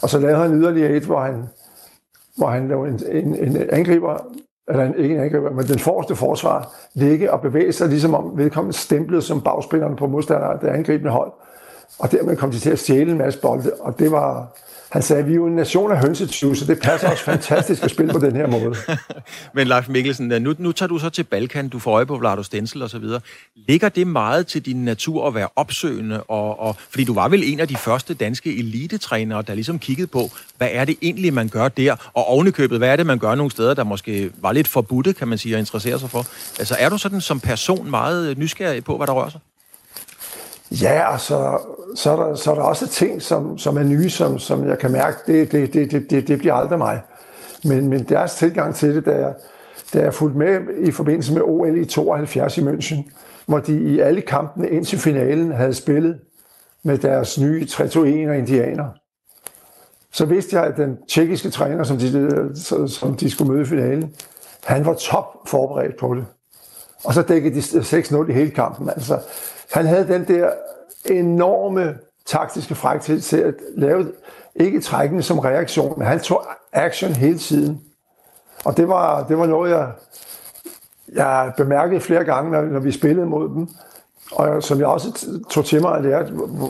Og 0.02 0.10
så 0.10 0.20
lavede 0.20 0.38
han 0.38 0.62
yderligere 0.62 0.92
et, 0.92 1.04
hvor 1.04 1.22
han, 1.22 1.44
hvor 2.38 2.48
han 2.48 2.68
lavede 2.68 2.92
en, 2.92 3.26
en, 3.26 3.36
en 3.36 3.70
angriber 3.70 4.26
eller 4.72 4.86
en, 4.86 4.96
ikke 4.98 5.16
en 5.16 5.22
angriber, 5.22 5.52
men 5.52 5.66
den 5.66 5.80
forreste 5.80 6.16
forsvar, 6.16 6.74
ligge 6.94 7.34
og 7.34 7.42
bevæge 7.42 7.74
sig, 7.74 7.90
ligesom 7.90 8.16
om 8.16 8.32
vedkommende 8.38 8.78
stemplede 8.78 9.22
som 9.22 9.42
bagspillerne 9.42 9.96
på 9.96 10.08
modstanderen, 10.08 10.60
det 10.62 10.68
angribende 10.68 11.12
hold. 11.12 11.32
Og 12.00 12.12
dermed 12.12 12.38
kom 12.38 12.52
de 12.52 12.60
til 12.60 12.70
at 12.70 12.80
stjæle 12.80 13.12
en 13.12 13.18
masse 13.18 13.40
bolde, 13.40 13.72
og 13.80 14.00
det 14.00 14.12
var, 14.12 14.56
han 14.92 15.02
sagde, 15.02 15.22
at 15.22 15.28
vi 15.28 15.32
er 15.32 15.36
jo 15.36 15.48
en 15.48 15.56
nation 15.56 15.92
af 15.92 15.98
hønsetyve, 15.98 16.56
så 16.56 16.66
det 16.66 16.80
passer 16.80 17.10
også 17.10 17.24
fantastisk 17.24 17.84
at 17.84 17.92
spille 17.92 18.14
på 18.14 18.20
den 18.20 18.36
her 18.36 18.48
måde. 18.48 18.76
Men 19.56 19.68
Leif 19.68 19.90
Mikkelsen, 19.90 20.32
øh, 20.32 20.42
nu, 20.42 20.54
nu 20.58 20.72
tager 20.72 20.88
du 20.88 21.00
så 21.00 21.10
til 21.10 21.24
Balkan, 21.24 21.70
du 21.70 21.80
får 21.80 21.92
øje 21.92 22.06
på 22.06 22.18
Vlado 22.18 22.44
Stensel 22.44 22.82
og 22.82 22.90
så 22.90 23.00
videre. 23.00 23.22
Ligger 23.56 23.90
det 23.90 24.08
meget 24.08 24.48
til 24.48 24.66
din 24.66 24.86
natur 24.86 25.28
at 25.28 25.36
være 25.36 25.48
opsøgende? 25.56 26.24
Og, 26.24 26.60
og, 26.60 26.76
fordi 26.90 27.04
du 27.04 27.14
var 27.14 27.30
vel 27.30 27.44
en 27.46 27.60
af 27.60 27.68
de 27.68 27.76
første 27.76 28.14
danske 28.14 28.60
elitetrænere, 28.60 29.42
der 29.42 29.54
ligesom 29.54 29.80
kiggede 29.80 30.08
på, 30.08 30.30
hvad 30.58 30.70
er 30.72 30.86
det 30.86 30.96
egentlig, 31.02 31.34
man 31.34 31.48
gør 31.48 31.68
der? 31.68 31.96
Og 32.14 32.26
ovenikøbet, 32.26 32.78
hvad 32.78 32.90
er 32.90 32.96
det, 32.96 33.06
man 33.06 33.20
gør 33.20 33.36
nogle 33.36 33.52
steder, 33.52 33.74
der 33.74 33.84
måske 33.84 34.32
var 34.42 34.52
lidt 34.52 34.68
forbudte, 34.68 35.14
kan 35.14 35.28
man 35.28 35.38
sige, 35.38 35.56
at 35.56 35.60
interessere 35.60 36.00
sig 36.00 36.10
for? 36.10 36.26
Altså 36.60 36.76
er 36.80 36.90
du 36.90 36.98
sådan 36.98 37.22
som 37.22 37.40
person 37.40 37.90
meget 37.90 38.38
nysgerrig 38.38 38.84
på, 38.84 38.98
hvad 38.98 39.08
der 39.08 39.14
rører 39.14 39.30
sig? 39.30 39.40
Ja, 40.72 41.14
og 41.14 41.20
så 41.20 41.36
er 42.12 42.16
der, 42.16 42.36
så 42.36 42.52
er 42.52 42.56
der 42.56 42.62
også 42.62 42.88
ting, 42.88 43.22
som, 43.22 43.58
som 43.58 43.78
er 43.78 43.84
nye, 43.84 44.10
som, 44.10 44.40
som 44.40 44.68
jeg 44.68 44.80
kan 44.80 44.92
mærke, 44.92 45.18
det, 45.28 45.52
det, 45.52 45.74
det, 45.74 45.92
det, 45.92 46.10
det, 46.10 46.28
det 46.28 46.40
bliver 46.40 46.54
aldrig 46.54 46.78
mig. 46.78 47.02
Men, 47.64 47.88
men 47.88 48.04
deres 48.04 48.36
tilgang 48.36 48.76
til 48.76 48.96
det, 48.96 49.06
da 49.06 49.12
jeg, 49.12 49.34
da 49.94 50.00
jeg 50.00 50.14
fulgte 50.14 50.38
med 50.38 50.60
i 50.78 50.92
forbindelse 50.92 51.34
med 51.34 51.42
OL 51.42 51.78
i 51.78 51.86
72 51.86 52.58
i 52.58 52.62
München, 52.62 53.12
hvor 53.46 53.60
de 53.60 53.80
i 53.80 54.00
alle 54.00 54.22
kampene 54.22 54.70
indtil 54.70 55.00
finalen 55.00 55.52
havde 55.52 55.74
spillet 55.74 56.20
med 56.84 56.98
deres 56.98 57.40
nye 57.40 57.66
3 57.66 57.88
2 57.88 58.04
indianer, 58.04 58.90
så 60.14 60.26
vidste 60.26 60.56
jeg, 60.56 60.66
at 60.66 60.78
den 60.78 60.98
tjekkiske 61.10 61.50
træner, 61.50 61.84
som 61.84 61.98
de, 61.98 62.52
som 62.88 63.16
de 63.16 63.30
skulle 63.30 63.52
møde 63.52 63.62
i 63.62 63.66
finalen, 63.66 64.16
han 64.66 64.86
var 64.86 64.94
top 64.94 65.26
forberedt 65.48 66.00
på 66.00 66.16
det. 66.16 66.26
Og 67.04 67.14
så 67.14 67.22
dækkede 67.22 67.56
de 67.56 67.60
6-0 67.60 68.30
i 68.30 68.34
hele 68.34 68.52
kampen. 68.52 68.90
Altså, 68.90 69.20
han 69.72 69.86
havde 69.86 70.08
den 70.08 70.28
der 70.28 70.52
enorme 71.06 71.98
taktiske 72.26 72.76
frækthed 72.76 73.22
til 73.22 73.38
at 73.38 73.54
lave, 73.76 74.12
ikke 74.56 74.82
trækkende 74.82 75.24
som 75.24 75.40
reaktion, 75.40 76.00
men 76.00 76.08
han 76.08 76.20
tog 76.20 76.46
action 76.74 77.12
hele 77.12 77.38
tiden. 77.38 77.82
Og 78.66 78.78
det 78.78 78.88
var, 78.88 79.28
det 79.28 79.38
var 79.38 79.46
noget, 79.46 79.72
jeg, 79.72 79.92
jeg 81.14 81.54
bemærkede 81.58 82.02
flere 82.02 82.24
gange, 82.24 82.52
når, 82.52 82.62
når 82.62 82.80
vi 82.80 82.92
spillede 82.92 83.26
mod 83.26 83.50
dem. 83.50 83.68
og 84.32 84.64
som 84.64 84.80
jeg 84.80 84.88
også 84.88 85.40
tog 85.50 85.66
til 85.66 85.82
mig 85.82 85.96
at 85.96 86.04
lære, 86.04 86.24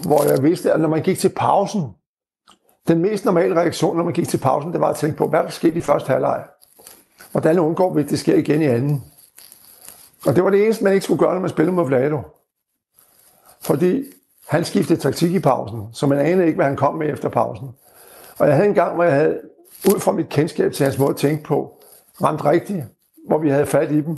hvor 0.05 0.29
jeg 0.31 0.43
vidste, 0.43 0.73
at 0.73 0.79
når 0.79 0.89
man 0.89 1.01
gik 1.01 1.19
til 1.19 1.29
pausen, 1.29 1.81
den 2.87 3.01
mest 3.01 3.25
normale 3.25 3.55
reaktion, 3.55 3.97
når 3.97 4.03
man 4.03 4.13
gik 4.13 4.27
til 4.27 4.37
pausen, 4.37 4.71
det 4.73 4.81
var 4.81 4.89
at 4.89 4.95
tænke 4.95 5.17
på, 5.17 5.27
hvad 5.27 5.43
der 5.43 5.49
skete 5.49 5.77
i 5.77 5.81
første 5.81 6.11
halvleg. 6.11 6.43
Hvordan 7.31 7.59
undgår 7.59 7.93
vi, 7.93 8.01
at 8.01 8.09
det 8.09 8.19
sker 8.19 8.35
igen 8.35 8.61
i 8.61 8.65
anden? 8.65 9.03
Og 10.27 10.35
det 10.35 10.43
var 10.43 10.49
det 10.49 10.63
eneste, 10.63 10.83
man 10.83 10.93
ikke 10.93 11.03
skulle 11.03 11.19
gøre, 11.19 11.33
når 11.33 11.41
man 11.41 11.49
spillede 11.49 11.75
mod 11.75 11.85
Vlado. 11.85 12.21
Fordi 13.61 14.03
han 14.47 14.65
skiftede 14.65 14.99
taktik 14.99 15.31
i 15.33 15.39
pausen, 15.39 15.81
så 15.93 16.07
man 16.07 16.19
anede 16.19 16.47
ikke, 16.47 16.55
hvad 16.55 16.65
han 16.65 16.75
kom 16.75 16.95
med 16.95 17.13
efter 17.13 17.29
pausen. 17.29 17.69
Og 18.37 18.47
jeg 18.47 18.55
havde 18.55 18.67
en 18.69 18.75
gang, 18.75 18.95
hvor 18.95 19.03
jeg 19.03 19.13
havde, 19.13 19.39
ud 19.93 19.99
fra 19.99 20.11
mit 20.11 20.29
kendskab 20.29 20.73
til 20.73 20.83
hans 20.83 20.97
måde 20.97 21.09
at 21.09 21.15
tænke 21.15 21.43
på, 21.43 21.77
ramt 22.23 22.45
rigtigt, 22.45 22.83
hvor 23.27 23.37
vi 23.37 23.49
havde 23.49 23.65
fat 23.65 23.91
i 23.91 24.01
dem. 24.01 24.17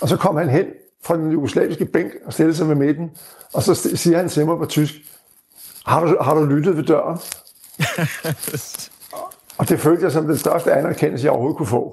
Og 0.00 0.08
så 0.08 0.16
kom 0.16 0.36
han 0.36 0.48
hen 0.48 0.66
fra 1.02 1.16
den 1.16 1.32
jugoslaviske 1.32 1.84
bænk 1.84 2.12
og 2.24 2.32
stillede 2.32 2.56
sig 2.56 2.68
ved 2.68 2.74
midten, 2.74 3.10
og 3.52 3.62
så 3.62 3.74
siger 3.74 4.16
han 4.16 4.28
til 4.28 4.46
mig 4.46 4.58
på 4.58 4.66
tysk, 4.66 4.94
har 5.86 6.04
du, 6.04 6.16
har 6.20 6.34
du 6.34 6.44
lyttet 6.44 6.76
ved 6.76 6.84
døren? 6.84 7.18
og 9.58 9.68
det 9.68 9.80
følte 9.80 10.04
jeg 10.04 10.12
som 10.12 10.26
den 10.26 10.38
største 10.38 10.72
anerkendelse, 10.72 11.24
jeg 11.24 11.32
overhovedet 11.32 11.56
kunne 11.56 11.66
få. 11.66 11.92